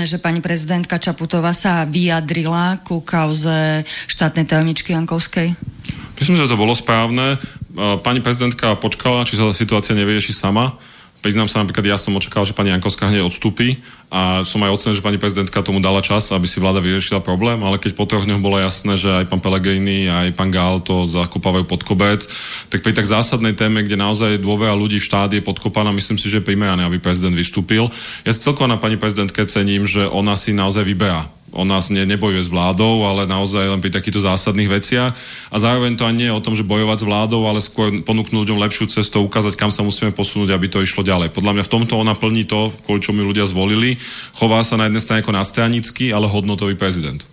správne, 0.00 0.16
že 0.16 0.24
pani 0.24 0.40
prezidentka 0.40 0.96
Čaputová 0.96 1.52
sa 1.52 1.84
vyjadrila 1.84 2.80
ku 2.80 3.04
kauze 3.04 3.84
štátnej 4.08 4.48
tajomničky 4.48 4.96
Jankovskej? 4.96 5.52
Myslím, 6.16 6.40
že 6.40 6.48
to 6.48 6.56
bolo 6.56 6.72
správne. 6.72 7.36
Pani 7.76 8.24
prezidentka 8.24 8.80
počkala, 8.80 9.28
či 9.28 9.36
sa 9.36 9.52
situácia 9.52 9.92
nevyrieši 9.92 10.32
sama 10.32 10.80
Priznám 11.20 11.52
sa 11.52 11.60
napríklad, 11.60 11.84
ja 11.84 12.00
som 12.00 12.16
očakal, 12.16 12.48
že 12.48 12.56
pani 12.56 12.72
Jankovská 12.72 13.12
hneď 13.12 13.28
odstúpi 13.28 13.76
a 14.08 14.40
som 14.40 14.64
aj 14.64 14.72
ocenil, 14.72 14.96
že 14.96 15.04
pani 15.04 15.20
prezidentka 15.20 15.60
tomu 15.60 15.76
dala 15.76 16.00
čas, 16.00 16.32
aby 16.32 16.48
si 16.48 16.56
vláda 16.58 16.80
vyriešila 16.80 17.20
problém, 17.20 17.60
ale 17.60 17.76
keď 17.76 17.92
po 17.92 18.08
troch 18.08 18.24
dňoch 18.24 18.40
bolo 18.40 18.56
jasné, 18.56 18.96
že 18.96 19.12
aj 19.12 19.28
pán 19.28 19.44
Pelegrini, 19.44 20.08
aj 20.08 20.32
pán 20.32 20.48
Gál 20.48 20.80
to 20.80 21.04
zakopávajú 21.04 21.68
pod 21.68 21.84
kobec, 21.84 22.24
tak 22.72 22.80
pri 22.80 22.96
tak 22.96 23.04
zásadnej 23.04 23.52
téme, 23.52 23.84
kde 23.84 24.00
naozaj 24.00 24.40
dôvera 24.40 24.72
ľudí 24.72 24.96
v 24.96 25.06
štát 25.06 25.30
je 25.36 25.44
podkopaná, 25.44 25.92
myslím 25.92 26.16
si, 26.16 26.32
že 26.32 26.40
je 26.40 26.48
primerané, 26.48 26.88
aby 26.88 26.96
prezident 26.96 27.36
vystúpil. 27.36 27.92
Ja 28.24 28.32
si 28.32 28.40
celkovo 28.40 28.64
na 28.64 28.80
pani 28.80 28.96
prezidentke 28.96 29.44
cením, 29.44 29.84
že 29.84 30.08
ona 30.08 30.40
si 30.40 30.56
naozaj 30.56 30.88
vyberá 30.88 31.28
on 31.50 31.66
nás 31.66 31.90
ne, 31.90 32.06
nebojuje 32.06 32.46
s 32.46 32.52
vládou, 32.52 33.02
ale 33.02 33.26
naozaj 33.26 33.66
len 33.66 33.82
pri 33.82 33.90
takýchto 33.90 34.22
zásadných 34.22 34.70
veciach. 34.70 35.12
A 35.50 35.56
zároveň 35.58 35.98
to 35.98 36.06
ani 36.06 36.24
nie 36.24 36.28
je 36.30 36.36
o 36.36 36.44
tom, 36.44 36.54
že 36.54 36.66
bojovať 36.66 37.02
s 37.02 37.08
vládou, 37.08 37.42
ale 37.48 37.64
skôr 37.64 37.90
ponúknuť 38.02 38.46
ľuďom 38.46 38.62
lepšiu 38.62 38.86
cestu, 38.92 39.24
ukázať, 39.24 39.58
kam 39.58 39.74
sa 39.74 39.82
musíme 39.82 40.14
posunúť, 40.14 40.54
aby 40.54 40.70
to 40.70 40.84
išlo 40.84 41.02
ďalej. 41.02 41.34
Podľa 41.34 41.58
mňa 41.58 41.64
v 41.66 41.72
tomto 41.72 41.98
ona 41.98 42.14
plní 42.14 42.46
to, 42.46 42.70
kvôli 42.86 43.02
čomu 43.02 43.26
ľudia 43.26 43.48
zvolili. 43.50 43.98
Chová 44.36 44.62
sa 44.62 44.78
na 44.78 44.86
jednej 44.86 45.02
strane 45.02 45.20
ako 45.26 45.34
nastranický, 45.34 46.14
ale 46.14 46.30
hodnotový 46.30 46.78
prezident. 46.78 47.26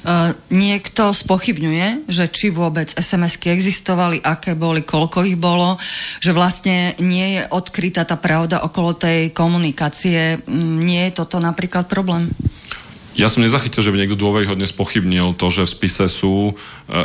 Uh, 0.00 0.32
niekto 0.48 1.12
spochybňuje, 1.12 2.08
že 2.08 2.24
či 2.32 2.48
vôbec 2.48 2.88
SMS-ky 2.96 3.52
existovali, 3.52 4.24
aké 4.24 4.56
boli, 4.56 4.80
koľko 4.80 5.28
ich 5.28 5.36
bolo, 5.36 5.76
že 6.24 6.32
vlastne 6.32 6.96
nie 7.04 7.36
je 7.36 7.42
odkrytá 7.52 8.08
tá 8.08 8.16
pravda 8.16 8.64
okolo 8.64 8.96
tej 8.96 9.28
komunikácie. 9.36 10.40
Mm, 10.48 10.76
nie 10.80 11.02
je 11.04 11.20
toto 11.20 11.36
napríklad 11.36 11.84
problém? 11.84 12.32
Ja 13.20 13.28
som 13.28 13.44
nezachytil, 13.44 13.84
že 13.84 13.92
by 13.92 14.00
niekto 14.00 14.16
dôveryhodne 14.16 14.64
spochybnil 14.64 15.36
to, 15.36 15.52
že 15.52 15.68
v 15.68 15.72
spise 15.76 16.08
sú 16.08 16.34
e, 16.48 16.52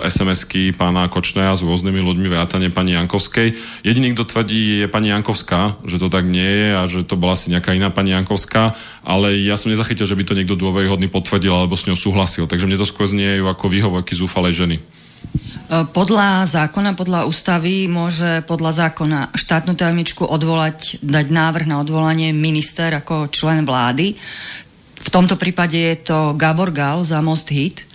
SMS-ky 0.07 0.71
pána 0.71 1.11
Kočnera 1.11 1.51
s 1.51 1.59
rôznymi 1.59 1.99
ľuďmi 1.99 2.31
vrátane 2.31 2.71
pani 2.71 2.95
Jankovskej. 2.95 3.51
Jediný, 3.83 4.15
kto 4.15 4.23
tvrdí, 4.23 4.79
je 4.79 4.87
pani 4.87 5.11
Jankovská, 5.11 5.75
že 5.83 5.99
to 5.99 6.07
tak 6.07 6.23
nie 6.23 6.47
je 6.47 6.67
a 6.71 6.87
že 6.87 7.03
to 7.03 7.19
bola 7.19 7.35
asi 7.35 7.51
nejaká 7.51 7.75
iná 7.75 7.91
pani 7.91 8.15
Jankovská, 8.15 8.71
ale 9.03 9.35
ja 9.43 9.59
som 9.59 9.75
nezachytil, 9.75 10.07
že 10.07 10.15
by 10.15 10.23
to 10.23 10.37
niekto 10.39 10.55
dôveryhodný 10.55 11.11
potvrdil 11.11 11.51
alebo 11.51 11.75
s 11.75 11.83
ňou 11.83 11.99
súhlasil. 11.99 12.47
Takže 12.47 12.63
mne 12.63 12.79
to 12.79 12.87
skôr 12.87 13.11
znie 13.11 13.43
ako 13.43 13.67
výhovorky 13.67 14.15
zúfalej 14.15 14.55
ženy. 14.55 14.75
E, 14.79 14.83
podľa 15.91 16.45
zákona, 16.45 16.95
podľa 16.95 17.27
ústavy 17.27 17.91
môže 17.91 18.45
podľa 18.45 18.87
zákona 18.87 19.35
štátnu 19.35 19.75
tajomničku 19.75 20.23
odvolať, 20.23 21.03
dať 21.03 21.27
návrh 21.27 21.65
na 21.67 21.83
odvolanie 21.83 22.31
minister 22.31 22.93
ako 22.93 23.27
člen 23.33 23.67
vlády. 23.67 24.15
V 25.05 25.09
tomto 25.13 25.37
prípade 25.37 25.77
je 25.77 25.95
to 26.01 26.33
Gabor 26.33 26.73
Gal 26.73 27.05
za 27.05 27.21
Most 27.21 27.53
Hit. 27.53 27.85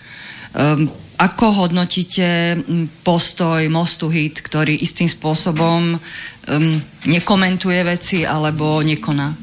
Um, 0.55 0.87
ako 1.21 1.67
hodnotíte 1.67 2.57
postoj 3.05 3.61
Mostu 3.69 4.09
Hit, 4.09 4.41
ktorý 4.41 4.79
istým 4.79 5.11
spôsobom 5.11 5.99
um, 5.99 6.75
nekomentuje 7.05 7.83
veci 7.85 8.25
alebo 8.25 8.81
nekoná? 8.81 9.37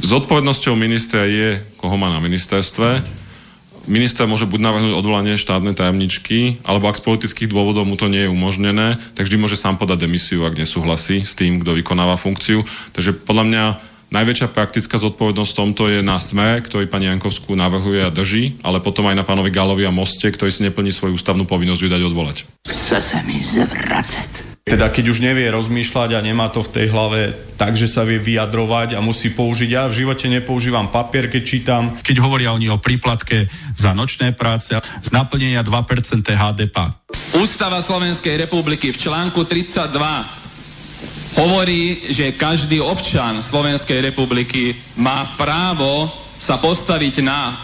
Zodpovednosťou 0.00 0.74
ministra 0.76 1.24
je, 1.24 1.64
koho 1.78 1.96
má 1.96 2.12
na 2.12 2.20
ministerstve. 2.20 3.20
Minister 3.88 4.28
môže 4.28 4.44
buď 4.44 4.60
navrhnúť 4.60 4.92
odvolanie 4.92 5.40
štátnej 5.40 5.72
tajomničky, 5.72 6.60
alebo 6.62 6.92
ak 6.92 7.00
z 7.00 7.06
politických 7.06 7.48
dôvodov 7.48 7.88
mu 7.88 7.96
to 7.96 8.12
nie 8.12 8.28
je 8.28 8.30
umožnené, 8.30 9.00
tak 9.16 9.24
vždy 9.24 9.40
môže 9.40 9.56
sám 9.56 9.80
podať 9.80 10.04
demisiu, 10.04 10.44
ak 10.44 10.60
nesúhlasí 10.60 11.24
s 11.24 11.32
tým, 11.32 11.64
kto 11.64 11.72
vykonáva 11.80 12.20
funkciu. 12.20 12.62
Takže 12.92 13.16
podľa 13.24 13.44
mňa 13.48 13.64
Najväčšia 14.10 14.50
praktická 14.50 14.98
zodpovednosť 14.98 15.50
v 15.54 15.58
tomto 15.62 15.82
je 15.86 16.02
na 16.02 16.18
SME, 16.18 16.58
ktorý 16.66 16.90
pani 16.90 17.06
Jankovskú 17.06 17.54
navrhuje 17.54 18.02
a 18.02 18.10
drží, 18.10 18.58
ale 18.66 18.82
potom 18.82 19.06
aj 19.06 19.14
na 19.14 19.22
pánovi 19.22 19.54
Galovi 19.54 19.86
a 19.86 19.94
Moste, 19.94 20.26
ktorý 20.26 20.50
si 20.50 20.66
neplní 20.66 20.90
svoju 20.90 21.14
ústavnú 21.14 21.46
povinnosť 21.46 21.82
vydať 21.86 22.02
odvolať. 22.10 22.36
Chce 22.66 22.98
sa 22.98 23.22
mi 23.22 23.38
zvracať. 23.38 24.50
Teda 24.66 24.90
keď 24.90 25.14
už 25.14 25.22
nevie 25.22 25.46
rozmýšľať 25.50 26.18
a 26.18 26.20
nemá 26.26 26.50
to 26.50 26.62
v 26.62 26.72
tej 26.74 26.86
hlave 26.90 27.34
tak, 27.54 27.78
že 27.78 27.86
sa 27.86 28.02
vie 28.02 28.18
vyjadrovať 28.18 28.98
a 28.98 29.00
musí 29.02 29.30
použiť. 29.30 29.70
Ja 29.70 29.86
v 29.86 30.02
živote 30.02 30.26
nepoužívam 30.26 30.90
papier, 30.90 31.30
keď 31.30 31.42
čítam. 31.46 31.82
Keď 32.02 32.16
hovoria 32.18 32.50
oni 32.50 32.66
o 32.66 32.82
príplatke 32.82 33.46
za 33.78 33.94
nočné 33.94 34.34
práce 34.34 34.74
z 34.78 35.08
naplnenia 35.14 35.62
2% 35.62 36.22
HDP. 36.22 36.76
Ústava 37.38 37.78
Slovenskej 37.78 38.46
republiky 38.46 38.90
v 38.90 38.98
článku 38.98 39.46
32 39.46 40.39
hovorí, 41.38 42.10
že 42.10 42.34
každý 42.34 42.82
občan 42.82 43.44
Slovenskej 43.44 44.02
republiky 44.02 44.74
má 44.98 45.28
právo 45.38 46.10
sa 46.40 46.56
postaviť 46.56 47.20
na 47.20 47.54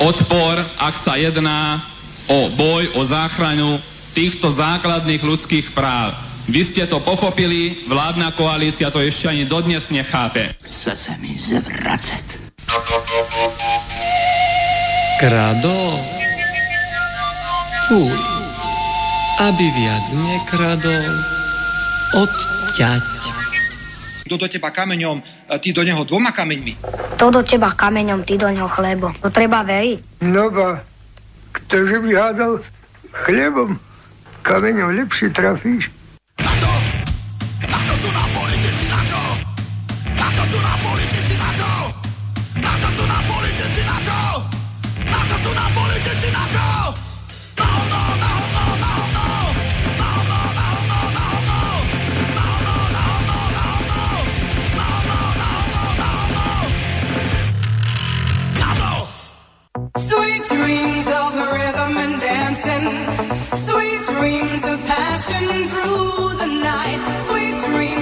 odpor, 0.00 0.56
ak 0.80 0.94
sa 0.96 1.18
jedná 1.18 1.82
o 2.30 2.48
boj, 2.54 2.94
o 2.96 3.02
záchranu 3.02 3.82
týchto 4.14 4.48
základných 4.48 5.20
ľudských 5.20 5.74
práv. 5.74 6.14
Vy 6.50 6.62
ste 6.66 6.82
to 6.88 6.98
pochopili, 7.02 7.84
vládna 7.86 8.34
koalícia 8.34 8.90
to 8.90 8.98
ešte 8.98 9.30
ani 9.30 9.44
dodnes 9.46 9.92
nechápe. 9.92 10.50
Chce 10.62 10.94
sa 10.96 11.14
mi 11.20 11.36
zvracať. 11.36 12.50
Krado? 15.20 15.78
Uj, 17.90 18.18
aby 19.42 19.66
viac 19.74 20.04
nekradol, 20.14 21.10
od 22.22 22.32
ťať. 22.80 23.02
Kto 24.24 24.34
do 24.40 24.46
teba 24.48 24.72
kameňom, 24.72 25.20
ty 25.60 25.68
do 25.76 25.84
neho 25.84 26.00
dvoma 26.08 26.32
kameňmi. 26.32 26.80
Kto 27.18 27.28
do 27.28 27.40
teba 27.44 27.76
kameňom, 27.76 28.24
ty 28.24 28.40
do 28.40 28.48
neho 28.48 28.70
chlebom. 28.72 29.12
To 29.20 29.28
treba 29.28 29.60
veriť. 29.60 30.24
No 30.24 30.48
ba, 30.48 30.80
ktože 31.52 32.00
by 32.00 32.10
hádal 32.16 32.64
chlebom, 33.12 33.76
kameňom 34.40 34.96
lepšie 34.96 35.28
trafíš. 35.28 35.92
Na 36.40 36.52
čo? 36.56 36.72
Na 37.68 37.78
čo 37.84 37.94
sú 38.00 38.08
na 38.08 38.24
politici, 38.32 38.84
na 38.88 39.00
čo? 39.04 39.20
Na 40.16 40.28
čo 40.32 40.44
sú 40.48 40.58
na 40.62 40.74
politici, 40.80 41.34
na 41.36 41.50
čo? 41.52 41.70
Na 42.64 42.72
čo 42.80 42.88
sú 42.88 43.04
na 43.04 43.18
politici, 43.28 43.80
na 43.84 43.98
čo? 44.00 44.18
Na 45.04 45.20
čo 45.28 45.36
sú 45.36 45.50
na 45.52 45.66
politici, 45.74 46.28
na 46.32 46.44
čo? 46.48 46.49
Sweet 60.00 60.44
dreams 60.44 61.06
of 61.08 61.34
rhythm 61.52 61.98
and 61.98 62.20
dancing. 62.20 62.86
Sweet 63.54 64.00
dreams 64.08 64.64
of 64.64 64.78
passion 64.86 65.68
through 65.68 66.38
the 66.40 66.46
night. 66.46 67.00
Sweet 67.26 67.58
dreams 67.68 67.99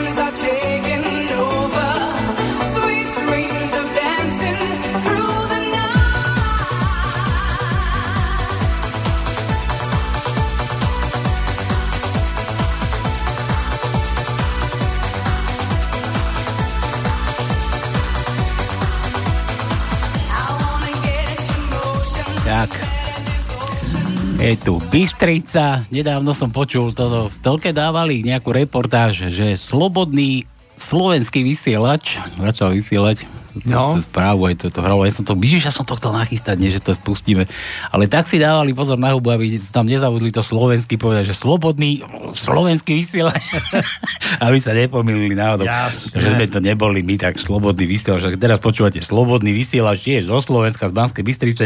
Je 24.39 24.55
tu 24.55 24.79
Bystrica. 24.95 25.83
Nedávno 25.91 26.31
som 26.31 26.55
počul 26.55 26.95
toto. 26.95 27.27
V 27.27 27.37
telke 27.43 27.75
dávali 27.75 28.23
nejakú 28.23 28.55
reportáž, 28.55 29.35
že 29.35 29.59
slobodný 29.59 30.47
slovenský 30.79 31.43
vysielač 31.43 32.23
začal 32.39 32.71
vysielať 32.71 33.27
no. 33.67 33.99
správu, 33.99 34.47
aj 34.47 34.55
to, 34.61 34.67
to 34.71 34.81
hralo. 34.85 35.03
Ja 35.03 35.13
som 35.15 35.25
to, 35.25 35.35
ja 35.39 35.73
som 35.73 35.83
to 35.83 35.97
chcel 35.97 36.13
nachystať, 36.15 36.57
nie, 36.61 36.71
že 36.71 36.85
to 36.85 36.95
spustíme. 36.95 37.49
Ale 37.91 38.07
tak 38.07 38.29
si 38.29 38.37
dávali 38.37 38.77
pozor 38.77 39.01
na 39.01 39.17
hubu, 39.17 39.33
aby 39.33 39.59
tam 39.73 39.89
nezabudli 39.89 40.31
to 40.31 40.45
slovenský 40.45 41.01
povedať, 41.01 41.33
že 41.33 41.35
slobodný 41.35 42.05
slovenský 42.31 42.95
vysielač. 42.95 43.51
aby 44.47 44.59
sa 44.61 44.77
nepomýlili 44.77 45.35
náhodou. 45.35 45.67
Jasné. 45.67 46.21
Že 46.21 46.29
sme 46.37 46.47
to 46.47 46.59
neboli 46.61 47.01
my, 47.01 47.17
tak 47.17 47.41
slobodný 47.41 47.89
vysielač. 47.89 48.29
Ak 48.29 48.37
teraz 48.37 48.61
počúvate 48.61 49.01
slobodný 49.01 49.57
vysielač, 49.57 50.05
tiež 50.05 50.29
zo 50.29 50.39
Slovenska, 50.45 50.93
z 50.93 50.95
Banskej 50.95 51.25
Bystrice, 51.25 51.65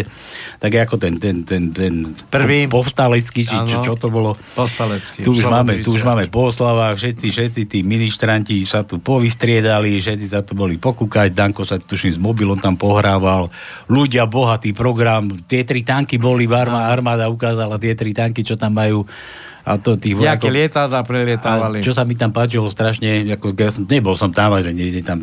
tak 0.63 0.73
ako 0.79 0.95
ten, 1.03 1.19
ten, 1.19 1.43
ten, 1.43 1.75
ten 1.75 2.15
Prvý. 2.31 2.71
povstalecký, 2.71 3.43
či 3.43 3.57
čo, 3.67 3.83
čo 3.83 3.95
to 3.99 4.09
bolo. 4.09 4.39
Povstalecký. 4.55 5.27
Tu 5.27 5.35
už, 5.35 5.51
máme, 5.51 5.83
tu 5.83 5.91
už 5.91 6.07
máme 6.07 6.31
po 6.31 6.49
oslavách, 6.55 7.03
všetci, 7.03 7.27
všetci 7.35 7.63
tí 7.67 7.79
ministranti 7.83 8.63
sa 8.63 8.87
tu 8.87 9.03
povystriedali, 9.03 9.99
všetci 9.99 10.27
sa 10.31 10.47
tu 10.47 10.55
boli 10.55 10.79
pokúkať, 10.79 11.35
Danko 11.35 11.67
sa 11.67 11.82
tuším 11.87 12.13
s 12.17 12.21
mobilom 12.21 12.59
tam 12.59 12.79
pohrával, 12.79 13.53
ľudia, 13.91 14.27
bohatý 14.27 14.73
program, 14.73 15.29
tie 15.47 15.67
tri 15.67 15.83
tanky 15.83 16.17
boli, 16.19 16.47
armáda, 16.49 17.29
ukázala 17.29 17.79
tie 17.79 17.93
tri 17.95 18.15
tanky, 18.15 18.43
čo 18.43 18.59
tam 18.59 18.79
majú 18.79 19.05
a 19.63 19.79
to 19.79 19.95
tých 19.95 20.19
Jaké 20.19 20.51
vojakov- 20.51 20.55
lietadla 20.59 21.01
prelietávali. 21.07 21.79
a 21.79 21.85
čo 21.87 21.95
sa 21.95 22.03
mi 22.03 22.19
tam 22.19 22.35
páčilo 22.35 22.67
strašne, 22.67 23.23
ako, 23.39 23.55
ja 23.55 23.71
som, 23.71 23.87
nebol 23.87 24.19
som 24.19 24.35
tam, 24.35 24.59
ale 24.59 24.75
niekde 24.75 25.07
tam 25.07 25.23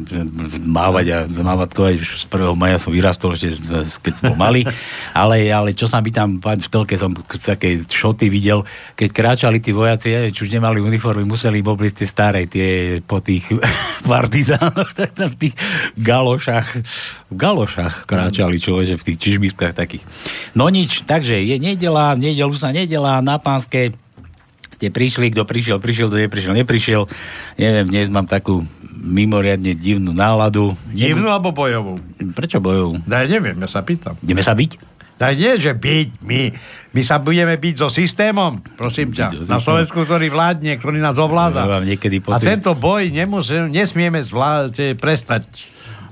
mávať 0.63 1.05
a 1.11 1.17
zamávatkovať, 1.27 1.93
už 1.99 2.09
z 2.23 2.25
1. 2.31 2.55
maja 2.55 2.79
som 2.79 2.95
vyrastol 2.95 3.35
ešte, 3.35 3.59
keď 3.99 4.13
som 4.15 4.23
bol 4.31 4.39
malý, 4.39 4.63
ale, 5.21 5.43
ale 5.51 5.75
čo 5.75 5.91
sa 5.91 5.99
mi 5.99 6.15
tam 6.15 6.39
páči, 6.39 6.71
v 6.71 6.71
telke 6.71 6.95
som 6.95 7.11
také 7.27 7.83
šoty 7.83 8.31
videl, 8.31 8.63
keď 8.95 9.09
kráčali 9.11 9.59
tí 9.59 9.75
vojaci, 9.75 10.07
ja, 10.07 10.19
či 10.31 10.47
už 10.47 10.55
nemali 10.55 10.79
uniformy, 10.79 11.27
museli 11.27 11.59
obliť 11.59 11.93
tie 11.99 12.07
staré, 12.07 12.47
tie 12.47 13.03
po 13.03 13.19
tých 13.19 13.43
partizánoch, 14.07 14.95
tak 14.95 15.19
tam 15.19 15.29
v 15.35 15.37
tých 15.47 15.55
galošách, 15.99 16.67
v 17.27 17.35
galošách 17.35 18.07
kráčali 18.07 18.55
človeče, 18.55 18.95
v 18.95 19.05
tých 19.11 19.19
čižmiskách 19.19 19.75
takých. 19.75 20.03
No 20.55 20.71
nič, 20.71 21.03
takže 21.03 21.35
je 21.43 21.59
nedela, 21.59 22.15
v 22.15 22.31
nedelu 22.31 22.55
sa 22.55 22.71
nedela 22.71 23.19
na 23.19 23.35
pánske, 23.35 23.93
ste 24.79 24.95
prišli, 24.95 25.35
kto 25.35 25.43
prišiel, 25.43 25.83
prišiel, 25.83 26.07
kto 26.07 26.23
neprišiel, 26.23 26.53
neprišiel. 26.55 27.03
Neviem, 27.59 27.91
dnes 27.91 28.07
mám 28.07 28.23
takú 28.23 28.63
mimoriadne 28.95 29.75
divnú 29.75 30.15
náladu. 30.15 30.71
Divnú 30.95 31.27
alebo 31.27 31.51
bojovú? 31.51 31.99
Prečo 32.31 32.63
bojovú? 32.63 33.03
Daj, 33.03 33.27
neviem, 33.27 33.59
ja 33.59 33.67
sa 33.67 33.83
pýtam. 33.83 34.15
Ideme 34.23 34.39
sa 34.39 34.55
byť? 34.55 34.79
Daj 35.19 35.35
nie, 35.35 35.51
že 35.59 35.75
byť, 35.75 36.23
my, 36.23 36.41
my 36.95 37.01
sa 37.03 37.19
budeme 37.19 37.59
byť 37.59 37.75
so 37.75 37.91
systémom, 37.91 38.63
prosím 38.79 39.11
ťa, 39.11 39.51
na. 39.51 39.59
Slovensku, 39.59 40.07
ktorý 40.07 40.31
vládne, 40.31 40.79
ktorý 40.79 41.03
nás 41.03 41.19
ovláda. 41.19 41.67
Ja 41.67 41.83
niekedy 41.83 42.23
A 42.23 42.39
pocit, 42.39 42.47
tento 42.47 42.71
boj 42.71 43.11
nemôže, 43.11 43.67
nesmieme 43.67 44.23
zvládať, 44.23 44.95
prestať. 44.95 45.43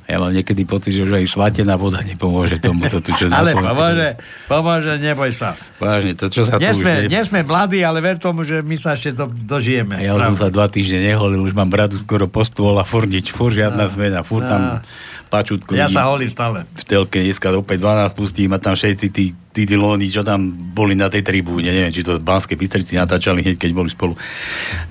Ja 0.07 0.23
mám 0.23 0.31
niekedy 0.31 0.63
pocit, 0.63 0.95
že 0.95 1.03
už 1.03 1.19
aj 1.19 1.25
svatená 1.27 1.75
voda 1.75 1.99
nepomôže 1.99 2.63
tomu, 2.63 2.87
to 2.87 3.03
tu, 3.03 3.11
čo 3.11 3.27
Ale 3.27 3.51
pomôže, 3.51 4.15
pomôže, 4.47 4.95
neboj 5.03 5.35
sa. 5.35 5.59
Vážne, 5.83 6.15
to, 6.15 6.31
čo 6.31 6.47
sa 6.47 6.55
Nie 6.55 6.71
tu 6.71 6.79
už... 6.79 6.87
deje- 6.87 7.11
nie 7.11 7.21
sme 7.27 7.43
mladí, 7.43 7.83
ale 7.83 7.99
ver 7.99 8.15
tomu, 8.15 8.47
že 8.47 8.63
my 8.63 8.79
sa 8.79 8.95
ešte 8.95 9.11
do, 9.11 9.27
dožijeme. 9.27 9.99
Ja 9.99 10.15
už 10.15 10.33
som 10.33 10.37
sa 10.39 10.47
dva 10.47 10.71
týždne 10.71 11.03
neholil, 11.03 11.43
už 11.43 11.51
mám 11.51 11.67
bradu 11.67 11.99
skoro 11.99 12.31
po 12.31 12.47
stôl 12.47 12.79
a 12.79 12.87
furt 12.87 13.11
nič, 13.11 13.35
furt 13.35 13.51
žiadna 13.51 13.91
zmena, 13.91 14.23
furt 14.23 14.47
tam 14.47 14.79
pačutko. 15.27 15.75
Ja 15.75 15.91
sa 15.91 16.07
holím 16.07 16.31
stále. 16.31 16.63
v 16.63 16.83
telke 16.87 17.19
dneska 17.19 17.51
opäť 17.51 17.83
12 17.83 18.15
pustím 18.15 18.55
a 18.55 18.63
tam 18.63 18.79
všetci 18.79 19.07
tí, 19.11 19.35
tí 19.35 19.61
dilóni, 19.67 20.07
čo 20.07 20.23
tam 20.23 20.47
boli 20.71 20.95
na 20.95 21.11
tej 21.11 21.19
tribúne, 21.27 21.67
neviem, 21.67 21.91
či 21.91 21.99
to 21.99 22.15
z 22.15 22.23
Banskej 22.23 22.55
Bystrici 22.55 22.95
natáčali 22.95 23.43
hneď, 23.43 23.59
keď 23.59 23.71
boli 23.75 23.91
spolu. 23.91 24.15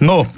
No, 0.04 0.28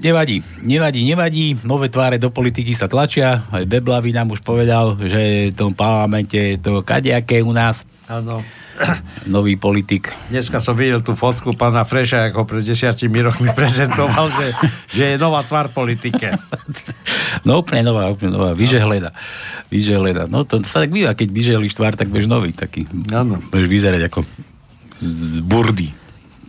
nevadí, 0.00 0.40
nevadí, 0.64 1.00
nevadí, 1.04 1.44
nové 1.62 1.92
tváre 1.92 2.16
do 2.16 2.32
politiky 2.32 2.72
sa 2.72 2.88
tlačia, 2.88 3.44
aj 3.52 3.68
Beblavy 3.68 4.10
nám 4.16 4.32
už 4.32 4.40
povedal, 4.40 4.96
že 4.96 5.52
v 5.52 5.56
tom 5.56 5.72
parlamente 5.76 6.36
je 6.36 6.58
to 6.58 6.80
kadejaké 6.80 7.44
u 7.44 7.52
nás, 7.52 7.84
Áno. 8.10 8.42
nový 9.28 9.54
politik. 9.54 10.10
Dneska 10.32 10.58
som 10.58 10.74
videl 10.74 11.04
tú 11.04 11.12
fotku 11.14 11.54
pána 11.54 11.84
Freša, 11.86 12.32
ako 12.32 12.48
pred 12.48 12.64
desiatimi 12.64 13.20
rokmi 13.22 13.52
prezentoval, 13.58 14.32
že, 14.34 14.46
že 14.90 15.04
je 15.14 15.16
nová 15.20 15.44
tvár 15.44 15.70
politike. 15.70 16.34
No 17.46 17.62
úplne 17.62 17.86
nová, 17.86 18.10
úplne 18.10 18.34
nová, 18.34 18.50
vyžehleda. 18.56 19.14
Vyžehleda. 19.70 20.26
No 20.26 20.42
to 20.42 20.58
sa 20.66 20.82
tak 20.82 20.90
býva, 20.90 21.14
keď 21.14 21.28
vyžehlíš 21.30 21.78
tvár, 21.78 21.94
tak 21.94 22.10
budeš 22.10 22.26
nový 22.26 22.50
taký. 22.50 22.88
Áno. 23.14 23.38
Budeš 23.52 23.68
vyzerať 23.70 24.02
ako 24.10 24.26
z 24.98 25.38
burdy. 25.46 25.99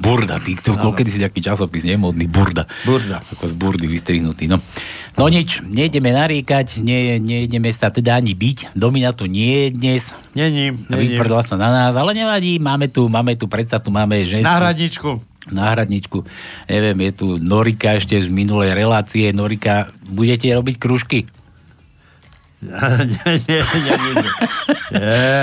Burda, 0.01 0.41
ty, 0.41 0.57
to, 0.57 0.73
Áno. 0.73 0.97
kedy 0.97 1.09
si 1.13 1.19
taký 1.21 1.45
časopis 1.45 1.85
nemodný, 1.85 2.25
burda. 2.25 2.65
Burda. 2.83 3.21
Ako 3.21 3.45
z 3.45 3.53
burdy 3.53 3.85
vystrihnutý, 3.85 4.49
no. 4.49 4.57
No 5.13 5.29
nič, 5.29 5.61
nejdeme 5.61 6.09
nariekať, 6.09 6.81
nie, 6.81 7.21
nejdeme 7.21 7.69
sa 7.69 7.93
teda 7.93 8.17
ani 8.17 8.33
byť. 8.33 8.73
Domina 8.73 9.13
tu 9.13 9.29
nie 9.29 9.69
je 9.69 9.77
dnes. 9.77 10.03
Není, 10.33 10.73
není. 10.89 11.15
Vyprdla 11.15 11.45
sa 11.45 11.53
na 11.53 11.69
nás, 11.69 11.93
ale 11.93 12.17
nevadí, 12.17 12.57
máme 12.57 12.89
tu, 12.89 13.05
máme 13.07 13.37
tu, 13.37 13.45
predsa 13.45 13.77
tu 13.77 13.93
máme 13.93 14.25
ženskú 14.25 14.49
Náhradničku. 14.49 15.09
náhradničku. 15.53 16.17
Neviem, 16.65 16.97
je 17.05 17.11
tu 17.13 17.27
Norika 17.37 17.93
ešte 17.93 18.17
z 18.17 18.33
minulej 18.33 18.73
relácie. 18.73 19.29
Norika, 19.29 19.85
budete 20.09 20.49
robiť 20.49 20.75
kružky? 20.81 21.29
nie, 22.65 23.33
nie, 23.45 23.57
nie, 23.61 23.61
nie, 23.61 24.11
nie. 24.17 24.29
nie. 24.97 25.37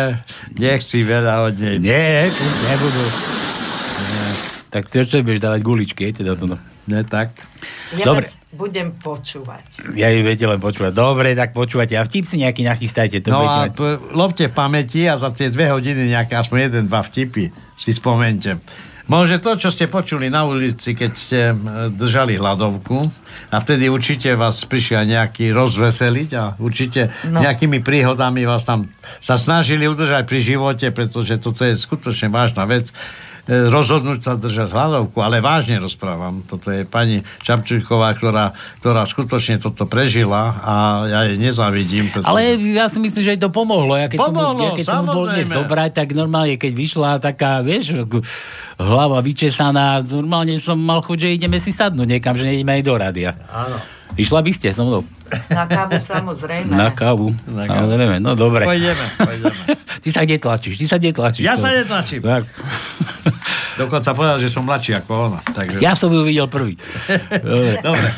Nechci 0.54 1.02
veľa 1.02 1.46
od 1.46 1.54
nej. 1.58 1.76
Nie, 1.78 2.26
nebudú. 2.66 3.37
Tak 4.68 4.88
to 4.88 5.00
čo 5.00 5.20
budeš 5.20 5.40
dávať 5.40 5.60
guličky, 5.60 6.00
je 6.06 6.20
teda 6.20 6.36
to 6.36 6.44
no. 6.44 6.56
Ne, 6.84 7.04
tak. 7.04 7.36
Ja 7.92 8.04
Dobre. 8.04 8.24
vás 8.24 8.36
budem 8.50 8.92
počúvať. 8.92 9.92
Ja 9.92 10.08
ju 10.08 10.20
viete 10.20 10.44
len 10.44 10.56
počúvať. 10.56 10.92
Dobre, 10.92 11.32
tak 11.32 11.52
počúvate. 11.52 11.92
A 11.92 12.02
vtip 12.02 12.24
si 12.24 12.36
nejaký 12.38 12.64
nachystajte. 12.64 13.20
To 13.24 13.28
No 13.30 13.44
a 13.44 13.68
mať- 13.68 13.76
p- 13.76 14.00
lobte 14.12 14.44
v 14.44 14.54
pamäti 14.54 15.04
a 15.04 15.16
za 15.16 15.28
tie 15.30 15.48
dve 15.48 15.68
hodiny 15.68 16.08
nejaké 16.08 16.32
aspoň 16.34 16.58
jeden, 16.62 16.82
dva 16.84 17.00
vtipy 17.00 17.48
si 17.74 17.92
spomente. 17.92 18.56
Môže 19.04 19.40
to, 19.40 19.56
čo 19.56 19.68
ste 19.68 19.88
počuli 19.88 20.28
na 20.28 20.44
ulici, 20.44 20.92
keď 20.92 21.12
ste 21.12 21.40
držali 21.88 22.36
hladovku 22.36 23.08
a 23.48 23.56
vtedy 23.56 23.88
určite 23.88 24.36
vás 24.36 24.60
prišiel 24.64 25.08
nejaký 25.08 25.48
rozveseliť 25.48 26.30
a 26.36 26.56
určite 26.56 27.08
no. 27.24 27.40
Nejakými 27.40 27.80
príhodami 27.80 28.44
vás 28.44 28.64
tam 28.64 28.84
sa 29.20 29.36
snažili 29.36 29.88
udržať 29.88 30.28
pri 30.28 30.40
živote, 30.40 30.86
pretože 30.88 31.36
toto 31.36 31.64
je 31.64 31.80
skutočne 31.80 32.28
vážna 32.28 32.68
vec 32.68 32.92
rozhodnúť 33.48 34.20
sa 34.20 34.32
držať 34.36 34.68
hladovku, 34.68 35.24
ale 35.24 35.40
vážne 35.40 35.80
rozprávam. 35.80 36.44
Toto 36.44 36.68
je 36.68 36.84
pani 36.84 37.24
Čapčíková, 37.40 38.12
ktorá, 38.12 38.52
ktorá 38.84 39.08
skutočne 39.08 39.56
toto 39.56 39.88
prežila 39.88 40.52
a 40.60 40.74
ja 41.08 41.20
jej 41.24 41.40
nezávidím. 41.40 42.12
Pretože... 42.12 42.28
Ale 42.28 42.60
ja 42.60 42.92
si 42.92 43.00
myslím, 43.00 43.22
že 43.24 43.30
jej 43.34 43.40
to 43.40 43.48
pomohlo. 43.48 43.96
Ja 43.96 44.12
keď, 44.12 44.20
som, 44.20 44.36
Pomohlo, 44.36 44.68
ja 44.68 44.72
keď 44.76 44.86
som 44.86 45.04
bol 45.08 45.24
dnes 45.32 45.48
zobrať, 45.48 45.90
tak 45.96 46.08
normálne, 46.12 46.60
keď 46.60 46.72
vyšla 46.76 47.10
taká, 47.24 47.64
vieš, 47.64 48.04
hlava 48.76 49.24
vyčesaná, 49.24 50.04
normálne 50.04 50.60
som 50.60 50.76
mal 50.76 51.00
chuť, 51.00 51.16
že 51.16 51.28
ideme 51.40 51.56
si 51.56 51.72
sadnúť 51.72 52.20
niekam, 52.20 52.36
že 52.36 52.44
nejdeme 52.44 52.78
aj 52.78 52.82
do 52.84 52.94
rádia. 53.00 53.32
Áno. 53.48 53.97
Išla 54.18 54.40
by 54.40 54.50
ste 54.50 54.68
so 54.70 54.82
mnou 54.82 55.02
Na 55.48 55.64
kávu 55.64 55.94
samozrejme. 55.96 56.68
na 56.68 56.90
kávu. 56.90 57.30
Na 57.46 57.64
kávu. 57.64 57.86
Samozrejme, 57.86 58.16
no 58.18 58.34
dobre. 58.34 58.66
Pôjdeme, 58.66 59.06
pôjdeme. 59.16 59.58
Ty 60.02 60.08
sa 60.10 60.22
netlačíš, 60.22 60.74
ty 60.74 60.84
sa 60.84 60.96
netlačíš. 60.96 61.44
Ja 61.44 61.54
To- 61.54 61.62
sa 61.62 61.70
netlačím. 61.70 62.20
Tak. 62.20 62.42
Dokonca 63.80 64.10
povedal, 64.10 64.38
že 64.38 64.48
som 64.48 64.62
mladší 64.62 64.98
ako 64.98 65.12
ona. 65.30 65.40
Takže... 65.44 65.78
Ja 65.78 65.94
som 65.94 66.10
ju 66.10 66.22
videl 66.22 66.50
prvý. 66.50 66.74
Dobre. 67.30 67.78
Dobre. 67.86 68.08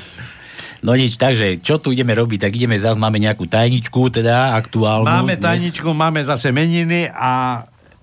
No 0.80 0.96
nič, 0.96 1.20
takže 1.20 1.60
čo 1.60 1.76
tu 1.76 1.92
ideme 1.92 2.16
robiť, 2.16 2.48
tak 2.48 2.56
ideme 2.56 2.80
zase, 2.80 2.96
máme 2.96 3.20
nejakú 3.20 3.44
tajničku, 3.44 4.00
teda 4.10 4.56
aktuálnu. 4.56 5.04
Máme 5.04 5.36
tajničku, 5.36 5.92
máme 5.92 6.24
zase 6.24 6.48
meniny 6.48 7.04
a 7.06 7.60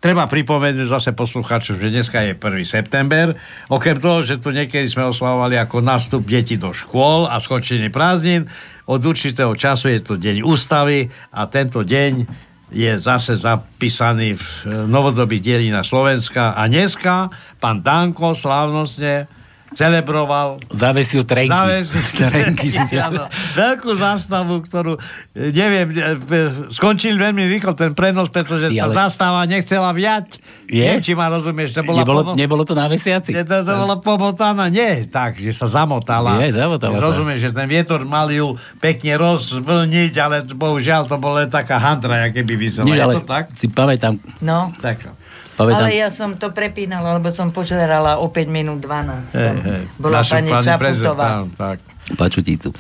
treba 0.08 0.24
pripomenúť 0.24 0.88
zase 0.88 1.12
poslucháčov, 1.12 1.84
že 1.84 1.92
dneska 1.92 2.24
je 2.24 2.32
1. 2.32 2.40
september. 2.64 3.36
Okrem 3.68 4.00
toho, 4.00 4.24
že 4.24 4.40
tu 4.40 4.56
niekedy 4.56 4.88
sme 4.88 5.12
oslavovali 5.12 5.60
ako 5.60 5.84
nástup 5.84 6.24
detí 6.24 6.56
do 6.56 6.72
škôl 6.72 7.28
a 7.28 7.36
skončenie 7.44 7.92
prázdnin, 7.92 8.48
od 8.88 9.04
určitého 9.04 9.52
času 9.52 9.92
je 9.92 10.00
to 10.00 10.16
deň 10.16 10.48
ústavy 10.48 11.12
a 11.36 11.44
tento 11.52 11.84
deň 11.84 12.24
je 12.72 12.96
zase 12.96 13.36
zapísaný 13.36 14.40
v 14.40 14.44
e, 14.48 14.88
novodobých 14.88 15.44
dejinách 15.44 15.84
Slovenska. 15.84 16.56
A 16.56 16.72
dneska 16.72 17.28
pán 17.60 17.84
Danko 17.84 18.32
slávnostne 18.32 19.28
celebroval 19.74 20.64
Zavesil 20.70 21.24
trenky. 21.24 21.52
Zavesil 21.52 22.04
trenky. 22.22 22.68
Áno, 23.08 23.28
veľkú 23.54 23.92
zástavu, 23.94 24.62
ktorú, 24.62 24.96
e, 25.32 25.50
neviem, 25.50 25.88
e, 25.90 26.02
e, 26.18 26.40
skončil 26.72 27.16
veľmi 27.16 27.44
rýchlo 27.50 27.74
ten 27.74 27.92
prenos, 27.92 28.28
pretože 28.28 28.70
tá 28.70 28.84
ale- 28.84 28.96
zástava 28.96 29.44
nechcela 29.44 29.92
viať. 29.92 30.40
Je? 30.66 30.84
Neviem, 30.84 31.00
či 31.02 31.14
ma 31.14 31.28
rozumieš, 31.28 31.72
to 31.72 31.82
bola 31.82 32.02
nebolo, 32.02 32.22
pomo- 32.22 32.36
nebolo 32.36 32.64
to 32.64 32.74
na 32.74 32.86
vesiaci? 32.86 33.32
Nie, 33.32 33.44
to, 33.44 33.62
to 33.62 33.74
bola 33.74 33.96
pomotána, 33.98 34.68
nie, 34.68 35.04
tak, 35.06 35.36
že 35.36 35.52
sa 35.52 35.66
zamotala. 35.66 36.40
Je, 36.40 36.52
zamotala. 36.52 37.00
Rozumieš, 37.00 37.40
že 37.42 37.52
ten 37.52 37.66
vietor 37.66 38.04
mal 38.04 38.28
ju 38.28 38.52
pekne 38.78 39.16
rozvlniť, 39.16 40.14
ale 40.18 40.44
bohužiaľ 40.46 41.08
to 41.08 41.16
bola 41.16 41.44
taká 41.46 41.76
handra, 41.78 42.20
aké 42.24 42.44
by 42.44 42.56
vysela. 42.56 42.84
Nie, 42.84 43.00
Je 43.00 43.02
ale 43.02 43.14
to 43.16 43.24
tak? 43.24 43.52
si 43.54 43.68
pamätám, 43.68 44.20
No, 44.40 44.72
Tak. 44.78 45.27
Pamätám- 45.58 45.90
Ale 45.90 45.98
ja 45.98 46.10
som 46.14 46.38
to 46.38 46.54
prepínala, 46.54 47.18
lebo 47.18 47.34
som 47.34 47.50
požerala 47.50 48.22
o 48.22 48.30
5 48.30 48.46
minút 48.46 48.78
12. 48.78 49.34
Hej, 49.34 49.58
hej. 49.66 49.84
Bola 49.98 50.22
Naša 50.22 50.38
pani 50.38 50.50
pani 50.54 50.66
Čaputová. 50.70 51.28
tak. 51.58 51.78
Pačuticu. 52.08 52.72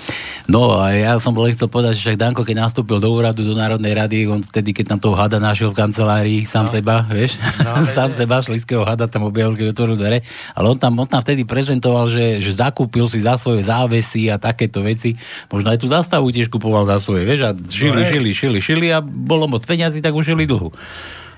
No 0.47 0.79
a 0.79 0.95
ja 0.95 1.19
som 1.19 1.35
bol 1.35 1.51
chcel 1.51 1.67
povedať, 1.67 1.99
že 1.99 2.01
však 2.07 2.21
Danko, 2.21 2.47
keď 2.47 2.63
nastúpil 2.63 3.03
do 3.03 3.11
úradu 3.11 3.43
do 3.43 3.59
Národnej 3.59 3.91
rady, 3.91 4.23
on 4.23 4.39
vtedy, 4.39 4.71
keď 4.71 4.95
tam 4.95 4.99
toho 5.03 5.19
hada 5.19 5.35
našiel 5.35 5.75
v 5.75 5.83
kancelárii, 5.83 6.47
sám 6.47 6.71
no. 6.71 6.71
seba, 6.71 7.03
vieš, 7.03 7.35
no, 7.59 7.83
sám 7.97 8.15
seba, 8.15 8.39
šlíského 8.39 8.87
hada 8.87 9.03
tam 9.11 9.27
objavil, 9.27 9.59
keď 9.59 9.75
otvoril 9.75 9.99
dvere, 9.99 10.23
ale 10.55 10.65
on 10.71 10.79
tam, 10.79 10.95
on 11.03 11.09
tam 11.11 11.19
vtedy 11.19 11.43
prezentoval, 11.43 12.07
že, 12.07 12.39
že 12.39 12.55
zakúpil 12.55 13.03
si 13.11 13.19
za 13.19 13.35
svoje 13.35 13.67
závesy 13.67 14.31
a 14.31 14.39
takéto 14.39 14.79
veci, 14.79 15.19
možno 15.51 15.75
aj 15.75 15.79
tú 15.83 15.91
zastavu 15.91 16.31
tiež 16.31 16.47
kupoval 16.47 16.87
za 16.87 17.03
svoje, 17.03 17.27
vieš, 17.27 17.41
a 17.43 17.49
šili, 17.51 18.07
hej. 18.07 18.11
šili, 18.15 18.31
šili, 18.31 18.59
šili 18.63 18.87
a 18.95 19.03
bolo 19.03 19.51
moc 19.51 19.59
peňazí, 19.67 19.99
tak 19.99 20.15
ušili 20.15 20.47
dlhu. 20.47 20.71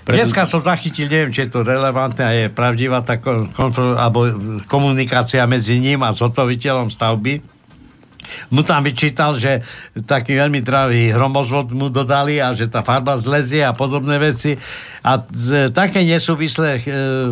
Dneska 0.09 0.49
som 0.49 0.61
zachytil, 0.65 1.05
neviem, 1.05 1.29
či 1.29 1.45
je 1.45 1.53
to 1.53 1.61
relevantné 1.61 2.23
a 2.25 2.33
je 2.33 2.47
pravdivá 2.49 3.05
tá 3.05 3.21
kon- 3.21 3.49
kontrol, 3.53 3.93
alebo 3.93 4.25
komunikácia 4.65 5.45
medzi 5.45 5.77
ním 5.77 6.01
a 6.01 6.09
zhotoviteľom 6.09 6.89
stavby. 6.89 7.58
Mu 8.49 8.61
tam 8.65 8.85
vyčítal, 8.85 9.37
že 9.37 9.63
taký 10.07 10.37
veľmi 10.37 10.59
drahý 10.63 11.13
hromozvod 11.13 11.73
mu 11.73 11.87
dodali 11.91 12.39
a 12.39 12.53
že 12.55 12.69
tá 12.69 12.81
farba 12.81 13.19
zlezie 13.19 13.65
a 13.65 13.73
podobné 13.73 14.17
veci. 14.17 14.57
A 14.99 15.23
z, 15.23 15.71
také 15.71 16.03
nesúvislé, 16.03 16.83
e, 16.83 17.31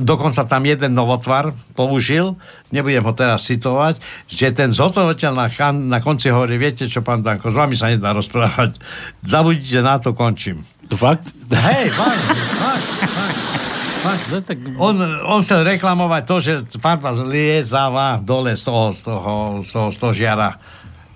dokonca 0.00 0.48
tam 0.48 0.64
jeden 0.64 0.96
novotvar 0.96 1.52
použil, 1.76 2.40
nebudem 2.72 3.04
ho 3.04 3.12
teraz 3.12 3.44
citovať, 3.44 4.00
že 4.32 4.48
ten 4.56 4.72
zhotovateľ 4.72 5.32
na, 5.36 5.46
na 5.76 5.98
konci 6.00 6.32
hovorí, 6.32 6.56
viete 6.56 6.88
čo, 6.88 7.04
pán 7.04 7.20
Danko, 7.20 7.52
s 7.52 7.60
vami 7.60 7.76
sa 7.76 7.92
nedá 7.92 8.16
rozprávať. 8.16 8.80
Zabudite 9.20 9.84
na 9.84 10.00
to, 10.00 10.16
končím. 10.16 10.64
Fakt? 10.92 11.28
Hej, 11.52 11.92
fakt. 11.92 12.60
Fakt. 14.02 14.50
On, 14.82 14.94
on 15.22 15.40
chcel 15.40 15.62
reklamovať 15.62 16.22
to, 16.26 16.36
že 16.42 16.52
farba 16.82 17.14
zliezava 17.14 18.18
dole 18.18 18.58
z 18.58 18.66
toho, 18.66 18.90
z 18.90 19.00
toho, 19.06 19.34
z 19.62 19.68
toho 19.70 19.88
stožiara. 19.94 20.58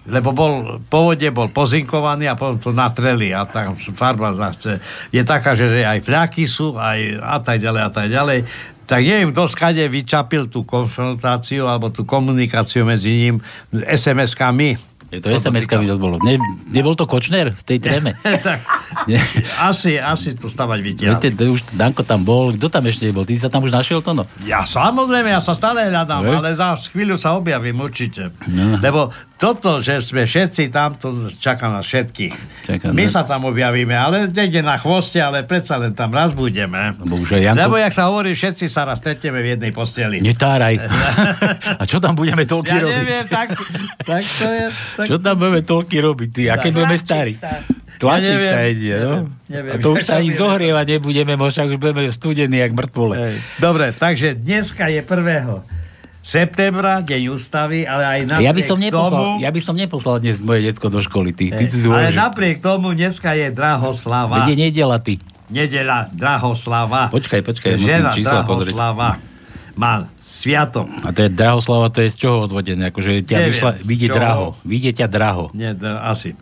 Lebo 0.07 0.31
bol, 0.31 0.79
pôvodne 0.87 1.35
bol 1.35 1.51
pozinkovaný 1.51 2.31
a 2.31 2.39
potom 2.39 2.63
to 2.63 2.71
natreli 2.71 3.35
a 3.35 3.43
tam 3.43 3.75
farba 3.75 4.31
zase 4.39 4.79
je 5.11 5.23
taká, 5.27 5.59
že 5.59 5.83
aj 5.83 6.07
fľaky 6.07 6.47
sú 6.47 6.79
aj 6.79 7.19
a 7.19 7.43
tak 7.43 7.59
ďalej 7.59 7.83
a 7.83 7.91
tak 7.91 8.07
ďalej. 8.15 8.39
Tak 8.87 9.03
neviem, 9.03 9.35
kto 9.35 9.51
skade 9.51 9.83
vyčapil 9.91 10.47
tú 10.47 10.63
konfrontáciu 10.63 11.67
alebo 11.67 11.91
tú 11.91 12.07
komunikáciu 12.07 12.87
medzi 12.87 13.11
ním 13.19 13.37
SMS-kami. 13.75 14.96
Je 15.07 15.23
to 15.23 15.31
SMS-kami 15.31 15.87
to 15.87 15.97
bolo. 16.03 16.19
Ne, 16.27 16.35
nebol 16.67 16.99
to 16.99 17.07
Kočner 17.07 17.55
v 17.55 17.63
tej 17.63 17.79
tréme? 17.79 18.19
tak, 18.47 18.59
asi, 19.63 19.95
asi 20.03 20.35
to 20.35 20.51
stavať 20.51 20.79
vytiahli. 20.83 21.15
Viete, 21.15 21.31
to 21.39 21.55
už 21.55 21.63
Danko 21.79 22.03
tam 22.03 22.27
bol, 22.27 22.51
kto 22.51 22.67
tam 22.67 22.91
ešte 22.91 23.15
bol? 23.15 23.23
Ty 23.23 23.39
sa 23.39 23.49
tam 23.49 23.63
už 23.63 23.71
našiel 23.71 24.03
to, 24.03 24.19
no? 24.19 24.27
Ja 24.43 24.67
samozrejme, 24.67 25.31
ja 25.31 25.39
sa 25.39 25.55
stále 25.55 25.87
hľadám, 25.87 26.27
Hej. 26.27 26.35
ale 26.43 26.49
za 26.59 26.75
chvíľu 26.91 27.15
sa 27.15 27.39
objavím 27.39 27.87
určite. 27.87 28.35
No. 28.51 28.83
Lebo 28.83 29.15
toto, 29.37 29.85
že 29.85 30.01
sme 30.01 30.25
všetci 30.25 30.73
tam, 30.73 30.97
to 30.97 31.29
čaká 31.37 31.69
na 31.69 31.85
všetkých. 31.85 32.65
Čaká, 32.65 32.91
My 32.97 33.05
no. 33.05 33.13
sa 33.13 33.23
tam 33.23 33.45
objavíme, 33.47 33.93
ale 33.93 34.33
niekde 34.33 34.65
na 34.65 34.81
chvoste, 34.81 35.21
ale 35.21 35.45
predsa 35.45 35.77
len 35.77 35.93
tam 35.93 36.09
raz 36.09 36.33
budeme. 36.33 36.97
Lebo 36.97 37.21
už 37.21 37.37
aj 37.37 37.43
Janko... 37.53 37.61
Lebo, 37.69 37.75
jak 37.77 37.93
sa 37.93 38.09
hovorí, 38.09 38.33
všetci 38.33 38.67
sa 38.67 38.89
raz 38.89 38.99
stretneme 38.99 39.45
v 39.45 39.55
jednej 39.55 39.71
posteli. 39.77 40.25
Netáraj. 40.25 40.81
A 41.81 41.83
čo 41.85 42.01
tam 42.01 42.17
budeme 42.17 42.49
toľky 42.49 42.75
Ja 42.75 42.81
robiť? 42.81 42.97
neviem, 42.97 43.27
tak, 43.29 43.49
tak 44.09 44.23
to 44.25 44.47
je... 44.49 44.65
Tak... 44.97 45.07
Čo 45.13 45.21
tam 45.21 45.37
budeme 45.37 45.61
toľky 45.61 45.97
robiť, 46.01 46.29
ty? 46.33 46.43
Aké 46.49 46.73
budeme 46.73 46.97
starí? 46.97 47.37
Tlačiť 47.97 48.37
Ja 48.37 48.53
sa 48.53 48.63
ide, 48.69 48.93
no? 49.01 49.13
neviem. 49.49 49.73
A 49.73 49.81
to 49.81 49.97
už 49.97 50.05
sa 50.05 50.21
ani 50.21 50.33
zohrievať 50.33 51.01
nebudeme, 51.01 51.33
mo 51.37 51.49
však 51.49 51.77
už 51.77 51.79
budeme 51.81 52.09
studení, 52.13 52.61
jak 52.61 52.73
mŕtvole. 52.77 53.15
Hej. 53.17 53.37
Dobre, 53.57 53.93
takže 53.97 54.37
dneska 54.37 54.93
je 54.93 55.01
1. 55.01 56.25
septembra, 56.25 57.01
deň 57.01 57.23
ústavy, 57.33 57.89
ale 57.89 58.05
aj 58.05 58.21
napriek 58.37 58.45
Ja 58.45 58.53
by 58.53 58.63
som 58.69 58.79
neposlal, 58.81 59.25
tomu... 59.25 59.41
ja 59.41 59.51
by 59.53 59.61
som 59.65 59.75
neposlal 59.81 60.17
dnes 60.21 60.37
moje 60.41 60.61
detsko 60.69 60.87
do 60.93 61.01
školy, 61.01 61.33
ty. 61.33 61.49
ty 61.49 61.65
Hej, 61.65 61.73
si 61.73 61.79
si 61.85 61.89
ale 61.89 62.13
napriek 62.13 62.61
tomu 62.61 62.93
dneska 62.93 63.33
je 63.33 63.49
Drahoslava. 63.49 64.45
Je 64.45 64.57
nedela, 64.61 65.01
ty. 65.01 65.17
Nedela 65.49 66.13
Drahoslava. 66.13 67.09
Počkaj, 67.09 67.41
počkaj, 67.45 67.81
musím 67.81 67.89
Žena 67.89 68.13
čísla 68.13 68.41
pozrieť. 68.45 68.77
Má 69.77 70.09
sviatok. 70.17 70.89
A 71.05 71.13
to 71.13 71.21
je 71.21 71.31
Drahoslava, 71.31 71.93
to 71.93 72.01
je 72.01 72.09
z 72.09 72.17
čoho 72.19 72.49
odvodené? 72.49 72.89
Akože 72.89 73.21
ťa 73.23 73.37
Neviem, 73.37 73.53
vyšla, 73.53 73.71
vidie 73.85 74.09
čoho. 74.09 74.17
draho. 74.17 74.47
Vidie 74.65 74.91
ťa 74.91 75.07
draho. 75.07 75.45
Nie, 75.53 75.77
no, 75.77 76.01
asi. 76.01 76.33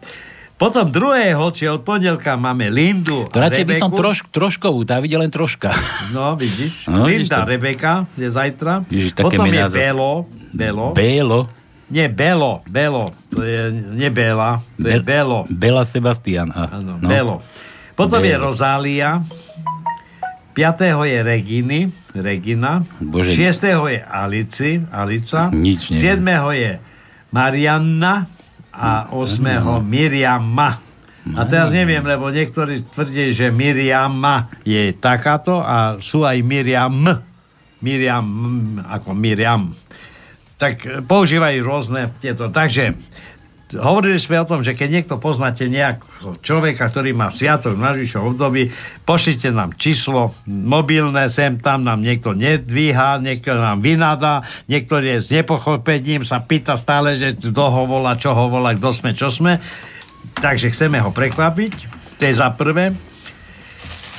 Potom 0.54 0.86
druhého, 0.86 1.42
či 1.50 1.66
od 1.66 1.82
pondelka 1.82 2.38
máme 2.38 2.70
Lindu 2.70 3.26
To 3.26 3.42
radšej 3.42 3.66
by 3.66 3.74
som 3.74 3.90
troš, 3.90 4.22
troškovú, 4.30 4.86
tá 4.86 5.02
vidie 5.02 5.18
len 5.18 5.26
troška. 5.26 5.74
No, 6.14 6.38
vidíš. 6.38 6.86
No, 6.86 7.10
vidíš 7.10 7.26
Linda, 7.26 7.42
to. 7.42 7.50
Rebeka 7.50 7.92
je 8.14 8.28
zajtra. 8.30 8.86
Ježiš, 8.86 9.18
Potom 9.18 9.50
je 9.50 9.58
za- 9.58 9.74
Belo. 9.74 10.30
Belo. 10.54 10.94
Bélo. 10.94 11.40
Nie, 11.90 12.06
Belo. 12.06 12.62
Belo. 12.64 13.10
To 13.34 13.42
je 13.42 13.74
nie 13.98 14.08
Bela. 14.08 14.62
To 14.78 14.86
je 14.86 15.02
Bel- 15.02 15.04
Belo. 15.04 15.38
Bela 15.50 15.82
Sebastian. 15.82 16.54
Áno, 16.54 17.02
no. 17.02 17.08
Belo. 17.10 17.42
Potom 17.98 18.22
je 18.22 18.38
Belo. 18.38 18.54
Rozália. 18.54 19.26
5. 20.54 20.62
je 21.04 21.18
Reginy, 21.18 21.80
Regina. 22.14 22.87
Bože. 23.02 23.35
6. 23.35 23.90
je 23.90 24.00
Alici, 24.06 24.78
Alica. 24.94 25.50
Nič 25.50 25.90
neviem. 25.90 26.23
7. 26.23 26.54
je 26.54 26.73
Marianna 27.35 28.30
a 28.71 29.11
8. 29.11 29.42
Miriama. 29.83 30.78
A 31.25 31.40
teraz 31.49 31.73
neviem, 31.73 32.04
lebo 32.04 32.28
niektorí 32.28 32.85
tvrdí, 32.85 33.33
že 33.33 33.49
Miriama 33.49 34.52
je 34.62 34.92
takáto 34.92 35.59
a 35.59 35.97
sú 35.97 36.23
aj 36.23 36.37
Miriam. 36.44 36.92
Miriam, 37.80 38.26
ako 38.85 39.16
Miriam. 39.16 39.73
Tak 40.61 41.04
používajú 41.09 41.59
rôzne 41.64 42.12
tieto. 42.21 42.52
Takže 42.52 42.92
hovorili 43.78 44.19
sme 44.19 44.43
o 44.43 44.49
tom, 44.49 44.62
že 44.62 44.78
keď 44.78 44.88
niekto 44.90 45.14
poznáte 45.19 45.66
nejakého 45.66 46.38
človeka, 46.40 46.87
ktorý 46.88 47.14
má 47.14 47.31
sviatok 47.31 47.75
v 47.75 47.85
najbližšom 47.85 48.23
období, 48.35 48.71
pošlite 49.02 49.50
nám 49.50 49.75
číslo 49.78 50.35
mobilné, 50.47 51.31
sem 51.31 51.59
tam 51.59 51.87
nám 51.87 52.02
niekto 52.02 52.35
nedvíha, 52.35 53.23
niekto 53.23 53.54
nám 53.54 53.83
vynadá, 53.83 54.43
niektorý 54.66 55.19
je 55.19 55.25
s 55.25 55.28
nepochopením, 55.31 56.26
sa 56.26 56.43
pýta 56.43 56.75
stále, 56.75 57.14
že 57.19 57.35
kto 57.38 57.64
ho 57.71 57.83
volá, 57.87 58.19
čo 58.19 58.35
ho 58.35 58.50
volá, 58.50 58.75
kto 58.75 58.90
sme, 58.90 59.11
čo 59.14 59.31
sme. 59.31 59.62
Takže 60.38 60.75
chceme 60.75 60.99
ho 60.99 61.14
prekvapiť. 61.14 61.75
To 62.19 62.23
je 62.25 62.35
za 62.35 62.50
prvé. 62.57 62.95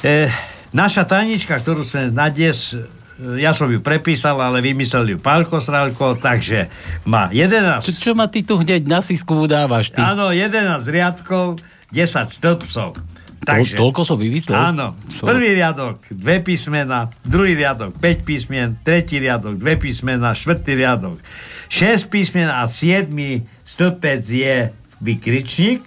E, 0.05 0.29
naša 0.75 1.03
tajnička, 1.07 1.59
ktorú 1.59 1.81
sme 1.81 2.13
na 2.13 2.29
dnes, 2.29 2.77
ja 3.19 3.55
som 3.55 3.71
ju 3.71 3.79
prepísal, 3.79 4.35
ale 4.43 4.59
vymyslel 4.59 5.15
ju 5.15 5.17
Pálko 5.19 5.63
Sralko, 5.63 6.19
takže 6.19 6.67
má 7.07 7.31
11... 7.31 7.87
Čo, 7.87 7.91
čo 7.91 8.11
ma 8.11 8.27
ty 8.27 8.43
tu 8.43 8.59
hneď 8.59 8.83
na 8.87 8.99
sisku 8.99 9.39
udávaš, 9.39 9.95
ty? 9.95 10.03
Áno, 10.03 10.35
11 10.35 10.83
riadkov, 10.83 11.63
10 11.95 12.27
stĺpcov. 12.27 12.99
Takže, 13.45 13.77
toľko 13.77 14.01
som 14.03 14.17
vymyslel? 14.17 14.57
Áno. 14.57 14.97
Prvý 15.21 15.53
riadok, 15.53 16.01
dve 16.09 16.41
písmena, 16.41 17.13
druhý 17.21 17.53
riadok, 17.53 17.93
5 18.01 18.25
písmen, 18.25 18.67
tretí 18.81 19.21
riadok, 19.21 19.61
dve 19.61 19.77
písmena, 19.77 20.33
štvrtý 20.33 20.73
riadok, 20.73 21.21
6 21.69 22.09
písmen 22.09 22.49
a 22.49 22.65
7 22.65 23.05
stĺpec 23.61 24.23
je 24.25 24.73
vykričník, 24.97 25.85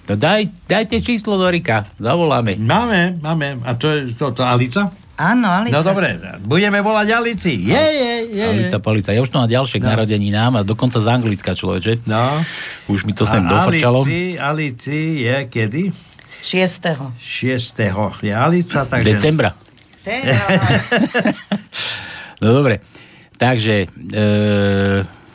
No 0.05 0.13
daj, 0.17 0.41
dajte 0.65 1.01
číslo 1.01 1.37
do 1.37 1.45
Rika, 1.45 1.85
zavoláme. 2.01 2.57
Máme, 2.57 3.21
máme. 3.21 3.61
A 3.61 3.77
to 3.77 3.89
je 3.93 4.13
to, 4.17 4.33
to 4.33 4.41
Alica? 4.41 4.89
Áno, 5.15 5.47
Alica. 5.47 5.73
No 5.73 5.81
dobre, 5.81 6.19
budeme 6.43 6.79
volať 6.79 7.07
Alici. 7.09 7.55
Je, 7.55 7.71
je, 7.71 8.13
je. 8.35 8.43
Alica 8.43 8.83
Palica. 8.83 9.15
Ja 9.15 9.23
už 9.23 9.31
to 9.31 9.39
mám 9.39 9.47
ďalšie 9.47 9.79
k 9.79 9.87
No. 9.87 9.95
narodení 9.95 10.27
nám 10.27 10.59
a 10.59 10.61
dokonca 10.61 10.99
z 10.99 11.07
Anglicka 11.07 11.55
človeče. 11.55 12.03
No. 12.03 12.43
Už 12.91 13.07
mi 13.07 13.11
to 13.11 13.23
sem 13.23 13.43
A 13.43 13.47
dofrčalo. 13.47 14.03
Alici, 14.03 14.35
Alici 14.35 14.99
je 15.23 15.37
kedy? 15.47 15.83
6. 16.43 17.15
6. 17.15 17.79
Je 18.21 18.33
Alica, 18.35 18.83
takže... 18.83 19.07
Decembra. 19.07 19.55
No 22.35 22.51
dobre. 22.51 22.83
Takže 23.35 23.87
e, 23.87 24.21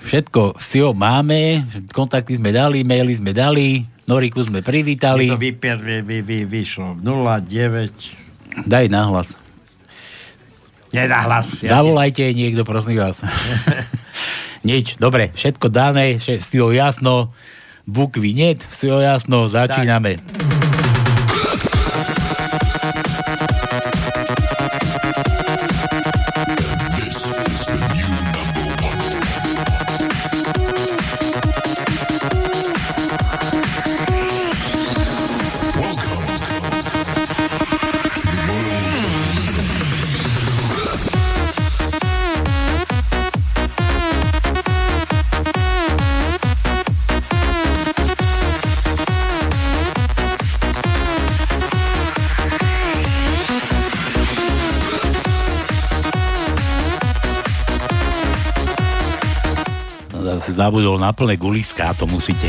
všetko 0.05 0.57
si 0.57 0.79
ho 0.79 0.93
máme, 0.93 1.65
kontakty 1.91 2.37
sme 2.37 2.53
dali, 2.53 2.85
maily 2.85 3.17
sme 3.17 3.33
dali, 3.33 3.85
Noriku 4.05 4.45
sme 4.45 4.61
privítali. 4.61 5.29
To 5.29 5.41
vypier, 5.41 5.81
vy, 5.81 6.05
vy, 6.05 6.19
vy, 6.21 6.39
vyšlo 6.45 7.01
09. 7.01 8.69
Daj 8.69 8.87
nahlas. 8.89 9.33
Nenahlas. 10.91 11.63
Zavolajte 11.63 12.27
niekto, 12.31 12.67
prosím 12.67 12.99
vás. 12.99 13.17
Nič, 14.69 15.01
dobre, 15.01 15.33
všetko 15.33 15.73
dané, 15.73 16.21
vše- 16.21 16.43
si 16.43 16.61
ho 16.61 16.69
jasno, 16.69 17.33
bukvy 17.89 18.37
net, 18.37 18.61
ho 18.87 19.01
jasno, 19.01 19.49
začíname. 19.49 20.21
No, 20.21 20.60
zabudol 60.71 61.02
na 61.02 61.11
plné 61.11 61.35
guliská, 61.35 61.91
to 61.99 62.06
musíte. 62.06 62.47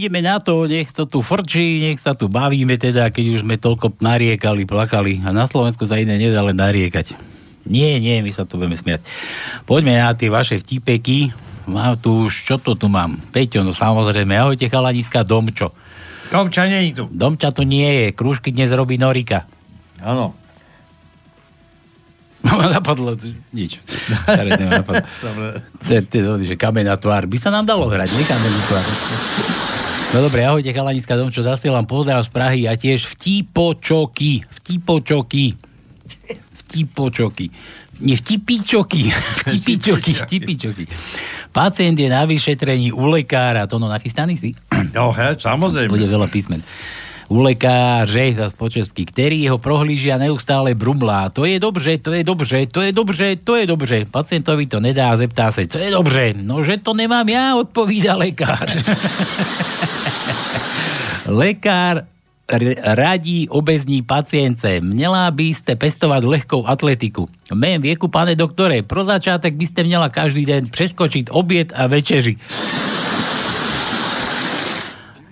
Ideme 0.00 0.24
na 0.24 0.40
to, 0.40 0.64
nech 0.64 0.88
to 0.96 1.04
tu 1.04 1.20
frčí, 1.20 1.84
nech 1.84 2.00
sa 2.00 2.16
tu 2.16 2.32
bavíme 2.32 2.80
teda, 2.80 3.12
keď 3.12 3.36
už 3.36 3.40
sme 3.44 3.60
toľko 3.60 4.00
nariekali, 4.00 4.64
plakali. 4.64 5.20
A 5.20 5.28
na 5.28 5.44
Slovensku 5.44 5.84
sa 5.84 6.00
iné 6.00 6.16
nedá 6.16 6.40
len 6.40 6.56
nariekať. 6.56 7.12
Nie, 7.68 8.00
nie, 8.00 8.24
my 8.24 8.32
sa 8.32 8.48
tu 8.48 8.56
budeme 8.56 8.80
smiať. 8.80 9.04
Poďme 9.68 10.00
na 10.00 10.16
tie 10.16 10.32
vaše 10.32 10.56
vtipeky. 10.56 11.36
Mám 11.68 12.00
tu 12.00 12.24
už, 12.24 12.48
čo 12.48 12.56
to 12.56 12.72
tu 12.72 12.88
mám? 12.88 13.20
Peťo, 13.28 13.60
no 13.60 13.76
samozrejme, 13.76 14.32
ahojte 14.40 14.72
chalaniska, 14.72 15.20
Domčo. 15.20 15.76
Domča 16.32 16.64
nie 16.64 16.90
je 16.90 17.04
tu. 17.04 17.04
Domča 17.12 17.52
tu 17.52 17.68
nie 17.68 17.84
je, 17.84 18.06
krúžky 18.16 18.48
dnes 18.48 18.72
robí 18.72 18.96
Norika. 18.96 19.44
Áno. 20.00 20.32
No 22.40 22.56
ma 22.56 22.72
napadlo, 22.72 23.12
nič. 23.52 23.84
Dobre. 25.20 25.60
To 25.60 25.90
je, 25.92 26.00
to 26.08 26.14
je, 26.16 26.22
dobrý, 26.24 26.44
že 26.48 26.56
kameň 26.56 26.88
na 26.88 26.96
tvár. 26.96 27.28
By 27.28 27.36
sa 27.36 27.52
nám 27.52 27.68
dalo 27.68 27.84
hrať, 27.92 28.16
nie 28.16 28.24
kameň 28.24 28.48
na 28.48 28.62
tvár. 28.64 28.86
No 30.10 30.26
dobre, 30.26 30.42
ahojte 30.42 30.74
chalaniska 30.74 31.14
Domčo, 31.14 31.38
zasielam 31.38 31.86
pozdrav 31.86 32.26
z 32.26 32.34
Prahy 32.34 32.66
a 32.66 32.74
tiež 32.74 33.06
vtipočoky. 33.14 34.42
Vtipočoky. 34.42 35.54
Vtipočoky. 36.66 37.46
Nie 38.02 38.18
vtipičoky. 38.18 39.06
Vtipičoky. 39.46 40.12
Vtipičoky. 40.18 40.84
Pacient 41.54 41.94
je 41.94 42.10
na 42.10 42.26
vyšetrení 42.26 42.90
u 42.90 43.06
lekára. 43.06 43.70
To 43.70 43.78
no, 43.78 43.86
nachystaný 43.86 44.34
si? 44.34 44.50
No, 44.90 45.14
he, 45.14 45.38
samozrejme. 45.38 45.94
Bude 45.94 46.10
veľa 46.10 46.26
písmen. 46.26 46.66
U 47.30 47.46
lekáře, 47.46 48.34
zase 48.34 48.56
po 48.58 48.66
česky, 48.66 49.06
který 49.06 49.48
ho 49.48 49.58
prohlížia 49.58 50.18
neustále 50.18 50.74
brumlá. 50.74 51.30
To 51.30 51.46
je 51.46 51.62
dobře, 51.62 51.98
to 51.98 52.10
je 52.12 52.24
dobře, 52.24 52.66
to 52.66 52.80
je 52.82 52.92
dobře, 52.92 53.36
to 53.44 53.56
je 53.56 53.66
dobře. 53.66 53.98
Pacientovi 54.10 54.66
to 54.66 54.80
nedá, 54.80 55.16
zeptá 55.16 55.52
se, 55.52 55.66
co 55.66 55.78
je 55.78 55.90
dobře? 55.90 56.34
No, 56.42 56.64
že 56.66 56.82
to 56.82 56.90
nemám 56.94 57.28
ja, 57.28 57.54
odpovída. 57.54 58.18
Lekár 61.30 62.02
r- 62.50 62.74
radí 62.98 63.46
obezní 63.48 64.02
pacience. 64.02 64.82
Měla 64.82 65.30
by 65.30 65.54
ste 65.54 65.78
pestovať 65.78 66.26
lehkou 66.26 66.66
atletiku. 66.66 67.30
Mém 67.54 67.78
vieku, 67.78 68.10
pane 68.10 68.34
doktore, 68.34 68.82
pro 68.82 69.06
začátek 69.06 69.54
by 69.54 69.66
ste 69.70 69.86
měla 69.86 70.10
každý 70.10 70.42
den 70.46 70.66
preskočiť 70.66 71.30
oběd 71.30 71.70
a 71.78 71.86
večeři. 71.86 72.34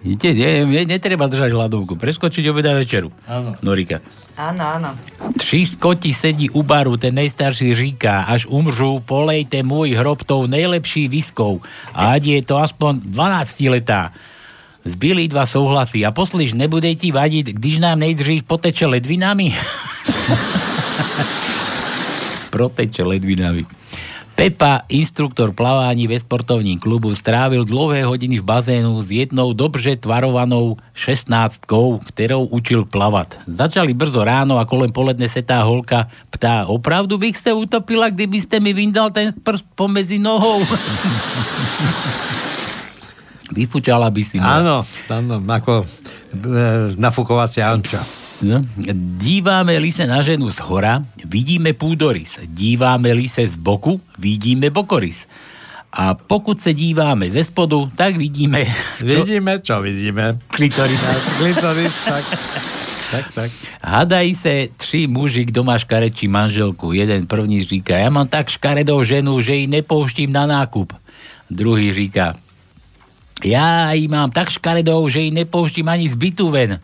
Vidíte, 0.09 0.33
nie, 0.33 0.65
nie, 0.65 0.89
netreba 0.89 1.29
držať 1.29 1.53
hladovku. 1.53 2.01
Preskočiť 2.01 2.41
obed 2.49 2.65
a 2.65 2.81
večeru. 2.81 3.13
Áno. 3.29 3.53
Norika. 3.61 4.01
Áno, 4.41 4.65
áno. 4.65 4.97
Tři 5.37 5.77
skoti 5.77 6.17
sedí 6.17 6.49
u 6.49 6.65
baru, 6.65 6.97
ten 6.97 7.13
nejstarší 7.13 7.77
říká, 7.77 8.25
až 8.25 8.49
umřu, 8.49 9.05
polejte 9.05 9.61
môj 9.61 9.93
hrob 9.93 10.25
tou 10.25 10.49
nejlepší 10.49 11.13
viskou. 11.13 11.61
A 11.93 12.17
ať 12.17 12.23
je 12.25 12.41
to 12.41 12.57
aspoň 12.57 13.05
12 13.05 13.69
letá. 13.69 14.17
Zbylí 14.89 15.29
dva 15.29 15.45
souhlasí. 15.45 16.01
A 16.09 16.11
poslyš, 16.17 16.57
nebude 16.57 16.89
ti 16.97 17.13
vadiť, 17.13 17.53
když 17.53 17.85
nám 17.85 18.01
nejdřív 18.01 18.49
poteče 18.49 18.89
ledvinami? 18.89 19.53
Proteče 22.55 23.05
ledvinami. 23.05 23.69
Pepa, 24.39 24.87
instruktor 24.89 25.53
plavání 25.53 26.07
ve 26.07 26.21
sportovním 26.21 26.79
klubu, 26.79 27.15
strávil 27.15 27.65
dlouhé 27.65 28.05
hodiny 28.05 28.39
v 28.39 28.43
bazénu 28.43 29.03
s 29.03 29.11
jednou 29.11 29.53
dobře 29.53 29.97
tvarovanou 29.97 30.77
šestnáctkou, 30.95 31.99
kterou 31.99 32.45
učil 32.45 32.85
plavat. 32.85 33.35
Začali 33.47 33.95
brzo 33.95 34.25
ráno 34.25 34.59
a 34.59 34.65
kolem 34.65 34.95
poledne 34.95 35.29
se 35.29 35.43
tá 35.43 35.67
holka 35.67 36.07
ptá, 36.31 36.71
opravdu 36.71 37.19
bych 37.19 37.37
se 37.37 37.53
utopila, 37.53 38.15
kdybyste 38.15 38.61
mi 38.61 38.73
vyndal 38.73 39.11
ten 39.11 39.35
prst 39.43 39.67
pomezi 39.75 40.19
nohou? 40.19 40.63
Vyfučala 43.49 44.11
by 44.13 44.23
si. 44.25 44.37
ma. 44.37 44.61
Áno, 44.61 44.85
áno, 45.09 45.41
ako 45.41 45.83
e, 45.83 45.87
nafukovacia 47.01 47.73
anča. 47.73 48.01
No, 48.45 48.61
Díváme-li 49.19 49.91
se 49.93 50.07
na 50.07 50.23
ženu 50.23 50.51
z 50.53 50.61
hora, 50.69 51.03
vidíme 51.25 51.73
půdorys. 51.73 52.29
Díváme-li 52.45 53.29
se 53.29 53.49
z 53.49 53.57
boku, 53.57 54.01
vidíme 54.19 54.71
bokorys. 54.71 55.25
A 55.93 56.15
pokud 56.15 56.61
se 56.61 56.77
díváme 56.77 57.31
ze 57.31 57.45
spodu, 57.45 57.91
tak 57.97 58.17
vidíme... 58.17 58.69
Vidíme, 59.01 59.59
čo 59.65 59.81
vidíme? 59.81 60.37
Klitoris. 60.53 61.01
Klitoris, 61.41 61.95
tak. 62.05 62.25
Tak, 63.11 63.25
tak. 63.35 63.51
Hadají 63.81 64.35
se 64.35 64.69
tři 64.77 65.07
muži, 65.09 65.45
kdo 65.49 65.65
má 65.65 65.79
škarečí 65.79 66.29
manželku. 66.29 66.93
Jeden 66.93 67.25
první 67.25 67.65
říká, 67.65 67.97
ja 67.97 68.13
mám 68.13 68.29
tak 68.29 68.53
škaredou 68.53 69.01
ženu, 69.01 69.41
že 69.41 69.57
ji 69.57 69.67
nepouštím 69.67 70.29
na 70.29 70.45
nákup. 70.45 70.93
Druhý 71.49 71.93
říká, 71.93 72.37
ja 73.45 73.93
ji 73.93 74.09
mám 74.09 74.31
tak 74.31 74.51
škaredou, 74.51 75.09
že 75.09 75.21
ji 75.21 75.31
nepouštím 75.31 75.89
ani 75.89 76.09
z 76.09 76.15
bytu 76.15 76.51
ven. 76.51 76.81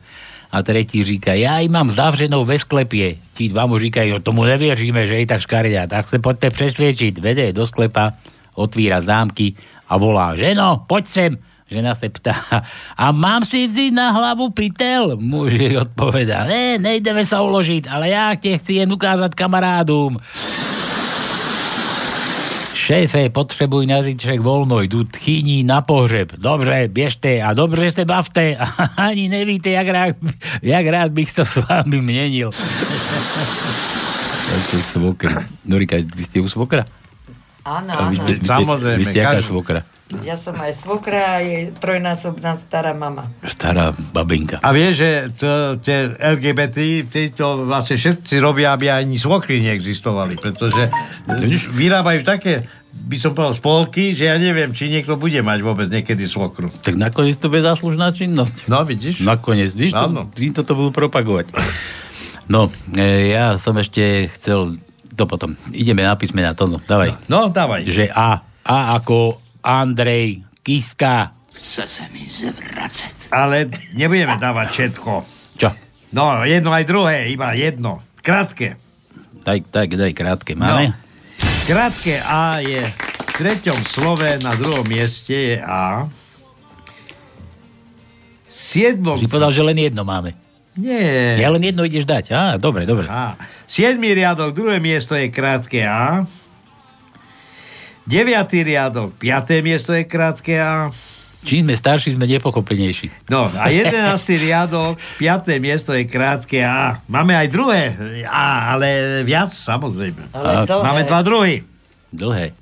A 0.54 0.62
tretí 0.62 1.04
říká, 1.04 1.34
ja 1.34 1.58
ji 1.58 1.68
mám 1.68 1.90
zavřenou 1.90 2.44
ve 2.46 2.58
sklepie. 2.58 3.18
Tí 3.34 3.50
dva 3.50 3.66
mu 3.66 3.74
říkajú, 3.78 4.14
no 4.14 4.20
tomu 4.22 4.46
nevěříme, 4.46 5.06
že 5.06 5.18
je 5.18 5.26
tak 5.26 5.42
škaredá. 5.42 5.90
Tak 5.90 6.06
se 6.06 6.22
poďte 6.22 6.54
presviečiť. 6.54 7.18
Vede 7.18 7.50
do 7.50 7.66
sklepa, 7.66 8.14
otvíra 8.54 9.02
zámky 9.02 9.58
a 9.90 9.98
volá, 9.98 10.38
ženo, 10.38 10.86
poď 10.86 11.04
sem. 11.06 11.32
Žena 11.64 11.94
se 11.94 12.08
ptá, 12.08 12.36
a 13.02 13.12
mám 13.12 13.42
si 13.42 13.66
vzít 13.66 13.90
na 13.90 14.12
hlavu 14.12 14.50
pytel? 14.50 15.16
Muž 15.16 15.52
jej 15.52 15.80
odpovedá, 15.80 16.44
ne, 16.44 16.78
nejdeme 16.78 17.24
sa 17.24 17.40
uložiť, 17.40 17.88
ale 17.88 18.12
ja 18.12 18.36
te 18.36 18.52
chci 18.52 18.84
jen 18.84 18.92
ukázať 18.92 19.32
kamarádům. 19.32 20.20
Šéfe, 22.84 23.32
potřebuj 23.32 23.88
na 23.88 24.04
zítřek 24.04 24.44
voľno, 24.44 24.84
idú 24.84 25.08
tchýni 25.08 25.64
na 25.64 25.80
pohřeb. 25.80 26.36
Dobře, 26.36 26.92
biežte 26.92 27.40
a 27.40 27.56
dobře 27.56 27.96
ste 27.96 28.04
bavte. 28.04 28.60
Ani 29.00 29.28
nevíte, 29.32 29.72
jak 29.72 29.88
rád, 29.88 30.16
jak 30.60 30.86
rád 30.86 31.08
bych 31.16 31.32
to 31.32 31.48
s 31.48 31.64
vámi 31.64 32.04
menil. 32.04 32.52
Norika, 35.64 35.96
vy 35.96 36.24
ste 36.28 36.44
u 36.44 36.48
svokra? 36.48 36.84
Áno, 37.64 37.90
A 37.96 38.12
vy 38.12 38.20
áno. 38.20 38.24
ste, 38.28 38.32
vy 38.36 38.44
ste, 38.44 38.52
Samozrejme, 38.52 38.98
vy 39.00 39.04
ste 39.08 39.18
jaká 39.24 39.40
svokra? 39.40 39.80
Ja 40.20 40.36
som 40.36 40.52
aj 40.60 40.72
svokra 40.78 41.40
a 41.40 41.42
je 41.42 41.72
trojnásobná 41.80 42.60
stará 42.60 42.92
mama. 42.92 43.24
Stará 43.40 43.90
babinka. 44.12 44.60
A 44.60 44.70
vieš, 44.70 45.00
že 45.00 45.10
to, 45.40 45.50
tie 45.80 46.12
LGBT, 46.12 46.76
títo 47.08 47.64
vlastne 47.64 47.96
všetci 47.96 48.36
robia, 48.36 48.76
aby 48.76 48.92
ani 48.92 49.16
svokry 49.16 49.64
neexistovali, 49.64 50.36
pretože 50.36 50.92
vyrábajú 51.72 52.20
také, 52.20 52.68
by 52.94 53.16
som 53.16 53.32
povedal, 53.32 53.56
spolky, 53.56 54.12
že 54.12 54.28
ja 54.28 54.36
neviem, 54.36 54.76
či 54.76 54.92
niekto 54.92 55.16
bude 55.16 55.40
mať 55.40 55.58
vôbec 55.64 55.88
niekedy 55.88 56.28
svokru. 56.28 56.68
Tak 56.84 57.00
nakoniec 57.00 57.40
to 57.40 57.48
bude 57.48 57.64
záslužná 57.64 58.12
činnosť. 58.12 58.68
No, 58.68 58.84
vidíš? 58.84 59.24
Nakoniec, 59.24 59.72
víš, 59.72 59.96
to, 59.96 60.04
Áno. 60.04 60.28
týmto 60.30 60.62
to 60.68 60.76
budú 60.76 60.92
propagovať. 60.92 61.48
No, 62.44 62.68
e, 62.92 63.32
ja 63.32 63.56
som 63.56 63.72
ešte 63.80 64.28
chcel, 64.36 64.76
to 65.14 65.24
potom, 65.30 65.54
ideme 65.70 66.02
na 66.02 66.18
písmena, 66.18 66.58
to 66.58 66.66
no, 66.66 66.82
dávaj. 66.82 67.14
No, 67.30 67.48
dávaj. 67.48 67.86
Že 67.86 68.10
A, 68.10 68.42
A 68.66 68.98
ako 68.98 69.38
Andrej 69.62 70.42
Kiska. 70.60 71.32
Chce 71.54 71.86
se 71.86 72.04
mi 72.10 72.26
zvracet. 72.26 73.30
Ale 73.30 73.70
nebudeme 73.94 74.34
dávať 74.36 74.68
všetko. 74.74 75.10
Čo? 75.54 75.70
No, 76.10 76.42
jedno 76.42 76.74
aj 76.74 76.84
druhé, 76.84 77.30
iba 77.30 77.54
jedno. 77.54 78.02
Krátke. 78.20 78.74
Daj, 79.44 79.70
daj, 79.70 79.86
daj 79.94 80.12
krátke, 80.16 80.52
máme? 80.58 80.90
No. 80.90 80.96
Krátke 81.64 82.20
A 82.20 82.60
je 82.60 82.90
v 82.90 83.30
treťom 83.38 83.84
slove, 83.86 84.36
na 84.40 84.56
druhom 84.58 84.84
mieste 84.84 85.32
je 85.32 85.56
A. 85.62 86.08
Siedmom... 88.48 89.18
Si 89.18 89.26
povedal, 89.26 89.50
že 89.50 89.62
len 89.66 89.78
jedno 89.78 90.06
máme. 90.06 90.43
Nie. 90.74 91.38
Ja 91.38 91.48
len 91.48 91.62
jedno 91.62 91.86
ideš 91.86 92.02
dať. 92.02 92.24
Á, 92.30 92.42
dobre, 92.58 92.82
dobre. 92.82 93.06
A. 93.06 93.38
Siedmý 93.64 94.10
riadok, 94.10 94.50
druhé 94.50 94.82
miesto 94.82 95.14
je 95.14 95.30
krátke 95.30 95.86
A. 95.86 96.26
Deviatý 98.04 98.60
riadok, 98.60 99.14
piaté 99.16 99.62
miesto 99.62 99.94
je 99.94 100.04
krátke 100.04 100.58
A. 100.58 100.90
Čím 101.44 101.68
sme 101.68 101.76
starší, 101.76 102.16
sme 102.16 102.24
nepochopenejší. 102.26 103.28
No 103.28 103.52
a 103.52 103.68
jedenáctý 103.68 104.40
riadok, 104.40 104.96
piaté 105.16 105.60
miesto 105.60 105.92
je 105.92 106.04
krátke 106.04 106.58
A. 106.60 107.00
Máme 107.06 107.36
aj 107.36 107.48
druhé 107.48 107.82
A, 108.24 108.74
ale 108.74 109.20
viac 109.22 109.52
samozrejme. 109.52 110.32
Ale. 110.32 110.64
Máme 110.68 111.04
dva 111.04 111.20
druhy. 111.20 111.62
Dlhé. 112.10 112.56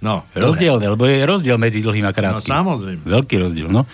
No, 0.00 0.24
Rozdielne, 0.32 0.96
lebo 0.96 1.04
je 1.04 1.20
rozdiel 1.28 1.60
medzi 1.60 1.84
dlhým 1.84 2.08
a 2.08 2.10
No 2.10 2.16
krátkým. 2.16 2.48
samozrejme. 2.48 3.02
Veľký 3.04 3.36
rozdiel, 3.36 3.68
no. 3.68 3.84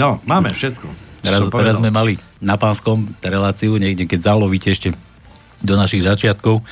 No, 0.00 0.22
máme 0.24 0.56
všetko. 0.56 1.07
Teraz, 1.22 1.40
teraz 1.50 1.74
sme 1.76 1.90
mali 1.90 2.14
na 2.38 2.54
pánskom 2.54 3.18
reláciu, 3.18 3.74
niekde 3.76 4.06
keď 4.06 4.34
zalovíte 4.34 4.70
ešte 4.70 4.94
do 5.58 5.74
našich 5.74 6.06
začiatkov. 6.06 6.62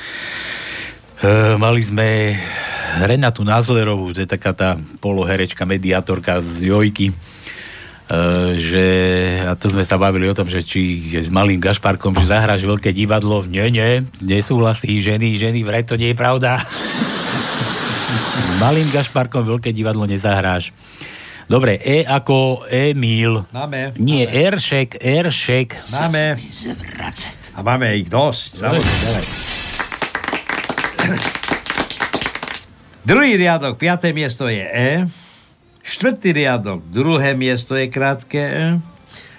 E, 1.19 1.57
mali 1.59 1.83
sme 1.83 2.37
Renatu 3.03 3.43
Nazlerovú, 3.43 4.15
to 4.15 4.23
je 4.23 4.29
taká 4.29 4.55
tá 4.55 4.69
poloherečka, 5.03 5.67
mediátorka 5.67 6.39
z 6.39 6.71
Jojky. 6.71 7.11
E, 7.11 7.15
že, 8.55 8.87
a 9.43 9.53
to 9.59 9.67
sme 9.67 9.83
sa 9.83 9.99
bavili 9.99 10.31
o 10.31 10.37
tom, 10.37 10.47
že 10.47 10.63
či 10.63 11.11
že 11.11 11.27
s 11.27 11.31
malým 11.31 11.59
Gašparkom, 11.59 12.15
že 12.15 12.31
zahráš 12.31 12.63
veľké 12.63 12.95
divadlo. 12.95 13.43
Nie, 13.43 13.67
nie, 13.67 14.07
nesúhlasí 14.23 15.03
ženy, 15.03 15.35
ženy, 15.35 15.67
vraj 15.67 15.83
to 15.83 15.99
nie 15.99 16.15
je 16.15 16.17
pravda. 16.17 16.63
S 18.37 18.63
malým 18.63 18.87
Gašparkom 18.89 19.43
veľké 19.43 19.75
divadlo 19.75 20.07
nezahráš. 20.07 20.71
Dobre, 21.47 21.79
E 21.79 22.03
ako 22.03 22.67
Emil. 22.67 23.47
Máme. 23.55 23.95
Nie, 23.95 24.27
Eršek, 24.27 24.99
Eršek. 24.99 25.79
Máme. 25.95 26.35
A 27.55 27.59
máme 27.63 27.95
ich 27.95 28.11
dosť. 28.11 28.67
Samozrejme. 28.67 29.19
Druhý 33.07 33.39
riadok, 33.39 33.79
piaté 33.79 34.11
miesto 34.11 34.51
je 34.51 34.59
E. 34.59 35.07
Štvrtý 35.87 36.35
riadok, 36.35 36.83
druhé 36.91 37.31
miesto 37.31 37.79
je 37.79 37.87
krátke 37.87 38.43
E. 38.43 38.65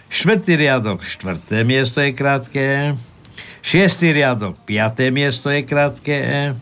Štvrtý 0.08 0.56
riadok, 0.56 1.04
štvrté 1.04 1.60
miesto 1.68 2.00
je 2.00 2.16
krátke 2.16 2.60
E. 2.64 2.84
Šiestý 3.60 4.16
riadok, 4.16 4.56
piaté 4.64 5.12
miesto 5.12 5.52
je 5.52 5.60
krátke 5.60 6.16
E. 6.16 6.56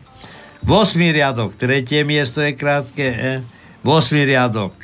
Vosmý 0.66 1.14
riadok, 1.14 1.54
tretie 1.54 2.02
miesto 2.02 2.42
je 2.42 2.58
krátke 2.58 3.06
E. 3.06 3.32
Vosmý 3.86 4.26
riadok, 4.26 4.74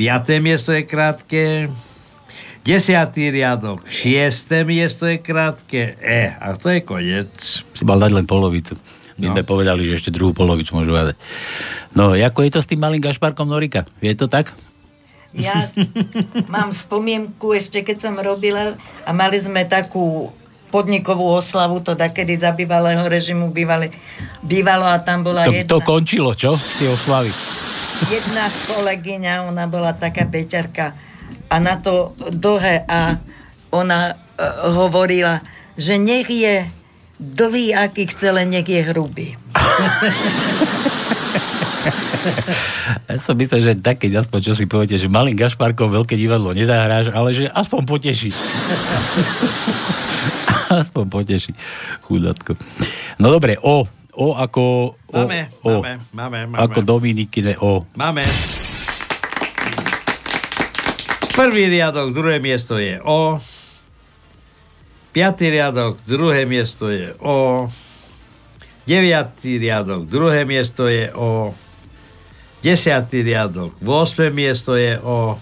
piaté 0.00 0.40
miesto 0.40 0.72
je 0.72 0.88
krátke 0.88 1.68
Desiatý 2.60 3.32
riadok, 3.32 3.88
šiesté 3.88 4.68
miesto 4.68 5.08
je 5.08 5.16
krátke 5.16 5.96
E. 5.96 6.36
A 6.36 6.52
to 6.56 6.68
je 6.68 6.84
koniec. 6.84 7.32
Si 7.56 7.82
mal 7.88 7.96
dať 7.96 8.12
len 8.20 8.28
polovicu. 8.28 8.76
My 9.16 9.28
No. 9.28 9.32
sme 9.32 9.44
povedali, 9.44 9.84
že 9.88 9.96
ešte 10.00 10.12
druhú 10.12 10.32
polovicu 10.36 10.76
môžu 10.76 10.92
dať. 10.92 11.16
No, 11.92 12.12
ako 12.12 12.40
je 12.44 12.52
to 12.52 12.60
s 12.60 12.68
tým 12.68 12.80
malým 12.80 13.00
Gašparkom 13.00 13.48
Norika? 13.48 13.88
Je 14.00 14.12
to 14.12 14.28
tak? 14.28 14.52
Ja 15.32 15.68
mám 16.52 16.72
spomienku 16.72 17.52
ešte, 17.52 17.80
keď 17.80 17.96
som 17.96 18.14
robila 18.20 18.76
a 19.04 19.10
mali 19.12 19.40
sme 19.40 19.64
takú 19.64 20.28
podnikovú 20.68 21.36
oslavu, 21.36 21.80
to 21.80 21.96
takedy 21.96 22.36
za 22.36 22.52
bývalého 22.52 23.02
režimu 23.08 23.48
bývali, 23.52 23.88
bývalo 24.44 24.84
a 24.84 25.00
tam 25.00 25.24
bola 25.24 25.48
To, 25.48 25.52
jedna, 25.52 25.68
to 25.68 25.78
končilo, 25.80 26.36
čo? 26.36 26.56
Tie 26.76 26.88
oslavy. 26.88 27.32
Jedna 28.08 28.48
kolegyňa, 28.70 29.50
ona 29.50 29.68
bola 29.68 29.92
taká 29.92 30.24
peťarka 30.24 30.96
a 31.50 31.56
na 31.60 31.76
to 31.76 32.16
dlhé 32.30 32.86
a 32.88 33.18
ona 33.74 34.14
uh, 34.14 34.16
hovorila, 34.72 35.44
že 35.76 35.98
nech 36.00 36.30
je 36.30 36.64
dlhý, 37.20 37.76
aký 37.76 38.08
chce, 38.08 38.32
len 38.32 38.48
nech 38.48 38.66
je 38.66 38.80
hrubý. 38.80 39.36
Ja 43.08 43.16
som 43.18 43.34
myslel, 43.38 43.60
že 43.64 43.72
tak, 43.80 44.04
keď 44.04 44.26
aspoň 44.26 44.38
čo 44.44 44.52
si 44.54 44.68
poviete, 44.68 45.00
že 45.00 45.08
malým 45.08 45.34
Gašparkom 45.34 45.90
veľké 45.90 46.14
divadlo 46.14 46.52
nezahráš, 46.52 47.10
ale 47.10 47.32
že 47.32 47.48
aspoň 47.48 47.80
poteší. 47.88 48.30
aspoň 50.84 51.04
poteší. 51.08 51.52
Chudatko. 52.06 52.54
No 53.18 53.32
dobre, 53.32 53.56
O. 53.60 53.99
O 54.20 54.36
ako... 54.36 54.92
O, 55.08 55.16
Máme, 55.24 55.48
o, 55.64 55.80
máme, 55.80 55.92
máme, 56.12 56.38
máme. 56.52 56.60
Ako 56.60 56.84
Dominikine 56.84 57.56
O. 57.64 57.88
Máme. 57.96 58.20
Prvý 61.32 61.72
riadok, 61.72 62.12
druhé 62.12 62.36
miesto 62.36 62.76
je 62.76 63.00
O. 63.00 63.40
Piatý 65.16 65.48
riadok, 65.48 65.96
druhé 66.04 66.44
miesto 66.44 66.92
je 66.92 67.16
O. 67.24 67.72
Deviatý 68.84 69.56
riadok, 69.56 70.04
druhé 70.04 70.44
miesto 70.44 70.84
je 70.84 71.08
O. 71.16 71.56
Desiatý 72.60 73.24
riadok, 73.24 73.80
8. 73.80 74.28
miesto 74.28 74.76
je 74.76 75.00
O. 75.00 75.40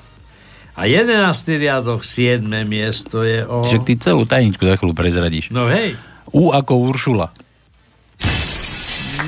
A 0.79 0.87
jedenáctý 0.87 1.59
riadok, 1.59 2.07
7. 2.07 2.47
miesto 2.63 3.27
je 3.27 3.43
O. 3.43 3.67
Však 3.67 3.83
ty 3.83 3.99
celú 3.99 4.23
tajničku 4.23 4.63
za 4.63 4.79
chvíľu 4.79 4.95
prezradíš. 4.95 5.51
No 5.51 5.67
hej. 5.67 5.99
U 6.31 6.55
ako 6.55 6.79
Uršula. 6.95 7.35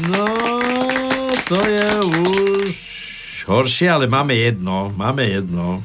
No, 0.09 0.25
to 1.45 1.61
je 1.61 1.89
už 2.01 2.73
horšie, 3.51 3.91
ale 3.91 4.07
máme 4.07 4.33
jedno. 4.33 4.95
Máme 4.97 5.27
jedno. 5.27 5.83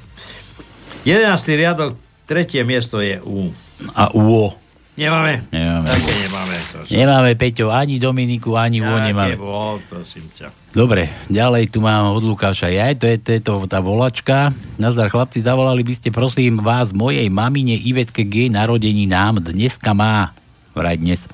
Jedenáctý 1.04 1.58
riadok, 1.60 1.98
tretie 2.30 2.62
miesto 2.64 3.02
je 3.02 3.20
U. 3.26 3.52
A 3.98 4.14
U. 4.16 4.54
Nemáme? 4.96 5.44
Nemáme. 5.52 5.88
Také 5.92 6.14
nemáme. 6.24 6.56
To 6.72 6.78
Nemáme, 6.88 7.32
Peťo, 7.36 7.68
ani 7.68 8.00
Dominiku, 8.00 8.56
ani 8.56 8.80
U 8.80 8.88
nemáme. 8.88 9.36
Také 9.36 9.44
bol, 9.44 9.84
prosím 9.92 10.24
ťa. 10.32 10.48
Dobre, 10.72 11.12
ďalej 11.28 11.68
tu 11.68 11.84
mám 11.84 12.16
od 12.16 12.24
Lukáša. 12.24 12.72
Ja, 12.72 12.88
to 12.96 13.04
je, 13.04 13.20
to 13.20 13.30
je 13.36 13.42
to, 13.44 13.54
tá 13.68 13.84
volačka. 13.84 14.56
Nazdar 14.80 15.12
chlapci, 15.12 15.44
zavolali 15.44 15.84
by 15.84 15.94
ste 16.00 16.16
prosím 16.16 16.64
vás 16.64 16.96
mojej 16.96 17.28
mamine 17.28 17.76
Ivetke 17.76 18.24
jej 18.24 18.48
narodení 18.48 19.04
nám 19.04 19.44
dneska 19.44 19.92
má. 19.92 20.32
Vraj 20.72 20.96
dnes. 20.96 21.28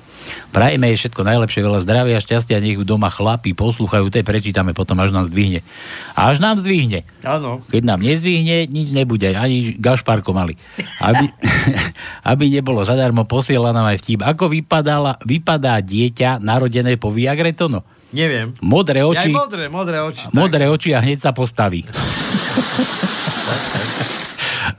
Prajme 0.52 0.92
jej 0.92 1.06
všetko 1.06 1.24
najlepšie, 1.24 1.64
veľa 1.64 1.80
zdravia, 1.80 2.20
šťastia, 2.20 2.60
nech 2.60 2.76
ju 2.76 2.84
doma 2.84 3.08
chlapi 3.08 3.56
poslúchajú, 3.56 4.12
to 4.12 4.20
je 4.20 4.26
prečítame 4.26 4.76
potom, 4.76 5.00
až 5.00 5.16
nám 5.16 5.32
zdvihne. 5.32 5.64
A 6.12 6.28
až 6.28 6.44
nám 6.44 6.60
zdvihne. 6.60 7.08
Áno. 7.24 7.64
Keď 7.72 7.82
nám 7.88 8.04
nezdvihne, 8.04 8.68
nič 8.68 8.92
nebude, 8.92 9.32
ani 9.32 9.78
Gašparko 9.80 10.36
mali. 10.36 10.60
Aby, 11.00 11.32
aby 12.32 12.44
nebolo 12.52 12.84
zadarmo, 12.84 13.24
posiela 13.24 13.72
nám 13.72 13.88
aj 13.92 14.04
vtip. 14.04 14.20
Ako 14.20 14.52
vypadala, 14.52 15.16
vypadá 15.24 15.80
dieťa 15.80 16.42
narodené 16.42 17.00
po 17.00 17.08
Viagretono? 17.08 17.80
Neviem. 18.12 18.52
Modré 18.60 19.00
oči. 19.00 19.32
Ja, 19.32 19.40
modré, 19.40 19.72
modré 19.72 19.98
oči. 20.04 20.28
Modré 20.36 20.68
oči 20.68 20.92
a 20.92 21.00
hneď 21.00 21.24
sa 21.24 21.32
postaví. 21.32 21.88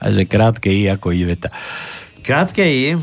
a 0.04 0.06
že 0.14 0.30
krátke 0.30 0.70
I 0.70 0.86
ako 0.94 1.10
Iveta. 1.10 1.50
Krátke 2.22 2.62
I? 2.62 2.94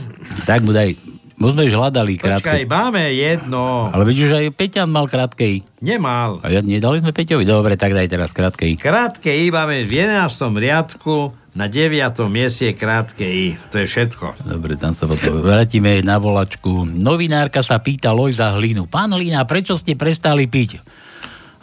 Tak 0.46 0.62
mu 0.62 0.70
daj. 0.70 0.94
Sme 1.40 1.64
už 1.64 1.72
hľadali 1.72 2.20
krátke. 2.20 2.44
Počkaj, 2.44 2.68
máme 2.68 3.16
jedno. 3.16 3.88
Ale 3.88 4.04
vidíš, 4.04 4.28
že 4.28 4.36
aj 4.44 4.52
Peťan 4.52 4.92
mal 4.92 5.08
krátke 5.08 5.48
I. 5.48 5.58
Nemal. 5.80 6.44
A 6.44 6.52
ja, 6.52 6.60
nedali 6.60 7.00
sme 7.00 7.16
Peťovi? 7.16 7.48
Dobre, 7.48 7.80
tak 7.80 7.96
daj 7.96 8.12
teraz 8.12 8.28
krátke 8.36 8.68
I. 8.68 8.76
Krátke 8.76 9.32
I 9.32 9.48
máme 9.48 9.88
v 9.88 10.04
11. 10.04 10.28
riadku, 10.52 11.32
na 11.56 11.72
9. 11.72 11.96
mieste 12.28 12.68
je 12.68 12.74
krátke 12.76 13.24
I. 13.24 13.56
To 13.72 13.80
je 13.80 13.88
všetko. 13.88 14.52
Dobre, 14.52 14.76
tam 14.76 14.92
sa 14.92 15.08
potom 15.08 15.40
vrátime 15.40 16.04
na 16.04 16.20
volačku. 16.20 16.84
Novinárka 16.84 17.64
sa 17.64 17.80
pýta 17.80 18.12
Lojza 18.12 18.52
Hlinu. 18.52 18.84
Pán 18.84 19.08
Hlina, 19.16 19.40
prečo 19.48 19.80
ste 19.80 19.96
prestali 19.96 20.44
piť? 20.44 20.84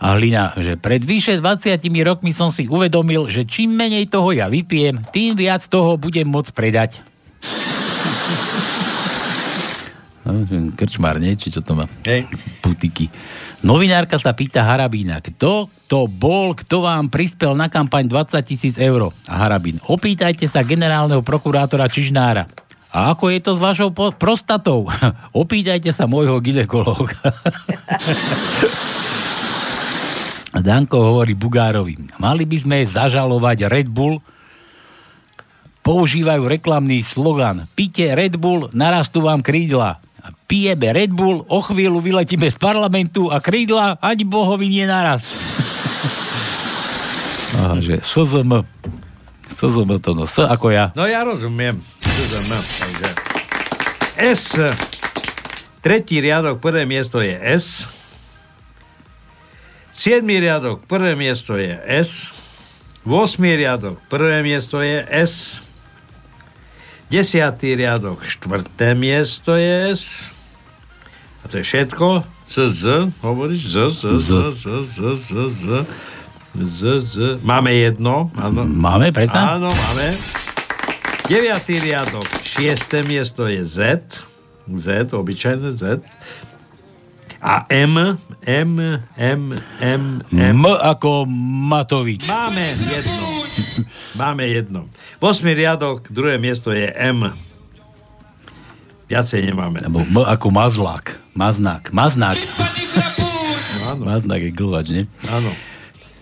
A 0.02 0.18
Hlina, 0.18 0.58
že 0.58 0.74
pred 0.74 1.06
vyše 1.06 1.38
20 1.38 1.86
rokmi 2.02 2.34
som 2.34 2.50
si 2.50 2.66
uvedomil, 2.66 3.30
že 3.30 3.46
čím 3.46 3.78
menej 3.78 4.10
toho 4.10 4.34
ja 4.34 4.50
vypijem, 4.50 5.06
tým 5.14 5.38
viac 5.38 5.62
toho 5.70 6.02
budem 6.02 6.26
môcť 6.26 6.52
predať. 6.58 6.92
No, 10.28 10.44
Krčmár, 10.76 11.24
nie? 11.24 11.40
Či 11.40 11.56
čo 11.56 11.64
to 11.64 11.72
má? 11.72 11.88
Hej. 12.04 12.28
Putiky. 12.60 13.08
Novinárka 13.64 14.20
sa 14.20 14.36
pýta 14.36 14.68
Harabína, 14.68 15.24
kto 15.24 15.72
to 15.88 16.06
bol, 16.12 16.52
kto 16.52 16.84
vám 16.84 17.08
prispel 17.08 17.56
na 17.56 17.72
kampaň 17.72 18.12
20 18.12 18.44
tisíc 18.44 18.76
eur? 18.76 19.16
A 19.24 19.34
Harabín, 19.40 19.80
opýtajte 19.88 20.44
sa 20.52 20.68
generálneho 20.68 21.24
prokurátora 21.24 21.88
Čižnára. 21.88 22.46
A 22.92 23.16
ako 23.16 23.32
je 23.32 23.40
to 23.40 23.56
s 23.56 23.60
vašou 23.64 23.90
po- 23.96 24.16
prostatou? 24.16 24.88
Opýtajte 25.44 25.96
sa 25.96 26.08
môjho 26.12 26.40
ginekológa. 26.44 27.16
Danko 30.58 30.98
hovorí 31.00 31.38
Bugárovi, 31.38 31.96
mali 32.18 32.44
by 32.44 32.58
sme 32.58 32.78
zažalovať 32.90 33.70
Red 33.70 33.88
Bull, 33.94 34.18
používajú 35.86 36.44
reklamný 36.50 37.06
slogan 37.06 37.70
Pite 37.78 38.12
Red 38.18 38.36
Bull, 38.42 38.68
narastú 38.74 39.24
vám 39.24 39.40
krídla. 39.46 40.02
Pijeme 40.48 40.96
Red 40.96 41.12
Bull, 41.12 41.44
o 41.48 41.60
chvíľu 41.60 42.00
vyletíme 42.00 42.48
z 42.48 42.56
parlamentu 42.56 43.28
a 43.28 43.44
krídla 43.44 44.00
ani 44.00 44.24
bohovi 44.24 44.72
nie 44.72 44.88
naraz. 44.88 45.28
Aha, 47.58 47.82
že 47.84 48.00
SZM. 48.04 48.64
SZM 49.58 49.92
to 50.00 50.14
no. 50.14 50.30
S 50.30 50.40
ako 50.40 50.72
ja. 50.72 50.94
No 50.94 51.10
ja 51.10 51.26
rozumiem. 51.26 51.82
Rozumiem. 52.04 52.64
Takže 52.80 53.08
S. 54.18 54.58
Tretí 55.82 56.20
riadok, 56.20 56.60
prvé 56.60 56.90
miesto 56.90 57.22
je 57.22 57.38
S. 57.38 57.86
Siedmý 59.94 60.42
riadok, 60.42 60.86
prvé 60.86 61.18
miesto 61.18 61.58
je 61.58 61.74
S. 61.86 62.34
Vosmý 63.08 63.56
riadok, 63.56 63.98
prvé 64.12 64.44
miesto 64.44 64.84
je 64.84 65.06
S. 65.10 65.64
Desiatý 67.08 67.80
riadok, 67.80 68.20
štvrté 68.20 68.92
miesto 68.92 69.56
je 69.56 69.96
S. 69.96 70.28
A 71.40 71.48
to 71.48 71.60
je 71.60 71.64
všetko. 71.64 72.28
Z, 72.52 72.56
Z, 72.68 72.84
hovoríš? 73.24 73.64
Z, 73.64 73.76
Z, 73.96 74.04
Z, 74.20 74.32
Z, 74.52 74.66
Z, 74.92 75.00
Z, 75.16 75.32
Z. 75.56 75.68
Z, 76.58 76.80
Z. 77.08 77.16
Máme 77.48 77.72
jedno. 77.72 78.28
Áno. 78.36 78.68
Máme, 78.68 79.16
predsa? 79.16 79.56
Áno, 79.56 79.72
máme. 79.72 80.08
Deviatý 81.32 81.80
riadok, 81.80 82.28
šiesté 82.44 83.04
miesto 83.08 83.48
je 83.48 83.64
Z. 83.64 83.80
Z, 84.68 85.12
obyčajné 85.16 85.80
Z. 85.80 86.04
A 87.40 87.64
M, 87.72 88.20
M, 88.44 88.72
M, 89.16 89.44
M, 89.80 90.04
M. 90.28 90.44
M 90.44 90.62
ako 90.66 91.24
Matovič. 91.72 92.28
Máme 92.28 92.76
jedno. 92.90 93.37
Máme 94.22 94.48
jedno. 94.48 94.90
Vosmý 95.22 95.54
riadok, 95.54 96.08
druhé 96.10 96.38
miesto 96.38 96.72
je 96.74 96.88
M. 96.94 97.34
Viacej 99.08 99.40
nemáme. 99.48 99.80
Alebo 99.80 100.04
M 100.04 100.18
ako 100.28 100.48
Mazlák. 100.52 101.16
Maznák. 101.32 101.96
Maznák. 101.96 102.40
Maznák 103.96 104.42
je 104.44 104.52
glvač, 104.52 104.88
nie? 104.92 105.04
Áno. 105.32 105.56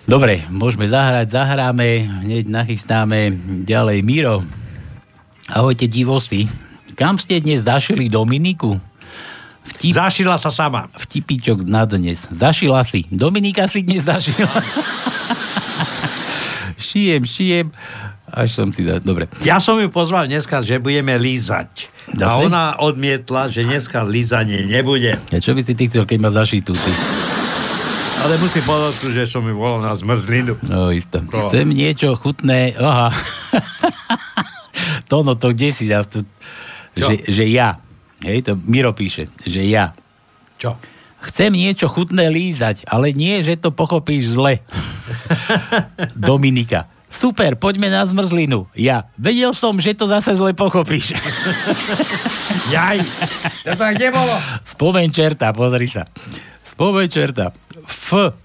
Dobre, 0.05 0.45
môžeme 0.53 0.85
zahrať, 0.85 1.33
zahráme, 1.33 2.05
hneď 2.29 2.45
nachystáme 2.45 3.33
ďalej. 3.65 4.05
Miro, 4.05 4.45
ahojte 5.49 5.89
divosti. 5.89 6.45
Kam 6.93 7.17
ste 7.17 7.41
dnes 7.41 7.65
zašili 7.65 8.05
Dominiku? 8.05 8.77
Vtip... 9.65 9.97
Zašila 9.97 10.37
sa 10.37 10.53
sama. 10.53 10.93
Vtipičok 10.93 11.65
na 11.65 11.89
dnes. 11.89 12.21
Zašila 12.29 12.85
si. 12.85 13.09
Dominika 13.09 13.65
si 13.65 13.81
dnes 13.81 14.05
zašila. 14.05 14.45
šijem, 16.85 17.23
šijem. 17.25 17.67
Až 18.29 18.49
som 18.53 18.69
dal. 18.69 19.01
Dobre. 19.01 19.25
Ja 19.41 19.57
som 19.57 19.81
ju 19.81 19.89
pozval 19.89 20.29
dneska, 20.29 20.61
že 20.61 20.77
budeme 20.77 21.17
lízať. 21.17 21.89
Dá 22.13 22.37
A 22.37 22.43
ona 22.43 22.77
odmietla, 22.77 23.49
že 23.49 23.65
dneska 23.65 24.05
lízanie 24.05 24.61
nebude. 24.69 25.17
Ja 25.33 25.39
čo 25.41 25.57
by 25.57 25.65
si 25.65 25.73
ty 25.73 25.89
chcel, 25.89 26.05
keď 26.05 26.17
ma 26.21 26.29
zašitú? 26.29 26.77
Ty? 26.77 26.91
Ale 28.25 28.41
musím 28.41 28.63
povedať, 28.65 28.93
že 29.13 29.23
som 29.29 29.45
ju 29.45 29.53
volal 29.53 29.85
na 29.85 29.93
zmrzlinu. 29.93 30.57
No 30.65 30.89
isto. 30.89 31.21
Ko? 31.29 31.49
Chcem 31.49 31.69
niečo 31.69 32.17
chutné. 32.17 32.73
Aha. 32.77 33.13
to 35.09 35.21
no, 35.21 35.37
to 35.37 35.53
kde 35.53 35.69
si 35.69 35.85
dá? 35.85 36.05
To, 36.05 36.25
že, 36.97 37.25
že 37.29 37.45
ja. 37.45 37.77
Hej, 38.25 38.49
to 38.49 38.51
Miro 38.65 38.97
píše, 38.97 39.29
že 39.45 39.61
ja. 39.65 39.93
Čo? 40.57 40.73
Chcem 41.31 41.51
niečo 41.51 41.89
chutné 41.89 42.29
lízať, 42.29 42.85
ale 42.85 43.09
nie, 43.09 43.41
že 43.41 43.57
to 43.57 43.73
pochopíš 43.73 44.37
zle. 44.37 44.61
Dominika. 46.15 46.85
super, 47.09 47.55
poďme 47.55 47.87
na 47.87 48.03
zmrzlinu. 48.03 48.67
Ja, 48.75 49.07
vedel 49.15 49.55
som, 49.55 49.79
že 49.79 49.95
to 49.95 50.05
zase 50.05 50.35
zle 50.35 50.51
pochopíš. 50.51 51.15
Jaj, 52.75 52.99
to 53.63 53.73
tak 53.73 53.95
nebolo. 53.95 54.35
Spomeň 54.67 55.07
čerta, 55.09 55.55
pozri 55.55 55.87
sa. 55.87 56.05
Spomeň 56.75 57.07
čerta. 57.07 57.55
F. 57.87 58.35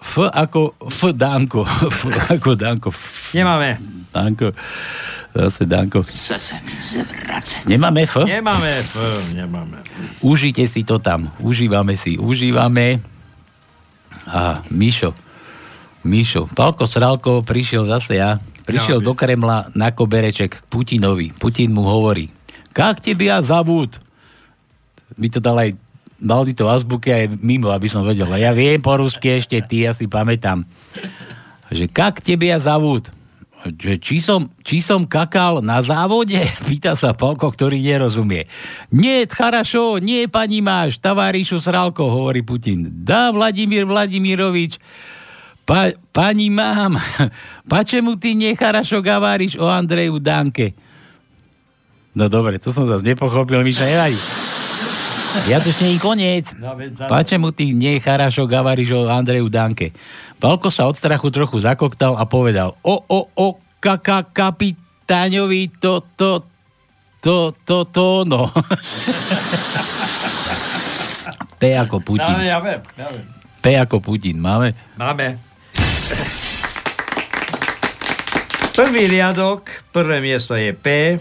F 0.00 0.12
ako 0.28 0.76
F 0.88 1.12
Danko. 1.12 1.64
F 1.92 2.00
ako 2.28 2.56
Danko. 2.56 2.88
F, 2.92 3.32
Nemáme. 3.32 3.80
Danko. 4.12 4.52
Zase 5.36 5.62
Danko. 5.66 6.02
Chce 6.02 6.38
se 6.38 6.56
mi 6.66 6.74
zvracet. 6.82 7.66
Nemáme 7.66 8.02
F? 8.02 8.26
Nemáme 8.26 8.82
F, 8.82 8.98
nemáme. 9.34 9.78
Užite 10.20 10.66
si 10.66 10.82
to 10.82 10.98
tam. 10.98 11.30
Užívame 11.38 11.94
si. 11.94 12.18
Užívame. 12.18 12.98
A 14.26 14.62
Mišo. 14.70 15.14
Mišo. 16.02 16.50
Palko 16.50 16.86
Sralko 16.86 17.46
prišiel 17.46 17.86
zase 17.86 18.18
ja. 18.18 18.42
Prišiel 18.66 18.98
No, 18.98 19.06
do 19.06 19.12
Kremla 19.14 19.70
na 19.74 19.94
kobereček 19.94 20.50
k 20.50 20.64
Putinovi. 20.66 21.30
Putin 21.38 21.74
mu 21.74 21.86
hovorí. 21.86 22.30
Kak 22.74 23.02
tebia 23.02 23.42
zavúd? 23.42 23.98
By 25.18 25.28
to 25.30 25.38
dal 25.42 25.58
aj 25.58 25.74
mal 26.20 26.44
by 26.44 26.52
to 26.52 26.68
v 26.68 26.70
azbuke 26.70 27.10
aj 27.10 27.26
mimo, 27.40 27.72
aby 27.72 27.88
som 27.88 28.04
vedel. 28.04 28.28
A 28.28 28.36
ja 28.36 28.52
viem 28.52 28.78
po 28.78 28.92
rusky 28.94 29.40
ešte, 29.40 29.56
ty 29.64 29.88
ja 29.88 29.96
si 29.96 30.04
pamätám. 30.04 30.68
Že 31.72 31.88
kak 31.88 32.20
tebia 32.20 32.60
zavúd? 32.60 33.08
Že 33.60 33.92
či 34.00 34.16
som, 34.24 34.48
či 34.64 34.80
som 34.80 35.04
kakal 35.04 35.60
na 35.60 35.84
závode? 35.84 36.40
Pýta 36.68 36.96
sa 36.96 37.12
Palko, 37.12 37.52
ktorý 37.52 37.76
nerozumie. 37.76 38.48
Nie, 38.88 39.28
charašo, 39.28 40.00
nie, 40.00 40.24
pani 40.32 40.64
máš, 40.64 40.96
tavárišu 40.96 41.60
Sralko, 41.60 42.08
hovorí 42.08 42.40
Putin. 42.40 42.88
Dá 43.04 43.28
Vladimír 43.28 43.84
Vladimirovič, 43.84 44.80
pa, 45.68 45.92
pani 46.14 46.48
mám, 46.48 46.96
pačemu 47.70 48.16
ty 48.16 48.32
necharašo 48.32 49.04
gaváriš 49.04 49.60
o 49.60 49.68
Andreju 49.68 50.16
Danke? 50.16 50.72
No 52.16 52.26
dobre, 52.32 52.58
to 52.58 52.72
som 52.74 52.88
zase 52.88 53.06
nepochopil, 53.06 53.60
Miša, 53.60 53.86
nevadí. 53.86 54.39
Ja 55.46 55.58
ešte 55.58 55.86
nie 55.86 55.98
koniec. 55.98 56.50
No, 56.58 56.74
za- 56.74 57.06
Pačemu 57.06 57.50
ty 57.50 57.70
nie 57.70 57.98
charašo 57.98 58.46
gavariš 58.46 58.90
o 58.92 59.06
Andreju 59.06 59.46
Danke. 59.46 59.94
Palko 60.36 60.68
sa 60.68 60.86
od 60.86 60.96
strachu 60.96 61.30
trochu 61.30 61.60
zakoktal 61.60 62.16
a 62.16 62.24
povedal 62.24 62.74
o, 62.80 62.94
o, 63.06 63.20
o, 63.28 63.46
kaka, 63.78 64.26
kapitáňovi, 64.26 65.70
to, 65.78 66.02
to, 66.16 66.42
to, 67.20 67.52
to, 67.62 67.78
to, 67.86 68.06
no. 68.24 68.48
P 71.60 71.76
ako 71.76 72.00
Putin. 72.00 72.24
Máme, 72.24 72.44
ja 72.48 72.58
viem, 72.58 72.80
ja 72.96 73.06
viem. 73.12 73.26
P 73.60 73.76
ako 73.76 74.00
Putin. 74.00 74.40
Máme? 74.40 74.72
Máme. 74.96 75.36
Prvý 78.72 79.12
riadok, 79.12 79.68
prvé 79.92 80.24
miesto 80.24 80.56
je 80.56 80.72
P. 80.72 81.20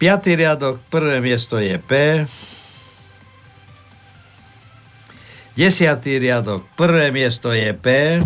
Piatý 0.00 0.32
riadok, 0.32 0.80
prvé 0.88 1.20
miesto 1.20 1.60
je 1.60 1.76
P. 1.76 2.24
Desiatý 5.60 6.16
riadok, 6.16 6.64
prvé 6.72 7.12
miesto 7.12 7.52
je 7.52 7.68
P. 7.76 8.16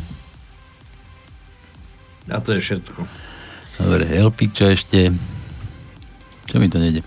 A 2.30 2.38
to 2.38 2.54
je 2.54 2.62
všetko. 2.62 3.02
Dobre, 3.82 4.06
LP, 4.06 4.54
čo 4.54 4.70
ešte? 4.70 5.10
Čo 6.46 6.62
mi 6.62 6.70
to 6.70 6.78
nejde? 6.78 7.02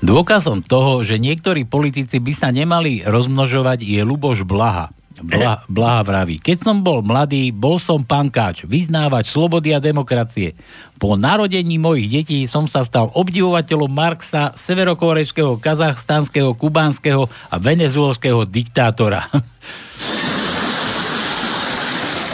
Dôkazom 0.00 0.64
toho, 0.64 1.04
že 1.04 1.20
niektorí 1.20 1.68
politici 1.68 2.16
by 2.16 2.32
sa 2.32 2.48
nemali 2.48 3.04
rozmnožovať, 3.04 3.84
je 3.84 4.00
Luboš 4.08 4.48
Blaha. 4.48 4.88
Blaha, 5.22 5.62
Blaha 5.66 6.02
vraví. 6.06 6.38
Keď 6.38 6.62
som 6.62 6.86
bol 6.86 7.02
mladý, 7.02 7.50
bol 7.50 7.82
som 7.82 8.06
pankáč, 8.06 8.62
vyznávač 8.66 9.34
slobody 9.34 9.74
a 9.74 9.82
demokracie. 9.82 10.54
Po 10.98 11.16
narodení 11.18 11.78
mojich 11.78 12.10
detí 12.10 12.46
som 12.46 12.68
sa 12.70 12.84
stal 12.86 13.10
obdivovateľom 13.14 13.90
Marxa, 13.90 14.54
severokorejského, 14.58 15.58
kazachstanského, 15.58 16.54
kubánskeho 16.54 17.26
a 17.26 17.58
venezuelského 17.58 18.44
diktátora. 18.46 19.26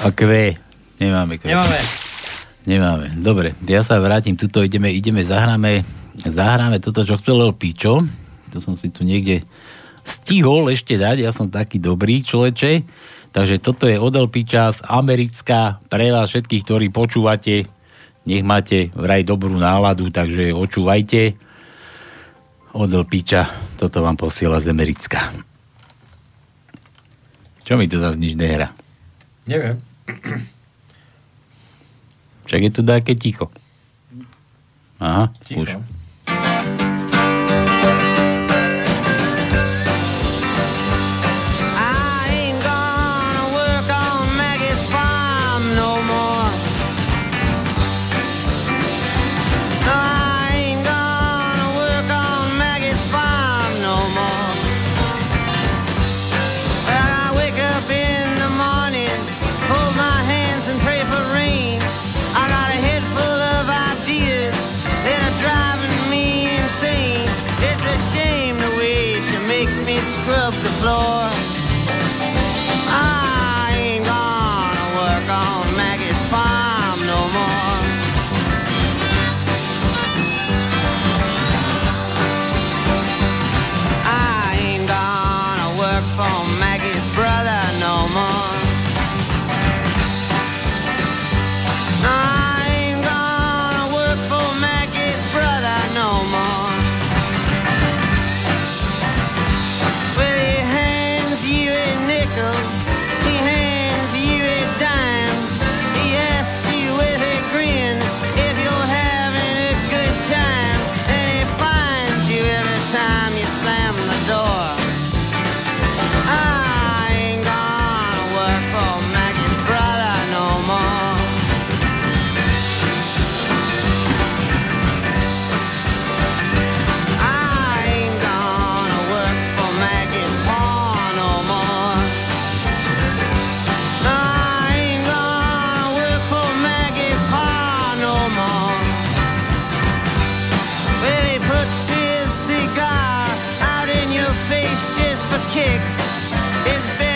a 0.05 0.09
kve. 0.13 0.61
Nemáme 1.01 1.41
kve. 1.41 1.49
Nemáme. 1.49 2.05
Nemáme. 2.65 3.13
Dobre, 3.21 3.53
ja 3.69 3.85
sa 3.85 4.01
vrátim, 4.01 4.37
tuto 4.37 4.65
ideme, 4.65 4.89
ideme, 4.89 5.21
zahráme, 5.21 5.85
zahráme 6.25 6.81
toto, 6.81 7.05
čo 7.05 7.21
chcel 7.21 7.53
Pičo. 7.53 8.01
To 8.53 8.59
som 8.63 8.77
si 8.77 8.89
tu 8.89 9.05
niekde 9.05 9.45
stihol 10.05 10.69
ešte 10.71 11.01
dať, 11.01 11.25
ja 11.25 11.33
som 11.33 11.49
taký 11.49 11.81
dobrý 11.81 12.21
človeče. 12.23 12.73
Takže 13.35 13.59
toto 13.59 13.91
je 13.91 13.99
od 13.99 14.15
Pičas, 14.31 14.79
americká, 14.87 15.83
pre 15.91 16.15
vás 16.15 16.31
všetkých, 16.31 16.63
ktorí 16.63 16.87
počúvate, 16.95 17.67
nech 18.31 18.47
máte 18.47 18.95
vraj 18.95 19.27
dobrú 19.27 19.59
náladu, 19.59 20.07
takže 20.15 20.55
očúvajte. 20.55 21.35
Od 22.79 22.91
Piča, 23.11 23.51
toto 23.75 24.07
vám 24.07 24.15
posiela 24.15 24.63
z 24.63 24.71
Americka. 24.71 25.35
Čo 27.65 27.75
mi 27.75 27.91
to 27.91 27.99
zase 27.99 28.21
nič 28.21 28.39
nehra? 28.39 28.71
Neviem. 29.51 29.83
Však 32.45 32.61
je 32.61 32.71
tu 32.71 32.83
také 32.85 33.17
ticho. 33.17 33.49
Aha, 35.01 35.33
Ticho. 35.43 35.65
už. 35.65 35.94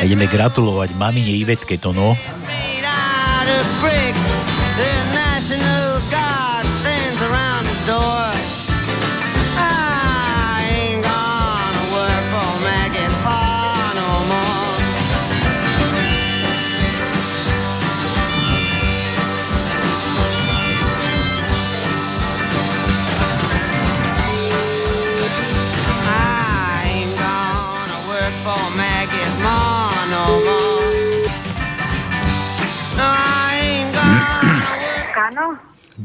Ideme 0.09 0.25
gratulovať 0.25 0.97
mamine 0.97 1.37
Ivetke 1.37 1.77
to 1.77 1.93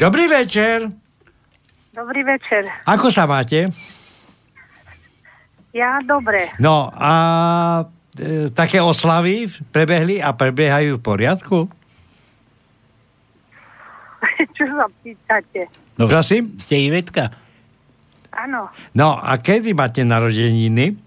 Dobrý 0.04 0.28
večer. 0.28 0.91
dobrý 1.95 2.28
večer. 2.28 2.68
Ako 2.84 3.08
sa 3.08 3.24
máte? 3.24 3.72
Ja 5.72 6.04
dobre. 6.04 6.51
No 6.60 6.91
a 6.91 7.14
e, 8.20 8.51
také 8.51 8.84
oslavy 8.84 9.47
prebehli 9.72 10.20
a 10.20 10.36
prebiehajú 10.36 10.99
v 10.99 11.06
poriadku? 11.08 11.58
Čo 14.60 14.66
sa 14.76 14.91
pýtate? 14.99 15.72
No, 15.95 16.12
Prosím? 16.12 16.60
Ste 16.60 16.84
Ivetka? 16.84 17.32
Áno, 18.36 18.68
No 18.91 19.16
a 19.16 19.39
kedy 19.39 19.72
máte 19.72 20.04
narodeniny? 20.04 20.99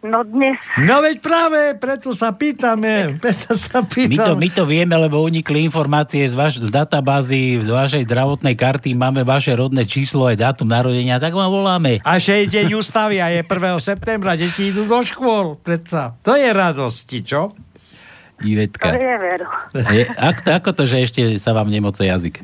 No 0.00 0.24
dnes. 0.24 0.56
No 0.80 1.04
veď 1.04 1.20
práve, 1.20 1.60
preto 1.76 2.12
sa 2.12 2.32
pýtame. 2.32 3.14
Preto 3.24 3.52
sa 3.52 3.80
My 3.80 3.86
to, 3.86 3.92
pýtam. 3.92 4.34
my 4.36 4.48
to 4.48 4.64
vieme, 4.64 4.96
lebo 4.96 5.20
unikli 5.20 5.64
informácie 5.64 6.24
z, 6.24 6.34
vaš, 6.34 6.58
z 6.58 6.72
databázy, 6.72 7.60
z 7.60 7.68
vašej 7.68 8.02
zdravotnej 8.08 8.56
karty, 8.56 8.96
máme 8.96 9.22
vaše 9.22 9.52
rodné 9.52 9.84
číslo 9.84 10.24
aj 10.24 10.40
dátum 10.40 10.66
narodenia, 10.66 11.20
tak 11.20 11.36
vám 11.36 11.52
voláme. 11.52 12.00
A 12.00 12.16
že 12.16 12.44
je 12.44 12.60
deň 12.60 12.80
ústavy 12.80 13.20
a 13.20 13.28
je 13.28 13.44
1. 13.44 13.50
septembra, 13.78 14.34
deti 14.34 14.72
idú 14.72 14.88
do 14.88 15.04
škôl, 15.04 15.60
predsa. 15.60 16.16
To 16.24 16.32
je 16.32 16.48
radosti, 16.48 17.20
čo? 17.20 17.52
To 17.52 18.46
Ivetka. 18.48 18.88
je 18.96 19.16
veru. 19.20 19.46
Je, 19.92 20.02
ako, 20.16 20.40
to, 20.40 20.50
ako 20.56 20.70
to, 20.72 20.82
že 20.88 20.96
ešte 21.04 21.20
sa 21.36 21.52
vám 21.52 21.68
nemoce 21.68 22.08
jazyk? 22.08 22.40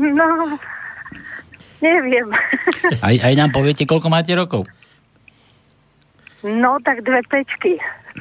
No, 0.00 0.56
neviem. 1.78 2.28
Aj, 3.04 3.16
aj 3.20 3.34
nám 3.36 3.52
poviete, 3.52 3.84
koľko 3.84 4.08
máte 4.08 4.32
rokov? 4.32 4.64
No, 6.46 6.78
tak 6.78 7.02
dve 7.02 7.20
pečky. 7.22 7.74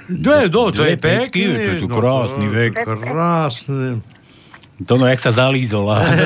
Dve, 0.07 0.49
do, 0.49 0.73
to 0.73 0.81
Dve 0.81 0.89
je 0.89 0.97
pečky, 0.97 1.41
to 1.45 1.69
je 1.71 1.79
tu 1.79 1.87
no, 1.87 1.95
krásny 1.95 2.45
vek. 2.47 2.73
Krásny. 2.75 4.01
To 4.83 4.99
no, 4.99 5.07
jak 5.07 5.21
sa 5.21 5.31
zalízol. 5.31 5.87
a- 5.87 6.03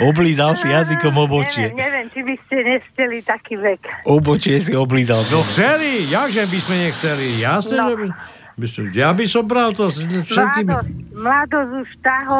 Oblízal 0.00 0.54
si 0.54 0.70
jazykom 0.70 1.14
obočie. 1.18 1.66
Neviem, 1.66 1.82
neviem, 1.82 2.06
či 2.14 2.20
by 2.22 2.34
ste 2.46 2.56
nesteli 2.62 3.18
taký 3.20 3.58
vek. 3.58 3.82
Obočie 4.06 4.62
si 4.62 4.70
oblízal. 4.70 5.18
No 5.28 5.42
chceli, 5.42 6.06
jakže 6.06 6.46
by 6.46 6.58
sme 6.60 6.76
nechceli. 6.80 7.26
Jasne, 7.42 7.74
No. 7.74 7.86
že 7.88 7.96
by, 7.96 8.06
by 8.54 8.66
som, 8.68 8.82
ja 8.92 9.10
by 9.10 9.24
som 9.26 9.42
bral 9.44 9.70
to 9.74 9.88
s 9.88 9.98
všetkými. 9.98 10.70
Mladosť, 10.70 10.90
mladosť 11.10 11.70
už 11.74 11.90
taho 12.00 12.38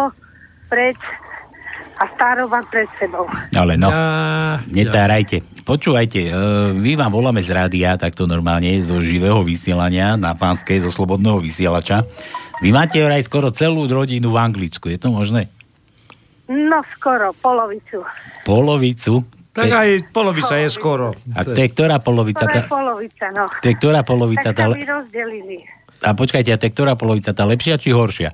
preč 0.68 1.01
a 2.01 2.09
starova 2.17 2.65
pred 2.65 2.89
sebou. 2.97 3.29
Ale 3.53 3.77
no, 3.77 3.93
Ja, 3.93 4.57
netárajte. 4.65 5.45
Počúvajte, 5.61 6.21
e, 6.23 6.33
my 6.73 6.97
vám 6.97 7.13
voláme 7.13 7.45
z 7.45 7.53
rádia, 7.53 8.01
takto 8.01 8.25
normálne, 8.25 8.81
zo 8.81 8.97
živého 8.99 9.45
vysielania 9.45 10.17
na 10.17 10.33
pánskej, 10.33 10.81
zo 10.81 10.91
slobodného 10.91 11.37
vysielača. 11.39 12.09
Vy 12.61 12.73
máte 12.73 12.99
vraj 12.99 13.21
skoro 13.23 13.53
celú 13.53 13.85
rodinu 13.85 14.33
v 14.33 14.39
Anglicku, 14.41 14.89
je 14.89 14.97
to 14.97 15.13
možné? 15.13 15.53
No 16.49 16.81
skoro, 16.91 17.37
polovicu. 17.37 18.01
Polovicu. 18.43 19.21
Tak 19.51 19.61
To 19.61 19.67
je- 19.67 19.77
aj 19.77 19.89
polovica 20.11 20.55
je 20.57 20.69
skoro. 20.71 21.07
A 21.33 21.43
to 21.43 21.53
je 21.53 21.69
ktorá 21.69 22.01
polovica? 22.01 22.47
Skoro 22.47 22.57
je 22.57 22.65
polovica, 22.65 23.27
no. 23.31 23.45
to 23.61 23.67
je 23.67 23.75
ktorá 23.77 24.01
polovica? 24.03 24.49
Tak 24.51 24.57
Tá, 24.57 24.67
rozdelili. 24.73 25.59
a 26.01 26.17
počkajte, 26.17 26.49
a 26.49 26.57
to 26.57 26.65
je 26.65 26.73
ktorá 26.73 26.97
polovica? 26.97 27.37
Tá 27.37 27.45
lepšia 27.45 27.77
či 27.77 27.93
horšia? 27.93 28.33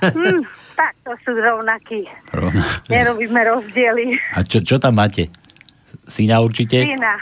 Hm, 0.00 0.59
tak 0.80 0.96
to 1.04 1.12
sú 1.28 1.36
rovnakí. 1.36 2.08
Rovná. 2.32 2.64
Nerobíme 2.88 3.44
rozdiely. 3.44 4.16
A 4.32 4.40
čo, 4.40 4.64
čo 4.64 4.80
tam 4.80 4.96
máte? 4.96 5.28
Syna 6.08 6.40
určite? 6.40 6.80
Syna. 6.80 7.20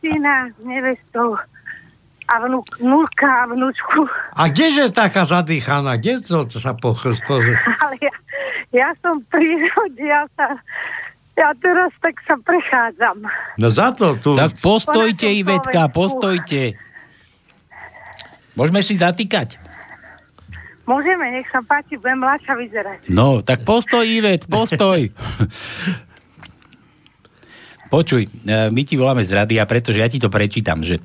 Syna 0.00 0.48
s 0.48 0.60
nevestou. 0.64 1.36
A 2.26 2.34
vnúk, 2.42 2.66
vnúka 2.80 3.28
a 3.28 3.44
vnúčku. 3.52 4.08
A 4.34 4.48
kdeže 4.48 4.88
taká 4.90 5.28
zadýchaná? 5.28 6.00
Kde 6.00 6.24
to, 6.24 6.48
to 6.48 6.56
sa 6.56 6.72
pochrst? 6.72 7.22
Ale 7.84 8.00
ja, 8.00 8.14
ja 8.72 8.88
som 9.04 9.20
pri 9.28 9.68
rode, 9.76 10.00
ja 10.00 10.24
sa... 10.34 10.56
Ja 11.36 11.52
teraz 11.60 11.92
tak 12.00 12.16
sa 12.24 12.40
prechádzam. 12.40 13.28
No 13.60 13.68
za 13.68 13.92
to 13.92 14.16
tu... 14.16 14.32
Tak 14.40 14.56
postojte, 14.56 15.28
Ivetka, 15.28 15.92
postojte. 15.92 16.80
Môžeme 18.56 18.80
si 18.80 18.96
zatýkať? 18.96 19.60
Môžeme, 20.86 21.34
nech 21.34 21.50
sa 21.50 21.58
páči, 21.60 21.98
budem 21.98 22.22
mladšia 22.22 22.54
vyzerať. 22.54 22.98
No, 23.10 23.42
tak 23.42 23.66
postoj, 23.66 24.06
Ivet, 24.06 24.46
postoj. 24.46 25.10
Počuj, 27.86 28.26
e, 28.26 28.30
my 28.70 28.82
ti 28.82 28.98
voláme 28.98 29.22
z 29.22 29.30
rádia, 29.30 29.62
pretože 29.62 29.98
ja 29.98 30.10
ti 30.10 30.18
to 30.18 30.26
prečítam, 30.26 30.82
že, 30.82 30.98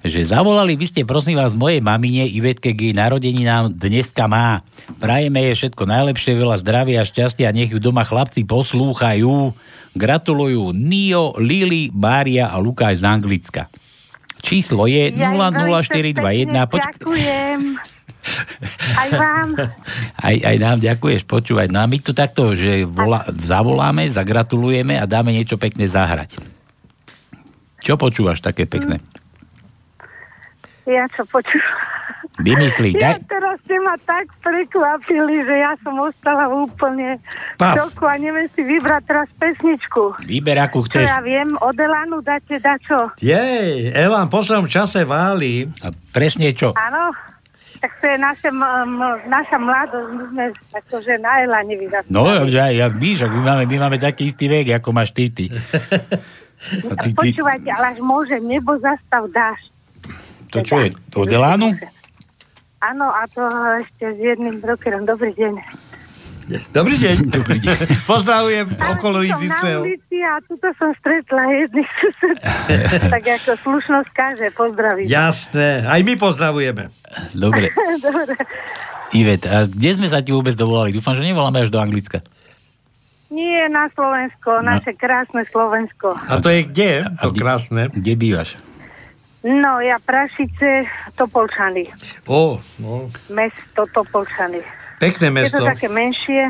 že 0.00 0.20
zavolali 0.24 0.76
by 0.76 0.84
ste, 0.84 1.08
prosím 1.08 1.40
vás, 1.40 1.56
mojej 1.56 1.80
mamine 1.80 2.28
Ivetke 2.28 2.76
k 2.76 2.92
jej 2.92 2.94
narodeninám 2.94 3.72
dneska 3.72 4.28
má. 4.28 4.60
Prajeme 5.00 5.40
jej 5.42 5.64
všetko 5.64 5.84
najlepšie, 5.84 6.36
veľa 6.36 6.60
zdravia, 6.60 7.08
šťastia, 7.08 7.56
nech 7.56 7.72
ju 7.72 7.80
doma 7.80 8.04
chlapci 8.04 8.44
poslúchajú. 8.44 9.56
Gratulujú 9.96 10.76
Nio, 10.76 11.32
Lili, 11.40 11.88
Mária 11.88 12.52
a 12.52 12.60
Lukáš 12.60 13.00
z 13.00 13.08
Anglicka. 13.08 13.72
Číslo 14.44 14.84
je 14.84 15.08
Ja 15.16 15.32
im 15.32 15.40
veľmi 15.40 15.72
00421. 15.72 16.20
pekne 16.20 16.60
Poč- 16.68 16.84
Ďakujem. 16.84 17.60
Aj 18.94 19.10
vám. 19.10 19.48
aj, 20.18 20.36
aj 20.42 20.56
nám 20.56 20.78
ďakuješ, 20.78 21.22
počúvať. 21.24 21.68
No 21.68 21.80
a 21.80 21.86
my 21.86 21.98
tu 21.98 22.10
takto, 22.10 22.52
že 22.52 22.82
volá, 22.82 23.22
zavoláme, 23.38 24.06
zagratulujeme 24.08 24.94
a 24.94 25.04
dáme 25.04 25.30
niečo 25.30 25.54
pekné 25.54 25.86
zahrať. 25.86 26.36
Čo 27.78 27.94
počúvaš 27.94 28.40
také 28.40 28.64
pekné? 28.64 28.98
Ja 30.84 31.06
čo 31.08 31.22
počúvam. 31.24 31.84
Vymyslí, 32.36 32.92
Ja 32.94 33.16
daj, 33.16 33.24
teraz 33.24 33.56
ste 33.64 33.80
ma 33.80 33.96
tak 34.04 34.28
prekvapili, 34.44 35.40
že 35.40 35.56
ja 35.56 35.72
som 35.80 35.96
ostala 35.96 36.46
úplne 36.46 37.16
v 37.56 37.56
Paf. 37.56 37.80
šoku 37.80 38.04
a 38.04 38.20
neviem 38.20 38.44
si 38.52 38.60
vybrať 38.60 39.02
teraz 39.08 39.28
pesničku. 39.40 40.20
vyber 40.20 40.60
akú 40.60 40.84
Čo 40.84 41.00
chceš. 41.00 41.08
ja 41.08 41.24
viem, 41.24 41.56
od 41.56 41.72
Elanu 41.72 42.20
dáte 42.20 42.60
dačo. 42.60 43.08
Jej, 43.16 43.88
Elan, 43.88 44.28
po 44.28 44.44
svojom 44.44 44.68
čase 44.68 45.02
váli. 45.02 45.64
A 45.80 45.88
presne 46.12 46.52
čo? 46.52 46.76
Áno? 46.76 47.08
Tak 47.80 47.92
to 48.00 48.06
je 48.08 48.18
naše, 48.18 48.48
naša 49.26 49.58
mladosť, 49.60 50.08
my 50.12 50.24
sme 50.32 50.44
akože 50.74 51.12
na 51.20 51.32
Elane 51.44 51.74
vyrastali. 51.76 52.14
No, 52.14 52.24
ja, 52.48 52.72
ja, 52.72 52.86
víš, 52.88 53.26
ak 53.26 53.32
my 53.32 53.42
máme, 53.42 53.62
my 53.68 53.76
máme 53.88 53.98
taký 54.00 54.32
istý 54.32 54.48
vek, 54.48 54.80
ako 54.80 54.90
máš 54.96 55.12
ty, 55.12 55.28
ty. 55.28 55.52
A 56.66 56.94
ty, 57.04 57.12
ty 57.12 57.36
Počúvajte, 57.36 57.68
ale 57.68 57.94
až 57.94 57.98
môže, 58.00 58.40
nebo 58.40 58.80
zastav 58.80 59.28
dáš. 59.28 59.60
to 60.48 60.64
čo 60.64 60.80
je? 60.80 60.88
Od 61.12 61.28
Elánu? 61.28 61.68
Áno, 62.80 63.06
a 63.12 63.28
to 63.28 63.44
ešte 63.84 64.16
s 64.16 64.18
jedným 64.18 64.64
brokerom. 64.64 65.04
Dobrý 65.04 65.36
deň. 65.36 65.52
Dobrý 66.46 66.94
deň. 66.94 67.16
Dobrý 67.26 67.58
deň. 67.58 67.78
Pozdravujem 68.12 68.66
okolo 68.70 69.18
som 69.18 69.26
na 69.26 69.34
Idiceho. 69.36 69.80
ulici 69.82 70.16
a 70.22 70.38
tuto 70.40 70.68
som 70.78 70.94
stretla 70.96 71.42
jedných 71.50 71.90
sused. 71.98 72.36
tak 73.14 73.24
ako 73.26 73.50
slušnosť 73.58 74.08
káže, 74.10 74.46
pozdraví. 74.54 75.10
Jasné, 75.10 75.82
aj 75.82 76.00
my 76.00 76.14
pozdravujeme. 76.14 76.86
Dobre. 77.32 77.74
Dobre. 78.06 78.38
Ivet, 79.10 79.42
a 79.42 79.66
kde 79.66 79.90
sme 79.96 80.06
sa 80.06 80.22
ti 80.22 80.30
vôbec 80.30 80.54
dovolali? 80.54 80.94
Dúfam, 80.94 81.14
že 81.14 81.26
nevoláme 81.26 81.62
až 81.62 81.70
do 81.70 81.82
Anglicka. 81.82 82.22
Nie 83.26 83.66
na 83.66 83.90
Slovensko, 83.90 84.62
No. 84.62 84.70
naše 84.70 84.94
krásne 84.94 85.42
Slovensko. 85.50 86.14
A 86.14 86.38
to 86.38 86.46
je 86.46 86.62
kde? 86.62 87.10
To 87.20 87.34
kde- 87.34 87.40
krásne. 87.42 87.82
Kde 87.90 88.12
bývaš? 88.14 88.54
No, 89.42 89.78
ja 89.78 89.98
Prašice, 89.98 90.86
Topolčany. 91.14 91.90
Ó, 92.24 92.58
no. 92.78 93.10
Mesto 93.28 93.82
Topolčany. 93.88 94.62
Pekné 94.96 95.28
Je 95.28 95.52
to 95.52 95.60
mesto. 95.60 95.64
také 95.64 95.88
menšie. 95.92 96.42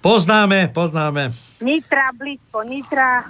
Poznáme, 0.00 0.68
poznáme. 0.72 1.32
Nitra, 1.60 2.12
blízko 2.16 2.64
Nitra. 2.64 3.24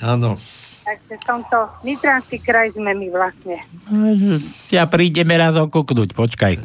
Áno. 0.00 0.36
Takže 0.80 1.14
v 1.20 1.24
tomto 1.28 1.58
Nitranský 1.84 2.40
kraj 2.40 2.72
sme 2.72 2.96
my 2.96 3.08
vlastne. 3.12 3.60
Ja 4.72 4.88
prídeme 4.88 5.36
raz 5.36 5.54
okuknúť, 5.54 6.16
počkaj. 6.16 6.56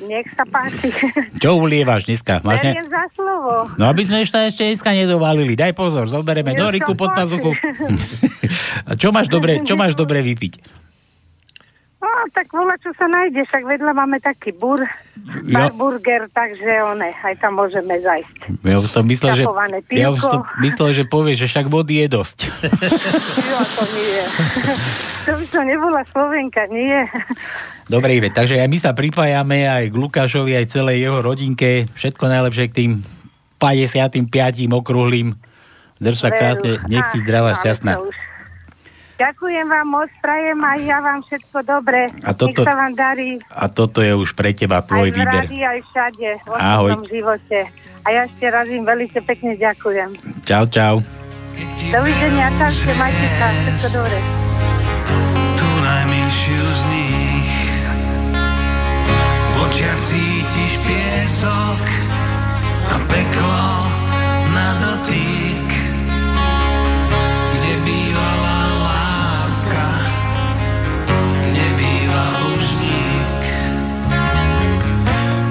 Nech 0.00 0.28
sa 0.32 0.48
páči. 0.48 0.88
Čo 1.36 1.60
ulievaš 1.60 2.08
dneska? 2.08 2.40
Máš 2.40 2.64
ne... 2.64 2.72
Za 2.88 3.04
slovo. 3.12 3.68
No 3.76 3.84
aby 3.84 4.00
sme 4.08 4.24
ešte, 4.24 4.40
ešte 4.48 4.64
dneska 4.64 4.96
nedovalili. 4.96 5.52
Daj 5.52 5.76
pozor, 5.76 6.08
zoberieme 6.08 6.56
Noriku 6.56 6.96
som 6.96 7.00
pod 7.04 7.12
pazuchu. 7.12 7.52
A 8.88 8.96
čo 8.96 9.12
máš 9.12 9.28
dobre, 9.28 9.60
čo 9.60 9.76
máš 9.76 9.92
dobre 9.92 10.24
vypiť? 10.24 10.80
No, 12.00 12.08
tak 12.32 12.48
volá, 12.48 12.80
čo 12.80 12.96
sa 12.96 13.04
nájde, 13.04 13.44
však 13.44 13.60
vedľa 13.68 13.92
máme 13.92 14.24
taký 14.24 14.56
bur, 14.56 14.80
bar 15.52 15.68
burger, 15.76 16.24
takže 16.32 16.80
one, 16.80 17.12
aj 17.12 17.36
tam 17.44 17.60
môžeme 17.60 17.92
zajsť. 18.00 18.56
Ja 18.64 18.80
už 18.80 18.88
som 18.88 19.04
myslel, 19.04 19.36
že, 19.36 19.44
ja 19.92 20.08
už 20.08 20.20
som 20.24 20.40
myslel, 20.64 20.96
že 20.96 21.04
povieš, 21.04 21.44
že 21.44 21.46
však 21.52 21.66
vody 21.68 22.00
je 22.00 22.06
dosť. 22.08 22.38
Jo, 23.50 23.60
to 23.76 23.84
nie. 23.92 24.22
to 25.28 25.30
by 25.36 25.44
som 25.44 25.64
nebola 25.68 26.00
Slovenka, 26.08 26.64
nie. 26.72 27.04
Dobre, 27.84 28.16
Ive, 28.16 28.32
takže 28.32 28.56
aj 28.56 28.68
my 28.70 28.78
sa 28.80 28.96
pripájame 28.96 29.68
aj 29.68 29.92
k 29.92 29.94
Lukášovi, 30.00 30.56
aj 30.56 30.72
celej 30.72 31.04
jeho 31.04 31.20
rodinke. 31.20 31.90
Všetko 31.98 32.24
najlepšie 32.30 32.64
k 32.70 32.76
tým 32.80 32.92
55. 33.60 34.24
okrúhlým. 34.72 35.36
Drž 36.00 36.16
sa 36.16 36.32
krásne, 36.32 36.80
nech 36.88 37.04
si 37.12 37.20
zdravá, 37.20 37.60
šťastná. 37.60 38.00
už. 38.00 38.29
Ďakujem 39.20 39.66
vám 39.68 39.86
moc, 39.86 40.08
prajem 40.18 40.56
aj 40.56 40.78
ja 40.80 40.98
vám 40.98 41.20
všetko 41.20 41.58
dobre. 41.62 42.08
A 42.24 42.32
toto- 42.32 42.56
Nech 42.56 42.64
sa 42.64 42.72
vám 42.74 42.92
darí 42.94 43.36
A 43.52 43.68
toto 43.68 44.00
je 44.00 44.16
už 44.16 44.32
pre 44.32 44.50
teba 44.50 44.80
tvoj 44.80 45.06
aj 45.06 45.12
v 45.12 45.16
výber. 45.20 45.42
rádi, 45.44 45.60
aj 45.60 45.78
všade, 45.84 46.28
v 46.40 46.48
Ahoj. 46.56 46.90
živote. 47.04 47.58
A 48.00 48.06
ja 48.08 48.20
ešte 48.24 48.46
raz 48.48 48.64
im 48.66 48.80
veľmi 48.80 49.12
pekne 49.12 49.52
ďakujem. 49.54 50.08
Čau, 50.40 50.64
čau. 50.66 50.94
Dovidenia, 51.86 52.48
čaute, 52.56 52.92
majte 52.96 53.26
sa, 53.36 53.46
všetko 53.52 53.86
dobre. 53.92 54.18
tú 55.52 55.68
najmenšiu 55.82 56.62
z 56.64 56.82
nich. 56.88 57.52
V 59.50 59.56
očiach 59.60 60.00
cítiš 60.00 60.72
piesok 60.80 61.82
a 62.88 62.96
peklo 63.04 63.64
na 64.50 64.68
dotyk, 64.80 65.49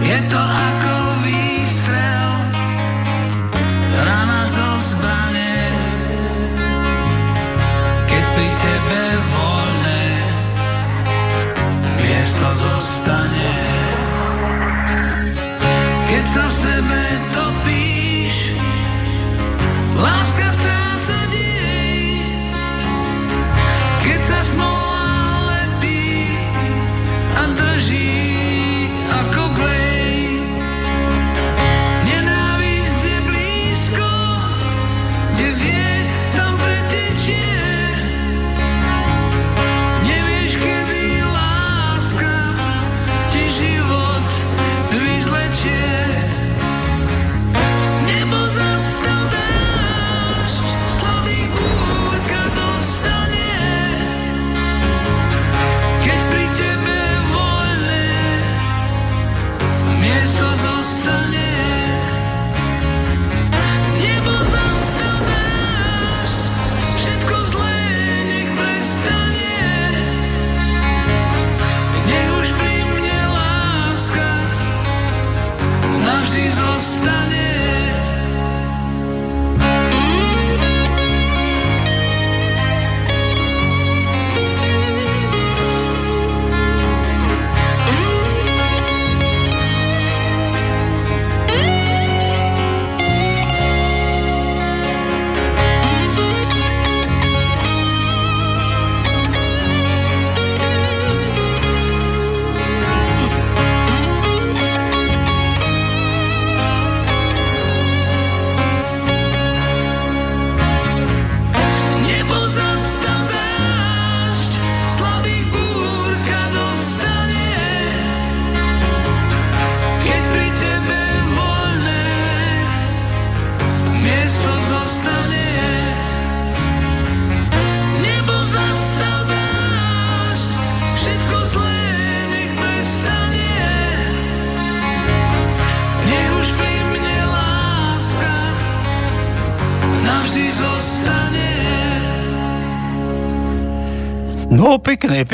Je 0.10 0.18
to 0.26 0.42
ako 0.42 0.89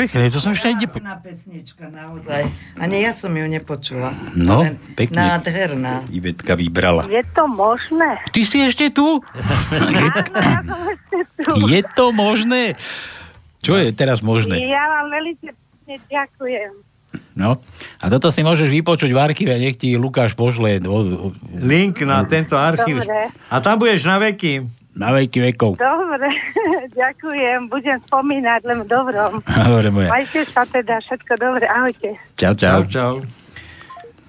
pekné, 0.06 0.30
to 0.30 0.38
som 0.38 0.54
ešte. 0.54 0.70
Krásna 0.86 1.18
pesnička, 1.18 1.90
naozaj. 1.90 2.46
Ani 2.78 3.02
ja 3.02 3.10
som 3.10 3.34
ju 3.34 3.46
nepočula. 3.50 4.14
No, 4.38 4.62
Ale 4.62 4.78
pekne. 4.94 5.18
Nádherná. 5.18 6.06
Ivetka 6.14 6.54
vybrala. 6.54 7.10
Je 7.10 7.26
to 7.34 7.50
možné? 7.50 8.22
Ty 8.30 8.40
si 8.46 8.62
ešte 8.62 8.94
tu? 8.94 9.18
Je 11.66 11.80
to 11.98 12.14
možné? 12.14 12.78
Čo 13.60 13.74
je 13.82 13.90
teraz 13.90 14.22
možné? 14.22 14.62
Ja 14.62 14.86
vám 14.86 15.10
veľmi 15.10 15.34
ďakujem. 16.06 16.86
No. 17.36 17.60
A 18.00 18.04
toto 18.08 18.32
si 18.32 18.40
môžeš 18.40 18.72
vypočuť 18.72 19.12
v 19.12 19.20
archíve, 19.20 19.52
nech 19.60 19.76
ti 19.76 19.92
Lukáš 20.00 20.32
pošle. 20.32 20.80
Link 21.60 22.00
na 22.06 22.24
tento 22.24 22.56
archív. 22.56 23.04
Dobre. 23.04 23.28
A 23.52 23.56
tam 23.60 23.76
budeš 23.76 24.08
na 24.08 24.16
veky. 24.16 24.64
Na 24.96 25.12
veky 25.12 25.52
vekov. 25.52 25.76
Dobre, 25.76 26.28
ďakujem, 27.00 27.68
budem 27.68 28.00
spomínať 28.08 28.60
len 28.64 28.78
v 28.82 28.86
dobrom. 28.88 29.32
Dobre 29.68 29.88
moja. 29.92 30.08
Majte 30.08 30.48
sa 30.48 30.64
teda, 30.64 30.96
všetko 31.04 31.32
dobre, 31.36 31.64
ahojte. 31.68 32.16
Čau, 32.34 32.56
čau. 32.56 32.80
čau. 32.88 33.12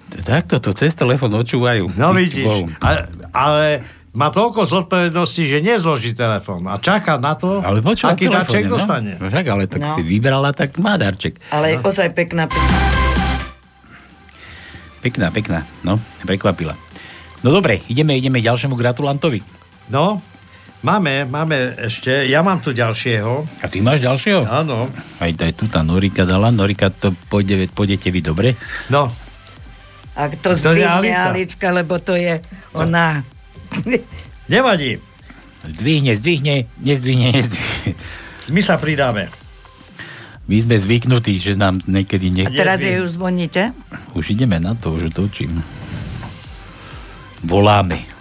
Takto 0.08 0.60
to 0.60 0.72
cez 0.72 0.92
telefón 0.96 1.32
očúvajú. 1.36 1.92
No 1.96 2.16
vidíš. 2.16 2.44
Bohu. 2.44 2.64
A, 2.80 3.04
ale 3.32 3.84
má 4.16 4.32
toľko 4.32 4.64
zodpovedností, 4.64 5.44
že 5.44 5.60
nezloží 5.60 6.16
telefón 6.16 6.64
a 6.64 6.80
čaká 6.80 7.20
na 7.20 7.36
to, 7.36 7.60
Ale 7.60 7.84
počúva 7.84 8.16
aký 8.16 8.28
darček 8.28 8.64
no. 8.68 8.80
dostane. 8.80 9.20
No 9.20 9.28
však, 9.28 9.46
ale 9.52 9.64
tak 9.68 9.84
No. 9.84 9.92
si 9.96 10.02
vybrala, 10.04 10.56
tak 10.56 10.80
má 10.80 10.96
darček. 10.96 11.36
Ale 11.52 11.76
no. 11.76 11.84
ozaj 11.84 12.16
pekná 12.16 12.48
pesnička. 12.48 12.96
Pekná, 14.98 15.30
pekná. 15.30 15.62
No, 15.86 16.00
prekvapila. 16.26 16.74
No 17.44 17.54
dobre, 17.54 17.84
ideme, 17.86 18.18
ideme 18.18 18.42
ďalšiemu 18.42 18.74
gratulantovi. 18.74 19.44
No, 19.92 20.18
máme, 20.82 21.26
máme 21.26 21.74
ešte, 21.78 22.26
ja 22.28 22.42
mám 22.42 22.62
tu 22.62 22.70
ďalšieho. 22.74 23.62
A 23.62 23.66
ty 23.66 23.82
máš 23.82 24.02
ďalšieho? 24.04 24.46
Áno. 24.46 24.90
Aj, 25.18 25.30
aj 25.30 25.52
tu 25.54 25.66
tá 25.66 25.82
Norika 25.82 26.22
dala. 26.22 26.50
Norika, 26.54 26.90
to 26.90 27.14
pôjde, 27.26 27.70
pôjdete 27.74 28.08
vy 28.10 28.20
dobre? 28.22 28.48
No. 28.92 29.10
Ak 30.18 30.34
to 30.42 30.58
zdvihne 30.58 31.14
Alica. 31.14 31.30
Alicka, 31.30 31.68
lebo 31.70 32.02
to 32.02 32.18
je 32.18 32.42
ona. 32.74 33.22
Nevadí. 34.52 34.98
Zdvihne, 35.68 36.16
zdvihne, 36.18 36.66
nezdvihne, 36.80 37.28
nezdvihne. 37.34 37.92
My 38.48 38.60
sa 38.64 38.80
pridáme. 38.80 39.28
My 40.48 40.56
sme 40.64 40.80
zvyknutí, 40.80 41.36
že 41.36 41.52
nám 41.60 41.84
niekedy 41.84 42.32
A 42.32 42.34
nech... 42.48 42.56
teraz 42.56 42.80
jej 42.80 43.04
už 43.04 43.20
zvoníte? 43.20 43.76
Už 44.16 44.32
ideme 44.32 44.56
na 44.56 44.72
to, 44.72 44.96
už 44.96 45.12
točím. 45.12 45.60
Voláme. 47.44 48.17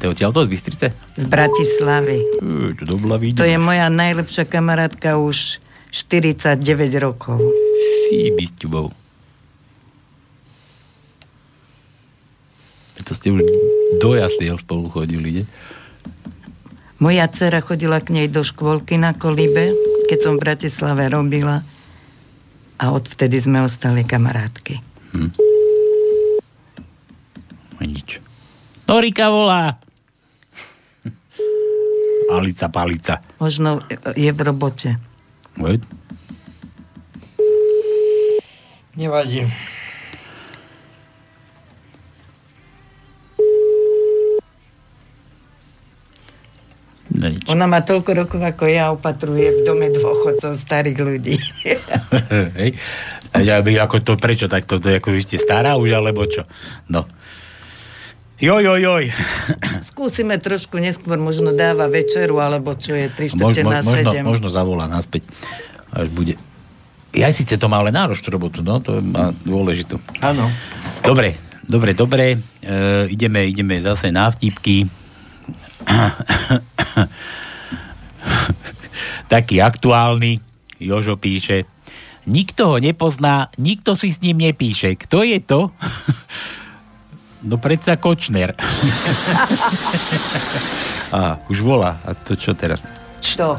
To 0.00 0.08
je 0.08 0.12
odtiaľ 0.16 0.32
to 0.32 0.48
z 0.48 0.48
Bystrice? 0.48 0.86
Z 0.96 1.24
Bratislavy. 1.28 2.24
Ú, 2.40 2.72
To. 2.72 3.44
To 3.44 3.44
je 3.44 3.60
moja 3.60 3.92
najlepšia 3.92 4.48
kamarátka 4.48 5.20
už 5.20 5.60
49 5.92 6.56
rokov. 6.96 7.36
Si 8.08 8.32
Bystubou. 8.32 8.96
To 13.04 13.12
ste 13.12 13.28
už 13.34 13.44
do 14.00 14.16
jasliel 14.16 14.56
spolu 14.56 14.88
chodili, 14.88 15.42
ne? 15.42 15.44
Moja 17.00 17.28
dcera 17.28 17.60
chodila 17.60 18.00
k 18.00 18.12
nej 18.12 18.28
do 18.28 18.40
škôlky 18.44 19.00
na 19.00 19.16
Kolíbe, 19.16 19.72
keď 20.08 20.18
som 20.20 20.32
v 20.36 20.44
Bratislave 20.48 21.08
robila. 21.12 21.60
A 22.80 22.84
odvtedy 22.92 23.36
sme 23.40 23.60
ostali 23.66 24.06
kamarátky. 24.06 24.80
Hm. 25.12 25.30
A 27.76 27.82
nič. 27.84 28.20
Norika 28.88 29.28
volá. 29.28 29.89
Alica, 32.30 32.70
palica. 32.70 33.18
Možno 33.42 33.82
je 34.14 34.30
v 34.30 34.40
robote. 34.40 34.96
Veď? 35.58 35.82
Nevadí. 38.94 39.48
Nič. 47.10 47.44
Ona 47.52 47.66
má 47.68 47.84
toľko 47.84 48.10
rokov 48.16 48.40
ako 48.40 48.64
ja, 48.70 48.94
opatruje 48.94 49.60
v 49.60 49.60
dome 49.66 49.92
dôchodcov 49.92 50.56
starých 50.56 50.98
ľudí. 50.98 51.36
Hej. 52.58 52.78
A 53.30 53.44
ja 53.44 53.60
by, 53.60 53.76
ako 53.82 54.00
to, 54.02 54.12
prečo 54.16 54.48
takto, 54.48 54.80
to, 54.80 54.90
ako 54.90 55.12
vy 55.14 55.20
ste 55.20 55.36
stará 55.36 55.76
už, 55.76 56.00
alebo 56.00 56.24
čo? 56.26 56.48
No. 56.88 57.04
Joj, 58.40 58.64
joj, 58.64 58.80
joj. 58.80 59.04
Skúsime 59.84 60.40
trošku 60.40 60.80
neskôr, 60.80 61.20
možno 61.20 61.52
dáva 61.52 61.92
večeru, 61.92 62.40
alebo 62.40 62.72
čo 62.72 62.96
je 62.96 63.12
3 63.12 63.36
Mož, 63.36 63.60
na 63.60 63.84
možno, 63.84 64.16
7. 64.16 64.24
možno 64.24 64.48
zavolá 64.48 64.88
naspäť, 64.88 65.28
až 65.92 66.08
bude. 66.08 66.40
Ja 67.12 67.28
síce 67.36 67.60
to 67.60 67.68
má 67.68 67.84
ale 67.84 67.92
náročnú 67.92 68.32
robotu, 68.32 68.64
no, 68.64 68.80
to 68.80 69.04
má 69.04 69.36
dôležitú. 69.44 70.00
Áno. 70.24 70.48
Dobre, 71.04 71.36
dobre, 71.68 71.92
dobre. 71.92 72.40
E, 72.64 73.12
ideme, 73.12 73.44
ideme 73.44 73.76
zase 73.84 74.08
na 74.08 74.32
vtipky. 74.32 74.88
Taký 79.36 79.60
aktuálny. 79.60 80.40
Jožo 80.80 81.20
píše. 81.20 81.68
Nikto 82.24 82.72
ho 82.72 82.76
nepozná, 82.80 83.52
nikto 83.60 83.92
si 84.00 84.16
s 84.16 84.24
ním 84.24 84.48
nepíše. 84.48 84.96
Kto 84.96 85.28
je 85.28 85.44
to? 85.44 85.68
No 87.40 87.56
predsa 87.56 87.96
Kočner. 87.96 88.52
A, 91.10 91.40
už 91.48 91.64
volá. 91.64 91.96
A 92.04 92.12
to 92.14 92.36
čo 92.36 92.52
teraz? 92.54 92.84
Čo? 93.18 93.56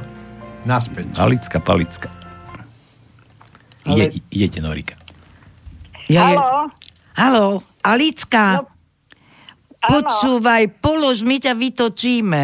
Naspäť. 0.63 1.17
Alicka, 1.17 1.57
palicka. 1.59 2.07
Ide, 3.89 4.21
idete, 4.29 4.61
Norika. 4.61 4.93
Ja 6.05 6.29
je... 6.31 6.37
Haló? 6.37 6.69
Halo, 7.17 7.45
Alicka. 7.81 8.61
No, 8.61 8.69
Počúvaj, 9.81 10.77
polož, 10.77 11.25
my 11.25 11.41
ťa 11.41 11.57
vytočíme. 11.57 12.43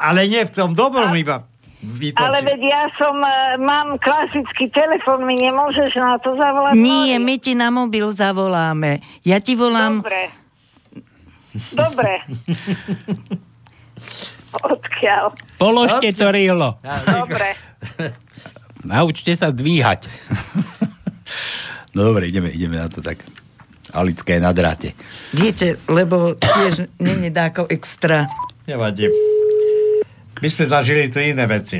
Ale 0.00 0.24
nie 0.24 0.40
v 0.40 0.52
tom 0.56 0.72
dobrom 0.72 1.12
iba. 1.12 1.44
Vytočí. 1.82 2.20
Ale 2.20 2.38
veď 2.44 2.60
ja 2.60 2.82
som, 2.96 3.16
e, 3.20 3.56
mám 3.60 3.96
klasický 4.00 4.68
telefon, 4.70 5.24
mi 5.24 5.40
nemôžeš 5.40 5.96
na 5.96 6.20
to 6.20 6.36
zavolať? 6.36 6.76
Nie, 6.76 7.16
Nori? 7.16 7.26
my 7.26 7.34
ti 7.40 7.52
na 7.56 7.68
mobil 7.72 8.06
zavoláme. 8.12 9.00
Ja 9.24 9.40
ti 9.40 9.56
volám... 9.56 10.04
Dobre. 10.04 10.22
Dobre. 11.74 12.12
Odkiaľ? 14.50 15.34
Položte 15.58 16.10
to 16.14 16.30
rýlo. 16.30 16.78
Dobre. 17.06 17.58
Naučte 18.86 19.34
sa 19.36 19.50
dvíhať. 19.50 20.08
no 21.94 22.10
dobre, 22.10 22.30
ideme, 22.30 22.50
ideme 22.50 22.80
na 22.80 22.88
to 22.88 23.02
tak. 23.02 23.22
Alická 23.90 24.38
je 24.38 24.42
na 24.42 24.54
dráte. 24.54 24.94
Viete, 25.34 25.74
lebo 25.90 26.38
tiež 26.38 26.86
není 27.02 27.30
dáko 27.34 27.66
extra. 27.66 28.30
Nevadí. 28.70 29.10
My 30.40 30.48
sme 30.48 30.64
zažili 30.64 31.12
tu 31.12 31.20
iné 31.20 31.44
veci. 31.44 31.76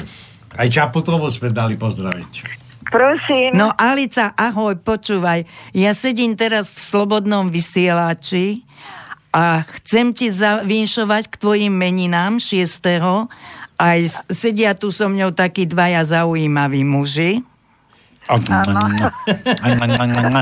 Aj 0.57 0.69
Čaputovu 0.69 1.33
sme 1.33 1.49
dali 1.49 1.81
pozdraviť. 1.81 2.33
Prosím. 2.91 3.55
No 3.55 3.71
Alica, 3.73 4.35
ahoj, 4.35 4.77
počúvaj. 4.83 5.47
Ja 5.73 5.95
sedím 5.95 6.35
teraz 6.35 6.69
v 6.75 6.79
slobodnom 6.91 7.49
vysielači 7.49 8.67
a 9.31 9.63
chcem 9.63 10.11
ti 10.11 10.27
zavinšovať 10.29 11.31
k 11.31 11.35
tvojim 11.39 11.71
meninám 11.71 12.43
6. 12.43 12.83
Aj 13.81 13.99
sedia 14.29 14.75
tu 14.75 14.91
so 14.91 15.07
mňou 15.07 15.31
takí 15.33 15.65
dvaja 15.71 16.03
zaujímaví 16.03 16.83
muži. 16.83 17.47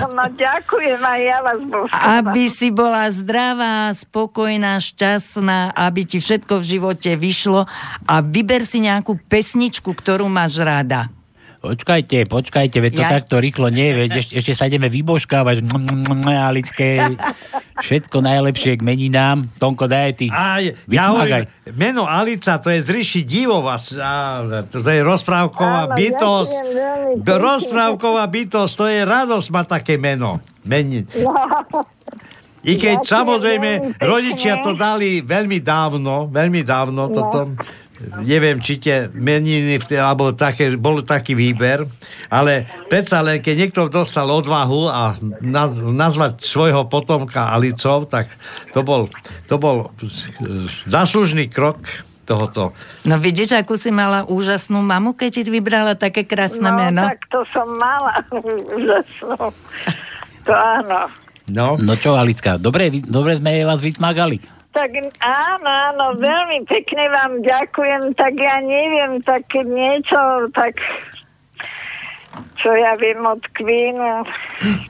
No 0.08 0.24
ďakujem, 0.34 1.00
aj 1.00 1.20
ja 1.24 1.38
vás. 1.40 1.60
Aby 1.94 2.50
si 2.50 2.68
bola 2.68 3.08
zdravá, 3.08 3.94
spokojná, 3.94 4.82
šťastná, 4.82 5.72
aby 5.72 6.04
ti 6.04 6.18
všetko 6.20 6.60
v 6.60 6.68
živote 6.76 7.10
vyšlo 7.16 7.64
a 8.04 8.14
vyber 8.20 8.68
si 8.68 8.84
nejakú 8.84 9.16
pesničku, 9.30 9.94
ktorú 9.94 10.28
máš 10.28 10.60
rada. 10.60 11.08
Počkajte, 11.58 12.22
počkajte, 12.24 12.78
veď 12.78 12.92
to 12.92 13.02
Ja- 13.02 13.12
takto 13.12 13.34
rýchlo 13.36 13.66
nie, 13.68 13.90
veď 13.90 14.22
ešte, 14.22 14.38
ešte 14.38 14.52
sa 14.54 14.64
ideme 14.64 14.86
vybožkávať. 14.86 15.66
Alické, 16.24 17.18
všetko 17.76 18.20
najlepšie 18.20 18.78
k 18.78 18.82
meninám. 18.82 19.50
Tonko, 19.56 19.84
daj 19.84 20.14
ty. 20.14 20.26
Aj, 20.28 20.62
ja 20.86 21.04
hovorím, 21.08 21.50
meno 21.72 22.04
Alica, 22.04 22.56
to 22.56 22.70
je 22.70 22.78
z 22.78 22.88
ríši 22.88 23.20
divov, 23.22 23.66
a, 23.66 23.74
a, 23.74 24.12
to 24.62 24.78
je 24.80 25.02
rozprávková 25.02 25.82
Áno, 25.84 25.94
bytosť. 25.94 26.52
pekne. 26.54 27.34
rozprávková 27.36 28.24
bytosť, 28.24 28.72
to 28.72 28.86
je 28.86 29.00
radosť 29.02 29.48
mať 29.50 29.66
také 29.68 29.94
meno. 29.96 30.38
Meni. 30.62 31.02
I 32.60 32.74
keď 32.74 32.96
Ďakujem 32.96 33.06
samozrejme 33.08 33.70
rodičia 33.98 34.58
to 34.58 34.74
dali 34.74 35.22
veľmi 35.22 35.58
dávno, 35.58 36.26
veľmi 36.26 36.62
dávno 36.62 37.06
No. 37.06 37.12
toto. 37.12 37.38
Neviem, 38.20 38.58
či 38.58 38.78
tie 38.78 39.06
meniny, 39.08 39.74
alebo 39.92 40.30
také, 40.30 40.72
bol 40.72 41.02
taký 41.02 41.34
výber, 41.34 41.82
ale 42.26 42.62
predsa 42.86 43.18
len, 43.18 43.38
keď 43.38 43.54
niekto 43.58 43.80
dostal 43.88 44.26
odvahu 44.28 44.86
a 44.86 45.02
naz, 45.40 45.74
nazvať 45.76 46.38
svojho 46.40 46.86
potomka 46.86 47.50
Alicov, 47.50 48.06
tak 48.06 48.30
to 48.70 48.80
bol, 48.80 49.10
to 49.44 49.56
bol 49.56 49.90
z- 49.98 50.30
zaslužný 50.84 51.46
krok 51.46 51.82
tohoto. 52.22 52.70
No 53.02 53.16
vidíš, 53.16 53.56
akú 53.56 53.74
si 53.74 53.88
mala 53.88 54.22
úžasnú 54.22 54.78
mamu, 54.78 55.12
keď 55.12 55.30
ti 55.34 55.50
vybrala 55.50 55.96
také 55.96 56.22
krásne 56.22 56.68
No, 56.68 56.76
meno? 56.76 57.02
tak 57.02 57.24
to 57.26 57.42
som 57.50 57.66
mala 57.74 58.14
úžasnú. 58.78 59.50
To 60.44 60.52
áno. 60.52 61.10
No. 61.48 61.74
No 61.74 61.96
čo, 61.96 62.12
Alická, 62.12 62.60
dobre, 62.60 62.92
dobre 63.02 63.34
sme 63.34 63.64
vás 63.64 63.80
vycmagali. 63.80 64.38
Tak 64.68 64.90
áno, 65.24 65.68
áno, 65.68 66.06
veľmi 66.20 66.68
pekne 66.68 67.08
vám 67.08 67.40
ďakujem, 67.40 68.14
tak 68.14 68.36
ja 68.36 68.60
neviem, 68.60 69.18
tak 69.24 69.48
keď 69.48 69.66
niečo, 69.66 70.20
tak 70.52 70.76
čo 72.58 72.74
ja 72.74 72.98
viem 72.98 73.22
od 73.22 73.38
Queenu. 73.54 74.26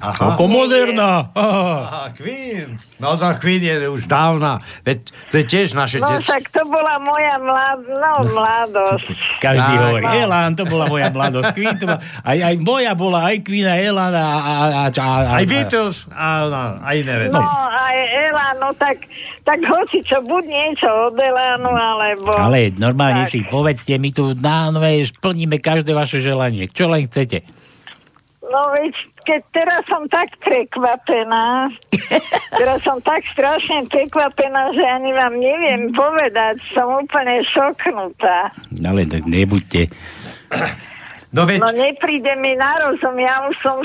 Aha. 0.00 0.32
Ako 0.32 0.48
moderná. 0.48 1.28
Aha, 1.36 2.08
Queen. 2.16 2.80
No 2.96 3.14
to 3.14 3.28
Queen 3.36 3.60
je 3.60 3.86
už 3.86 4.08
dávna. 4.08 4.58
Veď 4.82 5.12
to 5.28 5.34
je 5.38 5.44
tiež 5.44 5.76
naše 5.76 6.00
No 6.00 6.08
detstvo. 6.08 6.32
však 6.32 6.44
to 6.50 6.62
bola 6.66 6.96
moja 6.98 7.36
mlad, 7.36 7.80
no, 7.84 8.12
mladosť. 8.32 9.06
Každý 9.38 9.74
Tak, 9.76 9.84
hovorí, 9.84 10.04
no. 10.08 10.16
Elan, 10.16 10.50
to 10.56 10.64
bola 10.64 10.84
moja 10.88 11.08
mladosť. 11.12 11.48
Queen, 11.52 11.76
to 11.76 11.84
bola, 11.86 12.00
aj, 12.24 12.38
aj 12.40 12.54
moja 12.64 12.92
bola, 12.96 13.18
aj 13.28 13.36
Queen, 13.44 13.66
aj 13.68 13.80
Elan 13.84 14.12
a, 14.16 14.18
a, 14.18 14.24
a, 14.24 14.54
a, 14.64 14.84
a, 14.88 15.32
Aj 15.38 15.44
Beatles 15.44 16.08
a, 16.08 16.28
a, 16.48 16.62
a 16.80 16.88
iné 16.96 17.14
veci. 17.28 17.36
No 17.36 17.44
aj 17.88 17.98
Ela, 18.28 18.46
no 18.60 18.68
tak, 18.76 19.04
tak 19.44 19.60
hoci 19.64 20.04
čo, 20.04 20.20
buď 20.24 20.44
niečo 20.44 20.88
od 21.08 21.16
Elánu, 21.16 21.72
alebo... 21.72 22.30
Ale 22.36 22.72
normálne 22.76 23.28
tak. 23.28 23.32
si 23.32 23.40
povedzte, 23.44 23.96
my 23.96 24.10
tu 24.12 24.32
na 24.36 24.68
nové 24.68 25.04
plníme 25.08 25.60
každé 25.60 25.92
vaše 25.96 26.20
želanie. 26.20 26.68
Čo 26.68 26.88
len 26.88 27.08
chcete. 27.08 27.57
No 28.48 28.72
veď, 28.72 28.94
keď 29.28 29.40
teraz 29.52 29.82
som 29.84 30.08
tak 30.08 30.32
prekvapená, 30.40 31.68
teraz 32.60 32.80
som 32.80 32.96
tak 33.04 33.20
strašne 33.36 33.84
prekvapená, 33.92 34.72
že 34.72 34.84
ani 34.84 35.12
vám 35.12 35.36
neviem 35.36 35.92
povedať, 35.92 36.56
som 36.72 36.88
úplne 36.96 37.44
šoknutá. 37.44 38.52
Ale 38.80 39.04
tak 39.04 39.28
nebuďte. 39.28 39.92
No 41.28 41.44
veď, 41.44 41.60
No 41.60 41.68
nepríde 41.76 42.32
mi 42.40 42.56
na 42.56 42.88
rozum, 42.88 43.20
ja 43.20 43.44
už 43.52 43.56
som, 43.60 43.76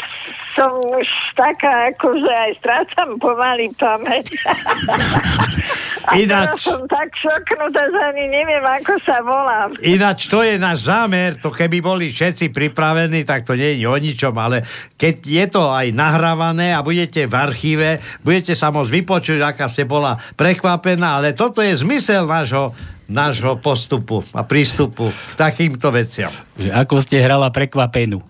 som 0.56 0.72
už 0.96 1.08
taká, 1.36 1.92
akože 1.92 2.32
aj 2.32 2.52
strácam 2.64 3.20
pomaly 3.20 3.68
pamäť. 3.76 4.32
Ináč- 6.12 6.68
som 6.68 6.84
tak 6.92 7.08
šoknutá, 7.16 7.84
že 7.88 8.00
ani 8.12 8.26
neviem, 8.28 8.64
ako 8.64 8.94
sa 9.08 9.24
volám. 9.24 9.70
Ináč 9.80 10.28
to 10.28 10.44
je 10.44 10.60
náš 10.60 10.92
zámer, 10.92 11.40
to 11.40 11.48
keby 11.48 11.80
boli 11.80 12.12
všetci 12.12 12.52
pripravení, 12.52 13.24
tak 13.24 13.48
to 13.48 13.56
nie 13.56 13.80
je 13.80 13.88
o 13.88 13.96
ničom, 13.96 14.36
ale 14.36 14.68
keď 15.00 15.16
je 15.24 15.46
to 15.48 15.72
aj 15.72 15.88
nahrávané 15.96 16.76
a 16.76 16.84
budete 16.84 17.24
v 17.24 17.34
archíve, 17.34 17.90
budete 18.22 18.54
sa 18.54 18.74
môcť 18.74 18.92
vypočuť, 18.92 19.40
aká 19.40 19.72
ste 19.72 19.88
bola 19.88 20.20
prekvapená, 20.36 21.24
ale 21.24 21.32
toto 21.32 21.64
je 21.64 21.72
zmysel 21.80 22.28
nášho, 22.28 22.76
nášho 23.08 23.60
postupu 23.60 24.24
a 24.34 24.42
prístupu 24.48 25.12
k 25.12 25.34
takýmto 25.36 25.92
veciam. 25.92 26.32
Že 26.56 26.70
ako 26.72 26.96
ste 27.04 27.22
hrala 27.22 27.52
prekvapenú. 27.52 28.20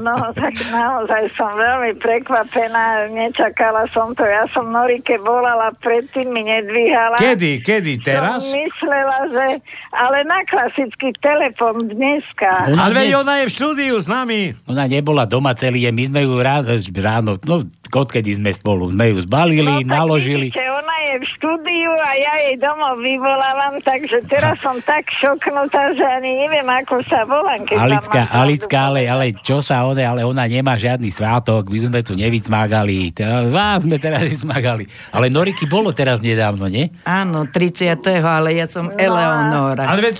No, 0.00 0.16
tak 0.34 0.54
naozaj 0.72 1.30
som 1.38 1.54
veľmi 1.54 1.94
prekvapená, 2.02 3.06
nečakala 3.14 3.86
som 3.94 4.10
to. 4.18 4.26
Ja 4.26 4.50
som 4.50 4.72
Norike 4.74 5.14
volala, 5.22 5.70
predtým 5.78 6.19
mi 6.28 6.42
nedvíhala. 6.44 7.16
Kedy, 7.16 7.64
kedy, 7.64 7.92
teraz? 8.04 8.44
Som 8.44 8.52
myslela, 8.52 9.18
že... 9.32 9.46
Ale 9.90 10.22
na 10.28 10.40
klasický 10.46 11.10
telefon 11.18 11.88
dneska. 11.88 12.68
Ona 12.70 12.90
Ale 12.90 12.92
veď 12.94 13.08
nie- 13.10 13.20
ona 13.20 13.34
je 13.40 13.44
v 13.48 13.52
štúdiu 13.52 13.94
s 13.96 14.06
nami. 14.06 14.54
Ona 14.68 14.84
nebola 14.84 15.24
doma 15.24 15.56
celý 15.56 15.88
deň, 15.88 15.94
my 15.94 16.04
sme 16.10 16.20
ju 16.26 16.32
ráno, 16.42 16.70
ráno 17.00 17.30
no 17.46 17.62
odkedy 17.90 18.38
sme 18.38 18.50
spolu, 18.54 18.90
sme 18.90 19.10
ju 19.14 19.18
zbalili, 19.22 19.82
tak 19.82 19.90
naložili. 19.90 20.48
Vidíte, 20.50 20.66
ona 20.70 20.96
je 21.10 21.14
v 21.22 21.26
štúdiu 21.38 21.92
a 21.94 22.10
ja 22.14 22.34
jej 22.50 22.56
domov 22.58 22.94
vyvolávam, 23.02 23.74
takže 23.82 24.18
teraz 24.26 24.56
som 24.62 24.78
tak 24.82 25.06
šoknutá, 25.18 25.94
že 25.94 26.04
ani 26.06 26.46
neviem, 26.46 26.66
ako 26.66 27.02
sa 27.06 27.26
volám. 27.26 27.62
Keď 27.66 27.78
mám 27.78 28.02
Alicka, 28.30 28.78
ale, 28.90 29.00
ale 29.06 29.34
čo 29.42 29.62
sa 29.62 29.86
one, 29.86 30.02
ale 30.02 30.22
ona 30.22 30.46
nemá 30.46 30.78
žiadny 30.78 31.10
svátok, 31.10 31.70
my 31.70 31.78
sme 31.90 32.00
tu 32.02 32.14
nevycmágali, 32.14 33.14
vás 33.50 33.86
sme 33.86 33.98
teraz 33.98 34.22
vycmágali. 34.26 34.86
Ale 35.14 35.30
Noriky 35.30 35.66
bolo 35.70 35.90
teraz 35.94 36.09
nedávno, 36.18 36.66
nie? 36.66 36.90
Áno, 37.04 37.46
30. 37.46 37.94
ale 38.18 38.58
ja 38.58 38.66
som 38.66 38.90
Eleonora. 38.90 39.86
Ale 39.86 40.02
veď 40.04 40.16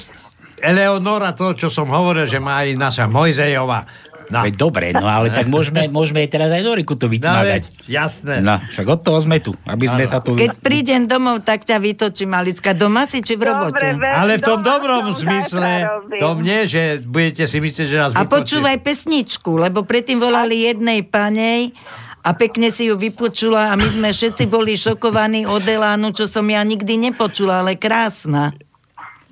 Eleonora, 0.61 1.33
to, 1.33 1.51
čo 1.53 1.67
som 1.67 1.89
hovoril, 1.89 2.25
že 2.25 2.39
má 2.39 2.63
aj 2.63 2.79
naša 2.79 3.05
Mojzejová. 3.07 3.83
No. 4.31 4.47
Veď 4.47 4.55
dobre, 4.55 4.95
no 4.95 5.03
ale 5.03 5.35
tak 5.35 5.51
môžeme, 5.51 5.91
môžeme 5.91 6.23
teraz 6.23 6.47
aj 6.49 6.63
Noriku 6.63 6.95
tu 6.95 7.11
No, 7.11 7.11
vycmágať. 7.11 7.67
veď, 7.67 7.83
jasné. 7.83 8.39
No, 8.39 8.63
však 8.63 8.87
od 8.87 9.01
toho 9.03 9.19
sme 9.19 9.43
tu, 9.43 9.59
aby 9.67 9.91
sme 9.91 10.07
Áno. 10.07 10.13
sa 10.13 10.19
tu... 10.23 10.39
Keď 10.39 10.55
prídem 10.55 11.03
domov, 11.03 11.43
tak 11.43 11.67
ťa 11.67 11.83
vytočím, 11.83 12.31
Alicka. 12.31 12.71
Doma 12.71 13.11
si 13.11 13.27
či 13.27 13.35
v 13.35 13.43
robote? 13.43 13.91
Ale 13.91 14.39
v 14.39 14.43
tom 14.45 14.63
dobrom 14.63 15.11
zmysle, 15.11 15.83
to 16.15 16.39
mne, 16.39 16.63
že 16.63 17.03
budete 17.03 17.51
si 17.51 17.59
myslieť, 17.59 17.87
že 17.91 17.97
nás 17.99 18.11
A 18.13 18.23
vypočuje. 18.23 18.31
počúvaj 18.63 18.77
pesničku, 18.79 19.51
lebo 19.59 19.83
predtým 19.83 20.23
volali 20.23 20.63
jednej 20.63 21.03
panej 21.03 21.75
a 22.21 22.31
pekne 22.37 22.69
si 22.69 22.93
ju 22.93 23.01
vypočula 23.01 23.73
a 23.73 23.75
my 23.77 23.89
sme 23.89 24.11
všetci 24.13 24.45
boli 24.45 24.77
šokovaní 24.77 25.49
od 25.49 25.65
Elánu, 25.65 26.13
čo 26.13 26.29
som 26.29 26.45
ja 26.45 26.61
nikdy 26.61 27.11
nepočula, 27.11 27.65
ale 27.65 27.81
krásna. 27.81 28.53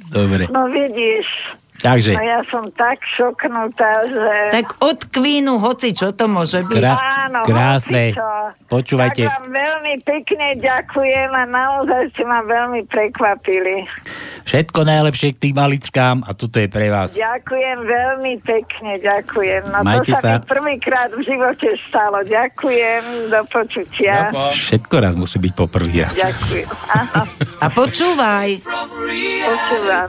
Dobre. 0.08 0.48
No 0.48 0.72
vidíš. 0.72 1.28
Takže. 1.78 2.10
No 2.10 2.20
ja 2.20 2.42
som 2.46 2.66
tak 2.74 2.98
šoknutá, 3.08 4.02
že... 4.04 4.34
Tak 4.52 4.82
od 4.82 4.98
Queenu, 5.08 5.56
hoci 5.56 5.94
čo 5.94 6.10
to 6.10 6.26
môže 6.26 6.60
byť. 6.60 6.74
Krá- 6.76 6.98
Áno, 7.24 7.40
krásne. 7.42 8.10
hocičo. 8.10 8.30
Počúvajte. 8.66 9.22
Tak 9.22 9.30
vám 9.30 9.46
veľmi 9.48 9.94
pekne 10.02 10.46
ďakujem 10.56 11.30
a 11.30 11.44
naozaj 11.44 12.02
ste 12.10 12.24
ma 12.24 12.42
veľmi 12.42 12.82
prekvapili. 12.84 13.86
Všetko 14.42 14.80
najlepšie 14.82 15.28
k 15.30 15.40
tým 15.40 15.54
malickám 15.54 16.16
a 16.20 16.32
tuto 16.32 16.56
je 16.56 16.66
pre 16.66 16.88
vás. 16.88 17.12
Ďakujem 17.12 17.78
veľmi 17.78 18.34
pekne, 18.42 18.98
ďakujem. 18.98 19.62
No 19.68 19.78
Majte 19.80 20.08
to 20.08 20.14
sa, 20.14 20.20
sa. 20.20 20.32
mi 20.34 20.48
prvýkrát 20.48 21.10
v 21.10 21.22
živote 21.22 21.68
stalo. 21.86 22.18
Ďakujem, 22.22 23.02
do 23.28 23.40
počutia. 23.46 24.34
Všetko 24.50 24.94
raz 24.98 25.14
musí 25.14 25.38
byť 25.38 25.52
po 25.52 25.64
prvý 25.64 26.02
raz. 26.02 26.16
Ďakujem. 26.16 26.66
Aha, 26.90 27.22
A 27.60 27.66
počúvaj. 27.70 28.48
počúvam. 29.38 30.08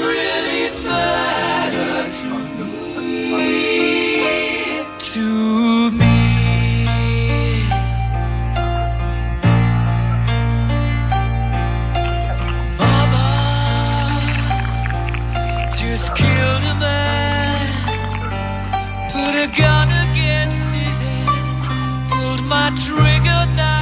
trigger, 22.75 23.45
now 23.55 23.80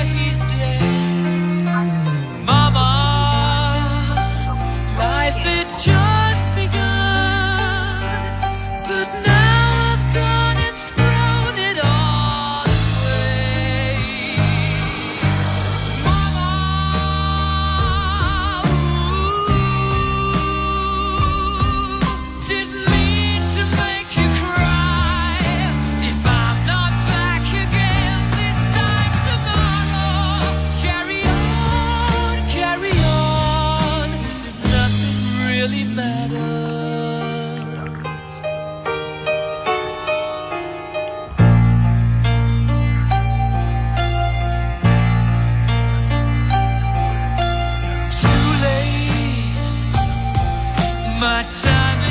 My 51.20 51.43
time 51.43 52.09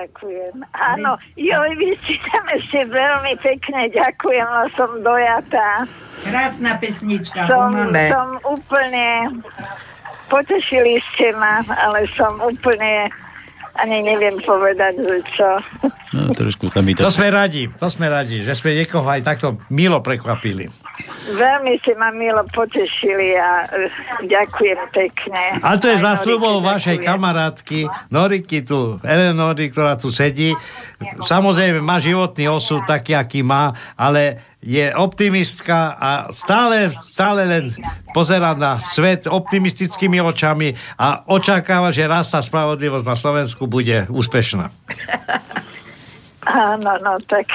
Ďakujem. 0.00 0.64
Áno, 0.72 1.20
joj, 1.36 1.70
vy 1.76 1.92
ste 2.00 2.16
tam 2.32 2.44
ešte 2.48 2.88
veľmi 2.88 3.36
pekne 3.44 3.92
ďakujem, 3.92 4.48
no 4.48 4.64
som 4.72 4.90
dojatá. 5.04 5.84
Krásna 6.24 6.80
pesnička. 6.80 7.44
Som, 7.44 7.76
som 7.84 8.28
úplne... 8.48 9.28
Potešili 10.30 11.02
ste 11.12 11.36
ma, 11.36 11.60
ale 11.68 12.08
som 12.16 12.40
úplne... 12.40 13.12
Ani 13.76 14.02
neviem 14.02 14.40
povedať, 14.42 14.98
že 14.98 15.18
čo. 15.36 15.50
No, 16.10 16.32
trošku 16.34 16.66
sa 16.72 16.82
mi 16.82 16.96
to... 16.96 17.06
To 17.06 17.12
sme 17.12 17.30
radi, 17.30 17.70
to 17.70 17.86
sme 17.86 18.10
radi, 18.10 18.42
že 18.42 18.58
sme 18.58 18.74
niekoho 18.74 19.06
aj 19.06 19.22
takto 19.22 19.60
milo 19.70 20.02
prekvapili. 20.02 20.66
Veľmi 21.30 21.78
ste 21.80 21.92
ma 21.94 22.10
milo 22.10 22.42
potešili 22.50 23.36
a 23.38 23.64
eh, 23.68 23.88
ďakujem 24.24 24.80
pekne. 24.90 25.42
Ale 25.62 25.76
to 25.78 25.86
je 25.88 25.98
zásľubou 26.02 26.60
Norike 26.60 26.68
vašej 26.70 26.96
kamarátky 27.04 27.80
Noriky 28.10 28.64
tu, 28.64 28.98
Eleonory, 29.02 29.70
ktorá 29.70 29.94
tu 30.00 30.10
sedí. 30.10 30.56
Samozrejme 31.22 31.80
má 31.80 32.00
životný 32.02 32.48
osud 32.50 32.84
taký, 32.84 33.16
aký 33.16 33.40
má, 33.40 33.72
ale 33.96 34.50
je 34.60 34.92
optimistka 34.92 35.96
a 35.96 36.10
stále, 36.36 36.92
stále 36.92 37.48
len 37.48 37.64
pozera 38.12 38.52
na 38.52 38.76
svet 38.92 39.24
optimistickými 39.24 40.20
očami 40.20 40.76
a 41.00 41.24
očakáva, 41.24 41.88
že 41.88 42.04
raz 42.04 42.28
tá 42.28 42.44
spravodlivosť 42.44 43.06
na 43.08 43.16
Slovensku 43.16 43.64
bude 43.64 44.04
úspešná. 44.12 44.68
Áno, 46.44 46.92
no 47.00 47.12
tak 47.24 47.48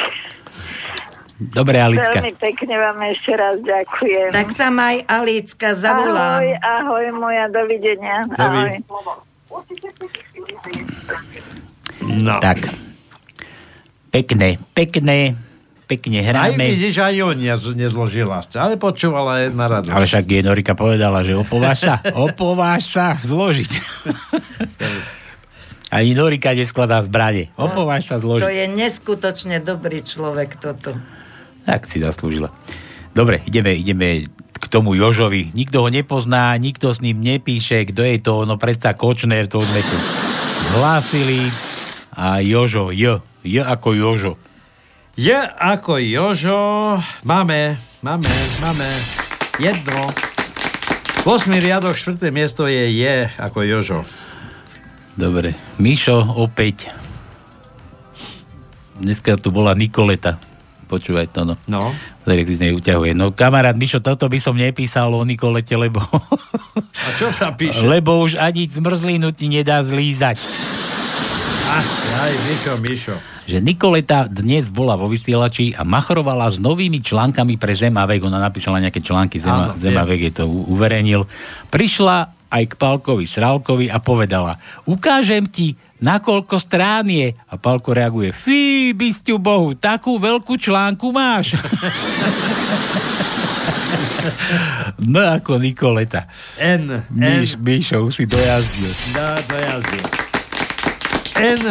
Dobre, 1.36 1.76
Alicka. 1.78 2.16
Veľmi 2.16 2.32
pekne 2.40 2.76
vám 2.76 3.00
ešte 3.06 3.32
raz 3.36 3.60
ďakujem. 3.60 4.32
Tak 4.32 4.56
sa 4.56 4.72
maj, 4.72 5.04
Alicka, 5.04 5.76
zavolám. 5.76 6.40
Ahoj, 6.40 6.52
ahoj 6.56 7.06
moja, 7.14 7.46
dovidenia. 7.52 8.24
Ahoj. 8.34 8.80
No. 12.02 12.40
Tak. 12.40 12.72
Pekné, 14.10 14.56
pekné, 14.72 15.36
pekne 15.86 16.18
Aj 16.18 16.26
hráme. 16.26 16.72
vidíš, 16.72 17.04
aj 17.04 17.20
on 17.20 17.36
nez, 17.36 17.62
nezložila. 17.68 18.40
Ale 18.56 18.80
počúvala 18.80 19.44
jedna 19.44 19.68
radosť. 19.68 19.92
Ale 19.92 20.06
však 20.08 20.26
je 20.26 20.42
Norika 20.42 20.72
povedala, 20.72 21.20
že 21.20 21.36
opováž 21.36 21.84
sa, 21.84 21.96
opováž 22.26 22.88
sa 22.88 23.20
zložiť. 23.20 23.72
Ani 25.92 26.16
Norika 26.16 26.56
neskladá 26.56 27.04
zbranie. 27.04 27.52
Opováž 27.56 28.08
sa 28.08 28.16
To 28.18 28.24
zložiť. 28.24 28.48
je 28.48 28.66
neskutočne 28.72 29.60
dobrý 29.60 30.00
človek 30.00 30.56
toto. 30.56 30.96
Tak 31.66 31.90
si 31.90 32.00
zaslúžila. 32.00 32.54
Dobre, 33.16 33.42
ideme, 33.50 33.74
ideme 33.74 34.30
k 34.56 34.66
tomu 34.70 34.94
Jožovi. 34.94 35.52
Nikto 35.52 35.84
ho 35.86 35.90
nepozná, 35.90 36.54
nikto 36.62 36.94
s 36.94 37.02
ním 37.02 37.20
nepíše, 37.20 37.90
kto 37.90 38.02
je 38.06 38.18
to, 38.22 38.46
no 38.46 38.56
predsa 38.56 38.94
Kočner, 38.94 39.50
to 39.50 39.60
sme 39.60 39.82
tu 39.82 39.98
hlásili. 40.78 41.50
A 42.16 42.40
Jožo, 42.40 42.96
J, 42.96 43.20
J 43.44 43.66
ako 43.66 43.90
Jožo. 43.92 44.34
Je 45.16 45.36
ako 45.46 46.00
Jožo. 46.00 46.60
Máme, 47.24 47.80
máme, 48.04 48.32
máme 48.64 48.88
jedno. 49.60 50.12
8. 51.26 51.50
riadok, 51.58 51.98
4. 51.98 52.30
miesto 52.30 52.70
je 52.70 52.86
je 52.94 53.32
ako 53.40 53.66
Jožo. 53.66 54.00
Dobre, 55.16 55.56
Mišo 55.80 56.22
opäť. 56.36 56.92
Dneska 59.00 59.40
tu 59.40 59.52
bola 59.52 59.72
Nikoleta. 59.76 60.40
Počúvaj 60.96 61.28
to, 61.36 61.44
no. 61.44 61.56
No. 61.68 61.92
Si 62.24 62.56
z 62.56 62.62
nej 62.64 62.74
uťahuje. 62.74 63.12
No 63.12 63.36
kamarát 63.36 63.76
Mišo, 63.76 64.00
toto 64.00 64.32
by 64.32 64.40
som 64.40 64.56
nepísal 64.56 65.12
o 65.12 65.22
Nikolete, 65.28 65.76
lebo, 65.76 66.00
A 66.80 67.10
čo 67.20 67.30
sa 67.36 67.52
píše? 67.52 67.84
lebo 67.84 68.24
už 68.24 68.40
ani 68.40 68.66
zmrzlinu 68.66 69.36
ti 69.36 69.52
nedá 69.52 69.84
zlízať. 69.84 70.40
Ach, 71.68 71.90
aj, 72.24 72.34
Mišo, 72.48 72.74
Mišo. 72.80 73.16
Že 73.46 73.62
Nikoleta 73.62 74.26
dnes 74.26 74.72
bola 74.74 74.98
vo 74.98 75.06
vysielači 75.06 75.76
a 75.76 75.86
machrovala 75.86 76.50
s 76.50 76.58
novými 76.58 77.04
článkami 77.04 77.62
pre 77.62 77.76
Zemavek. 77.78 78.26
Ona 78.26 78.42
napísala 78.42 78.82
nejaké 78.82 79.04
články, 79.04 79.38
Zema, 79.38 79.76
Áno, 79.76 79.78
Zemavek 79.78 80.32
je 80.32 80.34
to 80.34 80.44
uverejnil. 80.48 81.30
Prišla 81.70 82.34
aj 82.50 82.64
k 82.72 82.74
Palkovi 82.80 83.28
Sralkovi 83.28 83.92
a 83.92 84.00
povedala, 84.00 84.58
ukážem 84.88 85.46
ti, 85.46 85.76
nakoľko 86.00 86.56
strán 86.60 87.08
je. 87.08 87.36
A 87.36 87.54
Palko 87.56 87.96
reaguje, 87.96 88.32
fí, 88.36 88.92
bysťu 88.92 89.40
Bohu, 89.40 89.76
takú 89.76 90.20
veľkú 90.20 90.56
článku 90.60 91.12
máš. 91.12 91.56
no 95.12 95.22
ako 95.24 95.60
Nikoleta. 95.60 96.28
N, 96.60 97.04
N. 97.12 97.44
Míš, 97.44 97.56
Míšo, 97.60 98.06
už 98.08 98.14
si 98.16 98.26
dojazdil. 98.26 98.92
Dá 99.16 99.42
do 99.46 99.56
jazdy. 99.56 100.00
N. 101.36 101.64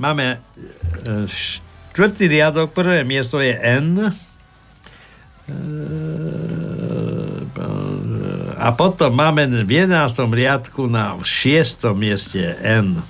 Máme 0.00 0.38
e, 0.38 1.26
štvrtý 1.28 2.30
riadok, 2.30 2.72
prvé 2.72 3.02
miesto 3.04 3.42
je 3.42 3.52
N. 3.52 4.08
E, 4.08 4.10
A 8.60 8.76
potom 8.76 9.08
máme 9.08 9.48
v 9.64 9.88
11. 9.88 10.20
riadku 10.28 10.84
na 10.84 11.16
6. 11.16 11.96
mieste 11.96 12.60
N. 12.60 13.00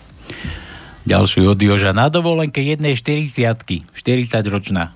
Ďalšiu 1.08 1.48
od 1.48 1.60
Joža. 1.60 1.96
Na 1.96 2.12
dovolenke 2.12 2.60
jednej 2.60 2.92
40 2.92 3.32
40 3.96 4.52
ročná. 4.52 4.92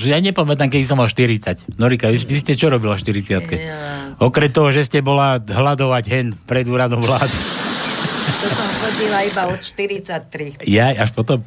Ja 0.00 0.16
nepamätám, 0.16 0.72
keď 0.72 0.88
som 0.88 0.96
mal 0.96 1.12
40. 1.12 1.76
Norika, 1.76 2.08
vy, 2.08 2.16
vy 2.16 2.38
ste 2.40 2.56
čo 2.56 2.72
robila 2.72 2.96
40 2.96 3.44
Ja, 3.60 4.16
Okrem 4.16 4.48
toho, 4.48 4.72
že 4.72 4.88
ste 4.88 5.04
bola 5.04 5.36
hľadovať 5.36 6.04
hen 6.08 6.26
pred 6.48 6.64
úradom 6.64 7.04
vlády. 7.04 7.28
to 7.28 8.46
som 8.48 8.68
chodila 8.80 9.20
iba 9.20 9.42
od 9.52 9.60
43. 9.60 10.64
Ja 10.64 10.96
až 10.96 11.12
potom. 11.12 11.44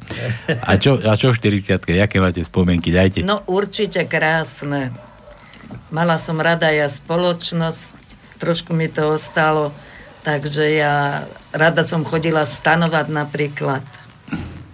A 0.62 0.78
čo, 0.78 0.94
a 1.02 1.18
čo 1.18 1.34
v 1.34 1.42
40 1.42 1.90
Jaké 1.90 2.22
máte 2.22 2.46
spomienky? 2.46 2.94
Dajte. 2.94 3.26
No 3.26 3.42
určite 3.50 4.06
krásne. 4.06 4.94
Mala 5.90 6.14
som 6.14 6.38
rada 6.38 6.70
ja 6.70 6.86
spoločnosť, 6.86 7.98
trošku 8.38 8.70
mi 8.70 8.86
to 8.86 9.18
ostalo, 9.18 9.74
takže 10.22 10.62
ja 10.70 11.26
rada 11.56 11.82
som 11.82 12.04
chodila 12.04 12.44
stanovať 12.44 13.06
napríklad. 13.08 13.82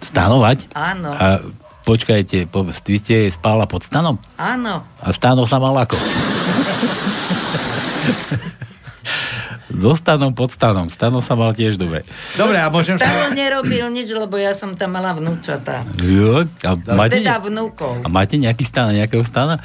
Stanovať? 0.03 0.69
Áno. 0.75 1.15
A 1.15 1.39
počkajte, 1.87 2.45
po, 2.51 2.67
vy 2.67 2.97
ste 2.99 3.31
spála 3.31 3.63
pod 3.63 3.87
stanom? 3.87 4.19
Áno. 4.35 4.83
A 4.99 5.09
stánov 5.15 5.47
sa 5.47 5.57
mal 5.57 5.73
ako? 5.79 5.95
So 9.83 9.99
stanom 9.99 10.31
pod 10.31 10.47
stanom. 10.55 10.87
Stanom 10.87 11.19
sa 11.19 11.35
mal 11.35 11.51
tiež 11.51 11.75
dobre. 11.75 12.07
Dobre, 12.39 12.55
a 12.55 12.71
môžem 12.71 12.95
Stano 12.95 13.35
nerobil 13.35 13.83
nič, 13.91 14.15
lebo 14.15 14.39
ja 14.39 14.55
som 14.55 14.79
tam 14.79 14.95
mala 14.95 15.11
vnúčata. 15.11 15.83
Jo, 15.99 16.47
a 16.63 16.71
máte, 16.95 17.19
Teda 17.19 17.35
vnúkov. 17.43 17.99
a 17.99 18.07
máte 18.07 18.39
nejaký 18.39 18.63
stan, 18.63 18.95
nejakého 18.95 19.27
stana? 19.27 19.59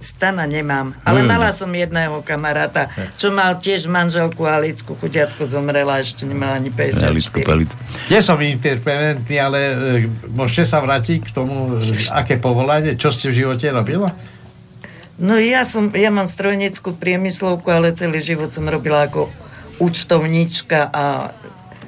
Stana 0.00 0.48
nemám. 0.48 0.96
Ale 1.04 1.20
No, 1.20 1.28
mala 1.28 1.52
som 1.52 1.68
jedného 1.68 2.24
kamaráta, 2.24 2.88
čo 3.14 3.28
mal 3.28 3.56
tiež 3.56 3.84
manželku 3.84 4.42
Alicku, 4.42 4.96
chudiatko 4.96 5.44
zomrela, 5.44 6.00
ešte 6.00 6.24
nemala 6.24 6.56
ani 6.56 6.72
54. 6.72 7.68
Nie 8.08 8.24
som 8.24 8.40
interpretný, 8.40 9.36
ale 9.36 9.58
e, 9.60 9.74
môžete 10.26 10.64
sa 10.66 10.80
vrátiť 10.80 11.20
k 11.20 11.30
tomu, 11.30 11.76
e, 11.76 12.08
aké 12.10 12.40
povolanie, 12.40 12.96
čo 12.96 13.12
ste 13.12 13.28
v 13.28 13.44
živote 13.44 13.68
robila? 13.68 14.08
No 15.20 15.36
ja 15.36 15.68
som, 15.68 15.92
ja 15.92 16.08
mám 16.08 16.24
strojnickú 16.24 16.96
priemyslovku, 16.96 17.68
ale 17.68 17.92
celý 17.92 18.24
život 18.24 18.48
som 18.50 18.64
robila 18.64 19.04
ako 19.04 19.28
účtovníčka 19.76 20.88
a 20.88 21.36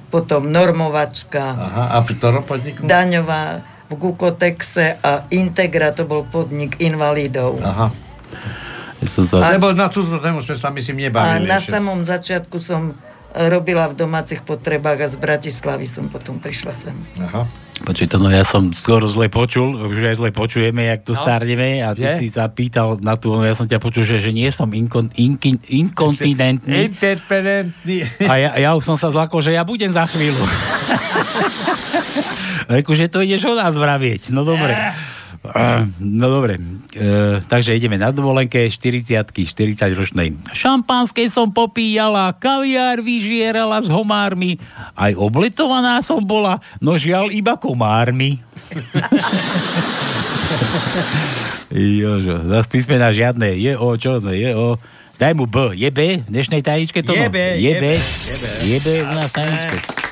potom 0.09 0.53
normovačka, 0.53 1.41
Aha, 1.41 1.85
a 1.97 2.05
pri 2.05 2.15
ktorom 2.15 2.45
podniku? 2.45 2.85
daňová 2.85 3.65
v 3.93 4.01
Gukotexe 4.01 4.97
a 4.99 5.29
Integra, 5.29 5.91
to 5.91 6.03
bol 6.03 6.25
podnik 6.25 6.79
invalidov. 6.79 7.61
Aha. 7.61 7.93
Sa... 9.03 9.51
Lebo 9.51 9.71
na 9.73 9.87
túto 9.87 10.17
tému 10.17 10.41
sme 10.41 10.55
sa 10.55 10.71
myslím 10.71 10.97
A 10.97 11.03
nebavili. 11.05 11.45
na 11.45 11.59
ešte. 11.59 11.75
samom 11.75 12.01
začiatku 12.01 12.57
som 12.57 12.83
e, 12.89 12.95
robila 13.47 13.85
v 13.85 13.99
domácich 13.99 14.41
potrebách 14.41 14.99
a 15.01 15.09
z 15.09 15.17
Bratislavy 15.17 15.85
som 15.85 16.07
potom 16.07 16.39
prišla 16.39 16.73
sem. 16.73 16.95
Aha. 17.21 17.43
Počuj, 17.83 18.07
to 18.07 18.17
no 18.17 18.31
ja 18.31 18.41
som 18.43 18.71
skoro 18.71 19.11
zle 19.11 19.27
počul, 19.27 19.75
že 19.91 20.15
zle 20.15 20.31
počujeme, 20.31 20.87
jak 20.87 21.03
to 21.03 21.13
No. 21.13 21.19
starneme 21.19 21.83
a 21.83 21.91
ty 21.93 22.07
Je? 22.07 22.15
si 22.17 22.29
sa 22.31 22.47
pýtal 22.47 22.95
na 23.01 23.19
tú, 23.19 23.35
no 23.35 23.43
ja 23.43 23.53
som 23.53 23.67
ťa 23.67 23.83
počul, 23.83 24.07
že, 24.07 24.23
že 24.23 24.31
nie 24.31 24.47
som 24.49 24.71
inkon, 24.71 25.11
inkin, 25.13 25.59
inkontinentný. 25.59 26.87
Interpretný. 26.89 28.07
A 28.23 28.35
ja, 28.39 28.51
ja 28.57 28.71
už 28.73 28.87
som 28.87 28.95
sa 28.95 29.11
zlakol, 29.11 29.43
že 29.43 29.51
ja 29.51 29.67
budem 29.67 29.91
za 29.91 30.07
chvíľu. 30.07 30.39
Reku, 32.69 32.95
že 32.95 33.11
to 33.11 33.25
ideš 33.25 33.49
o 33.49 33.55
nás 33.57 33.75
vravieť. 33.75 34.31
No 34.31 34.43
dobre. 34.43 34.75
Eh, 34.75 34.95
No 35.99 36.31
dobre, 36.31 36.55
e, 36.95 37.43
takže 37.51 37.75
ideme 37.75 37.99
na 37.99 38.15
dovolenke 38.15 38.63
40 38.63 39.27
40 39.27 39.99
ročnej. 39.99 40.39
Šampanské 40.55 41.27
som 41.27 41.51
popíjala, 41.51 42.31
kaviár 42.39 43.03
vyžierala 43.03 43.83
s 43.83 43.91
homármi, 43.91 44.63
aj 44.95 45.19
obletovaná 45.19 45.99
som 45.99 46.23
bola, 46.23 46.63
no 46.79 46.95
žiaľ 46.95 47.35
iba 47.35 47.59
komármi. 47.59 48.39
Jožo, 51.75 52.39
zase 52.47 52.69
písmena 52.71 53.11
žiadne, 53.11 53.59
je 53.59 53.75
o, 53.75 53.99
čo, 53.99 54.23
je 54.23 54.55
o, 54.55 54.79
daj 55.19 55.35
mu 55.35 55.51
B, 55.51 55.75
je 55.75 55.91
B 55.91 56.23
v 56.23 56.31
dnešnej 56.31 56.63
tajničke 56.63 57.03
to? 57.03 57.19
Je 57.19 57.27
B, 57.27 57.59
je 57.59 57.67
je 57.67 57.73
B, 57.83 57.85
B, 57.99 58.47
je 58.63 58.79
B 58.79 59.03
u 59.03 59.11
nás 59.11 59.35
tajničke. 59.35 60.03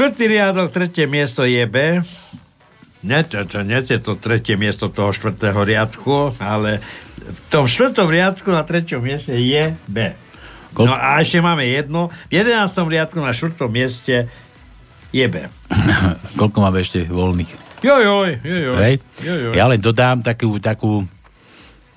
Štvrtý 0.00 0.32
riadok, 0.32 0.72
tretie 0.72 1.04
miesto 1.04 1.44
je 1.44 1.60
B. 1.68 2.00
Nie, 3.04 3.20
to, 3.20 3.44
to, 3.44 3.60
nie 3.60 3.84
je 3.84 4.00
to 4.00 4.16
tretie 4.16 4.56
miesto 4.56 4.88
toho 4.88 5.12
štvrtého 5.12 5.60
riadku, 5.60 6.32
ale 6.40 6.80
v 7.20 7.40
tom 7.52 7.68
štvrtom 7.68 8.08
riadku 8.08 8.48
na 8.48 8.64
treťom 8.64 8.96
mieste 8.96 9.36
je 9.36 9.76
B. 9.84 10.16
No 10.72 10.96
a 10.96 11.20
ešte 11.20 11.44
máme 11.44 11.68
jedno. 11.68 12.08
V 12.32 12.40
jedenáctom 12.40 12.88
riadku 12.88 13.20
na 13.20 13.36
štvrtom 13.36 13.68
mieste 13.68 14.32
je 15.12 15.26
B. 15.28 15.44
Koľko 16.40 16.58
máme 16.64 16.80
ešte 16.80 17.04
voľných? 17.04 17.84
Jojoj, 17.84 18.40
jojoj. 18.40 18.76
Hej? 18.80 19.04
jojoj. 19.20 19.52
Ja 19.52 19.68
len 19.68 19.84
dodám 19.84 20.24
takú, 20.24 20.56
takú, 20.56 21.04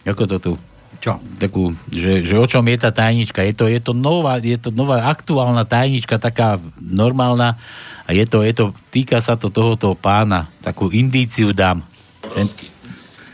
ako 0.03 0.23
to 0.27 0.37
tu? 0.43 0.53
Čo? 0.99 1.23
Takú, 1.39 1.71
že, 1.87 2.27
že 2.27 2.35
o 2.35 2.43
čom 2.51 2.67
je 2.67 2.83
tá 2.83 2.91
tajnička. 2.91 3.47
Je 3.47 3.55
to, 3.55 3.71
je 3.71 3.79
to, 3.79 3.95
nová, 3.95 4.43
je 4.43 4.59
to 4.59 4.75
nová 4.75 5.07
aktuálna 5.07 5.63
tajnička, 5.63 6.19
taká 6.19 6.59
normálna 6.83 7.55
a 8.03 8.09
je 8.11 8.25
to, 8.27 8.43
je 8.43 8.53
to, 8.53 8.65
týka 8.91 9.23
sa 9.23 9.39
to 9.39 9.47
tohoto 9.47 9.95
pána. 9.95 10.51
Takú 10.59 10.91
indíciu 10.91 11.55
dám. 11.55 11.83
Ten, 12.19 12.43
obrovský. 12.43 12.67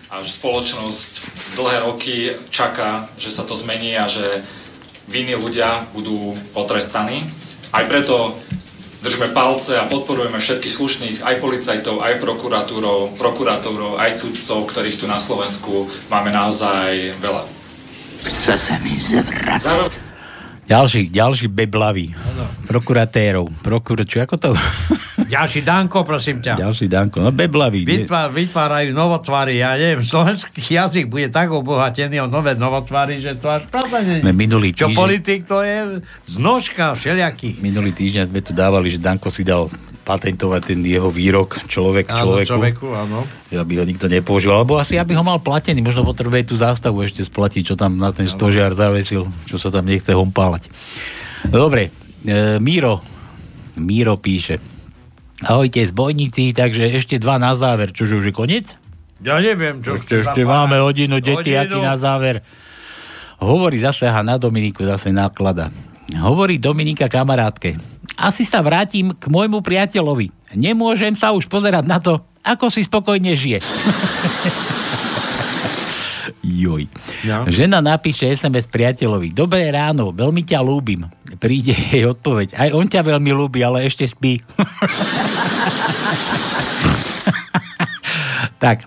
A 0.09 0.25
spoločnosť 0.25 1.11
dlhé 1.53 1.77
roky 1.85 2.15
čaká, 2.49 3.09
že 3.21 3.29
sa 3.29 3.45
to 3.45 3.53
zmení 3.53 3.93
a 3.93 4.09
že 4.09 4.41
vinní 5.05 5.37
ľudia 5.37 5.85
budú 5.93 6.33
potrestaní. 6.53 7.29
Aj 7.69 7.85
preto 7.85 8.33
držíme 9.05 9.29
palce 9.31 9.77
a 9.77 9.85
podporujeme 9.85 10.41
všetkých 10.41 10.73
slušných, 10.73 11.17
aj 11.21 11.35
policajtov, 11.37 12.01
aj 12.01 12.17
prokuratúrov, 12.19 13.21
prokurátorov, 13.21 14.01
aj 14.01 14.11
sudcov, 14.11 14.65
ktorých 14.69 14.97
tu 14.97 15.05
na 15.05 15.21
Slovensku 15.21 15.85
máme 16.09 16.33
naozaj 16.33 17.13
veľa. 17.21 17.45
Chce 18.25 18.57
sa 18.57 18.75
mi 18.81 18.97
zvracať. 18.97 20.08
Ďalší, 20.69 21.09
ďalší 21.09 21.49
beblavý. 21.49 22.13
Prokuratérov. 22.69 23.49
Prokur... 23.65 24.05
Čo, 24.05 24.21
ako 24.21 24.37
to? 24.37 24.49
Ďalší 25.33 25.65
Danko, 25.65 26.05
prosím 26.05 26.45
ťa. 26.45 26.61
Ďalší 26.61 26.85
Danko. 26.85 27.25
No 27.25 27.33
beblavý. 27.33 27.81
Vytvár, 27.81 28.29
vytvárajú 28.29 28.93
novotvary. 28.93 29.57
Ja 29.65 29.73
neviem, 29.73 30.05
slovenský 30.05 30.61
jazyk 30.61 31.09
bude 31.09 31.33
tak 31.33 31.49
obohatený 31.49 32.21
o 32.21 32.29
nové 32.29 32.53
novotvary, 32.53 33.17
že 33.17 33.33
to 33.41 33.49
až 33.49 33.65
pravda 33.65 34.05
nie. 34.05 34.21
Minulý 34.29 34.77
Čo 34.77 34.93
týždeň- 34.93 35.01
politik, 35.01 35.39
to 35.49 35.65
je 35.65 36.05
znožka 36.29 36.93
všelijakých. 36.93 37.57
Minulý 37.65 37.89
týždeň 37.89 38.29
sme 38.29 38.41
tu 38.45 38.53
dávali, 38.53 38.93
že 38.93 39.01
Danko 39.01 39.33
si 39.33 39.41
dal 39.41 39.67
patentovať 40.09 40.73
ten 40.73 40.81
jeho 40.81 41.13
výrok 41.13 41.61
človek 41.69 42.09
Áno, 42.09 42.41
človeku. 42.41 42.49
človeku, 42.49 42.87
áno. 42.97 43.29
Že 43.53 43.61
aby 43.61 43.73
ho 43.77 43.85
nikto 43.85 44.09
nepoužíval. 44.09 44.65
Alebo 44.65 44.81
asi 44.81 44.97
aby 44.97 45.13
ho 45.13 45.21
mal 45.21 45.37
platený. 45.37 45.85
Možno 45.85 46.01
potrebuje 46.01 46.49
tú 46.49 46.57
zástavu 46.57 47.05
ešte 47.05 47.21
splatiť, 47.21 47.61
čo 47.69 47.75
tam 47.77 48.01
na 48.01 48.09
ten 48.09 48.25
stožiar 48.25 48.73
zavesil, 48.73 49.29
čo 49.45 49.61
sa 49.61 49.69
tam 49.69 49.85
nechce 49.85 50.09
hompálať. 50.09 50.65
Dobre, 51.45 51.93
e, 52.25 52.57
Míro. 52.57 53.05
Míro 53.77 54.17
píše. 54.17 54.57
Ahojte, 55.45 55.85
zbojníci, 55.85 56.51
takže 56.51 56.89
ešte 56.89 57.21
dva 57.21 57.37
na 57.37 57.53
záver. 57.53 57.93
Čože 57.93 58.17
už 58.19 58.25
je 58.27 58.33
koniec? 58.33 58.65
Ja 59.23 59.39
neviem, 59.39 59.79
čo 59.79 59.95
Ešte, 59.95 60.25
ešte 60.25 60.41
máme 60.43 60.79
hodinu, 60.81 61.21
deti, 61.21 61.53
aký 61.53 61.79
na 61.79 61.95
záver. 61.95 62.43
Hovorí 63.39 63.79
zase, 63.79 64.09
aha, 64.09 64.19
na 64.19 64.35
Dominiku 64.35 64.83
zase 64.83 65.15
naklada. 65.15 65.71
Hovorí 66.11 66.59
Dominika 66.59 67.07
kamarátke. 67.07 67.79
Asi 68.19 68.43
sa 68.43 68.59
vrátim 68.59 69.15
k 69.15 69.31
môjmu 69.31 69.63
priateľovi. 69.63 70.27
Nemôžem 70.51 71.15
sa 71.15 71.31
už 71.31 71.47
pozerať 71.47 71.87
na 71.87 72.03
to, 72.03 72.19
ako 72.43 72.67
si 72.67 72.83
spokojne 72.83 73.31
žije. 73.31 73.63
Joj. 76.43 76.91
No. 77.23 77.47
Žena 77.47 77.79
napíše 77.79 78.27
SMS 78.27 78.67
priateľovi. 78.67 79.31
Dobré 79.31 79.71
ráno, 79.71 80.11
veľmi 80.11 80.43
ťa 80.43 80.59
ľúbim. 80.59 81.07
Príde 81.39 81.71
jej 81.71 82.03
odpoveď. 82.03 82.59
Aj 82.59 82.75
on 82.75 82.89
ťa 82.89 83.07
veľmi 83.07 83.31
ľúbi, 83.31 83.63
ale 83.63 83.87
ešte 83.87 84.03
spí. 84.03 84.39
tak, 88.63 88.83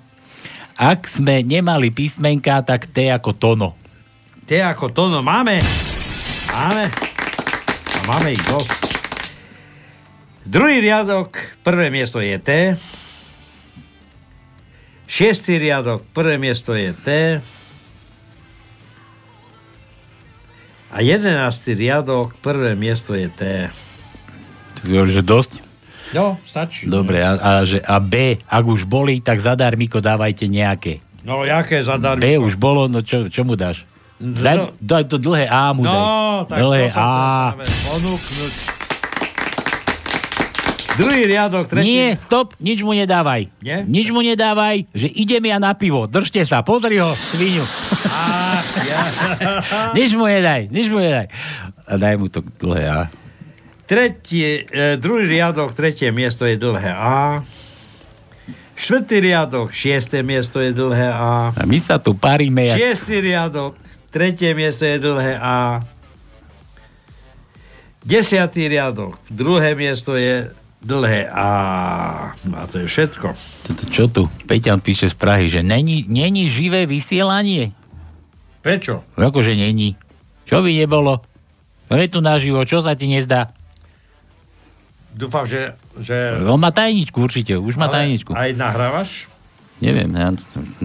ak 0.76 1.08
sme 1.08 1.40
nemali 1.40 1.88
písmenka, 1.88 2.60
tak 2.66 2.92
T 2.92 3.08
ako 3.08 3.32
Tono. 3.38 3.70
Tie 4.44 4.60
ako 4.60 4.92
to, 4.92 5.08
no 5.08 5.24
máme. 5.24 5.56
Máme. 6.50 6.90
A 7.86 7.98
máme 8.04 8.34
ich 8.34 8.42
dosť. 8.44 9.01
Druhý 10.42 10.82
riadok, 10.82 11.38
prvé 11.62 11.86
miesto 11.86 12.18
je 12.18 12.34
T. 12.42 12.50
Šiestý 15.06 15.62
riadok, 15.62 16.02
prvé 16.10 16.34
miesto 16.34 16.74
je 16.74 16.90
T. 16.90 17.08
A 20.92 20.96
jedenáctý 20.98 21.78
riadok, 21.78 22.34
prvé 22.42 22.74
miesto 22.74 23.14
je 23.14 23.30
T. 23.30 23.42
Ty 24.82 24.88
hovoríš, 24.90 25.22
že 25.22 25.24
dosť? 25.24 25.52
No, 26.12 26.36
stačí. 26.42 26.90
Dobre, 26.90 27.22
a, 27.22 27.38
a, 27.38 27.50
že, 27.62 27.78
a 27.78 28.02
B, 28.02 28.42
ak 28.42 28.64
už 28.66 28.84
boli, 28.84 29.22
tak 29.22 29.40
zadarmiko 29.40 30.02
dávajte 30.02 30.50
nejaké. 30.50 30.98
No, 31.22 31.46
jaké 31.46 31.86
zadarmo? 31.86 32.18
B 32.18 32.36
už 32.42 32.58
bolo, 32.58 32.90
no 32.90 33.00
čo, 33.00 33.30
čo 33.30 33.46
mu 33.46 33.54
dáš? 33.54 33.86
Daj, 34.18 34.74
daj 34.82 35.04
to 35.06 35.22
dlhé 35.22 35.46
A 35.46 35.70
mu 35.70 35.86
daj. 35.86 35.94
No, 35.94 36.46
tak 36.50 36.56
dlhé 36.58 36.90
to 36.90 36.94
sa 36.94 37.02
A. 37.02 37.14
ponúknuť. 37.62 38.81
Druhý 40.98 41.22
riadok, 41.24 41.64
tretí... 41.68 41.88
Nie, 41.88 42.16
stop, 42.20 42.52
nič 42.60 42.84
mu 42.84 42.92
nedávaj. 42.92 43.48
Nie? 43.64 43.84
Nič 43.84 44.12
mu 44.12 44.20
nedávaj, 44.20 44.88
že 44.92 45.08
idem 45.08 45.44
ja 45.48 45.56
na 45.56 45.72
pivo. 45.72 46.04
Držte 46.04 46.44
sa, 46.44 46.60
pozri 46.60 47.00
ho, 47.00 47.12
sviňu. 47.12 47.64
Ach, 48.08 48.72
ja. 48.84 49.00
nič 49.98 50.12
mu 50.12 50.28
nedaj, 50.28 50.68
nič 50.68 50.92
mu 50.92 51.00
nedaj. 51.00 51.32
A 51.88 51.92
daj 51.96 52.14
mu 52.20 52.28
to 52.28 52.44
dlhé 52.60 52.84
A. 52.88 53.00
Tretie, 53.88 54.64
e, 54.68 54.96
druhý 54.96 55.28
riadok, 55.28 55.76
tretie 55.76 56.08
miesto 56.14 56.48
je 56.48 56.56
dlhé 56.56 56.92
A. 56.92 57.44
Štvrtý 58.72 59.20
riadok, 59.20 59.68
šiesté 59.70 60.24
miesto 60.24 60.58
je 60.58 60.72
dlhé 60.72 61.12
A. 61.12 61.52
A 61.52 61.62
my 61.68 61.78
sa 61.78 62.00
tu 62.00 62.16
paríme. 62.16 62.72
Jak... 62.72 62.76
Šiestý 62.80 63.20
riadok, 63.20 63.76
tretie 64.08 64.56
miesto 64.56 64.88
je 64.88 64.96
dlhé 64.96 65.36
A. 65.36 65.84
Desiatý 68.02 68.66
riadok, 68.66 69.14
druhé 69.30 69.78
miesto 69.78 70.18
je 70.18 70.50
dlhé 70.82 71.30
A. 71.30 71.48
A 72.34 72.62
to 72.66 72.82
je 72.82 72.86
všetko. 72.90 73.32
Toto, 73.62 73.82
čo 73.88 74.10
tu? 74.10 74.26
Peťan 74.50 74.82
píše 74.82 75.06
z 75.06 75.16
Prahy, 75.16 75.46
že 75.46 75.62
není, 75.62 76.04
není 76.10 76.50
živé 76.50 76.84
vysielanie. 76.84 77.70
Prečo? 78.62 79.06
Akože 79.14 79.54
není. 79.54 79.94
Čo 80.46 80.62
by 80.62 80.70
nebolo? 80.74 81.22
No 81.86 81.94
je 81.98 82.08
tu 82.10 82.18
naživo, 82.18 82.62
čo 82.66 82.82
sa 82.82 82.98
ti 82.98 83.06
nezdá? 83.06 83.54
Dúfam, 85.12 85.44
že... 85.44 85.76
že... 86.00 86.40
On 86.48 86.58
má 86.58 86.72
tajničku 86.72 87.20
určite, 87.20 87.54
už 87.58 87.76
má 87.76 87.86
Ale 87.86 88.02
tajničku. 88.02 88.32
Aj 88.32 88.50
nahrávaš? 88.56 89.28
Neviem, 89.82 90.08
ja, 90.14 90.30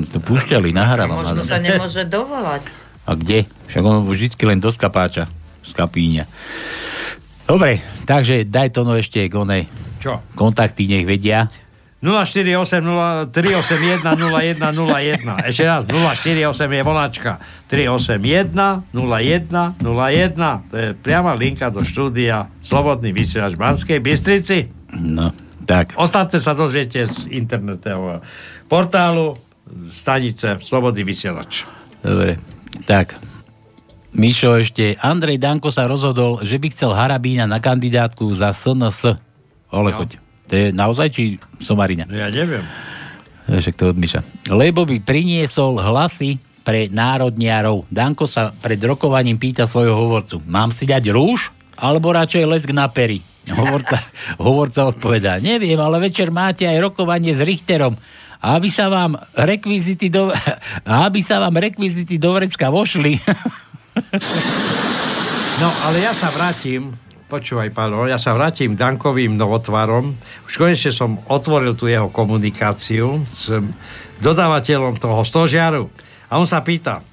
to 0.10 0.18
púšťali, 0.20 0.74
nahrávam. 0.74 1.22
Možno 1.22 1.46
sa 1.46 1.62
nemôže 1.62 2.02
dovolať. 2.10 2.66
A 3.08 3.14
kde? 3.16 3.46
Však 3.72 3.84
on 3.86 4.04
vždy 4.04 4.36
len 4.44 4.60
do 4.60 4.74
skapáča. 4.74 5.30
Z 5.64 5.72
kapíňa. 5.72 6.28
Dobre, 7.48 7.80
takže 8.04 8.44
daj 8.44 8.76
to 8.76 8.84
no 8.84 9.00
ešte 9.00 9.24
k 9.24 9.34
onej 9.38 9.64
Čo? 9.98 10.22
kontakty, 10.38 10.86
nech 10.86 11.06
vedia. 11.06 11.50
048 11.98 13.34
381 13.34 14.06
0101. 14.06 15.50
Ešte 15.50 15.64
raz, 15.66 15.82
048 15.90 16.78
je 16.78 16.84
volačka. 16.86 17.42
381 17.74 18.94
0101. 18.94 20.70
To 20.70 20.76
je 20.78 20.94
priama 20.94 21.34
linka 21.34 21.74
do 21.74 21.82
štúdia 21.82 22.54
Slobodný 22.62 23.10
vysielač 23.10 23.58
Banskej 23.58 23.98
Bystrici. 23.98 24.70
No, 24.94 25.34
tak. 25.66 25.98
Ostatné 25.98 26.38
sa 26.38 26.54
dozviete 26.54 27.02
z 27.10 27.34
internetového 27.34 28.22
portálu 28.70 29.34
stanice 29.90 30.62
Slobodný 30.62 31.02
vysielač. 31.02 31.66
Dobre, 32.06 32.38
tak. 32.86 33.18
Mišo 34.14 34.54
ešte, 34.58 34.96
Andrej 35.02 35.42
Danko 35.42 35.74
sa 35.74 35.90
rozhodol, 35.90 36.46
že 36.46 36.62
by 36.62 36.68
chcel 36.74 36.94
Harabína 36.94 37.50
na 37.50 37.58
kandidátku 37.58 38.30
za 38.38 38.54
SNS. 38.54 39.27
Ole, 39.70 39.92
No. 39.92 39.98
choď. 40.00 40.10
To 40.48 40.54
je 40.54 40.68
naozaj, 40.72 41.08
či 41.12 41.22
somarina? 41.60 42.08
No 42.08 42.16
ja 42.16 42.32
neviem. 42.32 42.64
Však 43.48 43.76
to 43.76 43.92
od 43.92 43.98
Miša. 43.98 44.24
Lebo 44.48 44.84
by 44.84 45.00
priniesol 45.00 45.76
hlasy 45.76 46.36
pre 46.64 46.88
národniarov. 46.88 47.88
Danko 47.88 48.28
sa 48.28 48.52
pred 48.52 48.80
rokovaním 48.80 49.36
pýta 49.36 49.64
svojho 49.64 49.96
hovorcu. 49.96 50.44
Mám 50.44 50.72
si 50.72 50.84
dať 50.84 51.12
rúž? 51.12 51.52
Alebo 51.76 52.12
radšej 52.12 52.44
lesk 52.44 52.70
na 52.72 52.88
pery? 52.88 53.24
Hovorca, 53.48 54.00
hovorca 54.44 54.88
odpovedá. 54.88 55.40
Neviem, 55.40 55.80
ale 55.80 56.00
večer 56.02 56.28
máte 56.28 56.64
aj 56.64 56.80
rokovanie 56.82 57.32
s 57.32 57.40
Richterom. 57.40 57.96
Aby 58.38 58.68
sa 58.68 58.88
vám 58.88 59.16
rekvizity 59.34 60.08
do, 60.08 60.32
aby 61.08 61.20
sa 61.24 61.40
vám 61.40 61.56
rekvizity 61.56 62.16
do 62.16 62.36
vrecka 62.36 62.68
vošli. 62.68 63.16
No, 65.58 65.74
ale 65.90 66.06
ja 66.06 66.14
sa 66.14 66.30
vrátim, 66.30 66.94
počúvaj, 67.28 67.76
Pálo, 67.76 68.08
ja 68.08 68.16
sa 68.16 68.32
vrátim 68.32 68.80
Dankovým 68.80 69.36
novotvarom. 69.36 70.16
Už 70.48 70.54
konečne 70.56 70.96
som 70.96 71.20
otvoril 71.28 71.76
tú 71.76 71.92
jeho 71.92 72.08
komunikáciu 72.08 73.28
s 73.28 73.52
dodávateľom 74.24 74.96
toho 74.96 75.22
stožiaru. 75.28 75.92
A 76.32 76.40
on 76.40 76.48
sa 76.48 76.64
pýta, 76.64 77.04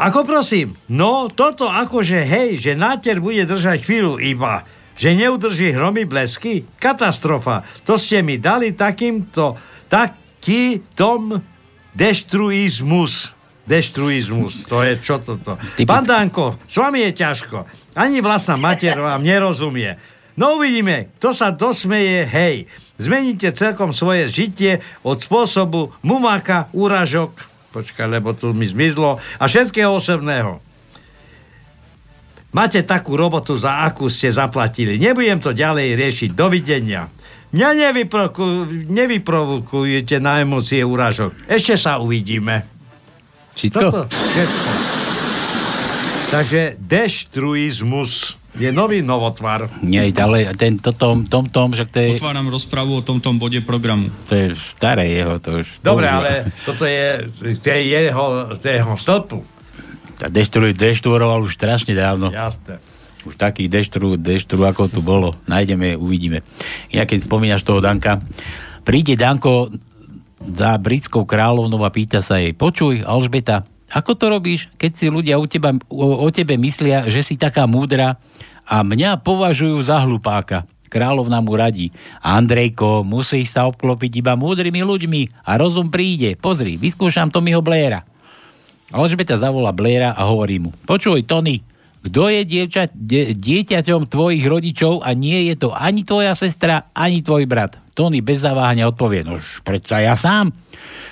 ako 0.00 0.24
prosím? 0.24 0.76
No, 0.88 1.28
toto 1.28 1.68
akože 1.68 2.24
hej, 2.24 2.56
že 2.56 2.72
náter 2.72 3.20
bude 3.20 3.44
držať 3.44 3.84
chvíľu 3.84 4.16
iba, 4.16 4.64
že 4.96 5.12
neudrží 5.12 5.76
hromy 5.76 6.08
blesky? 6.08 6.64
Katastrofa. 6.80 7.64
To 7.84 8.00
ste 8.00 8.24
mi 8.24 8.40
dali 8.40 8.72
takýmto, 8.72 9.60
taký 9.92 10.80
tom 10.96 11.36
deštruizmus. 11.92 13.39
Deštruizmus, 13.68 14.66
to 14.66 14.82
je 14.82 14.98
čo 15.00 15.20
toto? 15.20 15.60
Pán 15.84 16.04
Danko, 16.04 16.58
s 16.64 16.80
vami 16.80 17.04
je 17.08 17.12
ťažko. 17.24 17.68
Ani 17.98 18.24
vlastná 18.24 18.56
mater 18.56 18.96
vám 18.96 19.20
nerozumie. 19.20 20.00
No 20.38 20.56
uvidíme, 20.56 21.12
kto 21.20 21.36
sa 21.36 21.52
dosmeje, 21.52 22.24
hej. 22.24 22.64
Zmeníte 22.96 23.52
celkom 23.52 23.92
svoje 23.92 24.28
žitie 24.28 24.84
od 25.04 25.20
spôsobu 25.20 25.92
mumáka, 26.04 26.72
úražok, 26.72 27.32
počkaj, 27.72 28.08
lebo 28.08 28.32
tu 28.32 28.52
mi 28.56 28.64
zmizlo, 28.68 29.20
a 29.20 29.44
všetkého 29.44 29.92
osobného. 29.92 30.60
Máte 32.50 32.82
takú 32.82 33.14
robotu, 33.14 33.54
za 33.54 33.86
akú 33.86 34.10
ste 34.10 34.34
zaplatili. 34.34 34.98
Nebudem 34.98 35.38
to 35.38 35.54
ďalej 35.54 35.94
riešiť. 35.94 36.30
Dovidenia. 36.34 37.06
Mňa 37.54 37.90
nevyproku, 37.90 38.66
nevyprovokujete 38.90 40.18
na 40.18 40.42
emócie 40.42 40.82
úražok. 40.82 41.46
Ešte 41.46 41.78
sa 41.78 42.02
uvidíme. 42.02 42.66
Všetko? 43.60 43.80
Toto, 43.92 44.00
všetko. 44.08 44.70
Takže 46.30 46.60
deštruizmus. 46.80 48.40
Je 48.58 48.70
nový 48.74 48.98
novotvar. 48.98 49.70
Nie, 49.78 50.10
ale 50.18 50.50
ten 50.58 50.74
toto, 50.80 51.14
tom, 51.28 51.46
tom, 51.46 51.70
že 51.70 51.86
to 51.86 52.02
je, 52.02 52.18
Otváram 52.18 52.50
rozpravu 52.50 52.98
o 52.98 53.02
tomto 53.04 53.30
bode 53.38 53.62
programu. 53.62 54.10
to 54.26 54.34
je 54.34 54.46
staré 54.74 55.06
jeho, 55.06 55.38
to 55.38 55.62
už... 55.62 55.66
Dobre, 55.86 56.10
používa. 56.10 56.18
ale 56.18 56.32
toto 56.66 56.82
je, 56.82 57.30
to 57.62 57.68
je 57.70 57.80
jeho, 57.86 58.24
to 58.58 58.64
je 58.66 58.74
jeho 58.74 58.94
stĺpu. 58.98 59.38
A 60.20 60.26
deštruj, 60.26 60.74
deštruoval 60.74 61.46
už 61.46 61.54
strašne 61.54 61.94
dávno. 61.94 62.34
Jasné. 62.34 62.82
Už 63.22 63.38
takých 63.38 63.70
deštru, 63.70 64.18
deštru, 64.18 64.64
ako 64.66 64.90
tu 64.90 64.98
bolo. 65.04 65.36
Nájdeme, 65.46 65.94
uvidíme. 65.94 66.42
Ja 66.90 67.06
keď 67.06 67.30
spomínaš 67.30 67.62
toho 67.62 67.78
Danka, 67.78 68.18
príde 68.82 69.14
Danko 69.14 69.70
za 70.40 70.70
britskou 70.80 71.28
kráľovnou 71.28 71.80
a 71.84 71.90
pýta 71.92 72.24
sa 72.24 72.40
jej, 72.40 72.56
počuj, 72.56 73.04
Alžbeta, 73.04 73.68
ako 73.90 74.14
to 74.14 74.26
robíš, 74.30 74.60
keď 74.78 74.90
si 74.94 75.06
ľudia 75.10 75.36
u 75.36 75.44
teba, 75.50 75.74
o, 75.90 76.24
o 76.24 76.28
tebe 76.30 76.54
myslia, 76.56 77.10
že 77.10 77.26
si 77.26 77.34
taká 77.34 77.66
múdra 77.66 78.16
a 78.64 78.86
mňa 78.86 79.20
považujú 79.20 79.82
za 79.82 79.98
hlupáka. 80.06 80.64
Kráľovna 80.90 81.38
mu 81.38 81.54
radí. 81.54 81.94
Andrejko, 82.18 83.06
musíš 83.06 83.54
sa 83.54 83.70
obklopiť 83.70 84.22
iba 84.26 84.34
múdrymi 84.34 84.82
ľuďmi 84.82 85.46
a 85.46 85.54
rozum 85.54 85.86
príde. 85.86 86.34
Pozri, 86.34 86.74
vyskúšam 86.74 87.30
Tommyho 87.30 87.62
Blaira. 87.62 88.02
Alžbeta 88.90 89.38
zavolá 89.38 89.70
Blaira 89.70 90.18
a 90.18 90.26
hovorí 90.26 90.58
mu, 90.58 90.74
počuj, 90.82 91.22
Tony, 91.22 91.62
kto 92.00 92.32
je 92.32 92.42
dievča, 92.42 92.90
de, 92.90 93.38
dieťaťom 93.38 94.10
tvojich 94.10 94.42
rodičov 94.42 95.06
a 95.06 95.14
nie 95.14 95.46
je 95.52 95.54
to 95.54 95.70
ani 95.70 96.02
tvoja 96.02 96.34
sestra, 96.34 96.90
ani 96.90 97.22
tvoj 97.22 97.46
brat. 97.46 97.78
Tony 98.00 98.24
bez 98.24 98.40
zaváhania 98.40 98.88
odpovie, 98.88 99.20
no 99.28 99.36
už 99.36 99.60
predsa 99.60 100.00
ja 100.00 100.16
sám. 100.16 100.56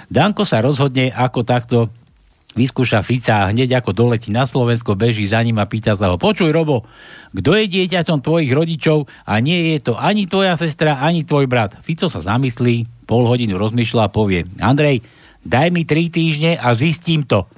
Danko 0.08 0.48
sa 0.48 0.64
rozhodne, 0.64 1.12
ako 1.12 1.44
takto 1.44 1.92
vyskúša 2.56 3.04
Fica 3.04 3.44
a 3.44 3.52
hneď 3.52 3.84
ako 3.84 3.92
doletí 3.92 4.32
na 4.32 4.48
Slovensko, 4.48 4.96
beží 4.96 5.28
za 5.28 5.44
ním 5.44 5.60
a 5.60 5.68
pýta 5.68 5.92
sa 5.92 6.08
ho, 6.08 6.16
počuj 6.16 6.48
Robo, 6.48 6.88
kto 7.36 7.60
je 7.60 7.68
dieťaťom 7.68 8.24
tvojich 8.24 8.48
rodičov 8.56 9.04
a 9.28 9.36
nie 9.44 9.76
je 9.76 9.84
to 9.84 10.00
ani 10.00 10.24
tvoja 10.24 10.56
sestra, 10.56 11.04
ani 11.04 11.28
tvoj 11.28 11.44
brat. 11.44 11.76
Fico 11.84 12.08
sa 12.08 12.24
zamyslí, 12.24 13.04
pol 13.04 13.28
hodinu 13.28 13.60
rozmýšľa 13.60 14.08
a 14.08 14.12
povie, 14.12 14.48
Andrej, 14.56 15.04
daj 15.48 15.72
mi 15.72 15.88
tri 15.88 16.12
týždne 16.12 16.60
a 16.60 16.76
zistím 16.76 17.24
to. 17.24 17.48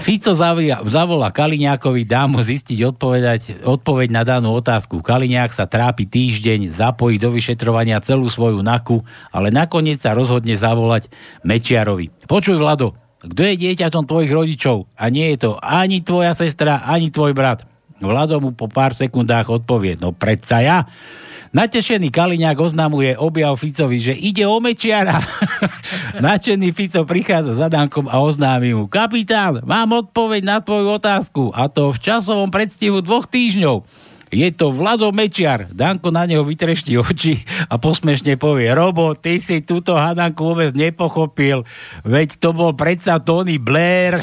Fico 0.00 0.32
zavia, 0.32 0.80
zavolá 0.88 1.28
Kaliňákovi, 1.28 2.08
dá 2.08 2.24
mu 2.24 2.40
zistiť 2.40 2.96
odpovedať, 2.96 3.40
odpoveď 3.68 4.08
na 4.08 4.22
danú 4.24 4.56
otázku. 4.56 5.04
Kaliňák 5.04 5.52
sa 5.52 5.68
trápi 5.68 6.08
týždeň, 6.08 6.72
zapojí 6.72 7.20
do 7.20 7.28
vyšetrovania 7.28 8.00
celú 8.00 8.32
svoju 8.32 8.64
naku, 8.64 9.04
ale 9.28 9.52
nakoniec 9.52 10.00
sa 10.00 10.16
rozhodne 10.16 10.56
zavolať 10.56 11.12
Mečiarovi. 11.44 12.08
Počuj, 12.24 12.56
Vlado, 12.56 12.96
kto 13.20 13.40
je 13.44 13.60
dieťaťom 13.60 14.08
tvojich 14.08 14.32
rodičov 14.32 14.88
a 14.96 15.12
nie 15.12 15.36
je 15.36 15.44
to 15.44 15.50
ani 15.60 16.00
tvoja 16.00 16.32
sestra, 16.32 16.80
ani 16.88 17.12
tvoj 17.12 17.36
brat. 17.36 17.68
Vlado 18.00 18.40
mu 18.40 18.56
po 18.56 18.64
pár 18.64 18.96
sekundách 18.96 19.52
odpovie, 19.52 20.00
no 20.00 20.16
predsa 20.16 20.64
ja. 20.64 20.88
Natešený 21.50 22.14
Kaliňák 22.14 22.62
oznamuje 22.62 23.18
objav 23.18 23.58
Ficovi, 23.58 23.98
že 23.98 24.14
ide 24.14 24.46
o 24.46 24.62
Mečiara. 24.62 25.18
Načený 26.22 26.70
Fico 26.70 27.02
prichádza 27.02 27.58
za 27.58 27.66
Dankom 27.66 28.06
a 28.06 28.22
oznámi 28.22 28.70
mu, 28.70 28.86
kapitán, 28.86 29.58
mám 29.66 29.90
odpoveď 29.98 30.46
na 30.46 30.62
tvoju 30.62 31.02
otázku 31.02 31.50
a 31.50 31.66
to 31.66 31.90
v 31.90 31.98
časovom 31.98 32.54
predstihu 32.54 33.02
dvoch 33.02 33.26
týždňov. 33.26 33.82
Je 34.30 34.46
to 34.54 34.70
Vlado 34.70 35.10
Mečiar. 35.10 35.66
Danko 35.74 36.14
na 36.14 36.22
neho 36.22 36.46
vytreští 36.46 36.94
oči 36.94 37.42
a 37.66 37.82
posmešne 37.82 38.38
povie, 38.38 38.70
Robo, 38.70 39.18
ty 39.18 39.42
si 39.42 39.58
túto 39.66 39.98
hadanku 39.98 40.54
vôbec 40.54 40.70
nepochopil, 40.70 41.66
veď 42.06 42.38
to 42.38 42.54
bol 42.54 42.78
predsa 42.78 43.18
Tony 43.18 43.58
Blair. 43.58 44.22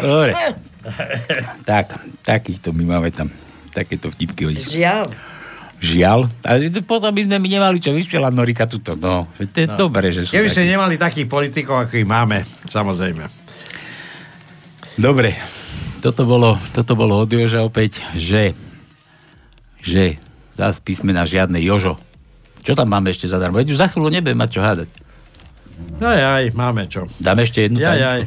Dobre. 0.00 0.56
Tak, 1.68 2.00
takýchto 2.24 2.72
my 2.72 2.96
máme 2.96 3.12
tam 3.12 3.28
takéto 3.70 4.10
vtipky. 4.10 4.42
hodí. 4.46 4.60
Žiaľ. 4.60 5.06
Žiaľ. 5.80 6.20
A 6.44 6.50
potom 6.84 7.08
by 7.08 7.22
sme 7.24 7.40
my 7.40 7.48
nemali 7.48 7.80
čo 7.80 7.96
vysielať 7.96 8.32
Norika 8.36 8.68
tuto. 8.68 8.92
No, 8.94 9.24
to 9.32 9.56
je 9.56 9.64
No. 9.64 9.88
dobré, 9.88 10.12
že 10.12 10.28
sú 10.28 10.36
Keby 10.36 10.48
ste 10.52 10.68
nemali 10.68 11.00
takých 11.00 11.24
politikov, 11.24 11.88
akých 11.88 12.04
máme, 12.04 12.44
samozrejme. 12.68 13.24
Dobre. 15.00 15.32
Toto 16.00 16.24
bolo, 16.24 16.56
toto 16.72 16.92
bolo 16.96 17.20
od 17.20 17.28
Joža 17.28 17.60
opäť, 17.60 18.00
že 18.12 18.52
že 19.80 20.20
zás 20.56 20.76
písmena 20.80 21.24
žiadne 21.24 21.56
Jožo. 21.60 21.96
Čo 22.60 22.76
tam 22.76 22.92
máme 22.92 23.08
ešte 23.08 23.24
zadarmo? 23.24 23.56
Veď 23.56 23.72
už 23.72 23.80
za 23.80 23.88
chvíľu 23.88 24.12
nebudem 24.12 24.36
mať 24.36 24.50
čo 24.52 24.60
hádať. 24.60 24.88
Aj, 26.04 26.20
aj, 26.36 26.44
máme 26.52 26.84
čo. 26.92 27.08
Dáme 27.16 27.48
ešte 27.48 27.64
jednu 27.64 27.80
Aj, 27.80 27.96
aj. 27.96 28.20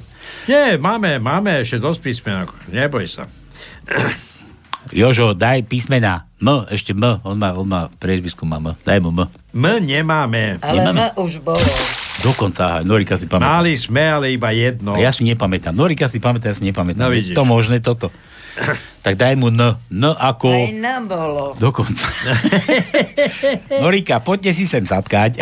Nie, 0.49 0.81
máme, 0.81 1.21
máme 1.21 1.61
ešte 1.61 1.77
dosť 1.77 1.99
písmenok. 2.01 2.49
Neboj 2.73 3.05
sa. 3.05 3.29
Jožo, 4.91 5.31
daj 5.31 5.63
písmena. 5.63 6.27
M, 6.37 6.67
ešte 6.67 6.91
M. 6.91 7.23
On 7.23 7.33
má, 7.33 7.55
on 7.55 7.63
má 7.63 7.87
priezvisku 7.95 8.43
má 8.43 8.59
M. 8.59 8.75
Daj 8.77 8.99
mu 8.99 9.09
M. 9.09 9.31
M 9.53 9.65
nemáme. 9.79 10.59
Ale 10.59 10.83
Nemáme. 10.83 11.13
M 11.13 11.21
už 11.21 11.39
bolo. 11.39 11.63
Dokonca, 12.19 12.83
Norika 12.83 13.15
si 13.15 13.25
pamätá. 13.25 13.47
Mali 13.57 13.73
sme, 13.73 14.03
ale 14.03 14.25
iba 14.29 14.51
jedno. 14.51 14.93
A 14.93 14.99
ja 14.99 15.09
si 15.09 15.23
nepamätám. 15.23 15.71
Norika 15.71 16.11
si 16.11 16.19
pamätá, 16.19 16.51
ja 16.51 16.57
si 16.57 16.65
nepamätám. 16.65 16.99
No 16.99 17.09
Je 17.09 17.31
vidíš. 17.31 17.35
to 17.35 17.43
možné 17.47 17.79
toto. 17.79 18.11
tak 19.01 19.15
daj 19.15 19.33
mu 19.33 19.49
N. 19.49 19.79
N 19.87 20.03
ako... 20.11 20.51
Aj 20.51 20.73
nám 20.73 21.07
bolo. 21.07 21.55
Dokonca. 21.55 22.05
Norika, 23.83 24.19
poďte 24.19 24.51
si 24.53 24.65
sem 24.65 24.83
zatkať. 24.83 25.39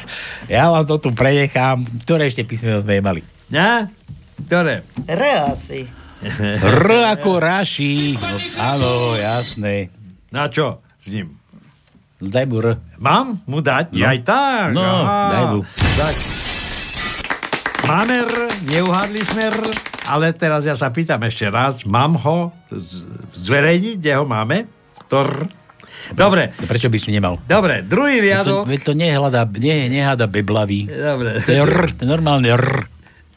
ja 0.50 0.66
vám 0.66 0.84
to 0.84 0.98
tu 0.98 1.08
prenechám. 1.12 1.84
Ktoré 2.02 2.26
ešte 2.26 2.42
písmeno 2.42 2.80
sme 2.80 2.98
mali? 2.98 3.20
Ja? 3.52 3.86
Ktoré? 4.38 4.82
R 5.04 5.22
asi. 5.46 5.86
R 6.20 6.82
ako 7.08 7.38
Raši. 7.38 8.14
No, 8.14 8.34
áno, 8.58 8.90
jasné. 9.14 9.88
Na 10.28 10.46
čo 10.46 10.78
s 10.96 11.06
ním? 11.08 11.38
No, 12.18 12.26
daj 12.26 12.44
mu 12.44 12.58
R. 12.58 12.74
Mám 12.96 13.42
mu 13.44 13.58
dať? 13.60 13.90
No. 13.90 13.96
No. 13.96 14.04
Aj 14.04 14.18
tak. 14.20 14.68
No, 14.72 14.82
aha. 14.82 15.18
daj 15.28 15.44
mu. 15.48 15.58
Tak. 15.94 16.14
Máme 17.80 18.14
R, 18.20 18.34
neuhadli 18.62 19.22
sme 19.22 19.48
R, 19.48 19.58
ale 20.02 20.30
teraz 20.30 20.62
ja 20.62 20.74
sa 20.74 20.90
pýtam 20.90 21.22
ešte 21.22 21.46
raz, 21.46 21.82
mám 21.84 22.18
ho 22.18 22.50
z- 22.68 23.06
zverejniť, 23.38 23.96
kde 23.96 24.12
ho 24.12 24.24
máme? 24.24 24.68
To 25.08 25.22
R. 25.22 25.48
Dobre, 26.10 26.52
To 26.54 26.64
Prečo 26.64 26.88
by 26.88 26.98
si 26.98 27.10
nemal? 27.10 27.36
dobre, 27.42 27.80
druhý 27.80 28.16
To, 28.16 28.24
riadok. 28.24 28.62
veď 28.64 28.80
to 28.82 28.92
nehľadá, 28.92 29.44
ne, 29.46 29.88
neháda 29.88 30.26
beblavý. 30.26 30.84
Dobre. 30.84 31.40
To 31.40 31.48
je 31.48 31.60
R, 31.62 31.76
to 31.90 32.00
je 32.02 32.08
normálne 32.08 32.48
R. 32.50 32.66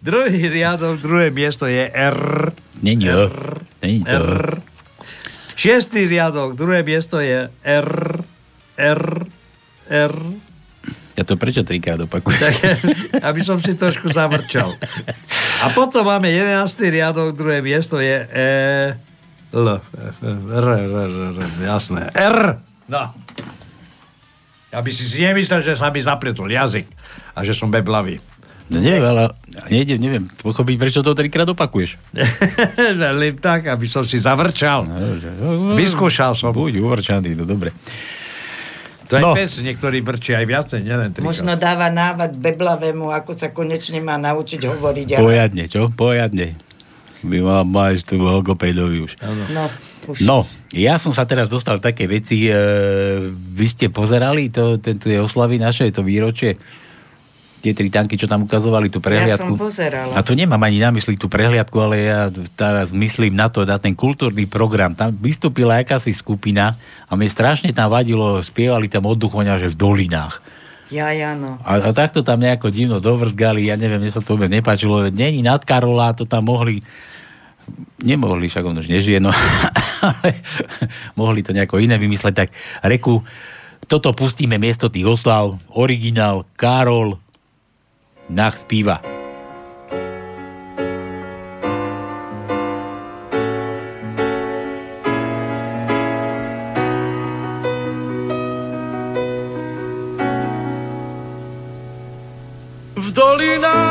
Druhý 0.02 0.50
riadok, 0.50 0.98
druhé 0.98 1.30
miesto 1.30 1.70
je 1.70 1.86
R. 1.94 2.50
Není 2.82 3.06
R. 3.06 3.30
Není 3.86 4.02
to 4.02 4.18
R. 4.18 4.30
R. 4.34 4.46
Šiestý 5.54 6.10
riadok, 6.10 6.58
druhé 6.58 6.82
miesto 6.82 7.22
je 7.22 7.54
R. 7.62 7.92
R. 8.82 9.04
R. 9.86 10.16
Ja 11.14 11.22
to 11.22 11.38
prečo 11.38 11.62
trikrát 11.62 12.02
opakujem? 12.02 12.42
Tak, 12.42 12.56
aby 13.30 13.46
som 13.46 13.62
si 13.62 13.78
trošku 13.78 14.10
zavrčal. 14.10 14.74
A 15.62 15.70
potom 15.70 16.02
máme 16.02 16.34
11. 16.34 16.66
riadok, 16.90 17.38
druhé 17.38 17.62
miesto 17.62 18.02
je 18.02 18.26
E... 18.26 18.50
L. 19.54 19.68
R, 19.70 19.84
R, 20.50 20.68
R, 20.98 21.14
R, 21.36 21.50
jasné. 21.62 22.10
R. 22.18 22.58
No. 22.90 23.14
Aby 24.74 24.90
si 24.90 25.06
si 25.06 25.22
nemyslel, 25.22 25.62
že 25.62 25.78
sa 25.78 25.94
mi 25.94 26.02
zapletol 26.02 26.50
jazyk 26.50 26.90
a 27.38 27.46
že 27.46 27.54
som 27.54 27.70
beblavý. 27.70 28.31
No 28.72 28.80
neviem, 28.80 29.04
ale 29.04 29.36
nejde, 29.68 30.00
neviem 30.00 30.32
pochopiť, 30.40 30.76
prečo 30.78 31.00
to 31.00 31.12
trikrát 31.12 31.44
opakuješ. 31.46 32.00
Tak, 33.42 33.68
aby 33.68 33.86
som 33.86 34.02
si 34.02 34.18
zavrčal. 34.18 34.88
Vyskúšal 35.76 36.32
som. 36.34 36.52
Buď 36.52 36.80
uvrčaný, 36.80 37.34
no 37.34 37.44
dobre. 37.44 37.76
To 39.06 39.20
je 39.20 39.22
No. 39.22 39.36
pes, 39.36 39.60
niektorý 39.60 40.00
vrčí 40.00 40.32
aj 40.32 40.46
viacej, 40.46 40.80
nielen 40.82 41.12
trikrát. 41.12 41.28
Možno 41.28 41.52
dáva 41.54 41.92
návod 41.92 42.32
beblavému, 42.34 43.12
ako 43.12 43.32
sa 43.34 43.50
konečne 43.50 44.00
má 44.00 44.16
naučiť 44.16 44.64
hovoriť. 44.64 45.08
ale- 45.12 45.22
Pojadne, 45.22 45.64
čo? 45.68 45.92
Pojadne. 45.92 46.56
Vy 47.22 47.38
má, 47.40 47.62
máš 47.62 48.02
tu 48.02 48.16
logopédovi 48.16 49.04
už. 49.04 49.20
No, 49.52 49.68
už. 50.08 50.24
No, 50.24 50.38
ja 50.72 50.96
som 50.96 51.12
sa 51.12 51.22
teraz 51.24 51.46
dostal 51.46 51.78
také 51.78 52.08
veci, 52.08 52.48
e, 52.48 52.56
vy 53.30 53.66
ste 53.68 53.92
pozerali 53.92 54.48
to, 54.48 54.80
tento 54.80 55.06
je 55.06 55.20
oslavy 55.20 55.60
naše, 55.60 55.92
to 55.92 56.02
výročie, 56.02 56.56
tie 57.62 57.78
tri 57.78 57.94
tanky, 57.94 58.18
čo 58.18 58.26
tam 58.26 58.50
ukazovali, 58.50 58.90
tú 58.90 58.98
Ja 58.98 59.06
prehliadku. 59.06 59.54
som 59.54 59.62
pozerala. 59.62 60.18
A 60.18 60.26
to 60.26 60.34
nemám 60.34 60.60
ani 60.60 60.82
na 60.82 60.90
mysli 60.90 61.16
tú 61.16 61.30
prehliadku, 61.30 61.78
ale 61.78 61.96
ja 62.02 62.22
teraz 62.58 62.90
myslím 62.90 63.38
na 63.38 63.54
to, 63.54 63.64
na 63.64 63.78
ten 63.78 63.94
kultúrny 63.94 64.50
program. 64.50 64.98
Tam 64.98 65.14
vystúpila 65.14 65.78
akási 65.78 66.12
skupina 66.12 66.74
a 67.06 67.14
mne 67.14 67.30
strašne 67.30 67.70
tam 67.70 67.94
vadilo, 67.94 68.42
spievali 68.42 68.90
tam 68.90 69.06
od 69.06 69.22
Duchoňa, 69.22 69.62
že 69.62 69.70
v 69.72 69.78
dolinách. 69.78 70.42
Ja, 70.92 71.16
ja, 71.16 71.38
no. 71.40 71.56
A, 71.64 71.80
a 71.80 71.90
takto 71.96 72.20
tam 72.20 72.44
nejako 72.44 72.68
divno 72.68 73.00
dovrzgali, 73.00 73.64
ja 73.70 73.80
neviem, 73.80 74.04
mne 74.04 74.12
sa 74.12 74.20
to 74.20 74.36
vôbec 74.36 74.52
nepáčilo, 74.52 75.08
není 75.08 75.40
nad 75.40 75.64
Karola, 75.64 76.12
to 76.12 76.28
tam 76.28 76.52
mohli, 76.52 76.84
nemohli, 78.04 78.52
však 78.52 78.66
on 78.68 78.84
už 78.84 78.92
nežije, 78.92 79.24
no, 79.24 79.32
ale 80.04 80.36
mohli 81.16 81.48
to 81.48 81.56
nejako 81.56 81.80
iné 81.80 81.96
vymysleť, 81.96 82.34
tak 82.36 82.50
reku, 82.84 83.24
toto 83.88 84.12
pustíme 84.12 84.60
miesto 84.60 84.92
tých 84.92 85.08
oslav, 85.08 85.56
originál, 85.72 86.44
Karol, 86.60 87.16
Nach 88.30 88.54
nachspíva. 88.54 89.02
V 103.02 103.08
dolinách 103.12 103.82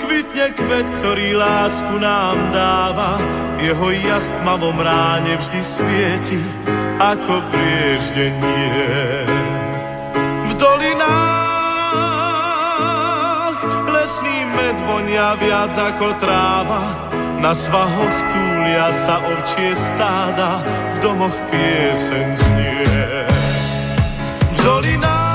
kvitne 0.00 0.46
kvet, 0.56 0.86
ktorý 0.98 1.36
lásku 1.36 1.94
nám 2.00 2.40
dáva, 2.50 3.20
jeho 3.60 3.92
jast 3.92 4.32
mavom 4.42 4.80
ráne 4.80 5.36
vždy 5.36 5.60
svieti, 5.62 6.40
ako 6.98 7.44
prieždenie. 7.52 9.28
V 10.48 10.52
dolinách 10.58 10.89
vonia 14.90 15.38
viac 15.38 15.70
ako 15.78 16.18
tráva, 16.18 16.98
na 17.38 17.54
svahoch 17.54 18.18
túlia 18.34 18.90
sa 18.90 19.22
ovčie 19.22 19.70
stáda, 19.78 20.58
v 20.66 20.98
domoch 20.98 21.36
pieseň 21.54 22.26
znie. 22.34 23.06
V 24.50 24.58
dolinách 24.66 25.30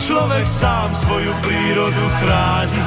človek 0.00 0.46
sám 0.48 0.96
svoju 0.96 1.32
prírodu 1.44 2.04
chráni, 2.24 2.80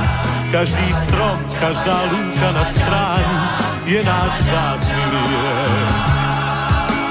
každý 0.50 0.88
strom, 1.06 1.38
každá 1.62 2.10
lúka 2.10 2.50
na 2.50 2.66
stráni 2.66 3.40
je 3.86 4.02
náš 4.02 4.32
vzácný 4.42 5.04
liek. 5.14 6.02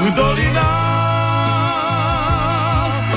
V 0.03 0.11
dolinách 0.13 0.75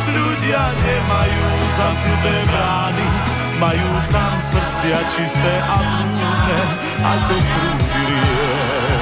ľudia 0.07 0.63
nemajú 0.85 1.45
zamknuté 1.75 2.35
brány, 2.47 3.26
majú 3.57 3.89
tam 4.13 4.37
srdcia 4.37 4.99
čisté 5.17 5.53
a 5.65 5.77
múdne, 5.81 6.61
ako 7.01 7.33
prúdy 7.41 8.01
riek. 8.05 9.01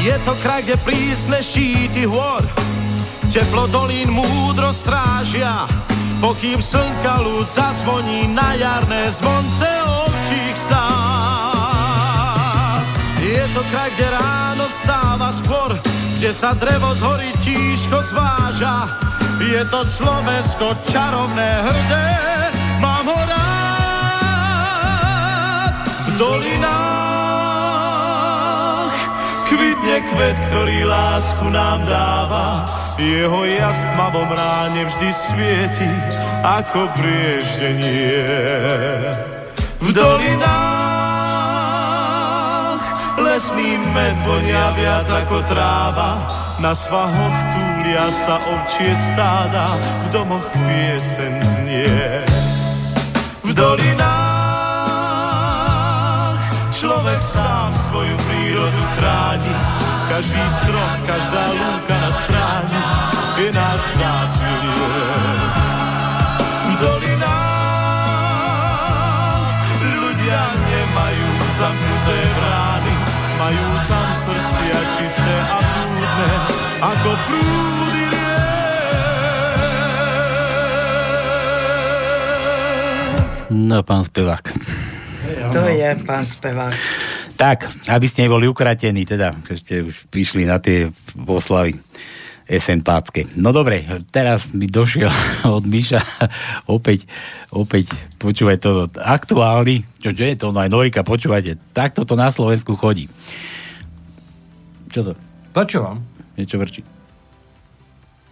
Je 0.00 0.16
to 0.24 0.32
kraj, 0.42 0.64
kde 0.64 0.76
prísne 0.80 1.38
štíty 1.44 2.08
hôr, 2.08 2.42
teplo 3.30 3.68
dolín 3.70 4.10
múdro 4.10 4.72
strážia, 4.74 5.68
pokým 6.18 6.58
slnka 6.58 7.20
ľud 7.22 7.46
zazvoní 7.46 8.26
na 8.26 8.56
jarné 8.58 9.12
zvonce 9.12 9.68
ovčích 9.86 10.56
stát. 10.66 12.00
Je 13.20 13.44
to 13.54 13.62
kraj, 13.70 13.92
kde 13.94 14.08
ráno 14.10 14.66
vstáva 14.72 15.30
skôr, 15.30 15.76
kde 16.18 16.32
sa 16.34 16.56
drevo 16.56 16.96
z 16.96 17.00
hory 17.04 17.30
tížko 17.44 18.02
zváža. 18.02 18.88
Je 19.40 19.64
to 19.68 19.84
Slovensko 19.84 20.76
čarovné, 20.88 21.64
hrdé, 21.64 22.08
dolinách 26.20 27.80
kvitne 29.48 30.04
kvet, 30.12 30.36
ktorý 30.52 30.84
lásku 30.84 31.48
nám 31.48 31.88
dáva. 31.88 32.68
Jeho 33.00 33.48
jas 33.48 33.80
tmavom 33.96 34.28
ráne 34.28 34.84
vždy 34.84 35.08
svieti, 35.16 35.88
ako 36.44 36.92
prieždenie. 37.00 38.36
V 39.80 39.88
dolinách 39.96 40.60
lesný 43.16 43.80
med 43.96 44.20
vonia 44.28 44.76
viac 44.76 45.08
ako 45.08 45.40
tráva, 45.48 46.28
na 46.60 46.76
svahoch 46.76 47.40
túlia 47.56 48.12
sa 48.12 48.36
ovčie 48.36 48.92
stáda, 48.92 49.64
v 50.04 50.12
domoch 50.12 50.44
piesen 50.52 51.40
znie. 51.40 52.20
V 53.40 53.56
dolinách 53.56 54.19
človek 56.80 57.20
sám 57.20 57.76
svoju 57.76 58.16
prírodu 58.24 58.82
chráni, 58.96 59.52
každý 60.08 60.40
strom, 60.64 60.90
každá 61.04 61.44
lúka 61.52 61.92
na 61.92 62.08
stráni 62.08 62.80
je 63.36 63.52
náš 63.52 63.80
vzácný 63.92 64.56
dolinách 66.80 67.60
ľudia 69.92 70.40
nemajú 70.56 71.28
zamknuté 71.60 72.18
brány, 72.40 72.96
majú 73.36 73.66
tam 73.84 74.08
srdcia 74.16 74.80
čisté 74.96 75.36
a 75.36 75.60
prúdne, 75.60 76.32
ako 76.80 77.10
prúdy 77.28 78.08
No, 83.50 83.82
pán 83.82 84.06
spevák. 84.06 84.79
To 85.50 85.66
je 85.66 85.88
pán 86.06 86.24
spevák. 86.26 86.74
Tak, 87.34 87.88
aby 87.88 88.06
ste 88.06 88.28
neboli 88.28 88.44
ukratení, 88.46 89.08
teda, 89.08 89.32
keď 89.40 89.56
ste 89.56 89.74
už 89.86 90.06
prišli 90.12 90.44
na 90.44 90.60
tie 90.60 90.92
oslavy 91.16 91.72
SN 92.50 92.82
Pácké. 92.82 93.30
No 93.38 93.54
dobre, 93.54 93.86
teraz 94.10 94.50
mi 94.50 94.66
došiel 94.66 95.08
od 95.56 95.62
Miša 95.62 96.02
opäť, 96.66 97.06
opäť 97.54 97.94
počúvaj 98.18 98.58
to 98.58 98.90
aktuálny, 98.98 99.86
čo, 100.02 100.10
čo 100.10 100.24
je 100.26 100.34
to, 100.34 100.50
no 100.50 100.58
aj 100.58 100.68
Norika, 100.68 101.06
počúvajte, 101.06 101.56
takto 101.70 102.02
to 102.02 102.18
na 102.18 102.34
Slovensku 102.34 102.74
chodí. 102.74 103.06
Čo 104.90 105.06
to? 105.06 105.12
Počúvam. 105.54 106.02
Niečo 106.34 106.58
vrčí. 106.58 106.82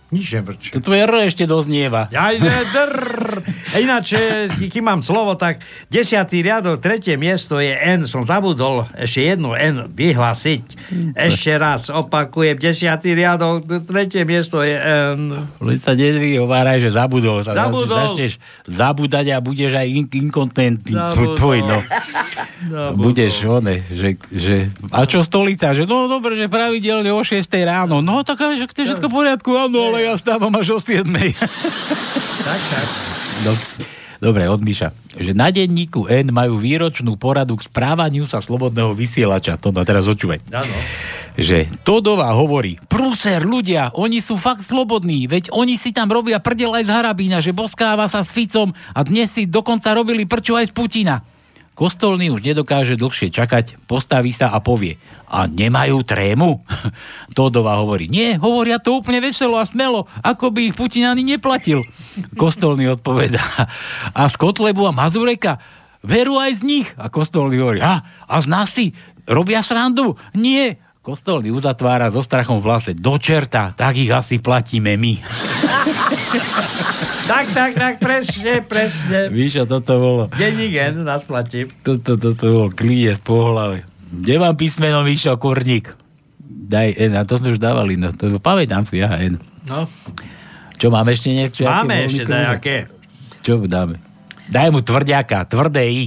Nič 0.09 0.41
nevrčí. 0.41 0.73
To 0.73 0.81
tvoje 0.81 1.05
R 1.05 1.29
ešte 1.29 1.45
doznieva. 1.45 2.09
Ja, 2.09 2.33
drr. 2.73 3.45
Ináč, 3.77 4.17
kým 4.57 4.89
mám 4.89 5.05
slovo, 5.05 5.37
tak 5.37 5.61
desiatý 5.93 6.41
riadok, 6.41 6.81
tretie 6.81 7.21
miesto 7.21 7.61
je 7.61 7.77
N. 7.77 8.09
Som 8.09 8.25
zabudol 8.25 8.89
ešte 8.97 9.21
jedno 9.21 9.53
N 9.53 9.93
vyhlásiť. 9.93 10.65
Ešte 11.13 11.53
raz 11.61 11.93
opakujem, 11.93 12.57
desiatý 12.57 13.13
riadok, 13.13 13.69
tretie 13.85 14.25
miesto 14.25 14.65
je 14.65 14.81
N. 14.81 15.45
Len 15.61 15.77
sa 15.77 15.93
nevyhováraj, 15.93 16.89
že 16.89 16.91
zabudol. 16.97 17.45
Zabudol. 17.45 18.17
Začneš 18.17 18.41
zabúdať 18.65 19.37
a 19.37 19.45
budeš 19.45 19.77
aj 19.77 19.89
in- 19.93 20.09
inkontent. 20.25 20.89
Zabudol. 20.89 21.37
Tvoj, 21.37 21.59
no. 21.69 21.79
Zabudol. 22.65 22.97
Budeš, 22.97 23.35
one, 23.45 23.85
že, 23.93 24.17
že... 24.33 24.73
A 24.89 25.05
čo 25.05 25.21
stolica? 25.21 25.77
Že 25.77 25.85
no 25.85 26.09
dobre, 26.09 26.33
že 26.33 26.49
pravidelne 26.49 27.13
o 27.13 27.21
6 27.21 27.45
ráno. 27.69 28.01
No 28.01 28.25
tak 28.25 28.41
že 28.41 28.65
to 28.73 28.81
je 28.81 28.87
všetko 28.97 29.13
v 29.13 29.15
poriadku, 29.15 29.51
áno, 29.53 29.93
ale 29.93 29.98
ja 29.99 30.15
stávam 30.16 30.55
až 30.57 30.75
o 30.75 30.79
7. 30.81 31.05
Tak, 31.05 32.61
tak. 32.73 32.87
No. 33.45 33.53
Dobre, 34.19 34.51
od 34.51 34.59
Miša. 34.59 34.91
Že 35.15 35.31
na 35.31 35.55
denníku 35.55 36.11
N 36.11 36.35
majú 36.35 36.59
výročnú 36.59 37.15
poradu 37.15 37.55
k 37.55 37.70
správaniu 37.70 38.27
sa 38.27 38.43
slobodného 38.43 38.91
vysielača. 38.91 39.55
To 39.62 39.70
no, 39.70 39.87
teraz 39.87 40.11
očúvaj. 40.11 40.43
Áno. 40.51 40.75
Že 41.39 41.70
Todová 41.87 42.35
hovorí, 42.35 42.83
prúser, 42.91 43.47
ľudia, 43.47 43.95
oni 43.95 44.19
sú 44.19 44.35
fakt 44.35 44.66
slobodní, 44.66 45.31
veď 45.31 45.55
oni 45.55 45.79
si 45.79 45.95
tam 45.95 46.11
robia 46.11 46.43
prdel 46.43 46.75
aj 46.75 46.91
z 46.91 46.91
Harabína, 46.91 47.39
že 47.39 47.55
boskáva 47.55 48.11
sa 48.11 48.27
s 48.27 48.35
Ficom 48.35 48.75
a 48.75 49.01
dnes 49.07 49.31
si 49.31 49.47
dokonca 49.47 49.95
robili 49.95 50.27
prču 50.27 50.59
aj 50.59 50.66
z 50.66 50.75
Putina. 50.75 51.23
Kostolný 51.79 52.35
už 52.35 52.43
nedokáže 52.43 52.99
dlhšie 52.99 53.31
čakať, 53.31 53.79
postaví 53.87 54.35
sa 54.35 54.51
a 54.51 54.59
povie, 54.59 54.99
a 55.31 55.47
nemajú 55.47 56.03
trému? 56.03 56.67
Todová 57.39 57.79
hovorí, 57.79 58.11
nie, 58.11 58.35
hovoria 58.35 58.83
to 58.83 58.99
úplne 58.99 59.23
veselo 59.23 59.55
a 59.55 59.63
smelo, 59.63 60.11
ako 60.27 60.51
by 60.51 60.67
ich 60.67 60.75
Putin 60.75 61.07
ani 61.07 61.23
neplatil. 61.23 61.87
Kostolný 62.35 62.91
odpovedá, 62.91 63.47
a 64.11 64.23
z 64.27 64.35
Kotlebu 64.35 64.91
a 64.91 64.93
Mazureka, 64.93 65.63
veru 66.03 66.43
aj 66.43 66.59
z 66.59 66.63
nich. 66.67 66.89
A 66.99 67.07
Kostolný 67.15 67.63
hovorí, 67.63 67.79
a, 67.79 68.03
a 68.27 68.35
z 68.43 68.47
nás 68.51 68.75
si 68.75 68.91
robia 69.31 69.63
srandu? 69.63 70.19
Nie. 70.35 70.83
Kostolný 70.99 71.55
uzatvára 71.55 72.11
so 72.11 72.27
strachom 72.27 72.59
v 72.59 72.75
hlase, 72.75 72.91
do 72.91 73.15
čerta, 73.23 73.71
tak 73.71 73.95
ich 74.03 74.11
asi 74.11 74.43
platíme 74.43 74.99
my. 74.99 75.15
Tak, 77.29 77.45
tak, 77.53 77.73
tak, 77.77 77.95
presne, 78.01 78.65
presne. 78.65 79.29
Víš, 79.29 79.61
a 79.61 79.65
toto 79.69 80.01
bolo, 80.01 80.23
Denník 80.33 80.73
N 80.97 81.05
nás 81.05 81.29
platí. 81.29 81.69
toto, 81.85 82.17
toto 82.17 82.45
bolo 82.49 82.69
klíje 82.73 83.21
z 83.21 83.23
pohľave. 83.23 83.85
Kde 84.09 84.41
mám 84.41 84.57
písmeno, 84.57 85.05
Míšo, 85.05 85.37
kurník? 85.37 85.93
Daj 86.41 86.97
N, 86.97 87.21
a 87.21 87.29
to 87.29 87.37
sme 87.37 87.53
už 87.53 87.61
dávali, 87.61 88.01
no 88.01 88.17
to 88.17 88.41
pamätám 88.41 88.89
si, 88.89 89.05
ja 89.05 89.21
N. 89.21 89.37
No. 89.69 89.85
Čo, 90.81 90.89
máme 90.89 91.13
ešte 91.13 91.29
niečo? 91.29 91.69
Máme 91.69 92.09
ešte 92.09 92.25
nejaké. 92.25 92.89
Čo 93.45 93.61
dáme? 93.61 94.01
Daj 94.49 94.73
mu 94.73 94.81
tvrďaka, 94.81 95.45
tvrdé 95.45 95.85
I. 95.85 96.05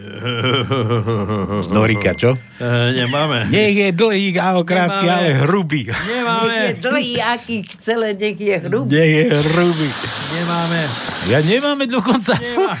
Norika, 1.70 2.12
čo? 2.12 2.36
E, 2.56 2.66
nemáme. 2.94 3.46
Nech 3.46 3.74
je 3.74 3.88
dlhý, 3.90 4.32
áno, 4.34 4.62
krátky, 4.62 5.04
Nemáme. 5.04 5.16
ale 5.16 5.30
hrubý. 5.42 5.82
Nemáme. 5.86 6.48
Nech 6.48 6.64
je 6.66 6.74
dlhý, 6.80 7.12
aký 7.18 7.56
celé, 7.78 8.08
nech 8.12 8.36
je 8.36 8.56
hrubý. 8.60 8.88
Nech 8.90 9.10
je 9.10 9.24
hrubý. 9.30 9.88
Nemáme. 10.32 10.80
Ja 11.26 11.38
nemáme 11.40 11.84
dokonca. 11.86 12.32
Nemá. 12.34 12.72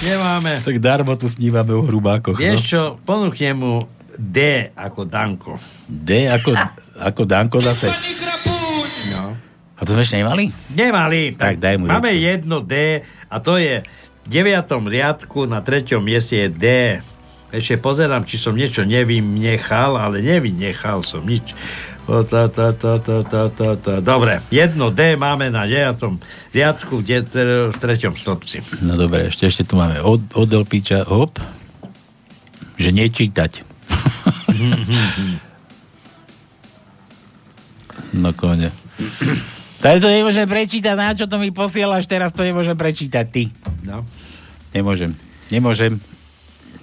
Nemáme. 0.00 0.52
Tak 0.62 0.76
darmo 0.78 1.12
tu 1.14 1.26
snívame 1.26 1.72
o 1.72 1.82
hrubákoch. 1.82 2.34
Vieš 2.34 2.58
No. 2.58 2.66
čo, 2.66 2.80
ponúknem 2.98 3.54
mu 3.54 3.74
D 4.12 4.38
ako 4.72 5.04
Danko. 5.04 5.52
D 5.84 6.26
ako, 6.26 6.56
ako 6.98 7.22
Danko 7.24 7.58
zase. 7.60 7.86
No. 9.10 9.36
A 9.74 9.80
to 9.80 9.94
sme 9.94 10.02
ešte 10.02 10.18
nemali? 10.18 10.50
Nemali. 10.68 11.38
Tak 11.38 11.54
daj 11.56 11.78
mu 11.78 11.86
Máme 11.86 12.10
jedno 12.12 12.58
D 12.58 12.98
a 13.24 13.36
to 13.38 13.54
je 13.56 13.78
deviatom 14.28 14.84
riadku 14.86 15.48
na 15.48 15.64
treťom 15.64 16.04
mieste 16.04 16.36
je 16.36 16.48
D. 16.52 16.66
Ešte 17.48 17.80
pozerám, 17.80 18.28
či 18.28 18.36
som 18.36 18.52
niečo 18.52 18.84
nevynechal, 18.84 19.96
ale 19.96 20.20
nevynechal 20.20 21.00
som 21.00 21.24
nič. 21.24 21.56
O, 22.08 22.24
tá, 22.24 22.48
tá, 22.48 22.72
tá, 22.72 22.96
tá, 23.00 23.20
tá, 23.24 23.42
tá, 23.52 23.68
tá. 23.76 23.94
Dobre, 24.00 24.40
jedno 24.48 24.88
D 24.88 25.16
máme 25.16 25.52
na 25.52 25.68
9. 25.68 26.20
riadku 26.56 27.04
v, 27.04 27.20
v 27.68 27.76
treťom 27.76 28.16
stĺpci. 28.16 28.80
No 28.84 28.96
dobre, 28.96 29.28
ešte, 29.28 29.48
ešte 29.48 29.64
tu 29.68 29.76
máme 29.76 30.00
od, 30.00 30.20
od 30.32 30.48
Elpiča, 30.48 31.04
hop, 31.04 31.36
že 32.80 32.92
nečítať. 32.92 33.60
no 38.24 38.32
kone. 38.32 38.72
Tak 39.78 40.02
to 40.02 40.10
nemôžem 40.10 40.42
prečítať, 40.44 40.94
na 40.94 41.14
čo 41.14 41.30
to 41.30 41.38
mi 41.38 41.54
posielaš, 41.54 42.10
teraz 42.10 42.34
to 42.34 42.42
nemôžem 42.42 42.74
prečítať, 42.74 43.24
ty. 43.30 43.54
No. 43.86 44.02
Nemôžem, 44.74 45.14
nemôžem. 45.48 46.02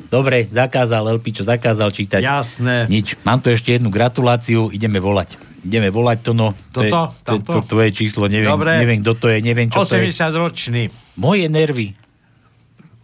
Dobre, 0.07 0.47
zakázal 0.47 1.03
Elpičo, 1.11 1.43
zakázal 1.43 1.91
čítať. 1.91 2.21
Jasné. 2.23 2.87
Nič. 2.87 3.19
Mám 3.27 3.43
tu 3.43 3.51
ešte 3.51 3.75
jednu 3.75 3.91
gratuláciu, 3.91 4.71
ideme 4.71 5.01
volať. 5.01 5.35
Ideme 5.65 5.89
volať 5.89 6.17
to, 6.23 6.31
no. 6.31 6.53
To 6.71 6.85
Toto? 6.85 7.01
to, 7.25 7.31
je- 7.35 7.41
Tamto? 7.41 7.51
to, 7.51 7.59
tvoje 7.67 7.89
číslo, 7.91 8.29
neviem, 8.29 8.47
Dobre. 8.47 8.79
neviem, 8.79 9.01
kto 9.01 9.13
to 9.17 9.27
je, 9.27 9.37
neviem, 9.41 9.67
čo 9.67 9.81
to 9.81 9.97
je. 9.97 10.13
80 10.13 10.31
ročný. 10.37 10.83
Moje 11.17 11.49
nervy. 11.49 11.97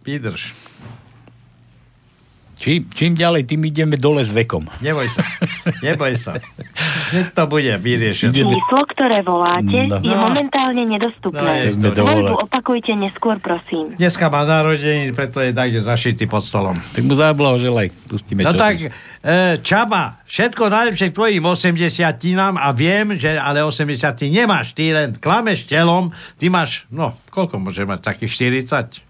Vydrž. 0.06 0.54
Čím, 2.62 2.86
čím 2.88 3.12
ďalej, 3.12 3.42
tým 3.44 3.58
ideme 3.66 3.98
dole 3.98 4.22
s 4.22 4.30
vekom. 4.30 4.62
Neboj 4.78 5.10
sa. 5.10 5.26
Neboj 5.82 6.14
sa. 6.14 6.38
Hneď 7.10 7.34
to 7.34 7.42
bude 7.44 7.74
vyriešené. 7.74 8.38
Číslo, 8.38 8.80
ktoré 8.86 9.18
voláte, 9.20 9.90
No. 9.90 9.98
je 9.98 10.14
momentálne 10.14 10.86
nedostupné. 10.86 11.74
No, 11.74 11.90
Voľbu 11.90 12.38
opakujte 12.40 12.94
neskôr, 12.94 13.42
prosím. 13.42 13.98
Dneska 13.98 14.30
má 14.30 14.46
narodení, 14.46 15.10
preto 15.10 15.42
je 15.42 15.50
takde 15.50 15.82
zašitý 15.82 16.24
pod 16.24 16.40
stolom. 16.40 16.78
Tak 16.78 17.02
mu 17.02 17.18
zablahoželaj. 17.18 17.90
Pustíme 18.06 18.46
No 18.46 18.54
čo 18.54 18.62
tak, 18.62 18.74
si. 18.78 18.86
e, 18.86 19.58
Čaba, 19.58 20.22
všetko 20.22 20.62
najlepšie 20.62 21.10
k 21.10 21.14
tvojim 21.14 21.42
80 21.42 21.82
a 22.54 22.68
viem, 22.70 23.18
že 23.18 23.34
ale 23.34 23.58
80 23.60 23.98
nemáš, 24.30 24.70
ty 24.70 24.94
len 24.94 25.12
klameš 25.12 25.66
telom, 25.66 26.14
ty 26.38 26.46
máš, 26.46 26.86
no, 26.88 27.10
koľko 27.28 27.58
môže 27.58 27.82
mať, 27.82 28.06
takých 28.06 28.30
40? 28.70 29.02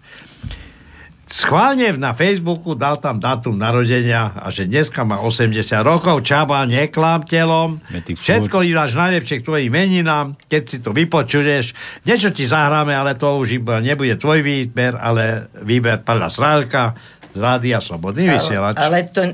Schválne 1.33 1.89
na 1.97 2.13
Facebooku 2.13 2.77
dal 2.77 3.01
tam 3.01 3.17
dátum 3.17 3.57
narodenia 3.57 4.37
a 4.37 4.53
že 4.53 4.69
dneska 4.69 5.01
má 5.01 5.17
80 5.17 5.65
rokov. 5.81 6.21
Čaba, 6.21 6.61
neklám 6.69 7.25
telom. 7.25 7.81
Všetko 7.89 8.61
máš 8.61 8.93
najlepšie 8.93 9.41
k 9.41 9.45
tvojim 9.49 9.73
meninám. 9.73 10.37
Keď 10.45 10.61
si 10.69 10.77
to 10.77 10.93
vypočuješ, 10.93 11.73
niečo 12.05 12.29
ti 12.29 12.45
zahráme, 12.45 12.93
ale 12.93 13.17
to 13.17 13.41
už 13.41 13.57
iba 13.57 13.81
nebude 13.81 14.13
tvoj 14.21 14.45
výber, 14.45 14.93
ale 14.93 15.49
výber 15.65 16.05
Pavla 16.05 16.29
Srálka 16.29 16.93
z 17.33 17.39
Rádia 17.41 17.81
Slobodný 17.81 18.29
vysielač. 18.29 18.77
Ale 18.77 19.09
to 19.09 19.33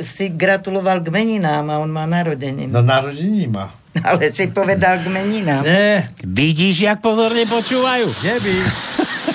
si 0.00 0.32
gratuloval 0.32 1.04
k 1.04 1.12
meninám 1.12 1.68
a 1.68 1.84
on 1.84 1.92
má 1.92 2.08
narodeniny. 2.08 2.72
No 2.72 2.80
narodení 2.80 3.44
má. 3.44 3.76
Ale 4.08 4.28
si 4.32 4.48
povedal 4.52 5.04
k 5.04 5.08
meninám. 5.08 5.64
Nie. 5.64 6.12
Vidíš, 6.20 6.84
jak 6.84 7.00
pozorne 7.00 7.44
počúvajú? 7.48 8.08
Neby. 8.24 8.54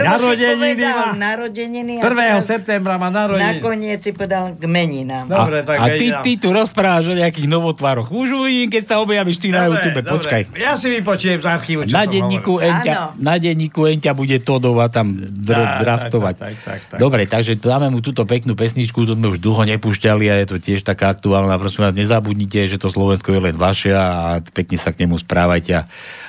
Prvo 0.00 0.08
Narodeniny 0.28 0.48
si 0.48 0.74
povedal 0.74 0.96
má. 0.96 1.08
narodeniny 1.14 1.92
a 1.94 2.02
1. 2.02 2.08
teraz 2.08 2.44
septembra 2.44 2.94
má 2.94 3.08
narodeniny. 3.08 3.48
nakoniec 3.54 3.98
si 3.98 4.10
povedal 4.10 4.44
k 4.52 4.64
meninám. 4.64 5.26
Dobre, 5.26 5.58
tak 5.60 5.76
a 5.76 5.86
ty, 5.90 6.06
ty 6.22 6.32
tu 6.34 6.48
rozprávaš 6.48 7.04
o 7.06 7.14
nejakých 7.14 7.46
novotvároch. 7.46 8.08
Už 8.08 8.28
uvidím, 8.36 8.68
keď 8.68 8.82
sa 8.84 8.94
objavíš 8.98 9.38
ty 9.38 9.48
na 9.48 9.64
Dobre, 9.64 9.74
YouTube. 9.80 10.00
dobre. 10.00 10.12
Počkaj. 10.14 10.42
Ja 10.54 10.72
si 10.74 10.86
vypočujem 10.88 11.38
z 11.38 11.46
archívu, 11.46 11.80
čo 11.82 11.92
Na 11.92 12.04
denníku. 12.04 12.54
Enťa, 12.58 13.16
na 13.16 13.34
denníku 13.36 13.80
Enťa 13.84 14.12
bude 14.12 14.36
Todova 14.38 14.86
tam 14.86 15.12
dr- 15.12 15.56
Tak, 15.58 15.80
draftovať. 15.80 16.34
tak, 16.34 16.54
tak, 16.54 16.62
tak, 16.62 16.80
tak. 16.88 16.98
Dobre, 16.98 17.24
takže 17.24 17.54
dáme 17.54 17.88
mu 17.88 17.98
túto 17.98 18.22
peknú 18.22 18.52
pesničku, 18.52 19.02
to 19.02 19.12
sme 19.12 19.28
už 19.28 19.38
dlho 19.38 19.62
nepúšťali 19.68 20.24
a 20.26 20.34
je 20.38 20.46
to 20.46 20.56
tiež 20.56 20.82
taká 20.82 21.10
aktuálna. 21.10 21.56
Prosím 21.56 21.82
vás, 21.82 21.94
nezabudnite, 21.94 22.66
že 22.66 22.76
to 22.76 22.88
Slovensko 22.88 23.30
je 23.30 23.40
len 23.42 23.54
vaše 23.54 23.90
a 23.90 24.06
pekne 24.44 24.76
sa 24.76 24.90
k 24.90 25.02
nemu 25.02 25.16
správajte. 25.16 25.72
A 25.74 25.82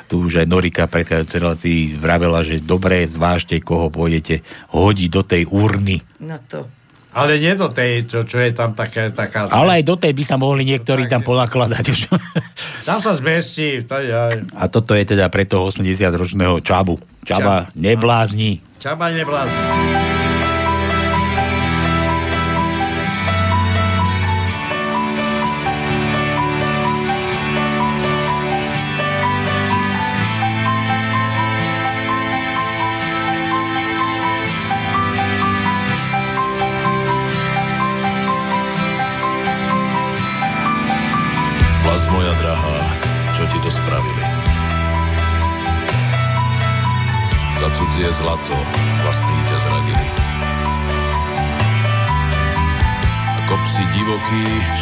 tu 0.06 0.24
už 0.24 0.42
aj 0.42 0.48
Norika 0.48 0.84
predchádzajúcej 0.86 1.38
relácii 1.38 1.80
vravela, 1.94 2.42
že 2.42 2.58
dobre 2.58 3.06
zvážte, 3.06 3.59
koho 3.62 3.92
pôjdete 3.94 4.42
hodiť 4.74 5.10
do 5.10 5.22
tej 5.24 5.44
urny. 5.50 6.02
No 6.24 6.38
to. 6.48 6.68
Ale 7.10 7.42
nie 7.42 7.58
do 7.58 7.74
tej, 7.74 8.06
čo, 8.06 8.22
čo 8.22 8.38
je 8.38 8.54
tam 8.54 8.78
také, 8.78 9.10
taká... 9.10 9.50
Ale 9.50 9.82
aj 9.82 9.84
do 9.84 9.98
tej 9.98 10.14
by 10.14 10.24
sa 10.24 10.38
mohli 10.38 10.62
niektorí 10.62 11.10
tam 11.10 11.26
ponakladať 11.26 11.84
už. 11.90 12.00
Tam 12.90 13.02
sa 13.06 13.14
zmestí. 13.14 13.86
A 14.58 14.64
toto 14.66 14.98
je 14.98 15.06
teda 15.06 15.30
pre 15.30 15.46
toho 15.46 15.70
80-ročného 15.70 16.58
Čabu. 16.62 16.98
Čaba, 17.22 17.70
neblázni. 17.78 18.66
Čaba 18.82 19.14
neblázni. 19.14 20.29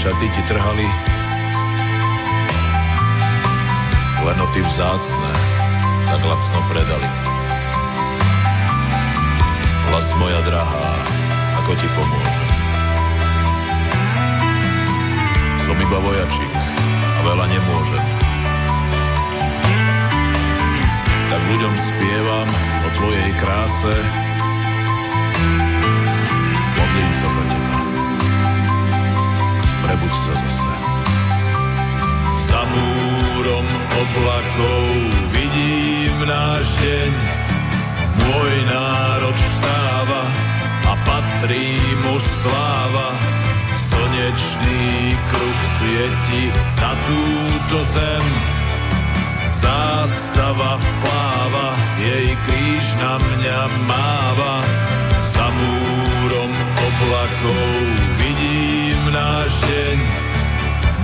Šaty 0.08 0.28
ti 0.32 0.42
trhali, 0.48 0.88
klenoty 4.24 4.64
vzácne 4.64 5.32
tak 6.08 6.22
lacno 6.24 6.60
predali. 6.72 7.10
Vlast 9.92 10.16
moja 10.16 10.40
drahá, 10.48 10.96
ako 11.60 11.72
ti 11.76 11.88
pomôžem? 11.92 12.48
Som 15.68 15.76
iba 15.76 16.00
vojačik 16.00 16.54
a 17.04 17.20
veľa 17.28 17.46
nemôžem. 17.52 18.06
Tak 21.36 21.42
ľuďom 21.52 21.74
spievam 21.76 22.48
o 22.80 22.88
tvojej 22.96 23.30
kráse. 23.44 23.96
Modlím 26.80 27.12
sa 27.12 27.28
za 27.28 27.44
teba. 27.52 27.67
Prebuď 29.98 30.14
sa 30.14 30.34
zase. 30.38 30.74
Za 32.46 32.62
múrom 32.70 33.66
oblakov 33.98 34.86
vidím 35.34 36.22
náš 36.22 36.70
deň. 36.78 37.12
Môj 38.22 38.54
národ 38.70 39.34
vstáva 39.34 40.24
a 40.86 40.94
patrí 41.02 41.82
mu 42.06 42.22
sláva. 42.22 43.10
Slnečný 43.74 45.18
kruh 45.34 45.60
svieti 45.82 46.54
na 46.78 46.94
túto 47.10 47.78
zem. 47.90 48.26
Zástava 49.50 50.78
pláva, 50.78 51.74
jej 51.98 52.38
kríž 52.46 52.86
na 53.02 53.18
mňa 53.18 53.60
máva. 53.90 54.62
Za 55.38 55.54
múrom 55.54 56.50
oblakov 56.82 57.70
vidím 58.18 59.02
náš 59.14 59.54
deň. 59.70 59.98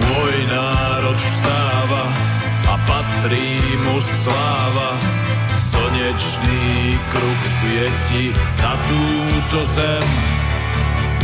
Môj 0.02 0.36
národ 0.50 1.14
vstáva 1.14 2.04
a 2.66 2.76
patrí 2.90 3.62
mu 3.86 4.02
sláva. 4.02 4.98
Slnečný 5.54 6.98
kruh 7.14 7.42
svieti 7.62 8.34
na 8.58 8.74
túto 8.90 9.70
zem. 9.70 10.08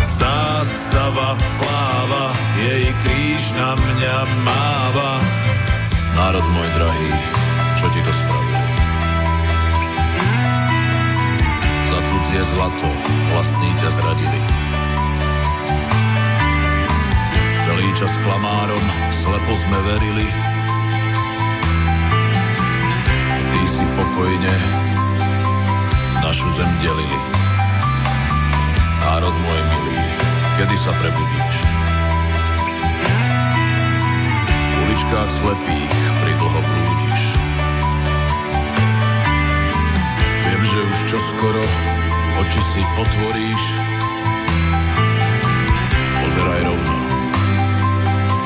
Zástava 0.05 1.33
pláva, 1.33 2.29
jej 2.61 2.93
kríž 3.01 3.57
na 3.57 3.73
mňa 3.73 4.17
máva. 4.45 5.17
Národ 6.13 6.45
môj 6.45 6.69
drahý, 6.77 7.13
čo 7.73 7.89
ti 7.89 8.05
to 8.05 8.13
spravili? 8.13 8.48
Cudzie 12.29 12.45
zlato 12.45 12.85
vlastní 13.33 13.73
ťa 13.81 13.89
zradili. 13.89 14.41
Celý 17.65 17.89
čas 17.97 18.13
klamárom 18.21 18.85
slepo 19.09 19.57
sme 19.57 19.79
verili. 19.81 20.29
Ty 23.49 23.61
si 23.65 23.81
pokojne 23.97 24.55
našu 26.21 26.53
zem 26.53 26.69
delili. 26.85 27.17
Národ 29.01 29.33
môj 29.33 29.61
milý, 29.65 29.97
kedy 30.61 30.75
sa 30.77 30.93
prebudíš? 31.01 31.57
V 34.53 34.75
uličkách 34.85 35.29
slepých 35.33 35.93
pridlho 36.21 36.61
blúdiš. 36.61 37.21
Viem, 40.45 40.61
že 40.61 40.77
už 40.77 40.97
čoskoro 41.09 41.65
oči 42.39 42.61
si 42.71 42.81
otvoríš, 42.95 43.63
pozeraj 46.23 46.61
rovno. 46.63 46.95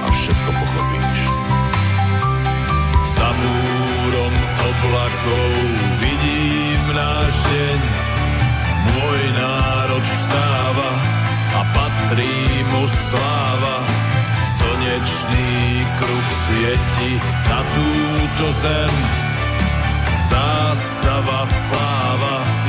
A 0.01 0.07
všetko 0.09 0.49
pochopíš. 0.49 1.19
Za 3.13 3.29
múrom 3.37 4.33
oblakov 4.65 5.51
vidím 6.01 6.83
náš 6.89 7.33
deň, 7.53 7.79
môj 8.89 9.21
národ 9.37 10.03
vstáva 10.03 10.91
a 11.53 11.61
patrí 11.77 12.65
mu 12.73 12.89
sláva. 12.89 13.77
Slnečný 14.43 15.85
kruh 16.01 16.27
svieti 16.45 17.11
na 17.49 17.59
túto 17.77 18.45
zem, 18.57 18.93
zástava 20.29 21.45
pláva 21.45 22.52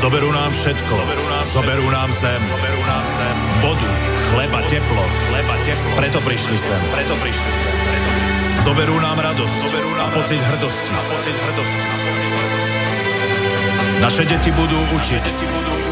Zoberú 0.00 0.32
nám 0.32 0.48
všetko, 0.56 0.96
zoberú 1.52 1.86
nám 1.92 2.08
zem, 2.16 2.40
vodu, 3.60 3.90
chleba, 4.32 4.64
teplo, 4.64 5.04
chleba, 5.28 5.54
teplo. 5.60 5.92
Preto 6.00 6.18
prišli 6.24 6.56
sem, 6.56 6.80
preto 6.88 7.12
prišli 7.20 7.50
sem. 7.60 7.74
Zoberú 8.64 8.96
nám 8.96 9.20
radosť, 9.20 9.54
zoberú 9.60 9.92
nám 10.00 10.08
a 10.08 10.16
pocit 10.16 10.40
hrdosti. 10.40 10.88
A 10.88 11.02
pocit 11.04 11.36
hrdosti. 11.36 11.88
Naše 14.00 14.24
deti 14.24 14.48
budú 14.56 14.80
učiť 14.96 15.24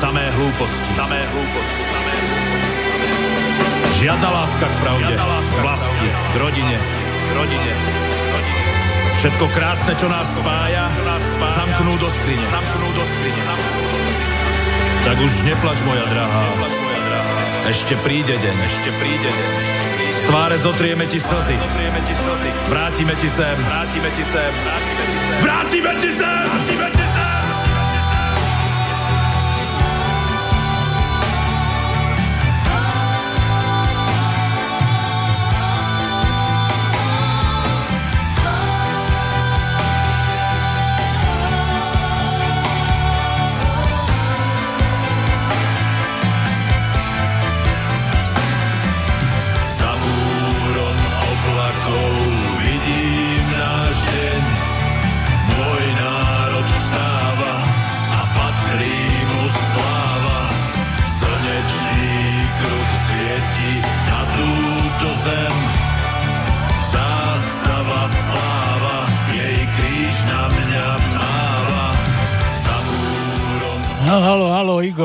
samé 0.01 0.24
hlúposti. 0.40 0.90
Samé 0.97 1.20
hlúposti. 1.28 1.82
Žiadna 4.01 4.28
láska 4.32 4.66
k 4.72 4.76
pravde, 4.89 5.14
k 5.20 5.56
vlasti, 5.60 6.09
k 6.09 6.35
rodine, 6.40 6.78
k 7.05 7.30
rodine. 7.36 8.07
Všetko 9.19 9.51
krásne, 9.51 9.99
čo 9.99 10.07
nás 10.07 10.31
spája, 10.31 10.86
zamknú 11.59 11.99
do 11.99 12.07
skrine. 12.07 12.47
Tak 15.03 15.16
už 15.19 15.32
neplač, 15.43 15.82
moja 15.82 16.07
drahá. 16.07 16.47
Ešte 17.66 17.99
príde 18.07 18.39
deň. 18.39 18.57
Ešte 18.62 18.90
príde 19.03 19.27
deň. 19.27 19.49
Z 20.15 20.20
tváre 20.31 20.57
zotrieme 20.62 21.05
ti 21.11 21.19
slzy. 21.19 21.59
Vrátime 22.70 23.19
ti 23.19 23.27
sem. 23.27 23.59
Vrátime 23.59 24.09
ti 24.15 24.23
sem. 24.24 24.53
Vrátime 25.43 25.93
ti 25.99 26.11
sem. 26.15 26.45
Vrátime 26.47 26.86
ti 26.95 26.95
sem. 26.95 27.07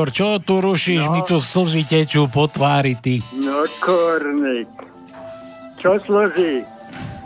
Igor, 0.04 0.12
čo 0.12 0.36
tu 0.36 0.60
rušíš? 0.60 1.08
No. 1.08 1.16
Mi 1.16 1.20
tu 1.24 1.40
slzy 1.40 1.88
tečú 1.88 2.28
po 2.28 2.44
tvári, 2.44 2.92
ty. 2.92 3.24
No, 3.32 3.64
Kornik. 3.80 4.68
Čo 5.80 5.96
slzy? 6.04 6.60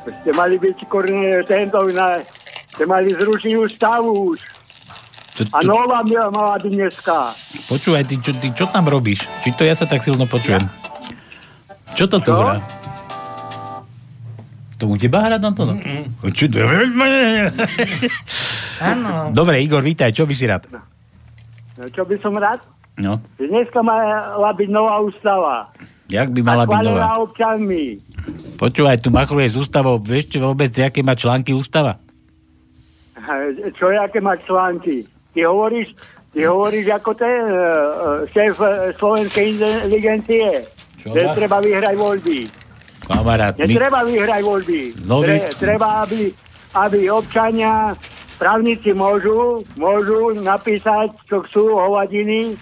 Ste 0.06 0.30
mali 0.30 0.62
byť 0.62 0.86
korne 0.86 1.42
tento 1.50 1.82
na... 1.90 2.22
Ste 2.70 2.86
mali 2.86 3.10
zrušiť 3.18 3.52
ústavu 3.59 4.30
už. 4.30 4.38
To, 5.34 5.42
A 5.59 5.66
nová 5.66 6.06
mala 6.06 6.55
dneska. 6.62 7.34
Počúvaj, 7.66 8.06
ty 8.06 8.22
čo, 8.22 8.30
ty 8.38 8.46
čo 8.55 8.70
tam 8.70 8.86
robíš? 8.86 9.26
Či 9.42 9.59
to 9.59 9.66
ja 9.66 9.74
sa 9.74 9.82
tak 9.82 10.06
silno 10.06 10.30
počujem? 10.30 10.62
Čo 11.98 12.06
to 12.06 12.22
tu 12.22 12.30
Čo? 12.30 12.38
hrá? 12.38 12.62
To 14.78 14.86
u 14.86 14.94
teba 14.94 15.26
hrá 15.26 15.42
tam 15.42 15.50
to? 15.50 15.66
No? 15.66 15.74
Čo 16.30 16.46
to? 16.46 16.62
Áno. 18.86 19.34
Dobre, 19.34 19.66
Igor, 19.66 19.82
vítaj, 19.82 20.14
čo 20.14 20.30
by 20.30 20.34
si 20.38 20.46
rád? 20.46 20.70
No, 21.78 21.86
čo 21.86 22.02
by 22.02 22.16
som 22.18 22.34
rád? 22.34 22.59
No, 22.98 23.22
Dneska 23.38 23.78
mala 23.78 24.50
byť 24.50 24.68
nová 24.68 24.98
ústava. 24.98 25.70
jak 26.10 26.34
by 26.34 26.40
mala 26.42 26.66
byť 26.66 26.82
nová? 26.82 27.22
občanmi. 27.22 28.02
Počúvaj, 28.59 28.98
tu 28.98 29.14
machluje 29.14 29.46
s 29.46 29.56
ústavou. 29.56 30.02
Vieš 30.02 30.34
čo 30.34 30.38
vôbec, 30.42 30.74
aké 30.74 31.06
má 31.06 31.14
články 31.14 31.55
ústava? 31.55 32.02
Čo, 33.78 33.94
aké 33.94 34.18
má 34.18 34.34
články? 34.40 35.06
Ty 35.30 35.46
hovoríš, 35.46 35.94
ty 36.34 36.42
hovoríš 36.42 36.90
ako 36.90 37.10
ten 37.14 37.38
uh, 37.46 37.59
šéf 38.32 38.59
eh, 38.59 38.90
slovenskej 38.96 39.44
inteligencie. 39.55 40.66
Čo 40.98 41.14
Že 41.14 41.22
má? 41.22 41.32
treba 41.36 41.56
vyhrať 41.62 41.94
voľby. 41.94 42.38
Kamarát, 43.06 43.55
my... 43.55 43.62
Netreba 43.62 44.00
vyhrať 44.02 44.42
voľby. 44.42 44.80
No 45.06 45.22
Tre, 45.22 45.36
treba, 45.55 46.02
aby, 46.02 46.34
aby 46.74 47.00
občania, 47.06 47.94
právnici 48.39 48.90
môžu, 48.90 49.60
môžu 49.74 50.32
napísať, 50.39 51.10
čo 51.27 51.43
chcú, 51.43 51.74
hovadiny, 51.74 52.55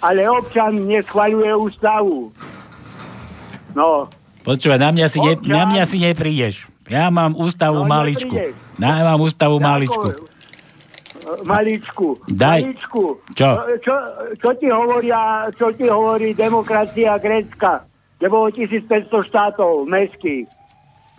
ale 0.00 0.26
občan 0.26 0.84
neschvaľuje 0.84 1.50
ústavu. 1.56 2.34
No, 3.72 4.10
Počúvaj, 4.40 4.80
na 4.80 4.90
mňa 4.90 5.06
si, 5.06 5.18
ne, 5.18 5.32
Občan. 5.36 5.46
na 5.46 5.62
mňa 5.64 5.82
si 5.84 5.96
neprídeš. 6.00 6.54
Ja 6.88 7.06
mám 7.06 7.32
ústavu 7.32 7.84
No, 7.84 7.86
maličku. 7.86 8.32
neprídeš. 8.32 8.56
Ja 8.76 9.04
mám 9.04 9.20
ústavu 9.20 9.60
maličku. 9.60 10.00
Ako, 10.00 10.26
e, 11.20 11.44
Maličku. 11.44 12.08
Daj. 12.26 12.60
Maličku. 12.64 13.04
Čo? 13.30 13.48
E, 13.60 13.76
Čo, 13.78 13.94
čo 14.34 14.50
ti 14.56 14.66
hovoria, 14.66 15.20
čo 15.52 15.68
ti 15.70 15.84
hovorí 15.84 16.32
demokracia 16.32 17.20
Grécka? 17.20 17.84
Kde 18.16 18.26
bolo 18.26 18.48
1500 18.48 18.88
štátov, 19.28 19.84
mestských. 19.84 20.48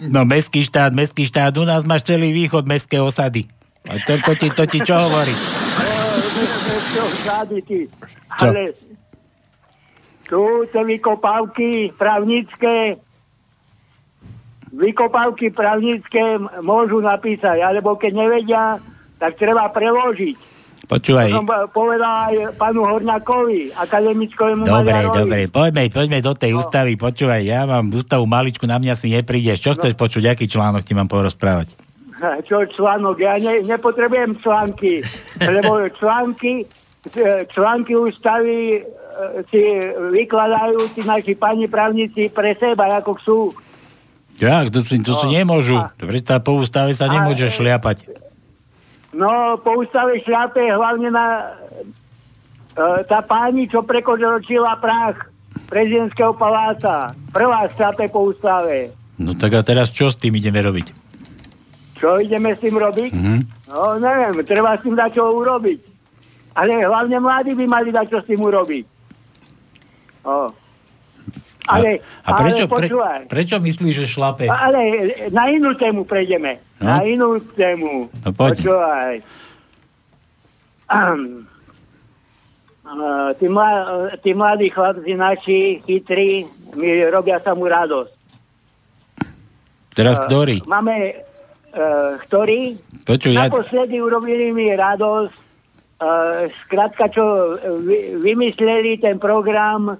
No, 0.03 0.25
mestský 0.25 0.65
štát, 0.65 0.89
mestský 0.89 1.23
štát, 1.23 1.53
u 1.53 1.63
nás 1.63 1.85
máš 1.85 2.01
celý 2.03 2.33
východ 2.33 2.65
mestské 2.65 2.97
osady. 2.97 3.45
A 3.89 3.97
to, 3.97 4.13
to, 4.21 4.33
ti, 4.37 4.47
to 4.53 4.63
ti 4.69 4.79
čo 4.85 4.93
hovorí? 4.93 5.33
Čo? 6.91 8.45
Ale 8.45 8.61
tu 10.29 10.41
tie 10.69 10.83
vykopávky 10.85 11.91
právnické 11.97 13.01
vykopávky 14.71 15.51
právnické 15.51 16.39
môžu 16.63 17.03
napísať, 17.03 17.59
alebo 17.59 17.99
keď 17.99 18.11
nevedia, 18.15 18.63
tak 19.19 19.35
treba 19.35 19.67
preložiť. 19.67 20.37
Počúvaj, 20.87 21.27
To 21.31 21.35
som 21.39 21.47
po- 21.47 21.67
povedal 21.71 22.11
aj 22.11 22.35
panu 22.59 22.83
Horňakovi, 22.83 23.71
akademickému 23.75 24.63
dobre, 24.67 24.91
Maďarovi. 24.91 25.19
dobre, 25.23 25.39
poďme, 25.47 25.83
poďme 25.87 26.19
do 26.19 26.33
tej 26.35 26.51
ústavy, 26.55 26.99
počúvaj, 26.99 27.41
ja 27.43 27.63
mám 27.63 27.91
ústavu 27.91 28.27
maličku, 28.27 28.67
na 28.67 28.75
mňa 28.75 28.99
si 28.99 29.11
neprídeš. 29.11 29.63
Čo 29.63 29.71
chceš 29.79 29.95
počuť, 29.95 30.35
aký 30.35 30.51
článok 30.51 30.83
ti 30.83 30.91
mám 30.91 31.07
porozprávať? 31.07 31.90
Čo 32.21 32.69
článok? 32.69 33.17
Ja 33.17 33.35
ne, 33.35 33.61
nepotrebujem 33.61 34.37
články, 34.37 35.01
lebo 35.37 35.81
články, 35.91 36.69
e, 37.09 37.25
články 37.49 37.93
ústavy 37.93 38.77
e, 38.77 38.81
si 39.49 39.61
vykladajú 40.13 40.93
tí 40.93 41.01
naši 41.01 41.33
pani 41.33 41.65
právnici 41.65 42.29
pre 42.29 42.53
seba, 42.55 42.93
ako 42.95 43.11
chcú. 43.17 43.37
Jak, 44.37 44.69
to, 44.69 44.81
si, 44.81 45.01
to 45.01 45.17
si 45.17 45.27
No, 45.27 45.33
nemôžu. 45.33 45.75
a- 45.75 45.89
Predsa 45.93 46.37
po 46.39 46.57
ústave 46.57 46.93
sa 46.93 47.09
a- 47.09 47.13
nemôžeš 47.13 47.57
šliapať. 47.57 47.97
No, 49.11 49.57
po 49.57 49.75
ústave 49.75 50.21
šľape 50.21 50.61
hlavne 50.71 51.09
na 51.09 51.51
tá 53.03 53.19
pani, 53.19 53.67
čo 53.67 53.83
prekročila 53.83 54.79
prach 54.79 55.27
prezidentského 55.67 56.31
paláca. 56.31 57.11
Prvá 57.29 57.67
šľape 57.67 58.07
po 58.07 58.31
ústave. 58.31 58.95
No 59.19 59.35
tak 59.35 59.51
a 59.53 59.61
teraz 59.61 59.91
čo 59.91 60.07
s 60.07 60.15
tým 60.15 60.31
ideme 60.33 60.63
robiť? 60.63 61.00
Čo 62.01 62.17
ideme 62.17 62.51
s 62.51 62.59
tým 62.59 62.75
robiť? 62.75 63.11
Mhm. 63.13 63.39
No, 63.69 63.95
neviem, 63.95 64.41
treba 64.41 64.73
s 64.73 64.81
tým 64.81 64.97
dať 64.97 65.13
čo 65.13 65.29
urobiť. 65.31 65.79
Ale 66.51 66.81
hlavne 66.81 67.15
mladí 67.15 67.53
by 67.53 67.63
mali 67.63 67.93
dať 67.93 68.05
čo 68.09 68.19
s 68.19 68.27
tým 68.27 68.41
urobiť. 68.41 68.83
O. 70.25 70.49
Ale, 71.69 72.01
A 72.25 72.29
prečo, 72.35 72.65
ale 72.65 72.67
pre, 72.67 72.75
počúvaj, 72.89 73.19
prečo 73.29 73.55
myslíš, 73.55 73.93
že 73.95 74.05
šlape? 74.09 74.49
ale 74.49 74.81
na 75.29 75.47
inú 75.47 75.77
tému 75.77 76.03
prejdeme. 76.03 76.57
No? 76.81 76.89
Na 76.89 77.05
inú 77.05 77.37
tému. 77.53 78.09
No 78.11 78.29
poď. 78.33 78.59
Počúvaj. 78.59 79.15
Uh, 80.91 81.45
tí, 83.39 83.47
mla, 83.47 83.69
tí 84.19 84.33
mladí 84.33 84.67
chlapci 84.67 85.13
naši, 85.15 85.79
chytrí, 85.87 86.43
mi 86.75 87.07
robia 87.07 87.39
sa 87.39 87.55
mu 87.55 87.63
radosť. 87.63 88.11
Teraz 89.95 90.19
Eh, 90.19 90.23
ktorý? 90.27 90.57
Máme, 90.67 91.23
uh, 91.75 92.19
ktorý 92.27 92.77
Počuj, 93.07 93.33
ja... 93.33 93.47
naposledy 93.47 93.97
urobili 93.99 94.53
mi 94.53 94.71
radosť, 94.71 95.33
uh, 95.33 96.47
skrátka, 96.65 97.09
čo 97.11 97.55
vy, 97.83 98.21
vymysleli 98.21 98.99
ten 99.01 99.17
program 99.17 99.95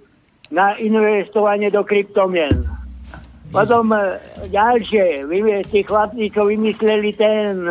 na 0.52 0.76
investovanie 0.77 1.72
do 1.72 1.81
kryptomien. 1.88 2.68
Potom 3.52 3.91
ďalšie, 4.48 5.27
tí 5.68 5.84
chlapci, 5.84 6.31
čo 6.31 6.48
vymysleli 6.48 7.11
ten 7.11 7.68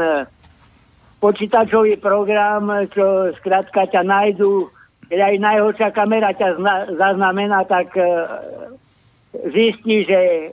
počítačový 1.25 1.97
program, 2.01 2.69
čo 2.93 3.33
skrátka 3.41 3.89
ťa 3.89 4.05
nájdu, 4.05 4.69
keď 5.09 5.19
aj 5.21 5.35
najhoršia 5.41 5.89
kamera 5.97 6.37
ťa 6.37 6.61
zna, 6.61 6.75
zaznamená, 7.01 7.65
tak 7.65 7.97
zistí, 9.53 10.05
že 10.05 10.53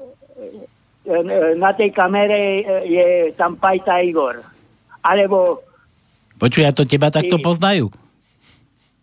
na 1.55 1.71
tej 1.71 1.89
kamere 1.95 2.59
e, 2.59 2.63
je 2.83 3.07
tam 3.39 3.55
Pajta 3.55 4.03
Igor. 4.03 4.43
Alebo, 4.99 5.63
Počuj, 6.35 6.67
a 6.67 6.75
to 6.75 6.83
teba 6.83 7.07
takto 7.07 7.39
poznajú? 7.39 7.89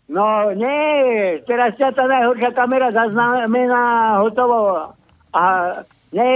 no 0.05 0.53
nie, 0.53 1.41
teraz 1.49 1.73
ťa 1.81 1.97
tá 1.97 2.05
najhoršia 2.05 2.53
kamera 2.53 2.93
zaznamená 2.93 4.21
hotovo. 4.21 4.93
A 5.33 5.43
ne, 6.13 6.29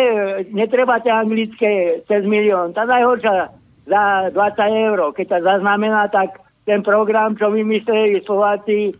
netreba 0.49 0.97
ťa 0.99 1.23
anglické 1.23 2.01
cez 2.09 2.25
milión. 2.25 2.73
Tá 2.73 2.89
najhoršia 2.89 3.53
za 3.85 4.03
20 4.33 4.89
eur. 4.89 4.99
Keď 5.13 5.25
ťa 5.37 5.39
zaznamená, 5.45 6.09
tak 6.09 6.41
ten 6.65 6.81
program, 6.81 7.37
čo 7.37 7.53
vymysleli 7.53 8.25
Slováci, 8.25 8.93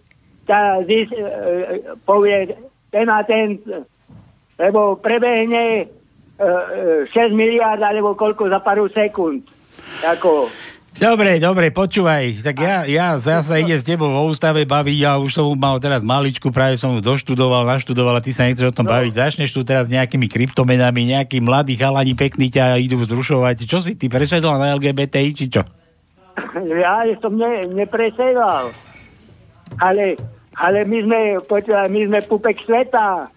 ťa 0.45 0.85
zis, 0.85 1.09
e, 1.13 1.21
e, 1.21 1.27
povie 2.05 2.53
ten 2.89 3.05
a 3.09 3.21
ten, 3.21 3.61
lebo 4.57 4.97
prebehne 4.97 5.98
6 6.39 7.11
miliard 7.35 7.83
alebo 7.83 8.15
koľko 8.15 8.47
za 8.47 8.63
pár 8.63 8.79
sekúnd. 8.95 9.43
Ako, 9.99 10.47
Dobre, 10.99 11.39
dobre, 11.39 11.71
počúvaj. 11.71 12.43
Tak 12.43 12.55
ja, 12.59 12.83
ja 12.83 13.15
zase 13.21 13.63
idem 13.63 13.79
s 13.79 13.87
tebou 13.87 14.11
vo 14.11 14.27
ústave 14.27 14.67
baviť, 14.67 14.97
ja 14.99 15.15
už 15.15 15.31
som 15.31 15.47
mal 15.55 15.79
teraz 15.79 16.03
maličku, 16.03 16.51
práve 16.51 16.75
som 16.75 16.97
doštudoval, 16.99 17.63
naštudoval 17.63 18.19
a 18.19 18.25
ty 18.25 18.35
sa 18.35 18.49
nechceš 18.49 18.73
o 18.73 18.75
tom 18.75 18.83
no. 18.83 18.91
baviť. 18.97 19.15
Začneš 19.15 19.55
tu 19.55 19.63
teraz 19.63 19.87
nejakými 19.87 20.27
kryptomenami, 20.27 21.15
nejakí 21.15 21.39
mladí 21.39 21.79
chalani 21.79 22.17
pekní 22.19 22.51
ťa 22.51 22.81
idú 22.83 22.99
zrušovať. 23.05 23.69
Čo 23.69 23.79
si 23.79 23.95
ty 23.95 24.11
presedol 24.11 24.57
na 24.59 24.75
LGBTI, 24.75 25.31
či 25.31 25.47
čo? 25.47 25.63
ja 26.83 26.99
som 27.23 27.37
ne, 27.37 27.63
nepresedal. 27.69 28.75
Ale, 29.79 30.19
ale 30.57 30.77
my 30.83 30.97
sme, 31.05 31.19
počúvaj, 31.47 31.87
my 31.87 32.01
sme 32.11 32.19
pupek 32.27 32.59
sveta. 32.65 33.29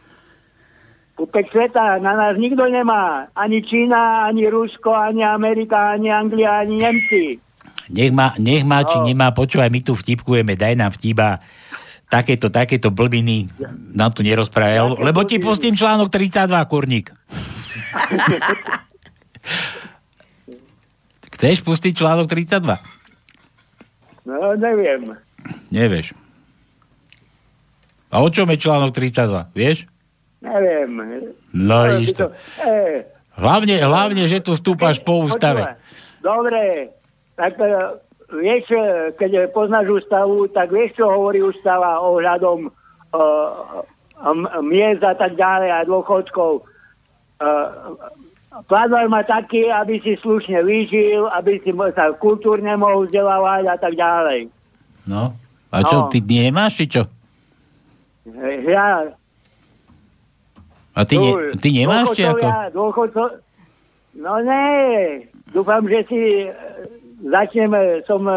Pupek 1.23 1.55
sveta, 1.55 2.03
na 2.03 2.19
nás 2.19 2.35
nikto 2.35 2.67
nemá. 2.67 3.31
Ani 3.39 3.63
Čína, 3.63 4.27
ani 4.27 4.51
Rusko, 4.51 4.91
ani 4.91 5.23
Amerika, 5.23 5.95
ani 5.95 6.11
Anglia, 6.11 6.67
ani 6.67 6.83
Nemci. 6.83 7.39
Nech 7.95 8.11
má, 8.11 8.35
nech 8.43 8.67
má 8.67 8.83
či 8.83 8.99
nemá, 8.99 9.31
počúvaj, 9.31 9.71
my 9.71 9.87
tu 9.87 9.95
vtipkujeme, 9.95 10.59
daj 10.59 10.75
nám 10.75 10.91
vtiba 10.99 11.39
takéto, 12.11 12.51
takéto 12.51 12.91
blbiny 12.91 13.47
nám 13.95 14.11
tu 14.11 14.27
nerozprávaj, 14.27 14.99
lebo 14.99 15.23
ti 15.23 15.39
pustím 15.39 15.79
článok 15.79 16.11
32, 16.11 16.59
kurník. 16.67 17.15
Chceš 21.39 21.63
pustiť 21.63 22.03
článok 22.03 22.27
32? 22.27 22.67
No, 24.27 24.59
neviem. 24.59 25.15
Nevieš. 25.71 26.19
A 28.11 28.19
o 28.19 28.27
čom 28.27 28.51
je 28.51 28.59
článok 28.59 28.91
32? 28.91 29.55
Vieš? 29.55 29.92
Neviem. 30.43 30.91
No, 31.55 31.77
vidíš 31.87 32.19
to. 32.19 32.27
E, 32.59 33.07
Hlavne, 33.33 33.81
hlavne, 33.81 34.29
že 34.29 34.45
tu 34.45 34.53
stúpaš 34.53 35.01
po 35.01 35.25
ústave. 35.25 35.65
počúvaj, 35.65 35.81
Dobre, 36.21 36.63
tak 37.39 37.53
e, 37.57 37.67
vieš, 38.37 38.65
e, 38.75 38.83
keď 39.17 39.49
poznáš 39.55 40.03
ústavu, 40.03 40.51
tak 40.53 40.69
vieš, 40.69 40.99
čo 41.01 41.09
hovorí 41.09 41.41
ústava 41.41 42.03
ohľadom 42.03 42.69
uh, 42.69 43.83
miest 44.63 45.03
a 45.03 45.15
tak 45.17 45.35
ďalej 45.35 45.71
a 45.73 45.81
dôchodkov. 45.89 46.63
Uh, 47.43 47.97
Plán 48.69 48.93
má 49.09 49.25
taký, 49.25 49.73
aby 49.73 49.97
si 50.05 50.13
slušne 50.21 50.61
vyžil, 50.61 51.25
aby 51.33 51.57
si 51.65 51.73
sa 51.97 52.13
kultúrne 52.21 52.77
mohol 52.77 53.09
vzdelávať 53.09 53.65
a 53.65 53.77
tak 53.81 53.97
ďalej. 53.97 54.53
No. 55.09 55.33
A 55.73 55.81
čo, 55.81 55.97
No. 56.05 56.09
ty 56.13 56.21
nemáš, 56.21 56.77
či 56.77 56.85
čo? 56.85 57.09
Ja, 58.69 59.09
A 60.93 61.05
ty, 61.05 61.17
ne, 61.17 61.57
ty 61.57 61.69
nemáš, 61.73 62.13
či 62.13 62.23
ako? 62.23 62.47
Dôchodco... 62.71 63.23
No 64.13 64.37
ne, 64.45 64.65
dúfam, 65.51 65.89
že 65.89 66.05
si 66.05 66.21
e, 66.45 66.53
začneme, 67.25 68.05
som, 68.05 68.21
e, 68.25 68.37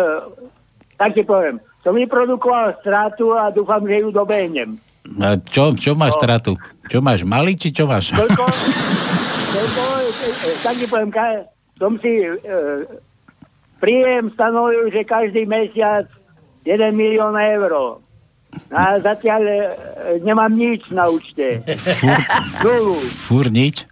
tak 0.96 1.12
ti 1.12 1.22
poviem, 1.22 1.60
som 1.84 1.92
vyprodukoval 1.92 2.80
stratu 2.80 3.36
a 3.36 3.52
dúfam, 3.52 3.84
že 3.84 4.00
ju 4.00 4.08
dobehnem. 4.08 4.80
A 5.20 5.36
čo, 5.38 5.76
čo 5.76 5.94
máš 5.94 6.16
No. 6.16 6.20
stratu? 6.24 6.52
Čo 6.88 7.04
máš, 7.04 7.28
malý, 7.28 7.60
či 7.60 7.76
čo 7.76 7.86
máš? 7.86 8.10
E, 8.10 8.16
e, 8.24 8.26
tak 10.64 10.76
ti 10.80 10.88
poviem, 10.88 11.12
ka, 11.12 11.44
som 11.76 12.00
si 12.00 12.24
e, 12.24 12.40
príjem 13.78 14.32
stanovil, 14.32 14.88
že 14.90 15.04
každý 15.04 15.44
mesiac 15.44 16.08
1 16.64 16.72
milión 16.96 17.36
eur. 17.36 18.00
A 18.68 18.98
zatiaľ 18.98 19.42
e, 19.42 19.58
nemám 20.20 20.50
nič 20.50 20.90
na 20.90 21.06
účte. 21.06 21.62
Nulu. 22.60 22.98
Fúr 23.24 23.48
nič? 23.48 23.86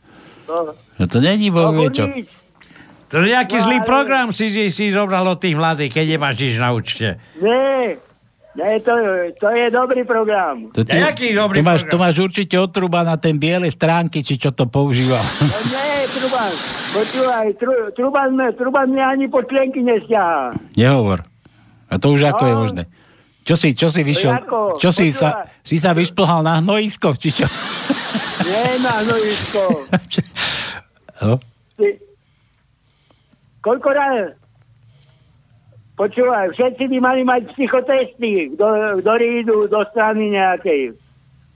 No, 0.44 0.74
No 0.94 1.06
to 1.06 1.18
není 1.18 1.50
Boh 1.50 1.70
vie 1.72 1.90
čo. 1.90 2.06
nič. 2.06 2.28
To 3.08 3.22
je 3.22 3.30
nejaký 3.30 3.56
No, 3.56 3.64
zlý 3.64 3.78
ale- 3.80 3.86
program 3.86 4.28
si, 4.30 4.50
si, 4.50 4.64
si 4.68 4.90
zobral 4.90 5.22
od 5.24 5.38
tých 5.38 5.54
mladých, 5.54 5.94
keď 5.94 6.06
nemáš 6.10 6.36
nič 6.36 6.56
na 6.56 6.70
účte. 6.70 7.22
Nie, 7.38 8.02
nie 8.52 8.74
to, 8.80 8.94
to 9.36 9.48
je 9.48 9.70
dobrý 9.70 10.02
program. 10.02 10.74
To 10.74 10.82
ty, 10.82 10.94
Jaký 10.96 11.30
dobrý 11.32 11.62
to 11.62 11.66
máš, 11.68 11.82
program? 11.84 11.94
to 11.94 12.04
máš 12.04 12.16
určite 12.20 12.56
od 12.56 12.70
Truba 12.70 13.02
na 13.02 13.16
ten 13.16 13.38
biele 13.38 13.70
stránky, 13.70 14.20
či 14.20 14.36
čo 14.36 14.50
to 14.50 14.66
používa. 14.66 15.22
No 15.22 15.58
nie, 15.70 15.90
Truban, 16.10 16.52
počúvaj, 16.92 17.48
tru, 17.56 17.74
Truban, 17.92 18.30
Truban 18.54 18.88
mňa 18.90 19.06
ani 19.08 19.26
po 19.28 19.42
členky 19.42 19.80
nestiahá. 19.80 20.58
Nehovor. 20.74 21.22
A 21.88 21.98
to 21.98 22.10
už 22.10 22.26
ako 22.28 22.42
No. 22.42 22.48
je 22.48 22.56
možné. 22.60 22.84
Čo 23.44 23.56
si, 23.60 23.76
čo 23.76 23.92
si 23.92 24.02
vyšiel? 24.02 24.32
ako? 24.40 24.80
Čo 24.80 24.90
si 24.90 25.12
sa, 25.12 25.48
si 25.60 25.76
sa 25.76 25.92
vyšplhal 25.92 26.42
na 26.42 26.64
hnojisko, 26.64 27.12
či 27.20 27.30
čo? 27.30 27.48
Nie 28.44 28.80
na 28.80 29.04
hnojisko. 29.04 29.64
No. 31.24 31.36
Ty, 31.76 31.88
koľko 33.60 33.90
raz? 33.92 34.36
Počúvaj, 35.94 36.58
všetci 36.58 36.84
by 36.90 36.98
mali 37.00 37.22
mať 37.22 37.54
psychotesty, 37.54 38.50
kto- 38.58 38.98
ktorí 39.00 39.46
idú 39.46 39.70
do 39.70 39.84
strany 39.94 40.34
nejakej. 40.34 40.98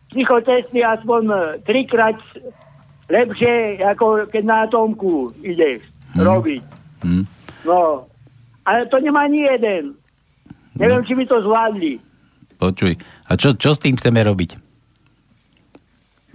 Psychotesty 0.08 0.86
aspoň 0.86 1.24
trikrát 1.66 2.16
lepšie, 3.10 3.82
ako 3.82 4.30
keď 4.30 4.44
na 4.46 4.58
atomku 4.64 5.34
ideš 5.42 5.82
robiť. 6.16 6.64
Hm. 7.02 7.24
No, 7.66 8.06
ale 8.64 8.86
to 8.88 9.00
nemá 9.00 9.26
ani 9.26 9.42
jeden. 9.42 9.98
Neviem, 10.80 11.04
či 11.06 11.14
by 11.18 11.26
to 11.26 11.38
zvládli. 11.42 11.94
Počuj. 12.58 12.94
A 13.30 13.32
čo, 13.38 13.54
čo 13.54 13.74
s 13.74 13.80
tým 13.82 13.98
chceme 13.98 14.22
robiť? 14.26 14.58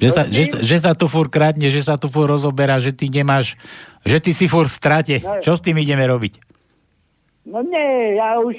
Že 0.03 0.09
sa, 0.11 0.23
že, 0.27 0.43
sa- 0.51 0.63
že 0.63 0.77
sa 0.83 0.93
tu 0.99 1.07
fur 1.07 1.31
kradne, 1.31 1.71
že 1.71 1.83
sa 1.83 1.95
tu 1.95 2.11
fur 2.11 2.27
rozoberá, 2.27 2.83
že 2.83 2.91
ty 2.91 3.07
nemáš, 3.07 3.55
že 4.03 4.19
ty 4.19 4.35
si 4.35 4.51
fur 4.51 4.67
v 4.67 4.75
strate. 4.75 5.23
Ne. 5.23 5.39
Čo 5.43 5.59
s 5.59 5.63
tým 5.63 5.79
ideme 5.79 6.03
robiť? 6.03 6.43
No 7.47 7.63
nie, 7.63 8.19
ja 8.19 8.39
už, 8.39 8.55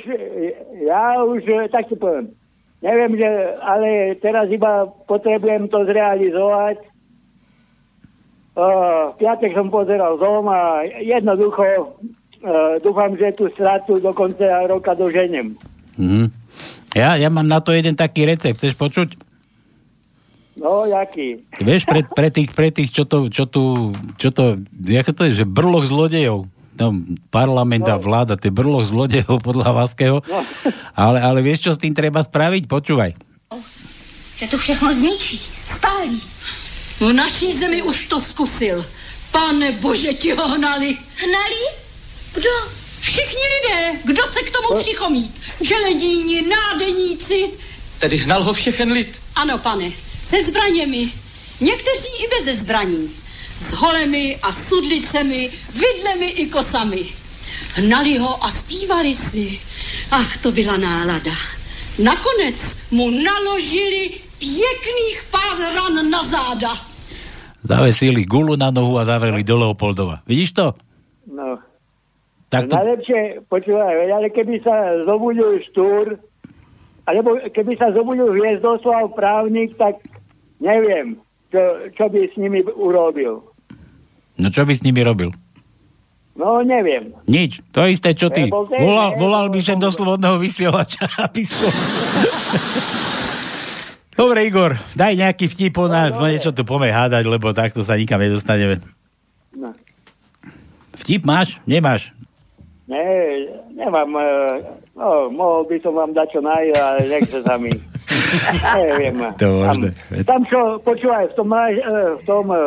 ja 0.83 1.23
už, 1.23 1.41
eh, 1.47 1.67
tak 1.71 1.87
si 1.87 1.95
poviem, 1.95 2.35
neviem, 2.83 3.15
že, 3.15 3.27
ale 3.63 4.15
teraz 4.19 4.51
iba 4.51 4.87
potrebujem 5.07 5.71
to 5.71 5.87
zrealizovať. 5.87 6.83
Uh, 8.53 9.09
v 9.17 9.25
piatek 9.25 9.57
som 9.57 9.73
pozeral 9.73 10.13
zom 10.21 10.45
a 10.45 10.85
jednoducho 11.01 11.65
uh, 11.65 12.77
dúfam, 12.85 13.17
že 13.17 13.33
tú 13.33 13.49
stratu 13.49 13.97
do 13.97 14.13
konca 14.13 14.69
roka 14.69 14.93
doženiem. 14.93 15.57
Mhm. 15.97 16.25
Ja, 16.93 17.17
ja 17.17 17.29
mám 17.33 17.49
na 17.49 17.57
to 17.57 17.73
jeden 17.73 17.97
taký 17.97 18.29
recept. 18.29 18.61
Chceš 18.61 18.77
počuť? 18.77 19.17
No, 20.53 20.85
jaký? 20.85 21.41
Vieš, 21.57 21.89
pre, 21.89 22.05
pre, 22.05 22.29
tých, 22.29 22.53
pre 22.53 22.69
tých, 22.69 22.93
čo 22.93 23.09
to, 23.09 23.25
čo 23.33 23.49
tu, 23.49 23.89
čo 24.21 24.29
to, 24.29 24.61
jak 24.85 25.09
to 25.09 25.25
je, 25.25 25.41
že 25.41 25.45
brloch 25.49 25.89
zlodejov. 25.89 26.45
No, 26.73 26.85
parlament 27.29 27.85
a 27.85 27.97
vláda, 28.01 28.37
to 28.37 28.49
je 28.49 28.53
brloch 28.53 28.85
zlodejov 28.85 29.41
podľa 29.41 29.73
Vaského. 29.73 30.21
No. 30.25 30.41
Ale, 30.93 31.21
ale 31.21 31.41
vieš, 31.41 31.69
čo 31.69 31.71
s 31.73 31.81
tým 31.81 31.93
treba 31.97 32.21
spraviť? 32.21 32.69
Počúvaj. 32.69 33.11
Že 34.37 34.45
to 34.49 34.57
všechno 34.57 34.89
zničí, 34.93 35.41
spálí. 35.65 36.17
V 37.01 37.09
naší 37.13 37.53
zemi 37.53 37.81
už 37.81 38.09
to 38.09 38.17
zkusil. 38.21 38.85
Pane 39.33 39.81
bože, 39.81 40.13
ti 40.13 40.33
ho 40.33 40.45
hnali. 40.45 40.93
Hnali? 40.97 41.61
Kdo? 42.37 42.82
Všichni 43.03 43.41
lidé, 43.55 43.99
kdo 44.03 44.27
se 44.27 44.41
k 44.41 44.51
tomu 44.51 44.79
přichomít. 44.79 45.41
Želedíni, 45.61 46.41
nádeníci. 46.41 47.49
Tedy 47.99 48.17
hnal 48.17 48.43
ho 48.43 48.53
všechen 48.53 48.91
lid. 48.91 49.21
Ano, 49.35 49.57
pane, 49.57 49.91
se 50.23 50.43
zbraněmi. 50.43 51.11
Někteří 51.59 52.23
i 52.23 52.27
beze 52.29 52.61
zbraní. 52.61 53.11
s 53.57 53.73
holemi 53.73 54.39
a 54.41 54.51
sudlicemi, 54.51 55.51
vidlemi 55.69 56.25
i 56.25 56.45
kosami. 56.47 57.05
Hnali 57.73 58.17
ho 58.17 58.43
a 58.43 58.51
zpívali 58.51 59.13
si. 59.13 59.59
Ach, 60.11 60.37
to 60.37 60.51
byla 60.51 60.77
nálada. 60.77 61.31
Nakonec 61.99 62.77
mu 62.91 63.09
naložili 63.09 64.09
pěkných 64.39 65.23
pár 65.31 65.57
ran 65.75 66.09
na 66.09 66.23
záda. 66.23 66.77
Zavesili 67.63 68.25
gulu 68.25 68.55
na 68.55 68.71
nohu 68.71 68.99
a 68.99 69.05
zavreli 69.05 69.43
do 69.43 69.57
Leopoldova. 69.57 70.19
Vidíš 70.27 70.51
to? 70.51 70.73
No. 71.35 71.59
Tak 72.53 72.69
to... 72.69 72.77
Najlepšie, 72.77 73.49
počúvaj, 73.49 74.13
ale 74.13 74.29
keby 74.29 74.61
sa 74.61 75.01
zobudil 75.09 75.57
Štúr, 75.73 76.21
alebo 77.09 77.41
keby 77.49 77.73
sa 77.81 77.89
zobudil 77.97 78.29
Hviezdoslav 78.29 79.09
právnik, 79.17 79.73
tak 79.81 79.97
neviem, 80.61 81.17
čo, 81.49 81.89
čo 81.97 82.05
by 82.13 82.29
s 82.29 82.37
nimi 82.37 82.61
urobil. 82.77 83.41
No 84.37 84.53
čo 84.53 84.69
by 84.69 84.73
s 84.77 84.85
nimi 84.85 85.01
robil? 85.01 85.33
No, 86.37 86.61
neviem. 86.65 87.13
Nič. 87.25 87.61
To 87.73 87.85
isté, 87.89 88.13
čo 88.13 88.29
ty. 88.29 88.49
Ten- 88.49 88.53
Volal, 88.53 89.17
volal 89.17 89.49
by 89.49 89.59
sem 89.61 89.77
do 89.81 89.89
slobodného 89.89 90.37
vysielača 90.37 91.09
a 91.25 91.29
písal. 91.29 91.73
Dobre, 94.13 94.45
Igor, 94.45 94.77
daj 94.93 95.17
nejaký 95.17 95.49
vtip, 95.49 95.73
na 95.89 96.13
no, 96.13 96.29
niečo 96.29 96.53
tu 96.53 96.61
poďme 96.61 96.93
hádať, 96.93 97.25
lebo 97.25 97.49
takto 97.49 97.81
sa 97.81 97.97
nikam 97.97 98.21
nedostaneme. 98.21 98.77
No. 99.57 99.73
Vtip 101.01 101.25
máš? 101.25 101.57
Nemáš? 101.65 102.13
Ne, 102.83 103.03
nemám, 103.71 104.11
e, 104.19 104.27
no, 104.99 105.31
mohol 105.31 105.63
by 105.71 105.79
som 105.79 105.95
vám 105.95 106.11
dať 106.11 106.27
čo 106.35 106.41
naj, 106.43 106.67
ale 106.75 106.99
nechce 107.07 107.39
sa 107.39 107.55
mi. 107.55 107.71
Neviem. 108.75 109.23
To. 109.39 109.49
Tam, 109.63 109.79
tam 110.27 110.41
čo, 110.51 110.59
počúvaj, 110.83 111.31
v 111.31 111.35
tom, 111.39 111.47
e, 111.55 111.79
v 112.19 112.23
tom 112.27 112.45
e, 112.51 112.59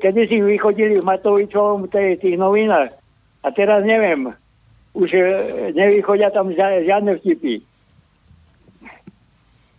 kedy 0.00 0.20
si 0.24 0.36
vychodili 0.40 0.96
v 0.96 1.04
Matovičovom 1.04 1.84
tej, 1.92 2.16
tých 2.16 2.40
novinách, 2.40 2.96
a 3.44 3.48
teraz 3.52 3.84
neviem, 3.84 4.32
už 4.96 5.14
nevychodia 5.76 6.32
tam 6.32 6.50
žia- 6.50 6.82
žiadne 6.82 7.20
vtipy. 7.20 7.62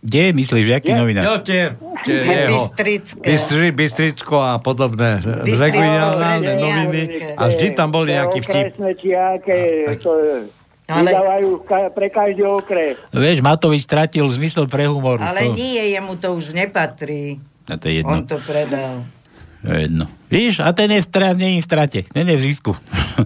Kde 0.00 0.32
myslíš, 0.32 0.66
jaký 0.70 0.90
No 0.90 1.04
novinár? 1.04 1.44
tie, 1.44 1.76
tie 2.00 2.48
jeho. 2.48 2.72
Bystri, 3.20 3.68
Bystricko 3.68 4.40
a 4.40 4.56
podobné 4.56 5.20
regionálne 5.44 6.56
noviny. 6.56 7.02
A 7.36 7.42
vždy 7.46 7.66
tam 7.72 7.92
boli 7.92 8.16
nejaký 8.16 8.40
vtip. 8.40 8.64
Okresné 8.72 8.90
či 8.96 9.08
aké, 9.12 9.58
to 10.00 10.10
Ale- 10.88 11.12
vydávajú 11.12 11.48
pre 11.92 12.08
každý 12.08 12.42
okres. 12.42 12.96
Vieš, 13.12 13.44
Matovič 13.44 13.84
stratil 13.84 14.24
zmysel 14.26 14.64
pre 14.66 14.88
humor. 14.88 15.20
Ale 15.20 15.46
to, 15.46 15.54
nie, 15.54 15.92
jemu 15.92 16.16
to 16.16 16.32
už 16.32 16.50
nepatrí. 16.50 17.36
A 17.68 17.76
to 17.76 17.86
je 17.86 18.00
On 18.00 18.24
jedno. 18.24 18.26
to 18.26 18.36
predal. 18.40 19.04
To 19.60 19.68
je 19.68 19.80
jedno. 19.84 20.04
Víš, 20.26 20.54
a 20.58 20.72
ten 20.72 20.88
je 20.88 20.98
v 20.98 21.06
strate, 21.06 21.36
nie 21.36 21.50
je 21.52 21.60
v 21.60 21.68
strate, 21.68 22.00
ten 22.08 22.24
je 22.24 22.34
v 22.34 22.42
zisku. 22.42 22.72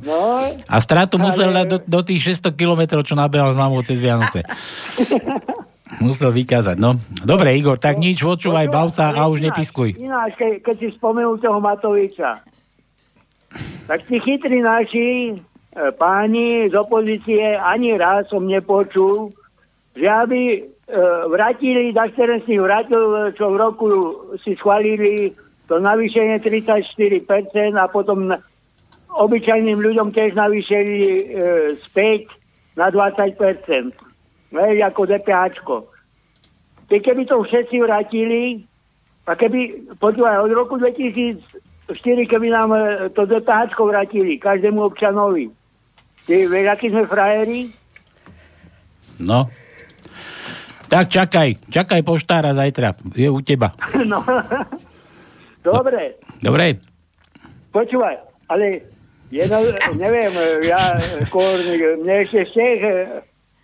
No, 0.02 0.42
A 0.74 0.76
stratu 0.76 1.16
musel 1.16 1.54
dať 1.54 1.66
do, 1.68 1.78
do 1.78 2.00
tých 2.02 2.34
600 2.34 2.50
kilometrov, 2.52 3.00
čo 3.00 3.14
nabehal 3.14 3.54
s 3.54 3.56
mamou 3.56 3.78
cez 3.80 3.94
Vianoce. 3.96 4.42
musel 6.02 6.30
vykázať, 6.34 6.76
no. 6.80 6.98
Dobre, 7.22 7.54
Igor, 7.54 7.78
tak 7.78 8.00
nič, 8.00 8.22
počúvaj, 8.22 8.66
bav 8.70 8.88
sa 8.90 9.14
a 9.14 9.28
už 9.30 9.44
nepiskuj. 9.44 9.98
Ináč, 10.00 10.34
ke, 10.38 10.58
keď 10.62 10.76
si 10.80 10.88
spomenul 10.96 11.38
toho 11.38 11.58
Matoviča, 11.58 12.42
tak 13.86 14.00
tí 14.08 14.18
chytrí 14.18 14.64
naši 14.64 15.08
e, 15.30 15.34
páni 15.94 16.66
z 16.70 16.74
opozície 16.74 17.54
ani 17.54 17.94
raz 17.94 18.26
som 18.32 18.42
nepočul, 18.48 19.30
že 19.94 20.06
aby 20.08 20.40
e, 20.58 20.60
vrátili, 21.30 21.94
Dašteren 21.94 22.42
si 22.48 22.58
vrátil, 22.58 23.30
čo 23.38 23.54
v 23.54 23.56
roku 23.60 23.86
si 24.42 24.58
schválili 24.58 25.30
to 25.70 25.80
navýšenie 25.80 26.42
34% 26.42 27.24
a 27.78 27.86
potom 27.88 28.34
obyčajným 29.14 29.78
ľuďom 29.78 30.10
tiež 30.10 30.34
navýšili 30.34 30.98
e, 30.98 31.22
späť 31.86 32.28
na 32.74 32.90
20%. 32.90 34.03
Hej, 34.54 34.86
ako 34.86 35.10
DPHčko. 35.10 35.76
Ty 36.86 36.96
keby 37.02 37.26
to 37.26 37.42
všetci 37.42 37.76
vrátili, 37.82 38.62
a 39.24 39.32
keby, 39.34 39.90
počúvaj, 39.96 40.36
od 40.44 40.52
roku 40.52 40.76
2004, 40.76 41.40
keby 42.28 42.48
nám 42.52 42.70
e, 42.76 43.08
to 43.16 43.24
DPH 43.24 43.72
vrátili, 43.72 44.36
každému 44.36 44.84
občanovi. 44.84 45.48
Ty 46.28 46.44
vieš, 46.44 46.66
akí 46.68 46.86
sme 46.92 47.08
frajeri? 47.08 47.72
No. 49.24 49.48
Tak 50.92 51.08
čakaj, 51.08 51.72
čakaj 51.72 52.00
poštára 52.04 52.52
zajtra. 52.52 52.92
Je 53.16 53.32
u 53.32 53.40
teba. 53.40 53.72
no. 54.12 54.20
Dobre, 55.64 56.20
Dobre? 56.44 56.76
počúvaj, 57.72 58.20
ale 58.52 58.84
jedno, 59.32 59.58
neviem, 59.96 60.30
e, 60.30 60.68
ja 60.68 61.00
skôr, 61.26 61.56
mne 62.04 62.28
ešte 62.28 62.44
z 62.52 62.56
e, 62.60 62.70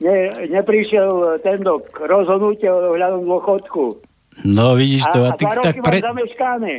ne, 0.01 0.17
neprišiel 0.49 1.41
ten 1.45 1.61
dok 1.61 1.93
rozhodnutie 2.01 2.69
ohľadom 2.69 3.25
dôchodku. 3.25 3.85
No 4.45 4.73
vidíš 4.73 5.05
to. 5.13 5.21
A, 5.29 5.35
a 5.35 5.37
ty, 5.37 5.45
dva 5.45 5.61
tak 5.61 5.77
pre, 5.85 5.99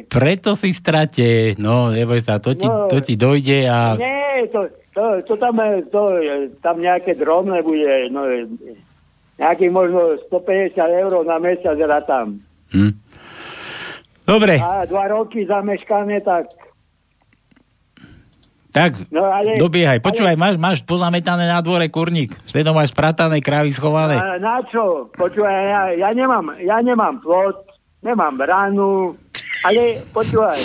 preto 0.10 0.58
si 0.58 0.74
v 0.74 0.78
strate. 0.78 1.28
No, 1.62 1.94
neboj 1.94 2.26
sa, 2.26 2.42
to 2.42 2.58
ti, 2.58 2.66
No. 2.66 2.90
to 2.90 2.98
ti 3.04 3.14
dojde 3.14 3.70
a... 3.70 3.94
Nie, 4.02 4.50
to, 4.50 4.66
to, 4.98 5.22
to 5.28 5.34
tam, 5.38 5.62
to, 5.94 6.02
tam 6.66 6.76
nejaké 6.82 7.14
drobné 7.14 7.62
bude, 7.62 8.10
no, 8.10 8.26
nejakých 9.38 9.72
možno 9.72 10.18
150 10.30 10.78
eur 10.78 11.12
na 11.22 11.38
mesiac 11.38 11.78
tam. 12.10 12.42
Hm. 12.74 12.94
Dobre, 14.26 14.56
A 14.62 14.88
dva 14.88 15.12
roky 15.12 15.44
zameškané, 15.44 16.24
tak 16.24 16.48
tak 18.72 18.96
No, 19.12 19.28
ale- 19.28 19.60
dobiehaj. 19.60 20.00
Počúvaj, 20.00 20.36
máš, 20.40 20.56
máš 20.56 20.80
pozametané 20.82 21.46
na 21.46 21.60
dvore 21.60 21.92
kurník. 21.92 22.32
Stredom 22.48 22.72
máš 22.72 22.96
spratané 22.96 23.44
krávy 23.44 23.76
schované. 23.76 24.16
a, 24.16 24.40
na 24.40 24.64
čo? 24.66 25.12
Počúvaj, 25.12 25.52
ja, 25.52 25.82
ja, 25.94 26.10
nemám, 26.16 26.56
ja 26.58 26.80
nemám 26.80 27.20
plot, 27.20 27.68
nemám 28.00 28.34
bránu, 28.34 29.12
ale 29.62 30.00
počúvaj, 30.10 30.60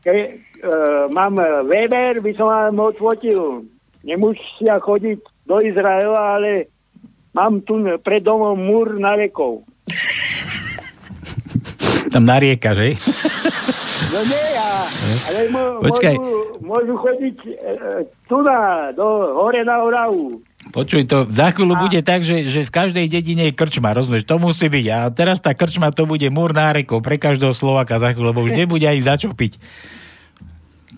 ke, 0.00 0.12
e, 0.56 0.72
mám 1.12 1.36
Weber, 1.68 2.24
by 2.24 2.32
som 2.34 2.48
vám 2.48 2.80
odfotil. 2.80 3.68
Nemusia 4.00 4.80
chodiť 4.80 5.20
do 5.44 5.60
Izraela, 5.60 6.40
ale 6.40 6.72
mám 7.36 7.60
tu 7.60 7.76
pred 8.00 8.24
domom 8.24 8.56
múr 8.56 8.96
na 8.96 9.12
rekov. 9.12 9.68
Tam 12.08 12.24
narieka, 12.24 12.72
že? 12.72 12.96
No 14.10 14.20
nie, 14.26 14.46
ja, 14.50 14.70
ale 15.30 15.40
mo, 15.54 15.62
Počkaj. 15.86 16.14
môžu, 16.18 16.34
môžu 16.66 16.94
chodiť 16.98 17.36
e, 17.46 17.50
tu 18.26 18.42
na, 18.42 18.90
do, 18.90 19.06
hore 19.38 19.62
na 19.62 19.78
Oravu. 19.80 20.42
Počuj, 20.74 21.06
to 21.06 21.30
za 21.30 21.54
chvíľu 21.54 21.78
bude 21.78 22.02
tak, 22.02 22.20
že, 22.20 22.42
že 22.44 22.66
v 22.66 22.74
každej 22.74 23.06
dedine 23.06 23.48
je 23.48 23.54
krčma, 23.54 23.94
rozumieš? 23.94 24.26
To 24.26 24.36
musí 24.36 24.66
byť. 24.66 24.86
A 24.90 24.98
teraz 25.08 25.38
tá 25.38 25.54
krčma 25.54 25.94
to 25.94 26.04
bude 26.04 26.26
múr 26.28 26.50
nárekov 26.50 27.00
pre 27.00 27.16
každého 27.16 27.54
Slovaka 27.54 27.96
za 27.96 28.10
chvíľu, 28.10 28.34
lebo 28.34 28.42
už 28.42 28.58
nebude 28.60 28.84
ani 28.84 28.98
za 28.98 29.14
čo 29.14 29.30
piť. 29.30 29.62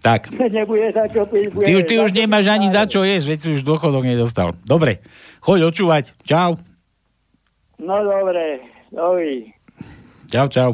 Tak. 0.02 0.34
Nebude 0.56 0.90
za 0.90 1.06
čo 1.06 1.22
piť. 1.28 1.52
Bude 1.52 1.62
Ty, 1.62 1.72
už- 1.78 1.86
ty 1.86 1.94
už 2.00 2.10
nemáš 2.10 2.48
ani 2.48 2.74
za 2.74 2.90
čo 2.90 3.06
jesť, 3.06 3.26
veď 3.28 3.38
si 3.38 3.48
už 3.54 3.62
dôchodok 3.62 4.02
nedostal. 4.02 4.56
Dobre, 4.66 4.98
choď 5.38 5.70
očúvať. 5.70 6.10
Čau. 6.26 6.58
No 7.78 7.96
dobre, 8.02 8.66
dovi. 8.90 9.52
Čau, 10.26 10.50
čau. 10.50 10.70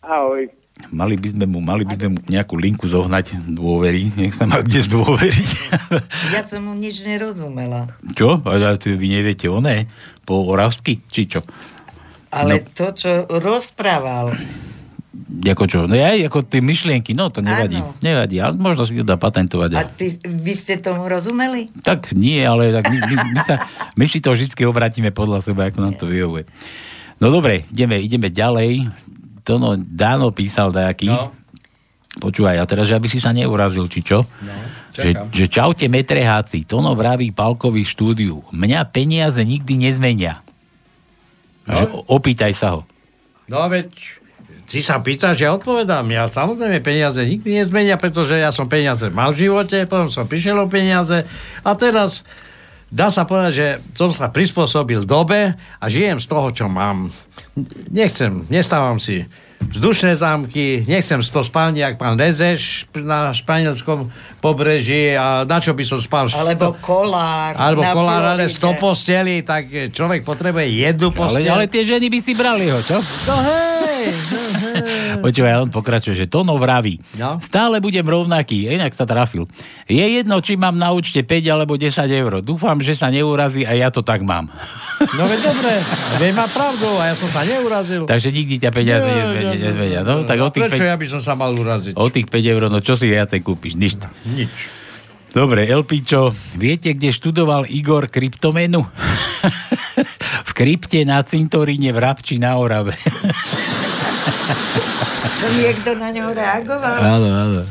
Ahoj. 0.00 0.48
Mali 0.88 1.20
by 1.20 1.28
sme 1.36 1.44
mu, 1.44 1.60
mali 1.60 1.84
by 1.84 1.94
sme 2.00 2.08
mu 2.16 2.18
nejakú 2.24 2.56
linku 2.56 2.88
zohnať 2.88 3.44
dôvery. 3.44 4.08
Nech 4.16 4.32
sa 4.32 4.48
má 4.48 4.64
kde 4.64 4.80
zdôveriť. 4.80 5.48
Ja 6.34 6.40
som 6.44 6.64
mu 6.64 6.72
nič 6.72 7.04
nerozumela. 7.04 7.92
čo? 8.16 8.40
Tu 8.80 8.96
vy 8.96 9.08
neviete 9.12 9.52
oné? 9.52 9.90
Po 10.24 10.48
oravsky? 10.48 11.00
Či 11.12 11.22
čo? 11.28 11.40
Ale 12.28 12.60
No. 12.60 12.68
to, 12.72 12.86
čo 12.92 13.10
rozprával, 13.28 14.32
Ako 15.28 15.64
čo? 15.68 15.84
No 15.84 15.92
ja, 15.92 16.14
ako 16.14 16.46
tie 16.46 16.62
myšlienky, 16.64 17.12
no 17.12 17.28
to 17.28 17.44
nevadí. 17.44 17.76
Áno. 17.80 17.92
Nevadí, 18.00 18.38
ale 18.38 18.54
možno 18.56 18.86
si 18.88 18.96
to 18.96 19.04
dá 19.04 19.18
patentovať. 19.20 19.70
a 19.76 19.84
aj. 19.84 19.86
ty, 19.96 20.06
vy 20.24 20.52
ste 20.56 20.80
tomu 20.80 21.04
rozumeli? 21.04 21.68
Tak 21.84 22.16
nie, 22.16 22.40
ale 22.40 22.70
tak 22.72 22.88
my, 22.88 22.98
my, 23.02 23.14
my, 23.34 23.40
sa, 23.44 23.54
my 23.92 24.04
si 24.08 24.24
to 24.24 24.32
vždy 24.32 24.48
obratíme 24.64 25.10
podľa 25.12 25.42
seba, 25.44 25.68
ako 25.68 25.78
nám 25.84 25.94
to 25.98 26.06
vyhovuje. 26.08 26.48
No 27.18 27.28
dobre, 27.28 27.66
ideme, 27.68 27.98
ideme 27.98 28.30
ďalej. 28.30 28.88
To 29.48 29.56
no, 29.56 29.80
Dáno 29.80 30.28
písal 30.28 30.68
dajaký. 30.68 31.08
No. 31.08 31.32
Počúvaj, 32.20 32.60
a 32.60 32.64
teraz, 32.68 32.92
že 32.92 32.96
aby 32.98 33.08
si 33.08 33.16
sa 33.16 33.32
neurazil, 33.32 33.88
či 33.88 34.04
čo? 34.04 34.28
No, 34.44 34.54
že, 34.92 35.14
čakám. 35.14 35.26
že 35.32 35.44
čaute 35.48 35.86
metreháci, 35.88 36.68
Tono 36.68 36.92
vraví 36.92 37.32
Palkovi 37.32 37.86
štúdiu. 37.86 38.44
Mňa 38.52 38.84
peniaze 38.92 39.40
nikdy 39.40 39.88
nezmenia. 39.88 40.44
No. 41.64 41.80
Že, 41.80 41.84
opýtaj 42.12 42.52
sa 42.52 42.68
ho. 42.76 42.80
No 43.48 43.64
veď, 43.70 43.88
ty 44.68 44.84
sa 44.84 45.00
pýtaš, 45.00 45.40
ja 45.40 45.54
odpovedám. 45.56 46.04
Ja 46.12 46.28
samozrejme 46.28 46.84
peniaze 46.84 47.24
nikdy 47.24 47.64
nezmenia, 47.64 47.96
pretože 47.96 48.36
ja 48.36 48.52
som 48.52 48.68
peniaze 48.68 49.08
mal 49.08 49.32
v 49.32 49.48
živote, 49.48 49.88
potom 49.88 50.12
som 50.12 50.28
prišiel 50.28 50.60
o 50.60 50.68
peniaze 50.68 51.24
a 51.64 51.70
teraz 51.72 52.20
dá 52.88 53.08
sa 53.12 53.24
povedať, 53.24 53.52
že 53.52 53.66
som 53.92 54.10
sa 54.12 54.28
prispôsobil 54.28 55.04
dobe 55.04 55.54
a 55.54 55.84
žijem 55.88 56.18
z 56.18 56.26
toho, 56.28 56.48
čo 56.52 56.66
mám. 56.66 57.12
Nechcem, 57.90 58.44
nestávam 58.48 58.96
si 58.96 59.24
vzdušné 59.58 60.14
zámky, 60.14 60.86
nechcem 60.86 61.18
100 61.18 61.50
spálni, 61.50 61.82
jak 61.82 61.98
pán 61.98 62.14
Rezeš 62.14 62.86
na 62.94 63.34
španielskom 63.34 64.06
pobreží 64.38 65.18
a 65.18 65.42
na 65.42 65.58
čo 65.58 65.74
by 65.74 65.82
som 65.82 65.98
spal? 65.98 66.30
Alebo 66.30 66.78
kolár. 66.78 67.58
Alebo 67.58 67.82
kolár, 67.82 68.38
ale 68.38 68.46
Floride. 68.46 68.78
100 68.78 68.78
posteli, 68.78 69.34
tak 69.42 69.90
človek 69.90 70.22
potrebuje 70.22 70.66
jednu 70.78 71.10
Ale, 71.10 71.18
posteľ. 71.18 71.50
ale 71.50 71.64
tie 71.66 71.82
ženy 71.82 72.06
by 72.06 72.18
si 72.22 72.32
brali 72.38 72.70
ho, 72.70 72.78
čo? 72.78 73.02
No 73.26 73.34
hej! 73.42 74.14
Počúvaj, 75.24 75.64
on 75.64 75.70
pokračuje, 75.70 76.14
že 76.14 76.26
Tono 76.26 76.56
vraví. 76.56 76.98
No. 77.16 77.38
Stále 77.40 77.78
budem 77.78 78.04
rovnaký, 78.04 78.68
inak 78.68 78.92
sa 78.92 79.04
trafil. 79.04 79.46
Je 79.86 80.00
jedno, 80.00 80.40
či 80.40 80.54
mám 80.54 80.76
na 80.76 80.92
účte 80.92 81.22
5 81.22 81.54
alebo 81.54 81.76
10 81.76 81.94
eur. 82.08 82.32
Dúfam, 82.40 82.78
že 82.80 82.94
sa 82.94 83.08
neurazí 83.08 83.64
a 83.64 83.72
ja 83.72 83.88
to 83.88 84.00
tak 84.02 84.22
mám. 84.22 84.48
No 84.98 85.22
veď 85.22 85.46
dobre, 85.46 85.78
veď 86.18 86.32
má 86.34 86.50
pravdu 86.50 86.90
a 86.98 87.06
ja 87.06 87.14
som 87.14 87.30
sa 87.30 87.46
neurazil. 87.46 88.02
Takže 88.10 88.34
nikdy 88.34 88.58
ťa 88.58 88.70
peniaze 88.74 89.06
nezmenia. 89.06 89.54
nezmenia. 89.54 90.00
No, 90.02 90.26
tak 90.26 90.42
o 90.42 90.50
tých, 90.50 90.66
Prečo 90.66 90.82
5, 90.82 90.90
ja 90.90 90.96
by 90.98 91.06
som 91.06 91.20
sa 91.22 91.32
mal 91.38 91.54
uraziť? 91.54 91.94
o 91.94 92.06
tých 92.10 92.26
5 92.26 92.34
eur, 92.34 92.62
no 92.66 92.82
čo 92.82 92.98
si 92.98 93.06
viacej 93.06 93.38
kúpiš? 93.46 93.78
Nič. 93.78 93.94
Nič. 94.26 94.50
Dobre, 95.30 95.70
Elpičo, 95.70 96.34
viete, 96.58 96.98
kde 96.98 97.14
študoval 97.14 97.70
Igor 97.70 98.10
kryptomenu? 98.10 98.82
v 100.48 100.50
krypte 100.50 100.98
na 101.06 101.22
cintoríne 101.22 101.94
v 101.94 101.98
Rabči 102.02 102.42
na 102.42 102.58
Orave. 102.58 102.98
To 105.38 105.46
niekto 105.54 105.94
na 105.94 106.10
ňo 106.10 106.34
reagoval. 106.34 106.98
Áno, 106.98 107.28
áno. 107.30 107.62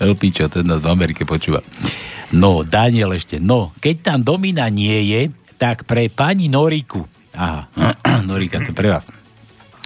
Elpičo, 0.00 0.48
ten 0.48 0.64
nás 0.64 0.80
v 0.80 0.88
Amerike 0.88 1.28
počúva. 1.28 1.60
No, 2.32 2.64
Daniel 2.64 3.12
ešte. 3.12 3.36
No, 3.36 3.76
keď 3.84 3.96
tam 4.00 4.18
Domina 4.24 4.64
nie 4.72 5.12
je, 5.12 5.28
tak 5.60 5.84
pre 5.84 6.08
pani 6.08 6.48
Noriku. 6.48 7.04
Aha, 7.36 7.68
Norika, 8.28 8.64
to 8.64 8.72
pre 8.72 8.88
vás. 8.88 9.04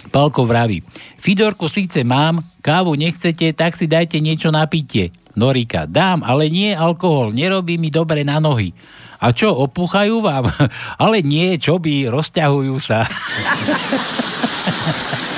Palko 0.07 0.47
vraví, 0.47 0.87
Fidorku 1.19 1.67
síce 1.67 2.07
mám, 2.07 2.39
kávu 2.63 2.95
nechcete, 2.95 3.51
tak 3.51 3.75
si 3.75 3.89
dajte 3.89 4.21
niečo 4.23 4.53
na 4.53 4.63
pitie. 4.69 5.11
Norika, 5.35 5.83
dám, 5.83 6.23
ale 6.23 6.47
nie 6.47 6.71
alkohol, 6.71 7.35
nerobí 7.35 7.75
mi 7.75 7.91
dobre 7.91 8.23
na 8.23 8.39
nohy. 8.39 8.71
A 9.19 9.35
čo, 9.35 9.51
opúchajú 9.51 10.23
vám? 10.23 10.47
ale 11.03 11.19
nie, 11.19 11.59
čo 11.59 11.75
by, 11.75 12.07
rozťahujú 12.07 12.75
sa. 12.79 13.03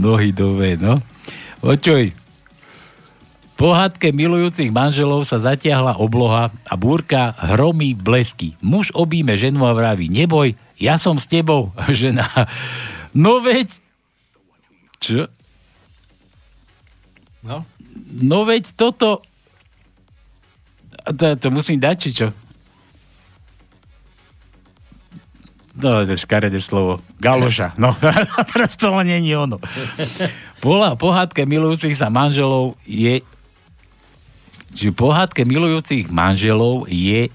nohy 0.00 0.32
dove, 0.32 0.80
no. 0.80 1.04
Počuj, 1.60 2.16
po 3.60 3.76
hádke 3.76 4.08
milujúcich 4.16 4.72
manželov 4.72 5.28
sa 5.28 5.36
zatiahla 5.36 6.00
obloha 6.00 6.48
a 6.64 6.74
búrka 6.80 7.36
hromí 7.36 7.92
blesky. 7.92 8.56
Muž 8.64 8.88
obíme 8.96 9.36
ženu 9.36 9.68
a 9.68 9.76
vraví, 9.76 10.08
neboj, 10.08 10.56
ja 10.80 10.96
som 10.96 11.20
s 11.20 11.28
tebou, 11.28 11.68
žena. 11.92 12.24
No 13.12 13.44
veď... 13.44 13.84
Čo? 14.96 15.28
No. 17.44 17.68
No 18.08 18.48
veď 18.48 18.72
toto... 18.72 19.20
To, 21.04 21.26
to 21.36 21.48
musím 21.52 21.76
dať, 21.80 21.96
či 22.00 22.10
čo? 22.16 22.32
No, 25.80 26.04
to 26.04 26.12
je 26.12 26.20
škaredé 26.20 26.60
slovo. 26.60 27.00
Galoša. 27.18 27.74
No, 27.80 27.96
teraz 28.52 28.76
to 28.76 28.92
není 29.00 29.32
ono. 29.32 29.56
Pola, 30.60 30.92
pohádke 30.94 31.48
milujúcich 31.48 31.96
sa 31.96 32.12
manželov 32.12 32.76
je 32.84 33.24
že 34.70 34.94
pohádke 34.94 35.42
milujúcich 35.42 36.14
manželov 36.14 36.86
je 36.86 37.26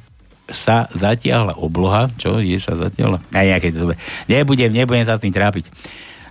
sa 0.48 0.88
zatiahla 0.94 1.60
obloha. 1.60 2.08
Čo? 2.16 2.40
Je 2.40 2.56
sa 2.64 2.78
zatiahla? 2.80 3.20
A 3.34 3.40
nejaké 3.44 3.76
to 3.76 3.84
dobre. 3.84 4.00
Nebudem, 4.30 4.72
nebudem 4.72 5.04
sa 5.04 5.20
s 5.20 5.24
tým 5.26 5.36
trápiť. 5.36 5.68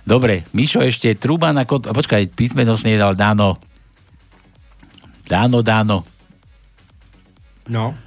Dobre, 0.05 0.45
Mišo 0.53 0.81
ešte 0.81 1.17
truba 1.17 1.53
na 1.53 1.65
kot... 1.65 1.89
Počkaj, 1.89 2.33
písmenosť 2.33 2.83
nedal 2.85 3.13
Dano. 3.17 3.57
Dano, 5.25 5.59
Dano. 5.65 6.05
No. 7.69 7.97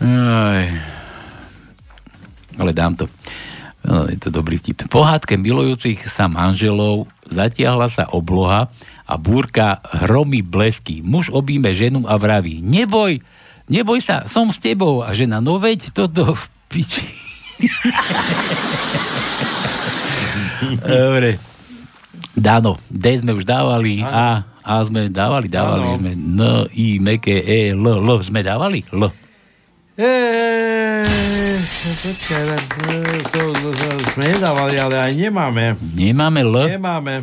Aj. 0.00 0.64
Ale 2.60 2.72
dám 2.72 2.96
to. 2.96 3.08
No, 3.82 4.06
je 4.06 4.14
to 4.14 4.30
dobrý 4.30 4.62
vtip. 4.62 4.86
Pohádke 4.86 5.34
milujúcich 5.34 6.06
sa 6.06 6.30
manželov 6.30 7.10
zatiahla 7.26 7.90
sa 7.90 8.06
obloha 8.14 8.70
a 9.02 9.18
búrka 9.18 9.82
hromy 10.06 10.38
blesky. 10.38 11.02
Muž 11.02 11.34
obíme 11.34 11.74
ženu 11.74 12.06
a 12.06 12.14
vraví, 12.14 12.62
neboj, 12.62 13.18
neboj 13.66 13.98
sa, 13.98 14.22
som 14.30 14.54
s 14.54 14.62
tebou. 14.62 15.02
A 15.02 15.10
žena, 15.18 15.42
no 15.42 15.58
veď 15.58 15.90
toto 15.90 16.38
v 16.38 16.44
piči. 16.70 17.02
Dobre. 20.78 21.42
Dano, 22.32 22.80
D 22.88 23.20
sme 23.20 23.36
už 23.36 23.44
dávali, 23.44 24.00
A, 24.00 24.40
A 24.64 24.74
sme 24.88 25.12
dávali, 25.12 25.52
dávali 25.52 25.84
Áno. 25.84 26.00
sme, 26.00 26.12
N, 26.16 26.40
I, 26.72 26.96
meké, 26.96 27.44
E, 27.44 27.76
L, 27.76 27.84
L 27.98 28.08
sme 28.24 28.40
dávali? 28.40 28.88
L. 28.88 29.12
sme 34.12 34.24
nedávali, 34.36 34.76
ale 34.76 34.96
aj 34.98 35.12
nemáme. 35.14 35.78
Nemáme 35.94 36.40
L? 36.42 36.56
Nemáme. 36.76 37.22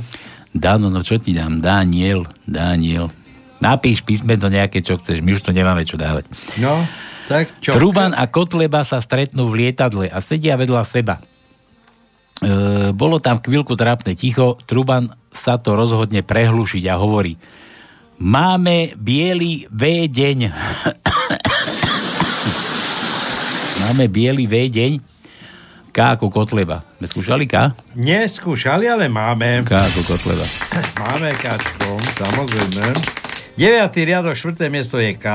Dano, 0.50 0.90
no 0.90 1.06
čo 1.06 1.22
ti 1.22 1.38
dám? 1.38 1.62
Daniel, 1.62 2.26
Daniel. 2.48 3.14
Napíš 3.60 4.02
písmeno 4.02 4.48
nejaké, 4.48 4.82
čo 4.82 4.98
chceš. 4.98 5.22
My 5.22 5.36
už 5.36 5.44
to 5.44 5.52
nemáme 5.52 5.84
čo 5.86 6.00
dávať. 6.00 6.32
No, 6.58 6.88
tak 7.30 7.62
čo? 7.62 7.76
Truban 7.76 8.16
a 8.16 8.26
Kotleba 8.26 8.88
sa 8.88 9.04
stretnú 9.04 9.52
v 9.52 9.68
lietadle 9.68 10.10
a 10.10 10.18
sedia 10.24 10.58
vedľa 10.58 10.82
seba. 10.88 11.22
E, 12.40 12.90
bolo 12.96 13.22
tam 13.22 13.38
chvíľku 13.44 13.76
trápne 13.78 14.18
ticho, 14.18 14.58
Truban 14.66 15.14
sa 15.30 15.62
to 15.62 15.78
rozhodne 15.78 16.26
prehlušiť 16.26 16.84
a 16.90 16.96
hovorí 16.98 17.38
Máme 18.20 18.98
biely 19.00 19.70
V 19.72 20.10
deň. 20.12 20.40
Máme 23.90 24.06
biely 24.06 24.46
V 24.46 24.70
deň. 24.70 24.92
K 25.90 25.98
ako 26.14 26.30
Kotleba. 26.30 26.86
Sme 27.02 27.10
skúšali 27.10 27.50
K? 27.50 27.74
Neskúšali, 27.98 28.86
ale 28.86 29.10
máme. 29.10 29.66
K 29.66 29.82
ako 29.82 30.06
Kotleba. 30.06 30.46
Máme 31.02 31.34
kačko, 31.42 31.98
samozrejme. 32.14 32.86
9. 33.58 33.90
riadok, 33.98 34.38
4. 34.38 34.70
miesto 34.70 35.02
je 35.02 35.18
K. 35.18 35.26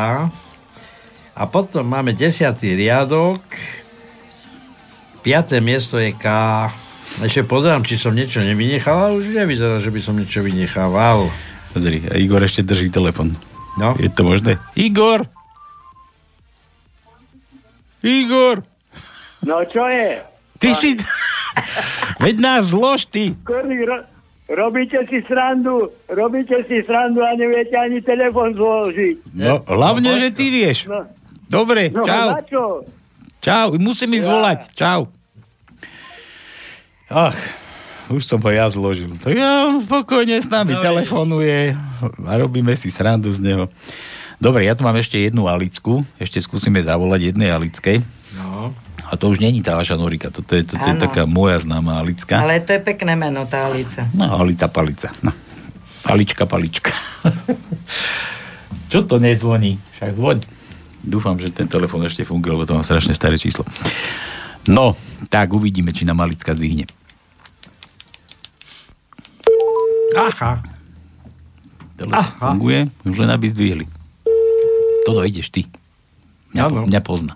A 1.34 1.42
potom 1.50 1.82
máme 1.82 2.14
10. 2.14 2.46
riadok, 2.78 3.42
5. 5.26 5.58
miesto 5.58 5.98
je 5.98 6.14
K. 6.14 6.26
Ešte 7.26 7.42
pozerám, 7.42 7.82
či 7.82 7.98
som 7.98 8.14
niečo 8.14 8.38
nevynechal, 8.38 8.94
ale 8.94 9.18
už 9.18 9.34
nevyzerá, 9.34 9.82
že 9.82 9.90
by 9.90 9.98
som 9.98 10.14
niečo 10.14 10.46
vynechával. 10.46 11.26
Pozri, 11.74 12.06
Igor 12.22 12.46
ešte 12.46 12.62
drží 12.62 12.86
telefon. 12.94 13.34
No. 13.82 13.98
Je 13.98 14.06
to 14.14 14.22
možné? 14.22 14.62
Igor! 14.78 15.33
Igor! 18.04 18.60
No 19.40 19.64
čo 19.64 19.84
je? 19.86 20.20
Ty 20.58 20.70
si... 20.76 21.00
Veď 22.22 22.36
nás 22.38 22.62
zlož, 22.66 23.04
ty! 23.06 23.32
Kurník, 23.38 23.80
ro- 23.82 24.06
robíte 24.46 25.00
si 25.04 25.20
srandu, 25.22 25.88
robíte 26.06 26.60
si 26.64 26.80
srandu 26.80 27.20
a 27.20 27.32
neviete 27.32 27.74
ani 27.74 27.98
telefon 27.98 28.52
zložiť. 28.52 29.32
No, 29.32 29.64
hlavne, 29.64 30.10
že 30.18 30.28
ty 30.30 30.48
vieš. 30.48 30.84
No, 30.84 31.08
Dobre, 31.44 31.88
no 31.88 32.02
čau. 32.02 32.28
čo? 32.44 32.64
Čau, 33.38 33.66
musím 33.76 34.16
ísť 34.16 34.24
Ja. 34.24 34.32
volať. 34.32 34.58
Čau. 34.72 35.00
Ach, 37.06 37.36
už 38.08 38.22
som 38.22 38.40
ho 38.40 38.50
ja 38.50 38.66
zložil. 38.66 39.12
Tak 39.14 39.32
ja 39.32 39.68
on 39.68 39.78
spokojne 39.78 40.40
s 40.40 40.48
nami 40.48 40.72
No, 40.72 40.80
telefonuje 40.82 41.76
a 42.20 42.32
robíme 42.34 42.72
si 42.74 42.88
srandu 42.88 43.30
z 43.30 43.40
neho. 43.40 43.64
Dobre, 44.44 44.68
ja 44.68 44.76
tu 44.76 44.84
mám 44.84 44.92
ešte 45.00 45.16
jednu 45.16 45.48
Alicku. 45.48 46.04
Ešte 46.20 46.36
skúsime 46.44 46.84
zavolať 46.84 47.32
jednej 47.32 47.48
Alickej. 47.48 48.04
No. 48.36 48.76
A 49.08 49.16
to 49.16 49.32
už 49.32 49.40
není 49.40 49.64
tá 49.64 49.72
vaša 49.72 49.96
Norika, 49.96 50.28
toto 50.28 50.52
je, 50.52 50.68
toto 50.68 50.84
je 50.84 51.00
taká 51.00 51.24
moja 51.24 51.64
známa 51.64 52.04
Alicka. 52.04 52.44
Ale 52.44 52.60
to 52.60 52.76
je 52.76 52.80
pekné 52.84 53.16
meno, 53.16 53.48
tá 53.48 53.64
Alica. 53.64 54.04
No, 54.12 54.28
Alica 54.36 54.68
Palica. 54.68 55.16
No. 55.24 55.32
Palička, 56.04 56.44
palička. 56.44 56.92
Čo 58.92 59.08
to 59.08 59.16
nezvoní? 59.16 59.80
Však 59.96 60.12
zvoň. 60.12 60.36
Dúfam, 61.00 61.40
že 61.40 61.48
ten 61.48 61.64
telefon 61.64 62.04
ešte 62.04 62.28
funguje, 62.28 62.52
lebo 62.52 62.68
to 62.68 62.76
mám 62.76 62.84
strašne 62.84 63.16
staré 63.16 63.40
číslo. 63.40 63.64
No, 64.68 64.92
tak 65.32 65.56
uvidíme, 65.56 65.96
či 65.96 66.04
nám 66.04 66.20
Malicka 66.20 66.52
zdvihne. 66.52 66.84
Aha. 70.12 70.60
Telefon 71.96 72.20
Aha. 72.20 72.52
funguje, 72.52 72.92
už 73.08 73.16
len 73.24 73.32
aby 73.32 73.48
zdvihli. 73.48 74.03
Toto 75.04 75.20
ideš 75.20 75.52
ty. 75.52 75.68
Mňa, 76.56 76.64
po, 76.68 76.78
mňa 76.88 77.00
pozná. 77.04 77.34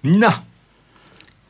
No. 0.00 0.32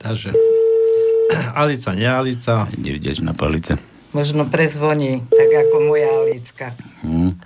Takže. 0.03 0.35
Alica, 1.61 1.95
nie 1.95 2.11
Alica. 2.11 2.67
Nevidieš 2.75 3.23
na 3.23 3.37
palice. 3.37 3.79
možno 4.11 4.43
prezvoní, 4.43 5.23
tak 5.31 5.51
ako 5.55 5.77
moja 5.87 6.11
Alicka. 6.11 6.75
Hm. 7.07 7.39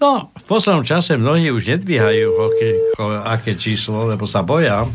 No, 0.00 0.32
v 0.32 0.44
poslednom 0.48 0.80
čase 0.80 1.14
mnohí 1.14 1.52
už 1.52 1.76
nedvíhajú, 1.76 2.28
aké, 2.42 2.68
aké 3.22 3.52
číslo, 3.52 4.08
lebo 4.08 4.24
sa 4.24 4.40
boja. 4.40 4.88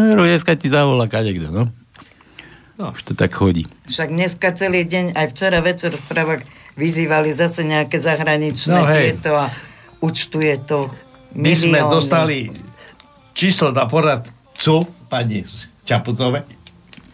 No, 0.00 0.24
dneska 0.24 0.56
ti 0.56 0.66
zavolá 0.66 1.04
kadekto, 1.04 1.52
no. 1.52 1.68
No. 2.78 2.84
Už 2.90 3.02
to 3.02 3.12
tak 3.12 3.34
chodí. 3.34 3.68
Však 3.84 4.08
dneska 4.08 4.48
celý 4.54 4.82
deň, 4.82 5.12
aj 5.12 5.26
včera 5.28 5.58
večer 5.60 5.92
v 5.92 6.00
správach 6.00 6.42
vyzývali 6.72 7.34
zase 7.34 7.66
nejaké 7.66 7.98
zahraničné 7.98 8.70
No, 8.72 8.86
hej. 8.86 9.12
tieto 9.12 9.34
a 9.34 9.50
účtuje 9.98 10.54
to 10.62 10.86
My 11.34 11.52
sme 11.52 11.74
milióny. 11.76 11.90
dostali 11.90 12.36
číslo 13.34 13.74
na 13.74 13.84
poradcu 13.84 14.86
pani 15.10 15.42
Čaputove. 15.82 16.46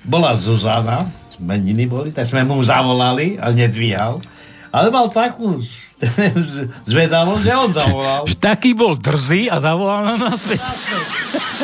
Bola 0.05 0.37
Zuzana, 0.37 1.01
meniny 1.41 1.89
boli, 1.89 2.13
tak 2.13 2.29
sme 2.29 2.45
mu 2.45 2.61
zavolali, 2.61 3.41
ale 3.41 3.57
nedvíhal. 3.57 4.21
Ale 4.75 4.91
mal 4.91 5.07
takú 5.07 5.63
zvedavosť, 6.91 7.43
že 7.43 7.53
on 7.55 7.71
zavolal. 7.71 8.23
Taký 8.27 8.75
bol 8.75 8.99
drzý 8.99 9.47
a 9.47 9.63
zavolal 9.63 10.01
na 10.05 10.15
nás. 10.19 10.43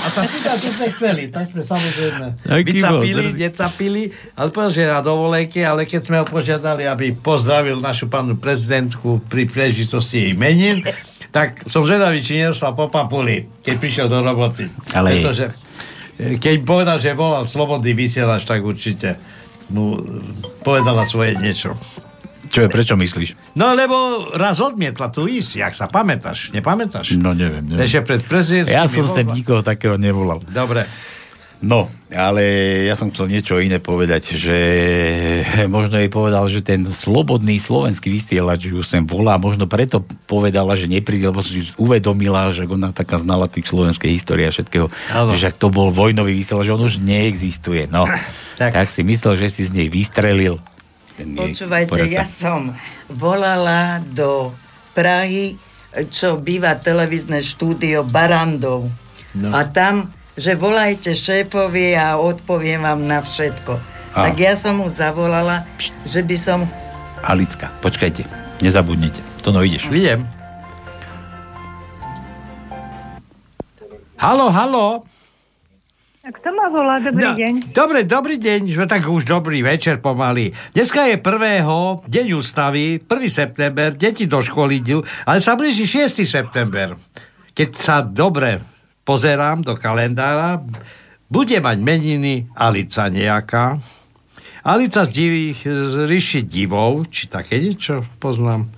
A 0.00 0.06
sa 0.06 0.22
pýtal, 0.22 0.56
čo 0.56 0.70
sme 0.70 0.86
chceli. 0.94 1.22
Tak 1.26 1.50
sme 1.50 1.62
samozrejme 1.62 2.26
vycapili, 2.62 3.24
necapili, 3.34 4.02
ale 4.32 4.48
povedal, 4.48 4.72
že 4.72 4.82
na 4.86 5.02
dovolenke, 5.02 5.60
ale 5.60 5.84
keď 5.84 6.00
sme 6.00 6.16
ho 6.22 6.26
požiadali, 6.26 6.86
aby 6.86 7.10
pozdravil 7.10 7.82
našu 7.82 8.06
pánu 8.06 8.38
prezidentku 8.38 9.18
pri 9.26 9.44
príležitosti 9.44 10.30
jej 10.30 10.32
menin, 10.32 10.86
tak 11.30 11.66
som 11.66 11.82
zvedavý, 11.82 12.22
či 12.22 12.38
nedostal 12.40 12.72
po 12.72 12.86
papuli, 12.86 13.50
keď 13.60 13.74
prišiel 13.76 14.06
do 14.06 14.18
roboty. 14.18 14.70
Ale- 14.94 15.18
Pretože 15.18 15.50
e, 16.16 16.38
keď 16.38 16.54
povedal, 16.62 16.96
že 16.96 17.10
volal 17.12 17.42
slobodný 17.44 17.90
vysielač, 17.90 18.42
tak 18.42 18.62
určite 18.62 19.18
mu 19.68 19.98
povedala 20.62 21.02
svoje 21.04 21.34
niečo. 21.34 21.74
Čo 22.50 22.66
je, 22.66 22.68
prečo 22.68 22.98
myslíš? 22.98 23.54
No 23.54 23.70
lebo 23.78 24.26
raz 24.34 24.58
odmietla 24.58 25.14
tu 25.14 25.30
ísť, 25.30 25.50
jak 25.62 25.74
sa 25.78 25.86
pamätáš, 25.86 26.50
nepamätáš? 26.50 27.14
No 27.14 27.30
neviem, 27.30 27.62
neviem. 27.62 27.86
Ešte 27.86 28.02
pred 28.02 28.20
Ja 28.66 28.90
som 28.90 29.06
sem 29.06 29.30
nikoho 29.30 29.62
takého 29.62 29.94
nevolal. 29.94 30.42
Dobre. 30.50 30.90
No, 31.60 31.92
ale 32.08 32.40
ja 32.88 32.96
som 32.96 33.12
chcel 33.12 33.28
niečo 33.28 33.60
iné 33.60 33.76
povedať, 33.76 34.32
že 34.32 34.58
možno 35.68 36.00
jej 36.00 36.08
povedal, 36.08 36.48
že 36.48 36.64
ten 36.64 36.88
slobodný 36.88 37.60
slovenský 37.60 38.08
vysielač 38.08 38.72
ju 38.72 38.80
sem 38.80 39.04
volá, 39.04 39.36
možno 39.36 39.68
preto 39.68 40.00
povedala, 40.24 40.72
že 40.72 40.88
nepríde, 40.88 41.28
lebo 41.28 41.44
si 41.44 41.68
uvedomila, 41.76 42.56
že 42.56 42.64
ona 42.64 42.96
taká 42.96 43.20
znala 43.20 43.44
tých 43.44 43.68
slovenskej 43.68 44.08
histórie 44.08 44.48
a 44.48 44.56
všetkého, 44.56 44.88
Áno. 45.12 45.36
že 45.36 45.52
ak 45.52 45.60
to 45.60 45.68
bol 45.68 45.92
vojnový 45.92 46.32
vysielač, 46.32 46.64
že 46.64 46.74
on 46.80 46.88
už 46.88 46.96
neexistuje. 47.04 47.92
No, 47.92 48.08
tak. 48.56 48.72
tak 48.72 48.86
si 48.88 49.04
myslel, 49.04 49.36
že 49.36 49.52
si 49.52 49.68
z 49.68 49.76
nej 49.76 49.92
vystrelil. 49.92 50.56
Ten 51.20 51.36
Počúvajte, 51.36 51.92
poradca. 51.92 52.16
ja 52.16 52.24
som 52.24 52.72
volala 53.12 54.00
do 54.00 54.56
Prahy, 54.96 55.60
čo 56.08 56.40
býva 56.40 56.80
televízne 56.80 57.44
štúdio 57.44 58.08
Barandov. 58.08 58.88
No. 59.36 59.52
A 59.52 59.68
tam, 59.68 60.08
že 60.32 60.56
volajte 60.56 61.12
šéfovi 61.12 61.92
a 61.92 62.16
odpoviem 62.16 62.80
vám 62.80 63.04
na 63.04 63.20
všetko. 63.20 63.76
A. 64.16 64.32
Tak 64.32 64.34
ja 64.40 64.56
som 64.56 64.80
mu 64.80 64.88
zavolala, 64.88 65.68
že 66.08 66.24
by 66.24 66.36
som... 66.40 66.64
Alicka, 67.20 67.68
počkajte, 67.84 68.24
nezabudnite. 68.64 69.20
To 69.44 69.52
no 69.52 69.60
ideš. 69.60 69.92
Idem. 69.92 70.24
Halo, 74.16 74.48
halo. 74.48 75.04
Kto 76.20 76.52
ma 76.52 76.68
volá? 76.68 77.00
Dobrý 77.00 77.24
No, 77.24 77.32
deň. 77.32 77.72
Dobre, 77.72 78.04
dobrý 78.04 78.36
deň, 78.36 78.76
že 78.76 78.84
tak 78.84 79.08
už 79.08 79.24
dobrý 79.24 79.64
večer 79.64 80.04
pomaly. 80.04 80.52
Dneska 80.76 81.08
je 81.08 81.16
prvého, 81.16 82.04
deň 82.04 82.26
ústavy, 82.36 83.00
1. 83.00 83.08
september, 83.32 83.96
deti 83.96 84.28
do 84.28 84.44
školy 84.44 84.84
idú, 84.84 85.00
ale 85.24 85.40
sa 85.40 85.56
blíži 85.56 85.88
6. 85.88 86.20
september. 86.28 86.92
Keď 87.56 87.68
sa 87.72 88.04
dobre 88.04 88.60
pozerám 89.00 89.64
do 89.64 89.80
kalendára, 89.80 90.60
bude 91.24 91.56
mať 91.56 91.76
meniny 91.80 92.52
Alica 92.52 93.08
nejaká. 93.08 93.80
Alica 94.60 95.08
z, 95.08 95.10
divých, 95.16 95.64
z 95.64 96.04
ríši 96.04 96.44
divov, 96.44 97.08
či 97.08 97.32
také 97.32 97.64
niečo 97.64 98.04
poznám. 98.20 98.68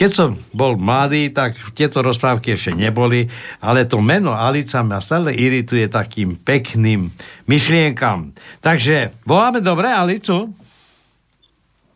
Keď 0.00 0.10
som 0.16 0.32
bol 0.56 0.80
mladý, 0.80 1.28
tak 1.28 1.60
tieto 1.76 2.00
rozprávky 2.00 2.56
ešte 2.56 2.72
neboli, 2.72 3.28
ale 3.60 3.84
to 3.84 4.00
meno 4.00 4.32
Alica 4.32 4.80
ma 4.80 4.96
stále 4.96 5.36
irituje 5.36 5.92
takým 5.92 6.40
pekným 6.40 7.12
myšlienkam. 7.44 8.32
Takže 8.64 9.12
voláme 9.28 9.60
dobre 9.60 9.92
Alicu? 9.92 10.56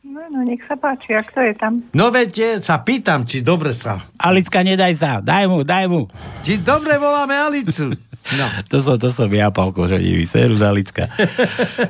No, 0.05 0.21
no, 0.29 0.45
nech 0.45 0.61
sa 0.69 0.77
páči, 0.77 1.17
a 1.17 1.25
kto 1.25 1.49
je 1.49 1.57
tam? 1.57 1.81
No 1.97 2.13
veď 2.13 2.61
sa 2.61 2.85
pýtam, 2.85 3.25
či 3.25 3.41
dobre 3.41 3.73
sa. 3.73 4.05
Alicka, 4.21 4.61
nedaj 4.61 5.01
sa, 5.01 5.25
daj 5.25 5.49
mu, 5.49 5.65
daj 5.65 5.89
mu. 5.89 6.05
Či 6.45 6.61
dobre 6.61 7.01
voláme 7.01 7.33
Alicu? 7.33 7.89
No. 8.37 8.47
To 8.73 8.85
som, 8.85 8.97
to 9.01 9.13
som 9.13 9.33
ja, 9.33 9.49
Palko, 9.49 9.85
že 9.89 10.01
divý. 10.01 10.29
Serus, 10.29 10.61
Alicka. 10.61 11.09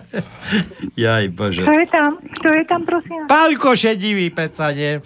Jaj, 0.98 1.30
bože. 1.30 1.62
Kto 1.62 1.74
je 1.74 1.86
tam? 1.90 2.10
Kto 2.18 2.48
je 2.54 2.64
tam, 2.66 2.80
prosím? 2.82 3.20
Pálko 3.30 3.74
šedivý, 3.78 4.34
peca, 4.34 4.74
nie? 4.74 4.98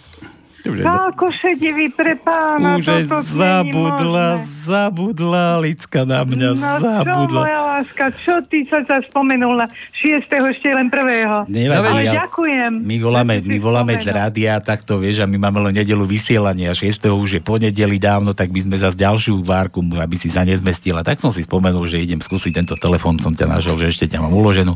Pálko 0.61 1.31
šedivý 1.33 1.89
pre 1.89 2.15
pána. 2.15 2.77
Už 2.77 2.85
toto 3.07 3.23
zabudla, 3.31 4.27
zabudla 4.63 5.57
Alicka 5.57 6.03
na 6.03 6.23
mňa, 6.23 6.49
No 6.53 6.67
čo, 6.75 6.83
zabudla. 6.83 7.41
moja 7.41 7.61
láska, 7.73 8.05
čo 8.21 8.43
ty 8.45 8.67
sa 8.67 8.83
sa 8.83 8.99
spomenul 9.01 9.55
na 9.55 9.67
6. 9.95 10.27
ešte 10.27 10.69
len 10.69 10.87
prvého? 10.87 11.47
Nevadí, 11.47 11.89
Ale 11.89 12.03
ja- 12.05 12.27
ďakujem. 12.27 12.73
My 12.81 12.97
voláme, 12.99 13.35
my 13.41 13.57
voláme 13.57 13.93
z 13.97 14.09
rádia, 14.09 14.59
tak 14.59 14.83
to 14.83 14.97
vieš, 14.97 15.21
a 15.21 15.27
my 15.27 15.39
máme 15.39 15.63
len 15.63 15.75
nedelu 15.77 16.03
vysielanie 16.03 16.67
a 16.67 16.75
6. 16.75 16.85
už 17.09 17.31
je 17.31 17.41
ponedeli 17.41 17.97
dávno, 17.97 18.33
tak 18.33 18.51
by 18.51 18.61
sme 18.61 18.77
zase 18.77 18.97
ďalšiu 18.97 19.41
várku, 19.41 19.81
aby 19.81 20.17
si 20.17 20.29
sa 20.29 20.43
nezmestila. 20.43 21.01
Tak 21.01 21.17
som 21.17 21.31
si 21.31 21.43
spomenul, 21.43 21.87
že 21.87 21.99
idem 21.99 22.19
skúsiť 22.19 22.53
tento 22.53 22.75
telefón, 22.75 23.17
som 23.17 23.31
ťa 23.31 23.47
našiel, 23.49 23.79
že 23.79 23.89
ešte 23.89 24.07
ťa 24.07 24.21
mám 24.21 24.35
uloženú. 24.35 24.75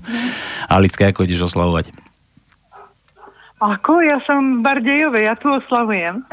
Alicka, 0.66 1.06
ako 1.06 1.26
ideš 1.26 1.52
oslavovať? 1.52 1.90
Ako? 3.62 4.02
Ja 4.02 4.18
som 4.26 4.58
v 4.58 4.66
Bardejove, 4.66 5.22
ja 5.22 5.38
tu 5.38 5.46
oslavujem. 5.46 6.26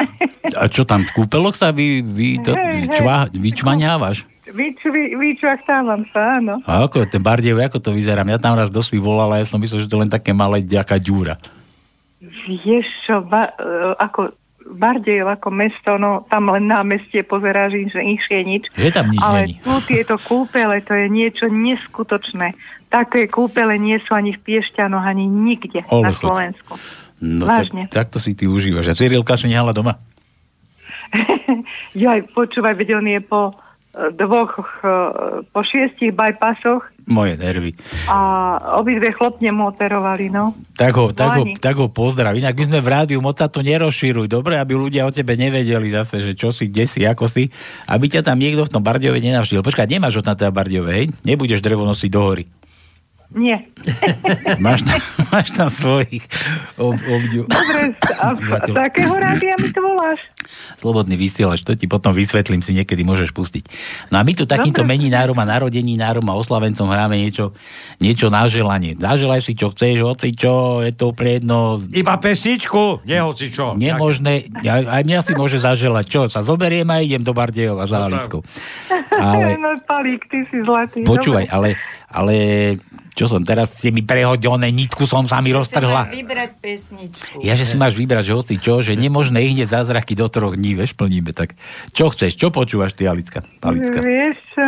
A 0.57 0.65
čo 0.65 0.81
tam, 0.81 1.05
z 1.05 1.13
kúpelok 1.13 1.53
sa 1.53 1.69
vy, 1.69 2.01
vy 2.01 2.41
to, 2.41 2.57
hej. 2.57 2.89
čva, 2.89 3.29
vyčmaňávaš? 3.29 4.25
Vyč, 4.49 4.81
vy, 4.81 5.13
vyčvachtávam 5.13 6.09
sa, 6.09 6.41
áno. 6.41 6.57
A 6.65 6.89
ako 6.89 7.05
ten 7.05 7.21
Bardejov, 7.21 7.61
ako 7.61 7.77
to 7.85 7.93
vyzerá? 7.93 8.25
Mňa 8.25 8.41
tam 8.41 8.57
raz 8.57 8.73
dosť 8.73 8.97
volala, 8.97 9.37
ja 9.37 9.45
som 9.45 9.61
myslel, 9.61 9.85
že 9.85 9.91
to 9.93 10.01
len 10.01 10.09
také 10.09 10.33
malé 10.33 10.65
ďaká 10.65 10.97
ďúra. 10.97 11.37
Vieš 12.49 12.89
čo, 13.05 13.21
ba, 13.21 13.53
e, 13.53 13.93
ako 14.01 14.33
Bardejov 14.69 15.37
ako 15.37 15.49
mesto, 15.49 15.91
no 15.97 16.25
tam 16.29 16.49
len 16.53 16.69
námestie 16.69 17.25
pozeráš, 17.25 17.77
že 17.89 18.01
nič 18.05 18.23
je 18.29 18.41
nič. 18.41 18.63
Že 18.77 18.89
tam 18.93 19.05
nič 19.09 19.21
Ale 19.21 19.39
není. 19.49 19.55
tu 19.65 19.73
tieto 19.85 20.15
kúpele, 20.21 20.81
to 20.85 20.93
je 20.93 21.07
niečo 21.09 21.45
neskutočné. 21.49 22.53
Také 22.89 23.29
kúpele 23.29 23.77
nie 23.77 23.97
sú 24.05 24.13
ani 24.13 24.33
v 24.33 24.41
Piešťanoch, 24.41 25.05
ani 25.05 25.25
nikde 25.25 25.85
Ole, 25.89 26.09
na. 26.09 26.17
Slovensku. 26.17 26.73
No 27.19 27.45
Vážne. 27.45 27.91
tak, 27.91 28.07
tak 28.09 28.15
to 28.15 28.17
si 28.23 28.31
ty 28.31 28.47
užívaš. 28.47 28.91
A 28.91 28.97
Cyrilka 28.97 29.35
si 29.35 29.51
nehala 29.51 29.75
doma? 29.75 29.99
Joj, 31.97 32.31
počúvaj, 32.31 32.77
veď 32.77 33.01
on 33.01 33.07
je 33.09 33.19
po 33.19 33.41
e, 33.49 33.53
dvoch, 34.15 34.53
e, 34.79 34.93
po 35.49 35.61
šiestich 35.65 36.13
bypassoch 36.15 36.85
Moje 37.09 37.41
nervy. 37.41 37.73
a 38.05 38.17
obidve 38.77 39.09
chlopne 39.17 39.49
mu 39.49 39.73
operovali, 39.73 40.29
no. 40.29 40.53
Tak 40.77 40.93
ho, 40.93 41.09
tak, 41.09 41.41
ho, 41.41 41.43
tak 41.57 41.75
ho 41.81 41.89
pozdrav. 41.89 42.37
Inak 42.37 42.53
my 42.53 42.63
sme 42.69 42.79
v 42.85 42.91
rádiu, 42.93 43.17
moc 43.17 43.41
sa 43.41 43.49
to 43.49 43.65
nerozširuj. 43.65 44.29
Dobre, 44.29 44.61
aby 44.61 44.77
ľudia 44.77 45.09
o 45.09 45.11
tebe 45.11 45.33
nevedeli 45.33 45.89
zase, 45.89 46.21
že 46.21 46.37
čo 46.37 46.53
si, 46.53 46.69
kde 46.69 46.85
si, 46.85 47.01
ako 47.09 47.25
si. 47.25 47.49
Aby 47.89 48.13
ťa 48.13 48.21
tam 48.21 48.37
niekto 48.37 48.61
v 48.61 48.69
tom 48.69 48.85
Bardiove 48.85 49.17
nenavštívil. 49.17 49.65
Počkaj, 49.65 49.89
nemáš 49.89 50.21
od 50.21 50.29
na 50.29 50.37
teda 50.37 50.53
Bardiove, 50.53 50.93
hej? 50.93 51.05
Nebudeš 51.25 51.65
drevo 51.65 51.81
nosiť 51.89 52.09
do 52.13 52.21
hory. 52.21 52.45
Nie. 53.29 53.69
Máš 54.57 54.81
tam, 54.81 54.97
máš 55.29 55.47
tam 55.53 55.69
svojich 55.69 56.25
ob, 56.75 56.97
obdiv. 56.97 57.45
Dobre, 57.45 57.93
a 58.17 58.33
z, 58.33 58.41
z 58.65 58.75
akého 58.75 59.13
rádia 59.13 59.53
mi 59.55 59.69
to 59.69 59.79
voláš? 59.79 60.17
Slobodný 60.75 61.13
vysielač, 61.13 61.61
to 61.61 61.73
ti 61.73 61.85
potom 61.85 62.09
vysvetlím, 62.11 62.59
si 62.59 62.73
niekedy 62.73 63.05
môžeš 63.05 63.29
pustiť. 63.29 63.69
No 64.09 64.17
a 64.17 64.25
my 64.25 64.33
tu 64.33 64.43
takýmto 64.43 64.81
Dobre. 64.81 64.97
meninárom 64.97 65.37
a 65.37 65.45
narodeninárom 65.45 66.25
a 66.25 66.33
oslavencom 66.33 66.89
hráme 66.89 67.15
niečo, 67.15 67.53
niečo 67.97 68.27
na 68.27 68.49
želanie. 68.49 68.97
Zaželaj 68.97 69.41
si, 69.41 69.53
čo 69.53 69.69
chceš, 69.69 70.01
hoci 70.01 70.33
čo, 70.33 70.81
je 70.81 70.89
to 70.89 71.13
úplne 71.13 71.37
jedno. 71.37 71.57
Iba 71.85 72.17
pesničku, 72.17 73.05
nie 73.05 73.21
hoci 73.21 73.53
čo. 73.53 73.77
Nemožné, 73.77 74.49
aj, 74.57 74.89
aj 74.89 75.01
mňa 75.05 75.19
si 75.21 75.33
môže 75.33 75.61
zaželať. 75.61 76.05
Čo, 76.07 76.21
sa 76.27 76.41
zoberiem 76.41 76.89
a 76.89 76.97
idem 76.97 77.21
do 77.21 77.31
Bardejova 77.31 77.85
za 77.85 78.01
No. 78.01 78.09
Halickou. 78.09 78.41
Ale- 79.13 79.53
no, 79.55 79.77
Palík, 79.85 80.25
ty 80.25 80.49
si 80.49 80.65
zlatý. 80.65 81.05
Počúvaj, 81.05 81.45
ale, 81.47 81.77
ale 82.09 82.35
čo 83.13 83.25
som 83.27 83.41
teraz, 83.41 83.73
ste 83.75 83.89
mi 83.93 84.05
prehodené, 84.05 84.69
nitku 84.73 85.05
som 85.09 85.25
sa 85.25 85.41
mi 85.41 85.53
roztrhla. 85.53 86.09
vybrať 86.09 86.51
pesničku. 86.61 87.37
Ja, 87.43 87.53
že 87.57 87.65
si 87.65 87.75
máš 87.75 87.97
vybrať, 87.97 88.23
že 88.29 88.33
hoci 88.33 88.55
čo, 88.57 88.81
že 88.81 88.97
nemožné 88.97 89.43
ich 89.45 89.53
hneď 89.57 89.69
zázraky 89.69 90.17
do 90.17 90.27
troch 90.31 90.55
dní, 90.55 90.77
vieš, 90.77 90.93
plníme. 90.95 91.33
Tak 91.33 91.55
čo 91.93 92.09
chceš, 92.13 92.37
čo 92.37 92.49
počúvaš 92.49 92.93
ty, 92.95 93.05
Alicka? 93.05 93.45
Alicka. 93.61 93.99
Vieš, 94.01 94.37
čo, 94.55 94.65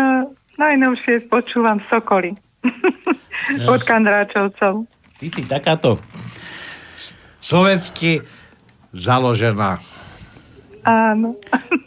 najnovšie 0.62 1.28
počúvam 1.32 1.82
Sokoly. 1.90 2.38
Od 3.74 3.82
Kandráčovcov. 3.82 4.86
Ty 5.18 5.28
si 5.30 5.42
takáto 5.46 5.98
sovecky 7.42 8.22
založená. 8.94 9.82
Áno. 10.82 11.38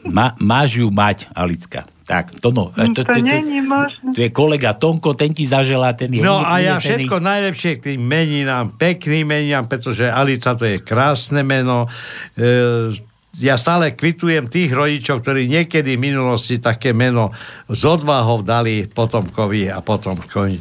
Ma, 0.06 0.34
máš 0.38 0.82
ju 0.82 0.90
mať, 0.90 1.30
Alicka. 1.34 1.86
Tak, 2.04 2.36
to 2.36 2.52
no. 2.52 2.68
To, 2.76 3.00
to 3.00 3.18
není 3.24 3.64
možné. 3.64 4.12
Tu 4.12 4.28
je 4.28 4.30
kolega 4.30 4.76
Tonko, 4.76 5.16
ten 5.16 5.32
ti 5.32 5.48
zaželá, 5.48 5.96
ten 5.96 6.12
je 6.12 6.20
No 6.20 6.36
a 6.36 6.60
ja 6.60 6.76
všetko 6.76 7.16
najlepšie 7.16 7.80
k 7.80 7.96
tým 7.96 8.00
meninám, 8.04 8.76
pekným 8.76 9.24
meninám, 9.24 9.64
pretože 9.64 10.04
Alica 10.04 10.52
to 10.52 10.68
je 10.68 10.84
krásne 10.84 11.40
meno. 11.40 11.88
E, 12.36 12.92
ja 13.40 13.58
stále 13.58 13.96
kvitujem 13.96 14.46
tých 14.46 14.70
rodičov, 14.70 15.24
ktorí 15.24 15.50
niekedy 15.50 15.98
v 15.98 16.04
minulosti 16.12 16.62
také 16.62 16.94
meno 16.94 17.34
s 17.66 17.82
odvahou 17.82 18.46
dali 18.46 18.86
potomkovi 18.86 19.72
a 19.72 19.82
potomkovi. 19.82 20.60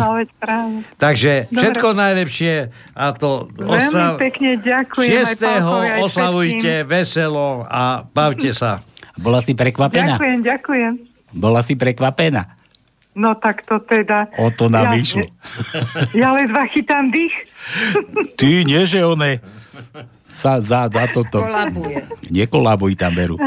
No. 0.00 0.24
Takže 0.96 1.50
Dobre. 1.50 1.58
všetko 1.60 1.88
najlepšie 1.92 2.54
a 2.96 3.04
to 3.12 3.50
Veľmi 3.52 4.22
pekne 4.22 4.50
ďakujem. 4.62 5.10
aj 5.12 5.34
6. 5.34 5.44
Pálkovi, 5.44 5.86
aj 5.92 6.00
oslavujte 6.06 6.72
veselo 6.88 7.66
a 7.68 8.06
bavte 8.06 8.54
sa. 8.54 8.80
Bola 9.16 9.40
si 9.40 9.56
prekvapená? 9.56 10.16
Ďakujem, 10.16 10.38
ďakujem. 10.44 10.92
Bola 11.36 11.60
si 11.64 11.74
prekvapená? 11.76 12.56
No 13.16 13.32
tak 13.32 13.64
to 13.64 13.80
teda... 13.80 14.28
O 14.36 14.52
to 14.52 14.68
nám 14.68 14.92
ja, 14.92 15.00
išlo. 15.00 15.24
Ja 16.20 16.36
ledva 16.36 16.68
chytám 16.68 17.08
dých. 17.08 17.32
Ty, 18.38 18.50
nie, 18.68 18.84
že 18.84 19.00
one 19.08 19.40
sa 20.36 20.60
za, 20.60 20.92
za 20.92 21.04
toto. 21.08 21.40
Kolabuje. 21.40 22.04
Nekolabuj 22.28 22.92
tam, 23.00 23.16
Beru. 23.16 23.40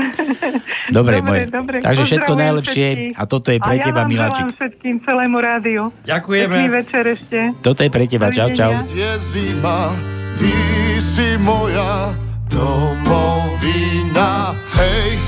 Dobre, 0.89 1.21
moje. 1.21 1.45
dobre. 1.53 1.85
Takže 1.85 2.01
všetko 2.09 2.33
najlepšie 2.33 2.87
všetkých. 2.89 3.13
a 3.13 3.23
toto 3.29 3.53
je 3.53 3.61
pre 3.61 3.77
a 3.77 3.83
teba, 3.85 4.01
ja 4.03 4.09
Miláčik. 4.09 4.45
všetkým 4.57 4.95
celému 5.05 5.37
rádiu. 5.37 5.93
Ďakujeme. 6.01 6.55
Pekný 6.57 6.69
večer 6.73 7.03
ešte. 7.05 7.39
Toto 7.61 7.85
je 7.85 7.89
pre 7.93 8.09
teba. 8.09 8.33
Čau, 8.33 8.49
čau. 8.57 8.73
Je 8.89 9.11
zima, 9.21 9.93
ty 10.41 10.49
si 10.97 11.37
moja 11.37 12.09
domovina. 12.49 14.57
Hej, 14.73 15.21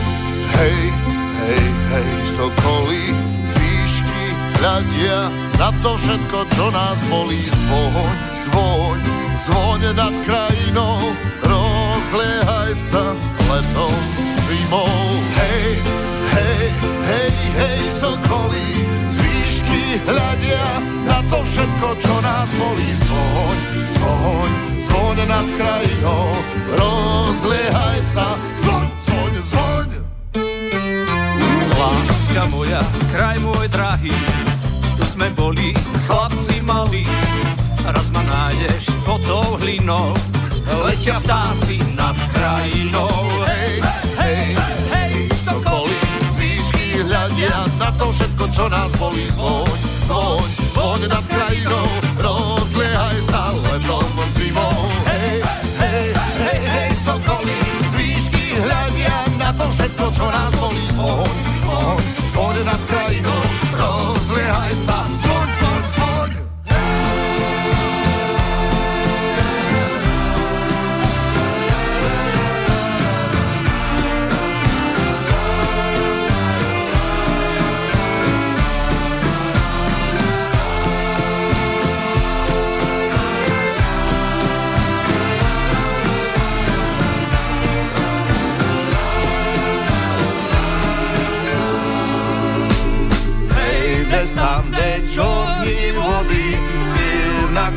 hej, 0.60 0.80
hej, 1.40 1.66
hej, 1.92 2.12
sokoly 2.36 3.04
z 3.44 3.52
výšky 3.56 4.24
hľadia 4.60 5.20
na 5.62 5.70
to 5.86 5.94
všetko, 5.94 6.40
čo 6.58 6.66
nás 6.74 6.98
bolí. 7.06 7.42
Zvoň, 7.42 8.16
zvoň, 8.34 9.02
zvoň 9.46 9.82
nad 9.94 10.16
krajinou, 10.26 11.14
rozliehaj 11.46 12.72
sa 12.74 13.14
letom, 13.50 13.96
zimou. 14.50 14.90
Hej, 15.38 15.70
hej, 16.34 16.64
hej, 17.06 17.34
hej, 17.62 17.82
sokoly 17.94 18.68
z 19.06 19.16
výšky 19.22 19.82
hľadia 20.10 20.66
na 21.06 21.20
to 21.30 21.46
všetko, 21.46 21.88
čo 22.02 22.16
nás 22.26 22.50
bolí. 22.58 22.90
Zvoň, 22.90 23.58
zvoň, 23.86 24.52
zvoň 24.82 25.18
nad 25.30 25.48
krajinou, 25.58 26.26
rozliehaj 26.74 28.00
sa, 28.02 28.34
zvoň, 28.62 28.86
zvoň, 28.98 29.34
zvoň. 29.46 29.61
Láska 32.32 32.48
moja, 32.48 32.80
kraj 33.12 33.36
môj 33.44 33.68
drahý, 33.68 34.16
tu 34.96 35.04
sme 35.04 35.28
boli 35.36 35.76
chlapci 36.08 36.64
malí. 36.64 37.04
Raz 37.84 38.08
ma 38.16 38.24
nájdeš 38.24 38.88
pod 39.04 39.20
tou 39.28 39.60
hlinou, 39.60 40.16
letia 40.80 41.20
vtáci 41.20 41.84
nad 41.92 42.16
krajinou. 42.32 43.12
Hej, 43.52 43.84
hej, 44.16 44.48
hej, 44.96 45.14
sokoly 45.44 46.00
z 46.32 46.40
hľadia 47.04 47.68
na 47.76 47.92
to 48.00 48.08
všetko, 48.16 48.48
čo 48.56 48.64
nás 48.72 48.88
bolí. 48.96 49.28
Zvoň, 49.36 49.76
zvoň, 50.08 50.48
zvoň 50.72 51.02
nad 51.12 51.26
krajinou, 51.28 51.88
rozliehaj 52.16 53.20
sa 53.28 53.52
letom 53.60 54.08
zimou. 54.32 54.88
Hej, 55.04 55.21
všetko, 59.70 60.06
čo 60.16 60.26
nás 60.32 60.52
bolí. 60.58 60.86
Zvoň, 60.96 61.30
zvoň, 61.62 61.98
zvoň 62.34 62.56
nad 62.66 62.82
krajinou, 62.90 63.42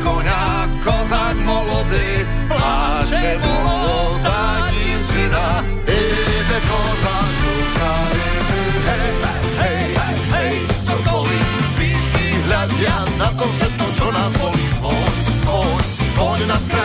koňa, 0.05 0.69
kozak 0.85 1.37
molody, 1.41 2.21
pláče 2.47 3.41
molodá 3.41 4.69
divčina, 4.69 5.65
ide 5.89 6.59
kozak 6.69 7.29
čuka, 7.41 7.93
hej, 8.85 9.11
hej, 9.61 9.81
hej, 10.33 10.53
sokoly, 10.85 11.39
z 11.41 11.73
výšky 11.81 12.25
hľadia 12.45 12.97
na 13.17 13.29
to 13.33 13.45
všetko, 13.49 13.85
čo 13.97 14.07
nás 14.13 14.31
bolí, 14.37 14.65
zvoň, 14.77 15.09
zvoň, 15.41 15.77
zvoň 16.13 16.39
nad 16.53 16.63
krajinou, 16.69 16.84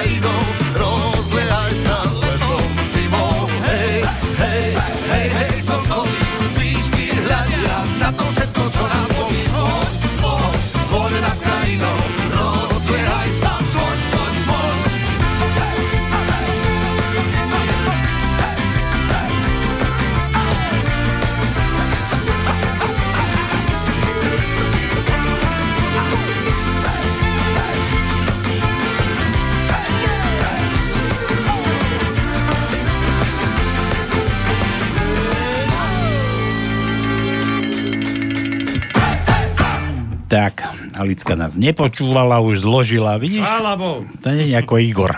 Tak, 41.01 41.09
Alicka 41.09 41.33
nás 41.33 41.57
nepočúvala, 41.57 42.45
už 42.45 42.61
zložila, 42.61 43.17
vidíš? 43.17 43.41
Chvála. 43.41 43.73
To 44.21 44.29
nie 44.37 44.53
je 44.53 44.57
ako 44.61 44.75
Igor. 44.77 45.17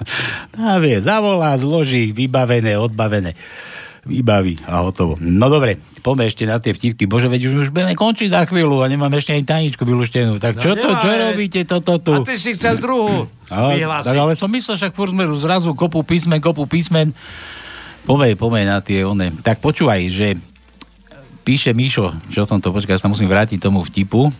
Vie, 0.80 0.96
zavolá, 1.04 1.52
zloží, 1.60 2.08
vybavené, 2.16 2.80
odbavené. 2.80 3.36
Vybaví 4.04 4.64
a 4.64 4.80
hotovo. 4.80 5.20
No 5.20 5.52
dobre, 5.52 5.76
poďme 6.00 6.28
ešte 6.28 6.48
na 6.48 6.56
tie 6.56 6.72
vtipky. 6.72 7.04
Bože, 7.04 7.28
veď 7.28 7.52
už, 7.52 7.68
už 7.68 7.70
budeme 7.72 7.92
končiť 7.92 8.32
za 8.32 8.48
chvíľu 8.48 8.80
a 8.80 8.88
nemám 8.88 9.12
ešte 9.12 9.32
ani 9.32 9.44
tajničku 9.44 9.84
vylúštenú. 9.84 10.40
Tak 10.40 10.60
čo 10.60 10.72
No 10.72 10.80
to, 10.80 10.88
čo 10.96 11.08
robíte 11.08 11.60
toto 11.64 12.00
tu? 12.00 12.12
A 12.12 12.24
ty 12.24 12.40
si 12.40 12.56
chcel 12.56 12.80
druhú 12.80 13.28
vyhlásiť. 13.48 14.08
tak 14.08 14.16
ale 14.16 14.36
som 14.36 14.48
myslel, 14.52 14.76
však 14.76 14.96
furt 14.96 15.12
sme 15.12 15.28
zrazu 15.36 15.72
kopu 15.76 16.00
písmen, 16.00 16.40
kopu 16.40 16.64
písmen. 16.64 17.12
Poďme, 18.04 18.40
poďme 18.40 18.60
na 18.68 18.80
tie 18.80 19.04
one. 19.04 19.36
Tak 19.40 19.60
počúvaj, 19.60 20.00
že 20.08 20.36
píše 21.44 21.72
Míšo, 21.72 22.12
čo 22.28 22.44
som 22.44 22.56
to, 22.60 22.72
počkaj, 22.72 22.96
ja 22.96 23.00
sa 23.00 23.08
musím 23.08 23.28
vrátiť 23.28 23.60
tomu 23.60 23.84
vtipu. 23.84 24.32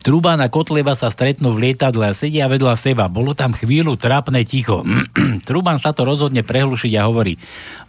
Trubán 0.00 0.40
a 0.40 0.48
Kotleba 0.48 0.96
sa 0.96 1.12
stretnú 1.12 1.52
v 1.52 1.70
lietadle 1.70 2.08
a 2.08 2.16
sedia 2.16 2.48
vedľa 2.48 2.74
seba. 2.80 3.12
Bolo 3.12 3.36
tam 3.36 3.52
chvíľu 3.52 4.00
trápne 4.00 4.40
ticho. 4.48 4.80
Trubán 5.48 5.76
sa 5.76 5.92
to 5.92 6.08
rozhodne 6.08 6.40
prehlušiť 6.40 6.92
a 6.96 7.04
hovorí, 7.04 7.36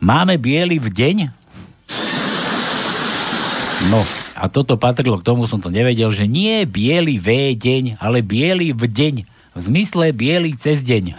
máme 0.03 0.35
biely 0.35 0.77
v 0.77 0.87
deň? 0.91 1.17
No, 3.89 4.03
a 4.37 4.45
toto 4.51 4.75
patrilo 4.75 5.17
k 5.17 5.25
tomu, 5.25 5.47
som 5.47 5.63
to 5.63 5.73
nevedel, 5.73 6.11
že 6.13 6.29
nie 6.29 6.65
biely 6.67 7.17
V 7.17 7.55
deň, 7.57 7.97
ale 7.97 8.21
biely 8.21 8.73
v 8.73 8.83
deň. 8.85 9.15
V 9.51 9.59
zmysle 9.59 10.15
biely 10.15 10.55
cez 10.55 10.81
deň. 10.81 11.13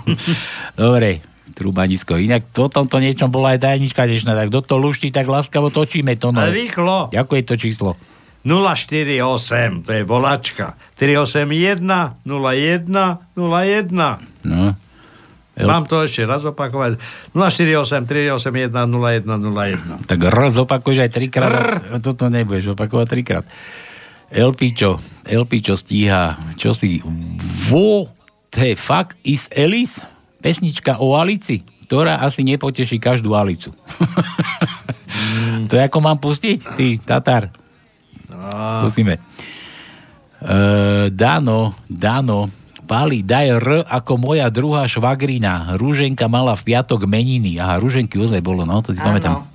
Dobre, 0.80 1.22
trúbanisko. 1.54 2.16
Inak 2.16 2.50
to 2.50 2.72
tomto 2.72 2.98
niečom 2.98 3.28
bola 3.28 3.54
aj 3.54 3.68
tajnička 3.68 4.08
dnešná, 4.08 4.32
tak 4.32 4.48
do 4.48 4.64
to 4.64 4.80
lušti, 4.80 5.12
tak 5.12 5.28
láskavo 5.28 5.68
točíme 5.68 6.16
to. 6.16 6.32
No. 6.32 6.42
Rýchlo. 6.48 7.12
Ako 7.12 7.32
je 7.36 7.44
to 7.44 7.54
číslo? 7.60 8.00
048, 8.44 9.84
to 9.84 9.90
je 9.92 10.02
volačka. 10.04 10.80
381 10.96 11.84
01 12.24 12.88
01. 13.36 14.18
No. 14.48 14.72
Mám 15.60 15.84
to 15.84 16.08
ešte 16.08 16.24
raz 16.24 16.40
opakovať. 16.48 16.96
048 17.36 18.08
381 18.08 18.72
01 18.72 19.28
01. 19.28 20.08
Tak 20.08 20.20
R 20.24 20.38
zopakuješ 20.56 20.98
aj 21.04 21.10
trikrát. 21.12 21.52
Toto 22.00 22.32
nebudeš 22.32 22.72
opakovať 22.72 23.06
trikrát. 23.12 23.44
Elpičo, 24.30 25.02
Elpičo 25.26 25.74
stíha, 25.74 26.38
čo 26.54 26.70
si 26.70 27.02
vo 27.66 28.06
To 28.50 28.58
je 28.58 28.74
Fuck 28.74 29.14
is 29.22 29.46
Alice, 29.54 30.02
pesnička 30.42 30.98
o 30.98 31.14
Alici, 31.14 31.62
ktorá 31.86 32.18
asi 32.22 32.42
nepoteší 32.42 32.98
každú 32.98 33.34
Alicu. 33.34 33.70
to 35.70 35.78
je 35.78 35.82
ako 35.82 35.98
mám 36.02 36.18
pustiť, 36.18 36.58
ty, 36.74 36.98
Tatar. 36.98 37.54
Skúsime. 38.30 39.18
Uh, 40.40 41.12
Dano, 41.12 41.76
Dano, 41.84 42.48
Pali, 42.88 43.22
daj 43.22 43.46
R 43.62 43.68
ako 43.86 44.18
moja 44.18 44.50
druhá 44.50 44.88
švagrina. 44.88 45.78
Rúženka 45.78 46.26
mala 46.26 46.58
v 46.58 46.74
piatok 46.74 47.06
meniny. 47.06 47.60
Aha, 47.60 47.78
Rúženky 47.78 48.18
ozaj 48.18 48.42
bolo, 48.42 48.66
no, 48.66 48.82
to 48.82 48.90
si 48.90 48.98
pamätám. 48.98 49.46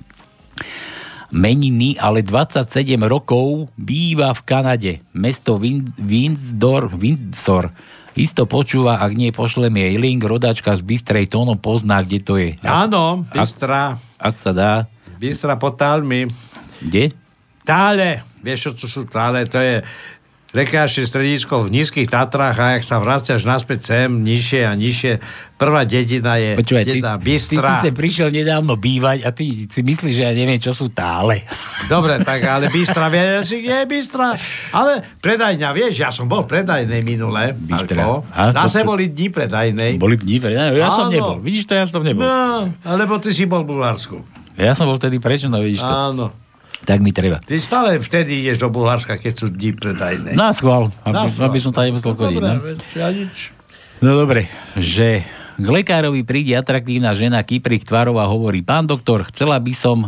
Meniny, 1.34 1.98
ale 1.98 2.22
27 2.22 2.70
rokov 3.04 3.68
býva 3.74 4.30
v 4.32 4.40
Kanade. 4.46 4.92
Mesto 5.10 5.58
Win- 5.58 5.90
Windsor, 5.98 6.88
Windsor. 6.94 7.74
Isto 8.16 8.48
počúva, 8.48 9.02
ak 9.04 9.12
nie 9.12 9.28
pošlem 9.28 9.74
jej 9.76 10.00
link, 10.00 10.24
rodačka 10.24 10.72
z 10.72 10.80
Bystrej 10.80 11.28
tónom 11.28 11.60
pozná, 11.60 12.00
kde 12.00 12.18
to 12.24 12.40
je. 12.40 12.56
Áno, 12.64 13.26
Bystra. 13.28 14.00
Ak, 14.16 14.32
ak 14.32 14.34
sa 14.40 14.50
dá. 14.56 14.72
Bystra 15.20 15.60
pod 15.60 15.76
Tálmi. 15.76 16.24
Kde? 16.80 17.12
Tále. 17.68 18.24
Vieš, 18.46 18.58
čo 18.62 18.70
to 18.78 18.86
sú 18.86 19.02
tále? 19.10 19.42
To 19.50 19.58
je 19.58 19.82
rekreačné 20.54 21.04
stredisko 21.04 21.66
v 21.66 21.74
nízkych 21.74 22.08
Tatrách 22.08 22.56
a 22.56 22.66
ak 22.78 22.82
sa 22.86 22.96
vraciaš 22.96 23.42
naspäť 23.42 23.92
sem, 23.92 24.08
nižšie 24.08 24.62
a 24.64 24.72
nižšie, 24.72 25.12
prvá 25.58 25.82
dedina 25.82 26.38
je 26.38 26.56
Počúvaj, 26.56 26.84
ty, 26.86 26.90
dedina 26.96 27.12
ty 27.18 27.36
si 27.36 27.58
Bystra. 27.58 27.82
sem 27.84 27.92
prišiel 27.92 28.28
nedávno 28.32 28.78
bývať 28.78 29.26
a 29.26 29.34
ty 29.34 29.66
si 29.66 29.80
myslíš, 29.82 30.14
že 30.16 30.22
ja 30.22 30.32
neviem, 30.32 30.56
čo 30.56 30.72
sú 30.72 30.88
tále. 30.88 31.42
Dobre, 31.92 32.22
tak 32.22 32.40
ale 32.46 32.72
Bystra, 32.72 33.10
vieš, 33.14 33.58
kde 33.58 33.84
je 33.84 33.86
Bystra? 33.90 34.38
Ale 34.72 35.04
predajňa, 35.20 35.68
vieš, 35.76 35.94
ja 36.00 36.08
som 36.14 36.24
bol 36.24 36.46
v 36.46 36.56
predajnej 36.56 37.02
minule. 37.02 37.52
Bystra. 37.52 38.24
Zase 38.54 38.80
čo- 38.80 38.88
boli 38.88 39.10
dní 39.12 39.28
predajnej. 39.28 39.98
Boli 40.00 40.16
dní, 40.16 40.40
ja, 40.40 40.72
ja 40.72 40.88
som 40.94 41.10
nebol. 41.12 41.36
Vidíš 41.42 41.68
to, 41.68 41.74
ja 41.74 41.84
som 41.84 42.00
nebol. 42.00 42.22
No, 42.22 42.70
alebo 42.86 43.18
ty 43.18 43.34
si 43.34 43.44
bol 43.44 43.66
v 43.66 43.76
Bulharsku. 43.76 44.22
Ja 44.56 44.72
som 44.72 44.88
bol 44.88 44.96
vtedy 44.96 45.20
prečo, 45.20 45.52
no 45.52 45.60
vidíš 45.60 45.84
to. 45.84 45.92
Áno. 45.92 46.45
Tak 46.86 47.02
mi 47.02 47.10
treba. 47.10 47.42
Ty 47.42 47.58
stále 47.58 47.98
vtedy 47.98 48.46
ideš 48.46 48.62
do 48.62 48.70
Bulharska, 48.70 49.18
keď 49.18 49.32
sú 49.34 49.46
dní 49.50 49.74
predajnej. 49.74 50.38
Na 50.38 50.54
schvál, 50.54 50.94
aby, 51.02 51.26
aby 51.26 51.58
som 51.58 51.74
tam 51.74 51.82
nemusel 51.84 52.14
chodiť. 52.14 52.38
Dobre, 52.38 52.72
No? 52.72 52.94
ja 52.94 53.08
nič. 53.10 53.50
no 53.98 54.10
dobre, 54.14 54.46
že 54.78 55.26
k 55.56 55.66
lekárovi 55.66 56.22
príde 56.22 56.54
atraktívna 56.54 57.10
žena 57.12 57.42
Kyprich 57.42 57.82
tvarov 57.82 58.22
a 58.22 58.30
hovorí, 58.30 58.62
pán 58.62 58.86
doktor, 58.86 59.26
chcela 59.28 59.58
by 59.58 59.74
som 59.74 59.98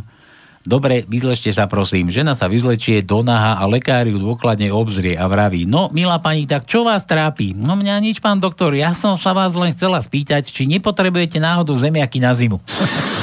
Dobre, 0.68 1.00
vyzlečte 1.08 1.48
sa 1.48 1.64
prosím. 1.64 2.12
Žena 2.12 2.36
sa 2.36 2.44
vyzlečie 2.44 3.00
do 3.00 3.24
naha 3.24 3.56
a 3.56 3.64
lekár 3.64 4.04
ju 4.04 4.20
dôkladne 4.20 4.68
obzrie 4.68 5.16
a 5.16 5.24
vraví, 5.24 5.64
no 5.64 5.88
milá 5.96 6.20
pani, 6.20 6.44
tak 6.44 6.68
čo 6.68 6.84
vás 6.84 7.08
trápi? 7.08 7.56
No 7.56 7.72
mňa 7.72 7.96
nič, 8.04 8.20
pán 8.20 8.36
doktor, 8.36 8.76
ja 8.76 8.92
som 8.92 9.16
sa 9.16 9.32
vás 9.32 9.56
len 9.56 9.72
chcela 9.72 9.96
spýtať, 9.96 10.44
či 10.44 10.68
nepotrebujete 10.68 11.40
náhodou 11.40 11.72
zemiaky 11.72 12.20
na 12.20 12.36
zimu. 12.36 12.60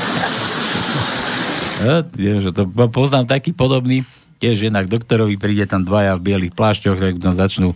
Ja, 1.84 2.04
že 2.40 2.52
to 2.56 2.70
poznám 2.92 3.28
taký 3.28 3.52
podobný, 3.52 4.08
tiež 4.40 4.68
žena 4.68 4.84
k 4.84 4.92
doktorovi, 4.92 5.36
príde 5.40 5.66
tam 5.68 5.84
dvaja 5.84 6.16
v 6.20 6.26
bielých 6.32 6.54
plášťoch, 6.56 6.98
tak 7.00 7.14
tam 7.20 7.34
začnú 7.36 7.76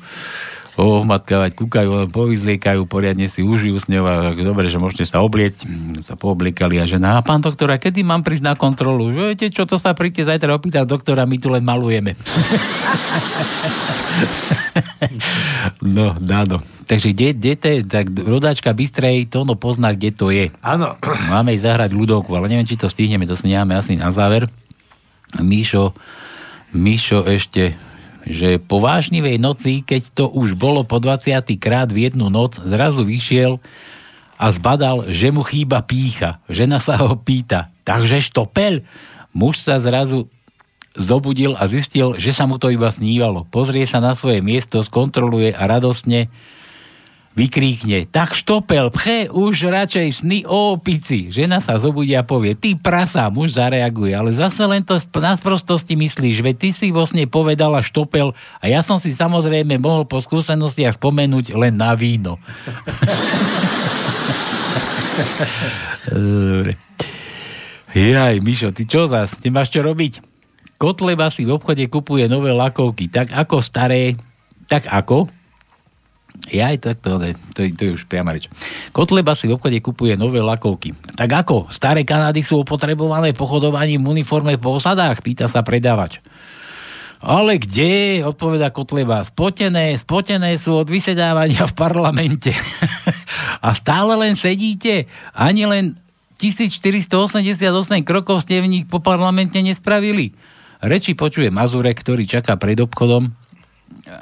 ohmatkávať, 0.80 1.60
kúkajú, 1.60 1.90
len 1.92 2.10
povyzliekajú, 2.10 2.88
poriadne 2.88 3.28
si 3.28 3.44
užijú 3.44 3.76
s 3.76 3.92
ňou 3.92 4.06
a 4.08 4.32
dobre, 4.32 4.72
že 4.72 4.80
môžete 4.80 5.12
sa 5.12 5.20
oblieť, 5.20 5.68
sa 6.00 6.16
poobliekali 6.16 6.80
a 6.80 6.88
žena, 6.88 7.20
a 7.20 7.26
pán 7.26 7.44
doktora, 7.44 7.76
kedy 7.76 8.00
mám 8.08 8.24
prísť 8.24 8.46
na 8.48 8.56
kontrolu? 8.56 9.12
Že 9.12 9.24
Viete 9.36 9.52
čo, 9.52 9.68
to 9.68 9.76
sa 9.76 9.92
príďte 9.92 10.32
zajtra 10.32 10.56
opýtať 10.56 10.88
doktora, 10.88 11.28
my 11.28 11.38
tu 11.38 11.52
len 11.52 11.62
malujeme. 11.68 12.16
no, 15.84 16.16
dáno. 16.18 16.64
Takže 16.90 17.14
kde, 17.14 17.28
kde 17.38 17.54
to 17.54 17.68
je? 17.70 17.78
Tak 17.86 18.06
rodáčka 18.26 18.74
Bystrej, 18.74 19.30
to 19.30 19.46
ono 19.46 19.54
pozná, 19.54 19.94
kde 19.94 20.10
to 20.10 20.34
je. 20.34 20.50
Áno. 20.64 20.98
Máme 21.34 21.54
ísť 21.54 21.66
zahrať 21.70 21.92
ľudovku, 21.94 22.34
ale 22.34 22.50
neviem, 22.50 22.66
či 22.66 22.80
to 22.80 22.90
stihneme, 22.90 23.28
to 23.30 23.38
si 23.38 23.52
necháme 23.52 23.78
asi 23.78 23.94
na 24.00 24.10
záver. 24.10 24.50
Míšo, 25.38 25.94
Míšo 26.74 27.26
ešte, 27.26 27.78
že 28.30 28.62
po 28.62 28.78
vážnivej 28.78 29.42
noci, 29.42 29.82
keď 29.82 30.14
to 30.14 30.26
už 30.30 30.54
bolo 30.54 30.86
po 30.86 31.02
20. 31.02 31.34
krát 31.58 31.90
v 31.90 32.08
jednu 32.08 32.30
noc, 32.30 32.62
zrazu 32.62 33.02
vyšiel 33.02 33.58
a 34.38 34.46
zbadal, 34.54 35.10
že 35.10 35.34
mu 35.34 35.42
chýba 35.42 35.82
pícha. 35.82 36.38
Žena 36.48 36.78
sa 36.78 36.96
ho 37.02 37.18
pýta, 37.18 37.74
takže 37.84 38.22
štopel? 38.22 38.86
Muž 39.34 39.66
sa 39.66 39.82
zrazu 39.82 40.30
zobudil 40.94 41.58
a 41.58 41.66
zistil, 41.66 42.16
že 42.22 42.32
sa 42.32 42.46
mu 42.46 42.62
to 42.62 42.70
iba 42.70 42.94
snívalo. 42.94 43.50
Pozrie 43.50 43.90
sa 43.90 43.98
na 43.98 44.14
svoje 44.14 44.46
miesto, 44.46 44.80
skontroluje 44.86 45.54
a 45.54 45.64
radostne 45.66 46.30
vykríkne, 47.40 48.12
tak 48.12 48.36
štopel, 48.36 48.92
pche, 48.92 49.32
už 49.32 49.72
radšej 49.72 50.20
sny 50.20 50.44
o 50.44 50.76
opici. 50.76 51.32
Žena 51.32 51.64
sa 51.64 51.80
zobudí 51.80 52.12
a 52.12 52.28
povie, 52.28 52.52
ty 52.52 52.76
prasa, 52.76 53.32
muž 53.32 53.56
zareaguje, 53.56 54.12
ale 54.12 54.36
zase 54.36 54.60
len 54.68 54.84
to 54.84 55.00
na 55.24 55.40
sprostosti 55.40 55.96
myslíš, 55.96 56.44
veď 56.44 56.56
ty 56.60 56.70
si 56.76 56.92
vo 56.92 57.08
sne 57.08 57.32
povedala 57.32 57.80
štopel 57.80 58.36
a 58.60 58.66
ja 58.68 58.84
som 58.84 59.00
si 59.00 59.16
samozrejme 59.16 59.80
mohol 59.80 60.04
po 60.04 60.20
skúsenostiach 60.20 61.00
spomenúť 61.00 61.56
len 61.56 61.80
na 61.80 61.96
víno. 61.96 62.36
Dobre. 66.12 66.76
Jaj, 67.96 68.38
Mišo, 68.44 68.70
ty 68.76 68.84
čo 68.84 69.08
zas? 69.08 69.32
Ty 69.40 69.48
máš 69.50 69.72
čo 69.72 69.80
robiť? 69.82 70.22
Kotleba 70.76 71.32
si 71.32 71.48
v 71.48 71.56
obchode 71.56 71.88
kupuje 71.88 72.28
nové 72.28 72.52
lakovky, 72.52 73.08
tak 73.08 73.32
ako 73.32 73.64
staré, 73.64 74.20
tak 74.68 74.88
ako? 74.92 75.39
Ja 76.50 76.74
aj 76.74 76.78
tak 76.82 76.98
to, 77.06 77.22
ne, 77.22 77.38
to, 77.54 77.68
to 77.68 77.82
je 77.84 77.92
už 78.00 78.10
priama 78.10 78.34
reč. 78.34 78.50
Kotleba 78.90 79.38
si 79.38 79.46
v 79.46 79.60
obchode 79.60 79.78
kupuje 79.84 80.18
nové 80.18 80.42
lakovky. 80.42 80.98
Tak 81.14 81.46
ako? 81.46 81.70
Staré 81.70 82.02
Kanady 82.08 82.42
sú 82.42 82.66
opotrebované 82.66 83.36
pochodovaním 83.38 84.02
uniforme 84.08 84.58
po 84.58 84.80
osadách? 84.82 85.22
Pýta 85.22 85.46
sa 85.46 85.62
predávač. 85.62 86.24
Ale 87.20 87.60
kde? 87.60 88.24
Odpoveda 88.24 88.72
Kotleba. 88.72 89.28
Spotené, 89.28 89.92
spotené 90.00 90.56
sú 90.56 90.80
od 90.80 90.88
vysedávania 90.88 91.68
v 91.68 91.74
parlamente. 91.76 92.56
A 93.66 93.76
stále 93.76 94.16
len 94.16 94.40
sedíte? 94.40 95.12
Ani 95.36 95.68
len 95.68 96.00
1488 96.40 97.60
krokov 98.08 98.48
ste 98.48 98.64
v 98.64 98.72
nich 98.72 98.86
po 98.88 99.04
parlamente 99.04 99.60
nespravili. 99.60 100.32
Reči 100.80 101.12
počuje 101.12 101.52
Mazurek, 101.52 102.00
ktorý 102.00 102.24
čaká 102.24 102.56
pred 102.56 102.80
obchodom 102.80 103.36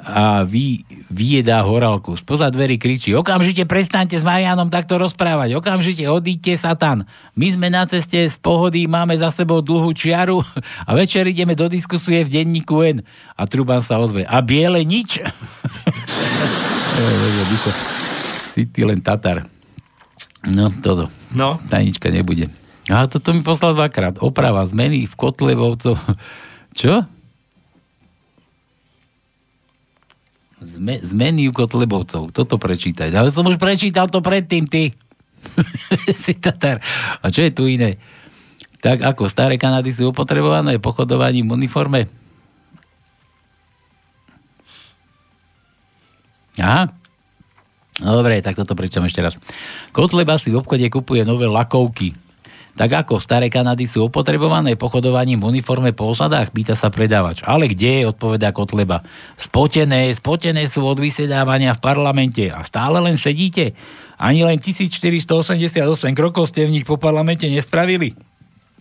a 0.04 0.44
vy, 0.44 0.84
vyjedá 1.08 1.64
horálku. 1.64 2.16
Spoza 2.16 2.52
dverí 2.52 2.76
kričí, 2.76 3.16
okamžite 3.16 3.64
prestaňte 3.64 4.20
s 4.20 4.24
Marianom 4.24 4.68
takto 4.68 5.00
rozprávať, 5.00 5.56
okamžite 5.56 6.04
odíďte 6.08 6.60
satan. 6.60 7.08
My 7.32 7.48
sme 7.52 7.68
na 7.72 7.88
ceste 7.88 8.28
z 8.28 8.36
pohody, 8.36 8.84
máme 8.84 9.16
za 9.16 9.32
sebou 9.32 9.64
dlhú 9.64 9.92
čiaru 9.96 10.44
a 10.88 10.90
večer 10.92 11.24
ideme 11.28 11.56
do 11.56 11.68
diskusie 11.72 12.24
v 12.24 12.32
denníku 12.42 12.84
N. 12.84 13.00
A 13.36 13.48
Truban 13.48 13.80
sa 13.80 13.96
ozve, 14.00 14.28
a 14.28 14.38
biele 14.44 14.84
nič? 14.84 15.20
si 18.52 18.66
ty 18.68 18.82
len 18.82 19.00
Tatar. 19.00 19.46
No, 20.42 20.70
toto. 20.82 21.06
No. 21.34 21.58
Tajnička 21.70 22.10
nebude. 22.10 22.50
A 22.88 23.04
toto 23.04 23.36
mi 23.36 23.44
poslal 23.44 23.76
dvakrát. 23.76 24.16
Oprava 24.24 24.64
zmeny 24.64 25.04
v 25.04 25.14
Kotlebovcov. 25.14 25.98
Čo? 26.78 27.04
Zme, 30.58 30.98
zmeny 31.02 31.46
u 31.46 31.52
Kotlebovcov. 31.54 32.34
Toto 32.34 32.58
prečítaj. 32.58 33.14
Ale 33.14 33.30
som 33.30 33.46
už 33.46 33.58
prečítal 33.62 34.10
to 34.10 34.18
predtým, 34.18 34.66
ty. 34.66 34.90
si 36.22 36.34
Tatar. 36.34 36.82
A 37.22 37.30
čo 37.30 37.46
je 37.46 37.54
tu 37.54 37.70
iné? 37.70 37.98
Tak 38.78 39.02
ako 39.02 39.30
staré 39.30 39.58
Kanady 39.58 39.90
sú 39.94 40.10
opotrebované 40.10 40.78
pochodovaním 40.78 41.50
v 41.50 41.54
uniforme? 41.62 42.00
Aha. 46.58 46.90
No 47.98 48.10
dobre, 48.14 48.38
tak 48.42 48.54
toto 48.54 48.78
prečítam 48.78 49.06
ešte 49.06 49.22
raz. 49.22 49.34
Kotleba 49.90 50.38
si 50.38 50.54
v 50.54 50.62
obchode 50.62 50.86
kupuje 50.90 51.26
nové 51.26 51.50
lakovky. 51.50 52.14
Tak 52.78 52.94
ako 52.94 53.18
staré 53.18 53.50
Kanady 53.50 53.90
sú 53.90 54.06
opotrebované 54.06 54.78
pochodovaním 54.78 55.42
v 55.42 55.58
uniforme 55.58 55.90
po 55.90 56.14
osadách, 56.14 56.54
pýta 56.54 56.78
sa 56.78 56.94
predávač. 56.94 57.42
Ale 57.42 57.66
kde, 57.66 58.06
odpovedá 58.06 58.54
Kotleba. 58.54 59.02
Spotené, 59.34 60.14
spotené 60.14 60.70
sú 60.70 60.86
od 60.86 61.02
vysedávania 61.02 61.74
v 61.74 61.82
parlamente 61.82 62.46
a 62.46 62.62
stále 62.62 63.02
len 63.02 63.18
sedíte. 63.18 63.74
Ani 64.14 64.46
len 64.46 64.62
1488 64.62 65.74
krokov 66.14 66.54
ste 66.54 66.70
v 66.70 66.78
nich 66.78 66.86
po 66.86 67.02
parlamente 67.02 67.50
nespravili. 67.50 68.27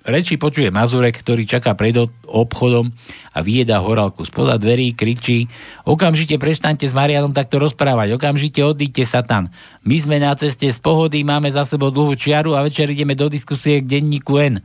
Reči 0.05 0.37
počuje 0.37 0.69
Mazurek, 0.69 1.19
ktorý 1.19 1.43
čaká 1.49 1.73
pred 1.73 1.97
od- 1.97 2.13
obchodom 2.29 2.93
a 3.33 3.39
vyjedá 3.41 3.81
horálku. 3.81 4.23
Spoza 4.23 4.55
dverí 4.55 4.93
kričí, 4.93 5.49
okamžite 5.83 6.37
prestaňte 6.37 6.87
s 6.87 6.95
Marianom 6.95 7.33
takto 7.33 7.57
rozprávať, 7.57 8.15
okamžite 8.15 8.61
odíďte 8.63 9.03
satan. 9.03 9.49
My 9.81 9.97
sme 9.97 10.21
na 10.21 10.37
ceste 10.37 10.69
z 10.69 10.79
pohody, 10.79 11.25
máme 11.25 11.51
za 11.51 11.67
sebou 11.67 11.91
dlhú 11.91 12.13
čiaru 12.13 12.55
a 12.55 12.63
večer 12.63 12.87
ideme 12.87 13.17
do 13.17 13.27
diskusie 13.27 13.83
k 13.83 13.99
denníku 13.99 14.37
N. 14.37 14.61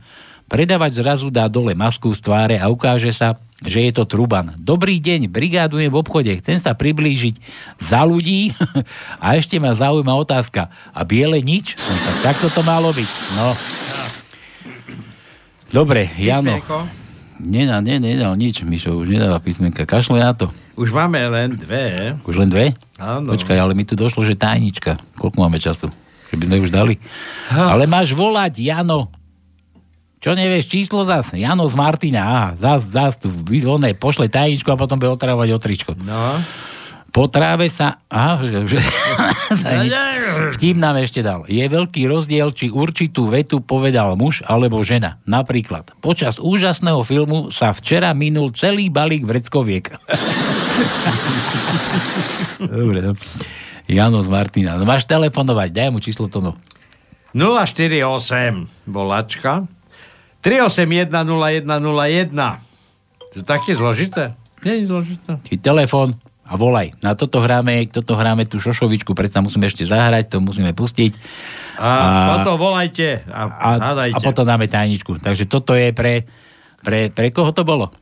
Predavač 0.47 0.99
zrazu 0.99 1.31
dá 1.31 1.49
dole 1.49 1.73
masku 1.73 2.11
z 2.13 2.19
tváre 2.19 2.55
a 2.59 2.67
ukáže 2.69 3.09
sa, 3.15 3.39
že 3.63 3.89
je 3.89 3.91
to 3.95 4.03
Truban. 4.03 4.53
Dobrý 4.59 4.99
deň, 4.99 5.31
brigádujem 5.31 5.89
v 5.89 5.97
obchode, 5.97 6.31
chcem 6.43 6.59
sa 6.59 6.75
priblížiť 6.75 7.39
za 7.79 8.03
ľudí 8.03 8.51
a 9.23 9.39
ešte 9.39 9.57
ma 9.57 9.73
zaujíma 9.73 10.13
otázka. 10.13 10.67
A 10.91 11.01
biele 11.07 11.39
nič? 11.39 11.79
No, 11.79 11.95
tak 11.95 12.15
takto 12.31 12.47
to 12.51 12.61
malo 12.61 12.91
byť. 12.91 13.11
No. 13.39 13.47
Dobre, 15.73 16.05
Jano. 16.21 16.61
Písmenko? 16.61 16.85
Nedal, 17.41 17.81
ne, 17.81 17.97
nedal 17.97 18.37
nič, 18.37 18.61
Mišo, 18.61 18.93
už 19.01 19.09
nedáva 19.09 19.41
písmenka. 19.41 19.89
Kašle 19.89 20.21
na 20.21 20.37
to. 20.37 20.53
Už 20.77 20.93
máme 20.93 21.17
len 21.27 21.57
dve. 21.57 22.13
Už 22.29 22.37
len 22.37 22.47
dve? 22.47 22.77
Áno. 23.01 23.33
Počkaj, 23.33 23.57
ale 23.57 23.73
mi 23.73 23.81
tu 23.81 23.97
došlo, 23.97 24.21
že 24.21 24.37
tajnička. 24.37 25.01
Koľko 25.17 25.37
máme 25.41 25.57
času? 25.57 25.89
Že 26.29 26.35
by 26.37 26.43
sme 26.45 26.57
už 26.61 26.71
dali. 26.71 26.95
Ale 27.49 27.89
máš 27.89 28.13
volať, 28.13 28.61
Jano. 28.61 29.09
Čo 30.23 30.39
nevieš, 30.39 30.71
číslo 30.71 31.03
zas? 31.03 31.35
Jano 31.35 31.67
z 31.67 31.75
Martina, 31.75 32.21
aha, 32.23 32.47
zas, 32.55 32.81
zas 32.87 33.13
tu, 33.19 33.27
oné, 33.67 33.91
pošle 33.91 34.31
tajničku 34.31 34.71
a 34.71 34.79
potom 34.79 34.95
bude 34.95 35.11
otrávať 35.11 35.51
o 35.51 35.59
tričko. 35.59 35.91
No. 35.99 36.39
Po 37.13 37.29
tráve 37.29 37.69
sa... 37.69 38.01
Aha, 38.09 38.41
že, 38.41 38.73
že. 38.73 38.81
Vtip 40.57 40.81
nám 40.81 40.97
ešte 40.97 41.21
dal. 41.21 41.45
Je 41.45 41.61
veľký 41.61 42.09
rozdiel, 42.09 42.49
či 42.57 42.73
určitú 42.73 43.29
vetu 43.29 43.61
povedal 43.61 44.17
muž 44.17 44.41
alebo 44.49 44.81
žena. 44.81 45.21
Napríklad, 45.29 45.93
počas 46.01 46.41
úžasného 46.41 47.05
filmu 47.05 47.53
sa 47.53 47.69
včera 47.69 48.17
minul 48.17 48.49
celý 48.49 48.89
balík 48.89 49.29
vreckoviek. 49.29 49.93
Dobre, 52.65 52.99
no. 53.05 53.13
Jano 53.85 54.25
z 54.25 54.29
Martina. 54.33 54.81
No 54.81 54.89
máš 54.89 55.05
telefonovať, 55.05 55.69
daj 55.69 55.89
mu 55.93 56.01
číslo 56.01 56.25
to 56.25 56.41
no. 56.41 56.57
048 57.37 58.89
volačka 58.89 59.69
3810101 60.41 61.61
To 63.33 63.35
je 63.37 63.45
také 63.45 63.77
zložité? 63.77 64.33
Nie 64.65 64.81
je 64.81 64.89
zložité. 64.89 65.31
Chyť 65.45 65.61
telefón 65.61 66.17
a 66.43 66.59
volaj. 66.59 66.91
Na 66.99 67.15
toto 67.15 67.39
hráme, 67.39 67.87
toto 67.87 68.19
hráme 68.19 68.43
tú 68.43 68.59
šošovičku, 68.59 69.15
predsa 69.15 69.39
musíme 69.39 69.71
ešte 69.71 69.87
zahrať, 69.87 70.27
to 70.27 70.37
musíme 70.43 70.75
pustiť. 70.75 71.15
A, 71.79 72.39
potom 72.39 72.59
volajte 72.59 73.23
a, 73.31 73.41
a, 73.47 73.69
hádajte. 73.79 74.15
a 74.15 74.19
potom 74.19 74.43
dáme 74.43 74.67
tajničku. 74.67 75.23
Takže 75.23 75.47
toto 75.47 75.71
je 75.73 75.95
pre, 75.95 76.27
pre, 76.83 77.07
pre 77.09 77.31
koho 77.31 77.55
to 77.55 77.63
bolo? 77.63 77.95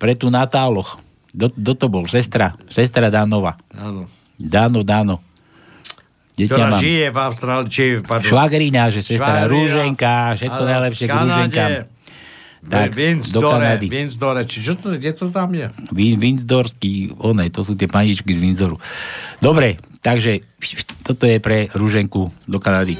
Pre 0.00 0.12
tú 0.16 0.32
Natáloch. 0.32 0.98
Kto 1.32 1.72
to 1.76 1.86
bol? 1.88 2.04
Sestra. 2.08 2.56
Sestra 2.68 3.12
Danova. 3.12 3.60
Áno. 3.72 4.08
Dano, 4.36 4.82
Dano. 4.82 5.22
Deťa 6.32 6.48
Ktorá 6.48 6.68
mám. 6.72 6.80
žije 6.80 7.06
v 7.12 7.18
Austrálii. 7.20 8.24
Švagrina, 8.24 8.82
že 8.88 9.04
sestra 9.04 9.44
Švagrina. 9.44 9.52
Rúženka, 9.52 10.12
všetko 10.40 10.62
najlepšie 10.64 11.06
k 11.06 11.12
Kanáde. 11.12 11.64
Rúženkám. 12.62 12.78
Tak, 12.78 12.94
v 12.94 12.98
Windsore, 12.98 13.34
do 13.34 13.40
Kanady. 13.42 13.86
Windsore. 13.90 14.40
Či 14.46 14.58
čo 14.62 14.72
to, 14.78 14.94
kde 14.94 15.10
to 15.18 15.34
tam 15.34 15.50
je? 15.50 15.66
Windsorský, 15.90 17.18
one, 17.18 17.50
to 17.50 17.66
sú 17.66 17.74
tie 17.74 17.90
paničky 17.90 18.38
z 18.38 18.40
Windsoru. 18.40 18.78
Dobre, 19.42 19.82
takže 19.98 20.46
toto 21.02 21.26
je 21.26 21.42
pre 21.42 21.66
Rúženku 21.74 22.30
do 22.46 22.58
Kanady. 22.62 22.94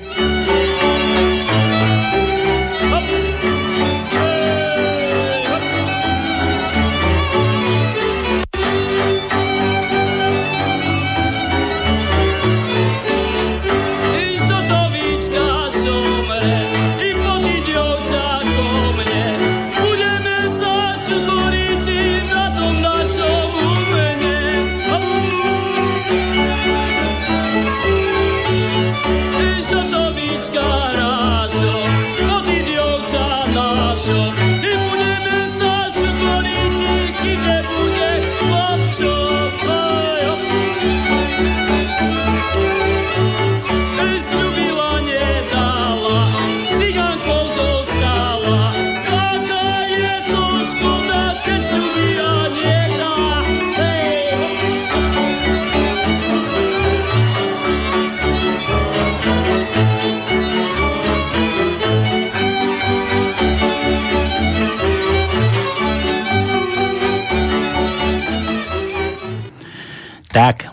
Tak. 70.32 70.72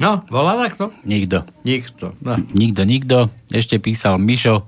No, 0.00 0.26
volá 0.26 0.58
takto? 0.58 0.90
Nikto. 1.06 1.46
Nikto. 1.62 2.18
No. 2.18 2.34
Nikto, 2.50 2.82
nikto. 2.82 3.30
Ešte 3.54 3.78
písal 3.78 4.18
Mišo. 4.18 4.66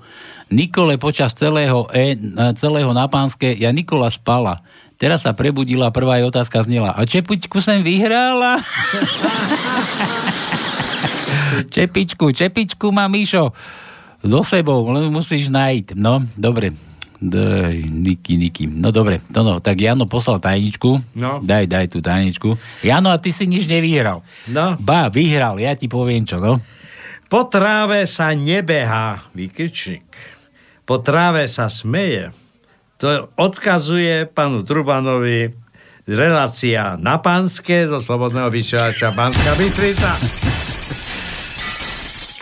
Nikole 0.52 1.00
počas 1.00 1.34
celého, 1.34 1.90
e, 1.90 2.14
celého 2.54 2.92
na 2.94 3.10
pánske, 3.10 3.50
ja 3.56 3.74
Nikola 3.74 4.12
spala. 4.12 4.62
Teraz 5.00 5.26
sa 5.26 5.34
prebudila, 5.34 5.90
prvá 5.90 6.22
jej 6.22 6.28
otázka 6.28 6.62
znela. 6.62 6.94
A 6.94 7.02
čepičku 7.02 7.58
som 7.58 7.82
vyhrala? 7.82 8.62
čepičku, 11.74 12.30
čepičku 12.30 12.94
má 12.94 13.10
Mišo. 13.10 13.50
So 14.22 14.46
sebou, 14.46 14.86
len 14.94 15.10
musíš 15.10 15.50
nájsť. 15.50 15.98
No, 15.98 16.22
dobre. 16.38 16.91
Daj, 17.22 17.86
Niky, 17.86 18.34
Niky. 18.34 18.66
No 18.66 18.90
dobre, 18.90 19.22
to 19.30 19.46
no, 19.46 19.62
tak 19.62 19.78
Jano 19.78 20.10
poslal 20.10 20.42
tajničku. 20.42 21.14
No. 21.14 21.38
Daj, 21.38 21.70
daj 21.70 21.86
tú 21.94 22.02
tajničku. 22.02 22.58
Jano, 22.82 23.14
a 23.14 23.22
ty 23.22 23.30
si 23.30 23.46
nič 23.46 23.70
nevyhral. 23.70 24.26
No. 24.50 24.74
Ba, 24.82 25.06
vyhral, 25.06 25.62
ja 25.62 25.78
ti 25.78 25.86
poviem 25.86 26.26
čo, 26.26 26.42
no. 26.42 26.58
Po 27.30 27.46
tráve 27.46 28.10
sa 28.10 28.34
nebehá, 28.34 29.30
vykričník. 29.38 30.04
Po 30.82 30.98
tráve 30.98 31.46
sa 31.46 31.70
smeje. 31.70 32.34
To 32.98 33.30
odkazuje 33.38 34.26
panu 34.26 34.66
Trubanovi 34.66 35.54
relácia 36.06 36.98
na 36.98 37.22
Pánske 37.22 37.86
zo 37.86 38.02
Slobodného 38.02 38.50
vysielača 38.50 39.14
Banská 39.14 39.54
Bystrica. 39.54 40.10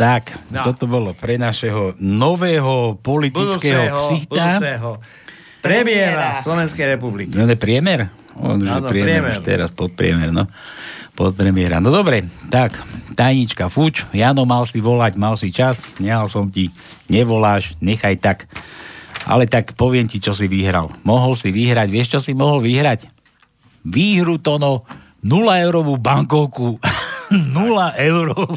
Tak, 0.01 0.32
No. 0.48 0.64
toto 0.64 0.89
bolo 0.89 1.12
pre 1.12 1.36
našeho 1.36 1.93
nového 2.01 2.97
politického 2.97 3.85
Budúceho, 3.85 3.98
ksichta. 4.09 4.32
budúceho 4.56 4.90
premiéra 5.60 6.40
Slovenskej 6.40 6.97
republiky. 6.97 7.36
No, 7.36 7.44
ne, 7.44 7.52
priemer? 7.52 8.09
On 8.32 8.56
už 8.56 8.64
je 8.64 8.81
priemer, 8.89 9.20
priemer. 9.20 9.32
už 9.36 9.44
teraz 9.44 9.68
podpriemer, 9.77 10.32
no. 10.32 10.48
Podpremiera. 11.12 11.85
No 11.85 11.93
dobre, 11.93 12.24
tak, 12.48 12.81
tajnička 13.12 13.68
fuč, 13.68 14.09
Jano, 14.16 14.48
mal 14.48 14.64
si 14.64 14.81
volať, 14.81 15.20
mal 15.20 15.36
si 15.36 15.52
čas, 15.52 15.77
nehal 16.01 16.32
som 16.32 16.48
ti, 16.48 16.72
nevoláš, 17.12 17.77
nechaj 17.85 18.16
tak. 18.16 18.48
Ale 19.28 19.44
tak 19.44 19.77
poviem 19.77 20.09
ti, 20.09 20.16
čo 20.16 20.32
si 20.32 20.48
vyhral. 20.48 20.89
Mohol 21.05 21.36
si 21.36 21.52
vyhrať, 21.52 21.93
vieš, 21.93 22.16
čo 22.16 22.20
si 22.24 22.32
mohol 22.32 22.64
vyhrať? 22.64 23.05
Výhru 23.85 24.40
to 24.40 24.56
no 24.56 24.89
0 25.20 25.28
eurovú 25.60 26.01
bankovku. 26.01 26.81
0 27.52 27.52
eurov. 28.01 28.48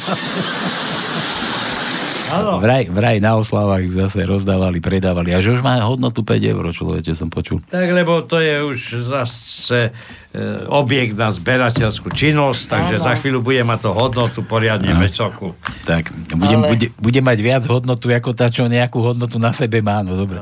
Vraj, 2.59 2.89
vraj 2.89 3.17
na 3.21 3.37
oslavách 3.37 3.85
zase 3.89 4.23
rozdávali, 4.23 4.79
predávali. 4.79 5.31
A 5.33 5.39
že 5.39 5.53
už 5.53 5.61
má 5.61 5.77
hodnotu 5.83 6.25
5 6.25 6.39
eur, 6.39 6.63
človeče, 6.69 7.13
som 7.13 7.29
počul. 7.29 7.61
Tak, 7.69 7.87
lebo 7.91 8.23
to 8.25 8.41
je 8.41 8.55
už 8.63 8.79
zase 9.05 9.89
e, 9.89 10.41
objekt 10.67 11.13
na 11.13 11.29
zberateľskú 11.29 12.09
činnosť, 12.09 12.61
takže 12.69 12.95
Áno. 12.99 13.05
za 13.05 13.13
chvíľu 13.21 13.39
bude 13.45 13.61
mať 13.61 13.79
to 13.85 13.91
hodnotu 13.93 14.39
poriadne 14.41 14.93
Áno. 14.95 15.03
vysokú. 15.03 15.53
Tak, 15.85 16.09
budem, 16.33 16.61
Ale- 16.63 16.69
bude, 16.73 16.87
bude 16.97 17.19
mať 17.21 17.37
viac 17.41 17.63
hodnotu, 17.69 18.09
ako 18.09 18.31
tá, 18.33 18.49
čo 18.49 18.65
nejakú 18.65 18.99
hodnotu 19.03 19.37
na 19.37 19.53
sebe 19.53 19.83
má, 19.83 20.01
no 20.01 20.17
dobre. 20.17 20.41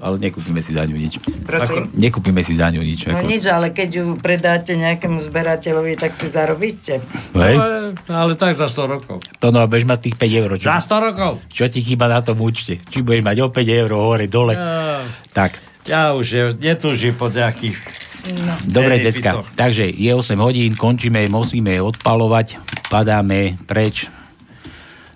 Ale 0.00 0.16
nekúpime 0.16 0.64
si 0.64 0.72
za 0.72 0.88
ňu 0.88 0.96
nič. 0.96 1.20
Prosím? 1.44 1.92
Nekúpime 1.92 2.40
si 2.40 2.56
za 2.56 2.72
ňu 2.72 2.80
nič. 2.80 3.04
No 3.04 3.20
ako. 3.20 3.28
nič, 3.28 3.44
ale 3.44 3.68
keď 3.68 3.88
ju 4.00 4.04
predáte 4.16 4.72
nejakému 4.72 5.20
zberateľovi, 5.20 5.92
tak 6.00 6.16
si 6.16 6.32
zarobíte. 6.32 7.04
Hej? 7.36 7.54
Ale, 7.60 7.92
ale 8.08 8.32
tak 8.40 8.56
za 8.56 8.72
100 8.72 8.80
rokov. 8.96 9.20
To 9.44 9.52
no, 9.52 9.60
bež 9.68 9.84
mať 9.84 10.08
tých 10.08 10.16
5 10.16 10.40
eur. 10.40 10.50
Čo, 10.56 10.66
Za 10.72 10.80
100 10.88 11.06
rokov? 11.12 11.32
čo 11.52 11.68
ti 11.68 11.84
chýba 11.84 12.08
na 12.08 12.24
tom 12.24 12.40
účte? 12.40 12.80
Či 12.80 13.04
budeš 13.04 13.22
mať 13.22 13.36
o 13.44 13.48
5 13.52 13.60
eur 13.60 13.90
hore, 13.92 14.24
dole. 14.24 14.56
Ja, 14.56 15.04
Tak, 15.36 15.60
ja 15.84 16.16
už 16.16 16.26
je, 16.26 16.44
netúžim 16.56 17.12
po 17.12 17.28
nejakých... 17.28 17.76
No. 18.20 18.52
dobre, 18.68 19.00
decka. 19.00 19.44
Takže 19.56 19.88
je 19.88 20.12
8 20.12 20.36
hodín, 20.40 20.76
končíme, 20.76 21.24
musíme 21.28 21.80
odpalovať, 21.80 22.56
padáme 22.88 23.56
preč. 23.64 24.08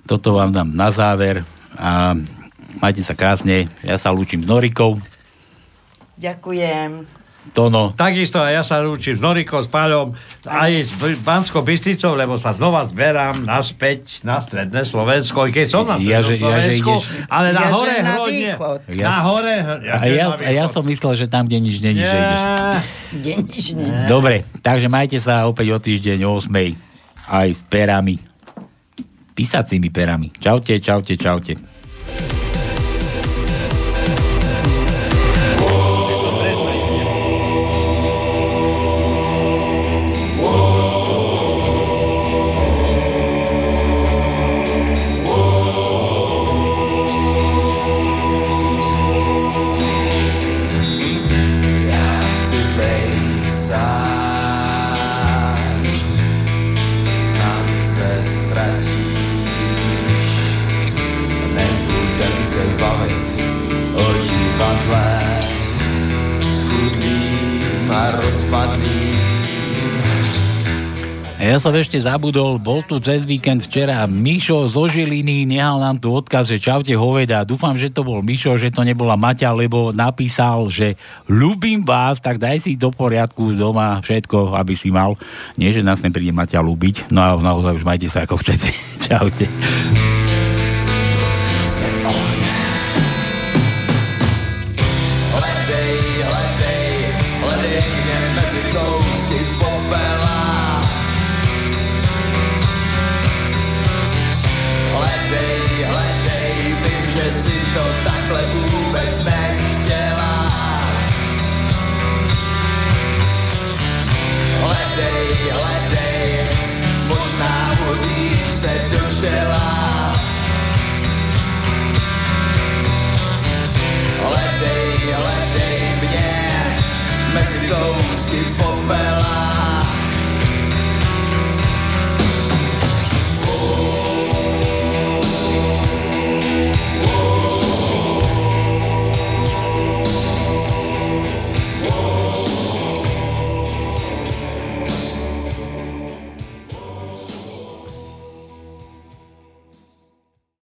Toto 0.05 0.37
vám 0.37 0.53
dám 0.53 0.69
na 0.73 0.89
záver 0.93 1.45
a 1.77 2.17
majte 2.79 3.03
sa 3.03 3.13
krásne. 3.13 3.69
Ja 3.83 3.97
sa 3.99 4.11
lúčim 4.11 4.43
s 4.43 4.49
Norikou. 4.49 4.99
Ďakujem. 6.15 7.25
To 7.53 7.69
no. 7.69 7.93
Takisto 7.93 8.41
aj 8.41 8.53
ja 8.57 8.63
sa 8.65 8.81
učím 8.81 9.21
s 9.21 9.23
Norikou, 9.23 9.61
s 9.61 9.69
Paľom, 9.69 10.17
aj 10.49 10.89
s 10.89 10.91
Banskou 11.21 11.61
Bysticou, 11.61 12.17
lebo 12.17 12.41
sa 12.41 12.57
znova 12.57 12.89
zberám 12.89 13.45
naspäť 13.45 14.25
na 14.25 14.41
stredné 14.41 14.81
Slovensko, 14.81 15.45
i 15.45 15.53
keď 15.53 15.67
som 15.69 15.85
na 15.85 16.01
Ja, 16.01 16.25
že- 16.25 16.41
ja, 16.41 16.57
že 16.65 16.81
Slovensku, 16.81 17.05
ideš- 17.05 17.29
ale 17.29 17.53
na 17.53 17.61
Ja, 17.61 17.69
hore 17.69 17.97
na 18.01 18.13
hrodne, 18.17 18.33
východ. 18.33 18.79
Ja- 18.97 19.09
na 19.13 19.19
hore, 19.29 19.55
A 19.61 20.05
ja, 20.09 20.27
a 20.33 20.51
ja 20.57 20.65
som 20.73 20.89
myslel, 20.89 21.21
že 21.21 21.27
tam, 21.29 21.45
kde 21.45 21.61
nič 21.61 21.85
není, 21.85 22.01
že 22.01 22.17
ideš. 22.17 22.41
Kde 23.13 23.33
nič 23.45 23.67
nie. 23.77 23.93
Dobre, 24.09 24.49
takže 24.65 24.89
majte 24.89 25.21
sa 25.21 25.45
opäť 25.45 25.77
o 25.77 25.79
týždeň 25.79 26.25
o 26.25 26.41
8. 26.41 26.73
Aj 27.29 27.49
s 27.53 27.61
perami. 27.61 28.17
Písacími 29.37 29.93
perami. 29.93 30.33
Čaute, 30.33 30.81
čaute, 30.81 31.13
čaute. 31.21 31.61
Ja 71.55 71.63
som 71.63 71.71
ešte 71.71 72.03
zabudol, 72.03 72.59
bol 72.59 72.83
tu 72.83 72.99
cez 72.99 73.23
víkend 73.23 73.63
včera 73.63 74.03
Mišo 74.11 74.67
zo 74.67 74.91
Žiliny, 74.91 75.47
nehal 75.47 75.79
nám 75.79 76.03
tu 76.03 76.11
odkaz, 76.11 76.51
že 76.51 76.59
čaute 76.59 76.91
hoveda. 76.91 77.47
Dúfam, 77.47 77.79
že 77.79 77.95
to 77.95 78.03
bol 78.03 78.27
Mišo, 78.27 78.59
že 78.59 78.75
to 78.75 78.83
nebola 78.83 79.15
Maťa, 79.15 79.55
lebo 79.55 79.95
napísal, 79.95 80.67
že 80.67 80.99
ľúbim 81.31 81.87
vás, 81.87 82.19
tak 82.19 82.43
daj 82.43 82.59
si 82.59 82.75
do 82.75 82.91
poriadku 82.91 83.55
doma 83.55 84.03
všetko, 84.03 84.51
aby 84.59 84.75
si 84.75 84.91
mal. 84.91 85.15
Nie, 85.55 85.71
že 85.71 85.87
nás 85.87 86.03
nepríde 86.03 86.35
Maťa 86.35 86.59
ľúbiť. 86.59 87.15
No 87.15 87.23
a 87.23 87.39
naozaj 87.39 87.79
už 87.79 87.87
majte 87.87 88.11
sa 88.11 88.27
ako 88.27 88.43
chcete. 88.43 88.75
Čaute. 89.07 89.47